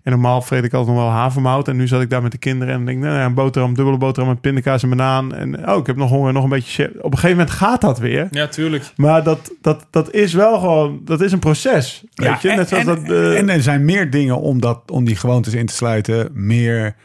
[0.03, 1.67] En normaal vreet ik altijd nog wel havermout.
[1.67, 3.97] En nu zat ik daar met de kinderen en denk, nou ja, een boterham, dubbele
[3.97, 5.33] boterham met pindakaas en banaan.
[5.35, 6.87] En oh, ik heb nog honger, nog een beetje.
[6.97, 8.27] Op een gegeven moment gaat dat weer.
[8.31, 8.91] Ja, tuurlijk.
[8.95, 12.03] Maar dat, dat, dat is wel gewoon, dat is een proces.
[12.13, 13.11] Weet je, en, net zoals en, dat.
[13.11, 16.29] eh, en er zijn meer dingen om, dat, om die gewoontes in te sluiten.
[16.33, 16.95] Meer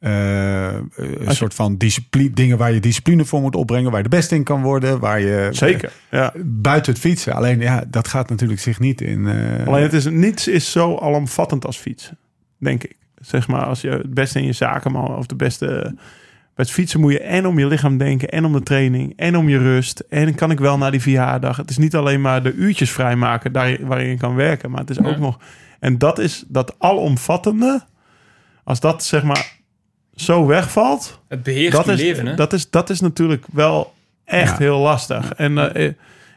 [0.00, 3.90] eh, een soort van discipline, dingen waar je discipline voor moet opbrengen.
[3.90, 4.98] Waar je de beste in kan worden.
[5.00, 5.92] Waar je, zeker.
[6.10, 6.34] Ja.
[6.34, 7.32] eh, buiten het fietsen.
[7.34, 9.26] Alleen ja, dat gaat natuurlijk zich niet in...
[9.26, 12.18] eh, Alleen het is, niets is zo alomvattend als fietsen,
[12.64, 12.96] denk ik.
[13.20, 15.66] Zeg maar, als je het beste in je zaken, of de beste.
[16.54, 19.36] Bij het fietsen moet je en om je lichaam denken, en om de training, en
[19.36, 20.04] om je rust.
[20.08, 21.56] En kan ik wel naar die verjaardag.
[21.56, 24.90] Het is niet alleen maar de uurtjes vrijmaken daar, waarin je kan werken, maar het
[24.90, 25.38] is ook nog.
[25.80, 27.82] En dat is dat alomvattende.
[28.64, 29.56] Als dat zeg maar
[30.14, 32.34] zo wegvalt, Het beheerst dat je is, leven, hè?
[32.34, 34.64] dat, is, dat is natuurlijk wel echt Ja.
[34.64, 35.32] heel lastig.
[35.32, 35.92] En eh,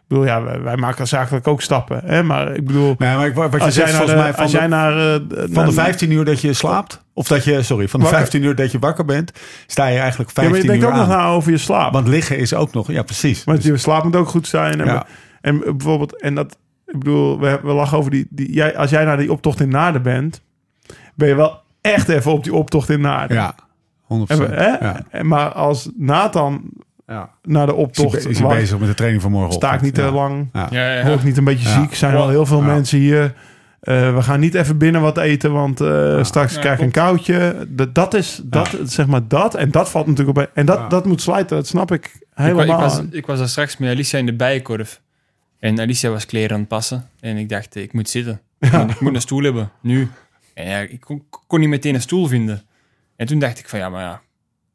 [0.08, 2.02] ik bedoel, ja, wij, wij maken zakelijk ook stappen.
[2.06, 2.24] Hè?
[2.24, 4.34] Maar ik bedoel, nee, maar ik- wat je als zegt jij naar volgens de, mij
[4.34, 7.06] van als de, jij naar, eh, van de 15 uur dat je slaapt...
[7.14, 8.22] Of dat je, sorry, van de Wakker.
[8.24, 9.32] 15 uur dat je wakker bent...
[9.68, 11.94] sta je eigenlijk Ja, maar 15 je denkt uur ook nog na over je slaap.
[11.94, 12.92] Want liggen is ook nog...
[12.92, 13.44] Ja, precies.
[13.44, 14.80] Want je slaap moet ook goed zijn.
[14.82, 15.06] En, Ja.
[15.42, 19.06] en bijvoorbeeld, en dat, ik bedoel, we, we lachen over die, die jij, als jij
[19.06, 20.42] naar die optocht in Naarden bent,
[21.16, 23.38] ben je wel echt even op die optocht in Naarden.
[23.38, 23.56] Ja,
[24.04, 24.08] 100%.
[24.28, 24.68] En hè?
[24.68, 25.02] Ja.
[25.10, 26.62] En Maar als Nathan
[27.08, 27.30] Ja.
[27.44, 29.54] naar de Is hij, optocht is hij bezig met de training van morgen?
[29.54, 30.68] sta ik niet te lang, Ja.
[30.70, 31.82] Ja, ja, word ik niet een beetje Ja.
[31.82, 32.66] ziek, zijn er al heel veel Ja.
[32.66, 33.34] mensen hier.
[33.80, 36.92] Eh, we gaan niet even binnen wat eten, want eh, straks Ja, krijg ik een
[36.92, 37.66] koudje.
[37.70, 39.56] Dat, dat is, dat, zeg maar dat.
[39.56, 40.50] En dat valt natuurlijk op.
[40.54, 40.88] En dat, Ja.
[40.88, 42.64] dat moet slijten, dat snap ik helemaal.
[42.64, 45.02] ik, was, ik was daar straks met Alicia in de bijenkorf.
[45.60, 47.10] En Alicia was kleren aan het passen.
[47.20, 48.42] En ik dacht, ik moet zitten.
[48.60, 50.10] En ik moet een stoel hebben, nu.
[50.54, 52.62] En ja, ik kon, kon niet meteen een stoel vinden.
[53.16, 54.22] En toen dacht ik van, ja, maar ja,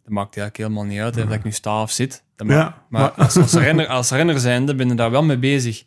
[0.05, 1.15] dat maakt eigenlijk helemaal niet uit.
[1.15, 2.23] Hè, dat ik nu sta of zit.
[2.37, 5.85] Dat maar maar- als, als, renner, als renner zijnde ben je daar wel mee bezig.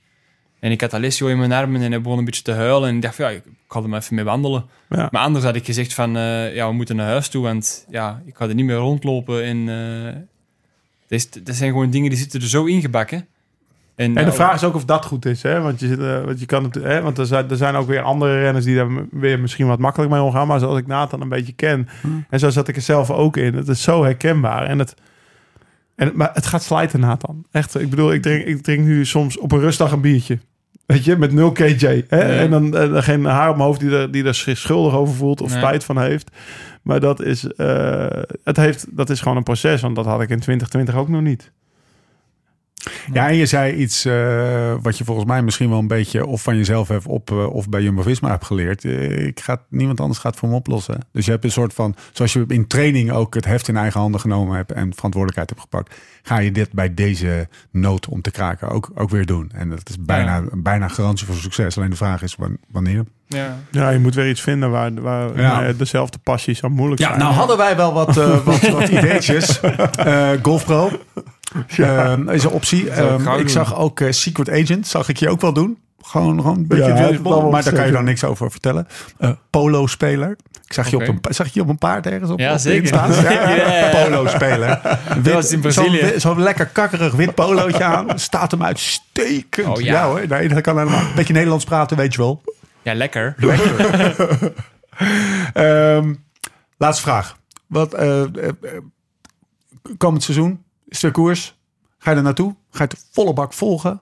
[0.60, 2.90] En ik had Alessio in mijn armen en hij begon een beetje te huilen.
[2.90, 4.66] En ik dacht van, ja, ik ga er maar even mee wandelen.
[4.90, 5.08] Ja.
[5.12, 7.44] Maar anders had ik gezegd van, eh, ja, we moeten naar huis toe.
[7.44, 9.44] Want ja, ik ga er niet meer rondlopen.
[9.44, 10.14] En eh,
[11.08, 13.28] dat, is, dat zijn gewoon dingen die zitten er zo ingebakken.
[13.96, 15.62] En, de vraag is ook of dat goed is, hè?
[15.62, 17.02] Want je, zit, eh, want je kan het, hè?
[17.02, 20.12] Want er zijn, er zijn ook weer andere renners die daar weer misschien wat makkelijk
[20.12, 20.48] mee omgaan.
[20.48, 21.88] Maar zoals ik Nathan een beetje ken,
[22.30, 23.54] en zo zat ik er zelf ook in.
[23.56, 24.66] Het is zo herkenbaar.
[24.66, 24.94] En het,
[25.96, 27.46] en, maar het gaat slijten, Nathan.
[27.52, 27.80] Echt.
[27.80, 30.40] Ik bedoel, ik drink, ik drink nu soms op een rustdag een biertje.
[30.86, 32.04] Weet je, met 0 kj.
[32.08, 32.20] Hè?
[32.38, 35.16] En dan eh, geen haar op mijn hoofd die er, die er zich schuldig over
[35.16, 35.58] voelt of Nee.
[35.58, 36.32] spijt van heeft.
[36.82, 38.08] Maar dat is, eh,
[38.44, 39.82] het heeft, dat is gewoon een proces.
[39.82, 41.52] Want dat had ik in 2020 ook nog niet.
[43.14, 46.42] Ja, en je zei iets eh, wat je volgens mij misschien wel een beetje of
[46.42, 48.86] van jezelf hebt op eh, of bij Jumbo-Visma hebt geleerd.
[48.86, 51.00] Eh, ik ga, niemand anders gaat het voor me oplossen.
[51.12, 54.00] Dus je hebt een soort van, zoals je in training ook het heft in eigen
[54.00, 58.32] handen genomen hebt en verantwoordelijkheid hebt gepakt, ga je dit bij deze nood om te
[58.32, 59.52] kraken ook, ook weer doen.
[59.54, 61.78] En dat is bijna, bijna garantie voor succes.
[61.78, 63.04] Alleen de vraag is wan- wanneer.
[63.28, 63.58] ja.
[63.72, 65.74] Ja, je moet weer iets vinden waar, waar Ja.
[65.74, 67.20] dezelfde passies aan moeilijk Ja, zijn.
[67.20, 69.60] nou hadden wij wel wat, eh, wat, wat ideetjes.
[69.60, 70.90] Eh GolfPro
[71.78, 72.82] Ehm, is een optie.
[72.86, 75.78] ik Ehm, zag ook eh, Secret Agent, zag ik je ook wel doen.
[76.02, 78.24] Gewoon, gewoon een beetje Ja, James dat Bond, allemaal maar daar kan je dan niks
[78.24, 78.88] over vertellen.
[79.18, 80.38] Eh, Polo-speler.
[80.66, 82.56] Ik zag, je op een, zag ik je op een paard ergens op, Ja, op
[82.56, 82.82] de zeker.
[82.82, 83.08] Insta?
[83.32, 83.90] Ja, Ja.
[84.04, 84.80] Polo-speler.
[85.22, 86.20] Wit- was in Zo'n Brazilië.
[86.20, 88.20] zo'n lekker kakkerig wit polootje aan.
[88.20, 89.68] Staat hem uitstekend.
[89.68, 90.06] Oh, ja.
[90.08, 91.00] hoor, nee, dat kan helemaal.
[91.02, 92.42] Een beetje Nederlands praten, weet je wel.
[92.82, 93.36] ja, lekker.
[95.54, 96.14] Ehm,
[96.78, 97.38] laatste vraag.
[97.68, 98.22] Wat, eh,
[99.98, 100.64] komend seizoen
[101.04, 101.58] er koers.
[101.98, 102.56] Ga je er naartoe?
[102.72, 104.02] Ga je het volle bak volgen?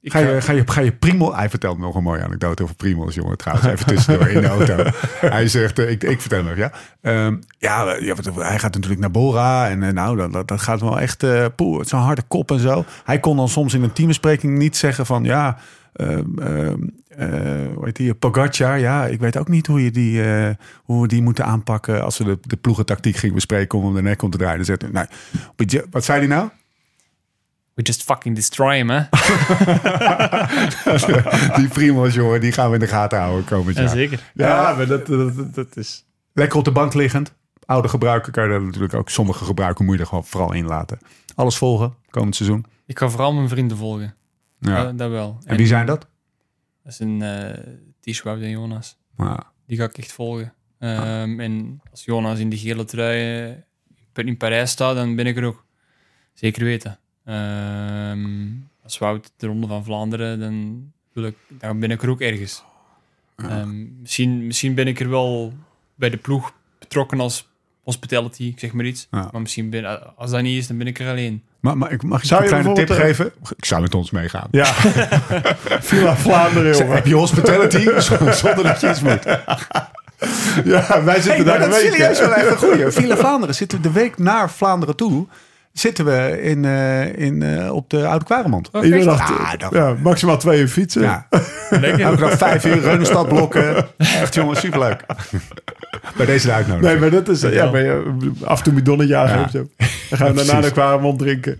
[0.00, 1.34] Ik Ga je, ga- je, ga je Primo...
[1.34, 3.36] Hij vertelt me nog een mooie anekdote over Primos, jongen.
[3.36, 4.76] Trouwens, even tussendoor in de auto.
[5.36, 6.72] Hij zegt, eh, ik, ik vertel nog, ja.
[7.00, 7.86] Ehm, ja,
[8.34, 9.68] hij gaat natuurlijk naar Bora.
[9.68, 11.18] En eh, nou, dat, dat, dat gaat wel echt...
[11.56, 12.84] poeh, het is een harde kop en zo.
[13.04, 15.24] Hij kon dan soms in een teambespreking niet zeggen van...
[15.24, 15.56] Ja,
[15.92, 16.72] ehm, ehm, eh,
[17.74, 18.14] hoe heet die?
[18.14, 22.02] Pogacar, ja, ik weet ook niet hoe, je die, eh, hoe we die moeten aanpakken...
[22.02, 24.56] als we de, de ploegentactiek gingen bespreken om hem de nek om te draaien.
[24.56, 25.06] Dan zegt hij, nou,
[25.90, 26.48] wat zei hij nou?
[27.74, 29.02] We just fucking destroy him, hè?
[31.56, 33.88] die Primos, jongen, die gaan we in de gaten houden komend jaar.
[33.88, 34.20] zeker.
[34.34, 36.04] Ja, maar dat, dat, dat is...
[36.32, 37.34] Lekker op de bank liggend.
[37.64, 39.08] Oude gebruiker kan je er natuurlijk ook.
[39.08, 40.98] Sommige gebruiken moet je er gewoon vooral in laten.
[41.34, 42.64] Alles volgen, komend seizoen.
[42.86, 44.14] Ik ga vooral mijn vrienden volgen.
[44.58, 44.84] Ja.
[44.84, 45.38] Dat, dat wel.
[45.44, 46.06] en wie zijn dat?
[46.86, 47.22] Dat is een
[48.00, 48.96] T-Schwab en Jonas.
[49.16, 49.52] Ja.
[49.66, 50.52] Die ga ik echt volgen.
[50.78, 53.50] Ehm, En als Jonas in die gele trui
[54.14, 55.64] eh, in Parijs sta, dan ben ik er ook.
[56.34, 56.98] Zeker weten.
[57.24, 58.48] Ehm,
[58.82, 62.64] als Wout de Ronde van Vlaanderen, dan, wil ik, dan ben ik er ook ergens.
[63.36, 65.52] Ehm, misschien, misschien ben ik er wel
[65.94, 67.48] bij de ploeg betrokken als
[67.82, 69.08] hospitality, ik zeg maar iets.
[69.10, 69.28] Ja.
[69.32, 71.42] Maar misschien ben, als dat niet is, dan ben ik er alleen.
[71.66, 73.54] Maar, maar ik mag je Zou een je kleine tip bijvoorbeeld, geven?
[73.56, 74.48] Ik zou met ons meegaan.
[74.50, 74.64] Ja.
[75.90, 76.94] Villa Vlaanderen, jongen.
[76.94, 77.88] Heb je hospitality
[78.30, 79.22] zonder dat je iets moet?
[80.64, 81.92] Ja, wij zitten Hey, daar maar een dat is week.
[81.92, 82.26] serieus hè.
[82.28, 82.90] wel echt een goeie.
[82.90, 85.26] Villa Vlaanderen zitten de week naar Vlaanderen toe.
[85.78, 88.70] Zitten we in, eh, in, eh, op de Oude Kwaremond.
[88.82, 91.02] Iedere dag, Ah, dat- ja, maximaal twee uur fietsen.
[91.02, 91.26] Ja,
[91.70, 92.00] Lekker.
[92.00, 93.86] elke dag vijf uur, Reunenstad blokken.
[93.96, 95.04] Echt jongens, superleuk.
[96.16, 96.92] Bij deze de uitnodiging.
[96.92, 97.40] Nee, maar dat is...
[97.40, 98.12] Ja, maar je,
[98.44, 99.70] af en toe bidonnetje aangeven.
[100.08, 101.56] Dan gaan we daarna de kwaremond drinken.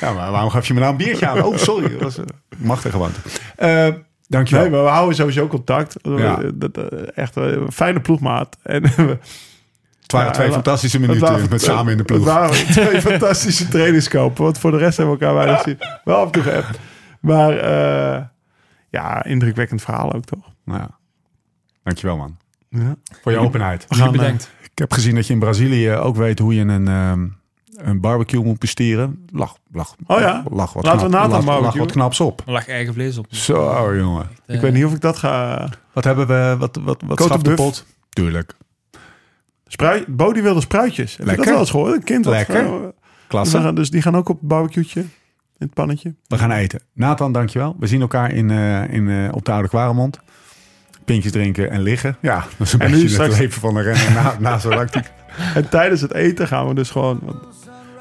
[0.00, 1.42] Ja, maar waarom gaf je me nou een biertje aan?
[1.42, 1.88] Oh, sorry.
[1.90, 2.24] Dat was uh,
[2.56, 3.20] machtige gewoonte.
[3.56, 3.88] Eh
[4.28, 4.62] dankjewel.
[4.64, 5.96] Nee, maar we houden sowieso contact.
[6.02, 6.40] Ja.
[7.14, 8.56] Echt een fijne ploegmaat.
[8.62, 9.18] En we-
[10.12, 12.24] het waren Ja, twee fantastische minuten waren- met samen in de Het ploeg.
[12.24, 14.44] waren twee fantastische trainingskopen.
[14.44, 15.78] Want voor de rest hebben we elkaar weinig zien.
[16.04, 16.78] Wel toe geappt.
[17.20, 18.22] Maar eh,
[18.90, 20.52] ja, indrukwekkend verhaal ook toch?
[20.64, 20.90] Nou ja.
[21.82, 22.36] Dankjewel man.
[22.68, 22.94] Ja.
[23.22, 23.84] Voor je openheid.
[23.88, 24.50] We gaan, bedankt.
[24.62, 27.26] Ik heb gezien dat je in Brazilië ook weet hoe je een, ehm,
[27.76, 29.24] een barbecue moet besteren.
[29.32, 29.94] Lach, lach.
[30.06, 30.44] Oh ja?
[30.50, 32.42] Lach wat, Laten knap, we Nathan lach, lach wat knaps op.
[32.46, 33.26] Er lag eigen vlees op.
[33.28, 34.28] Zo jongen.
[34.46, 35.68] ik weet niet of ik dat ga...
[35.92, 36.56] Wat hebben we?
[36.58, 37.86] Wat, wat, wat schaft de pot?
[38.08, 38.54] Tuurlijk.
[39.72, 41.16] Spruit, Bodie wilde spruitjes.
[41.16, 41.44] Heb Lekker.
[41.44, 41.94] dat wel eens gehoord?
[41.94, 42.24] Een kind.
[42.26, 42.64] Lekker.
[42.64, 42.72] eh,
[43.28, 43.56] Klasse.
[43.56, 45.00] we gaan- dus die gaan ook op het barbecue'tje.
[45.00, 46.14] In het pannetje.
[46.26, 46.80] We gaan eten.
[46.92, 47.76] Nathan, dankjewel.
[47.78, 50.20] We zien elkaar in, eh, in, eh, op de Oude Kwaremond.
[51.04, 52.16] Pintjes drinken en liggen.
[52.20, 54.58] Ja, dat is een En nu beetje het straks- leven van een renner na, na
[54.58, 55.10] zo'n lactiek.
[55.54, 57.20] En tijdens het eten gaan we dus gewoon...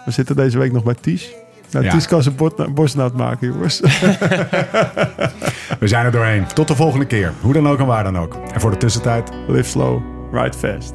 [0.06, 1.34] We zitten deze week nog bij Ties.
[1.72, 1.91] Nou, Ja.
[1.91, 2.35] Ties kan zijn
[2.73, 3.80] borstnaad maken, jongens.
[5.80, 6.45] We zijn er doorheen.
[6.53, 7.34] Tot de volgende keer.
[7.41, 8.35] Hoe dan ook en waar dan ook.
[8.53, 9.30] En voor de tussentijd...
[9.48, 10.93] Live slow, ride fast.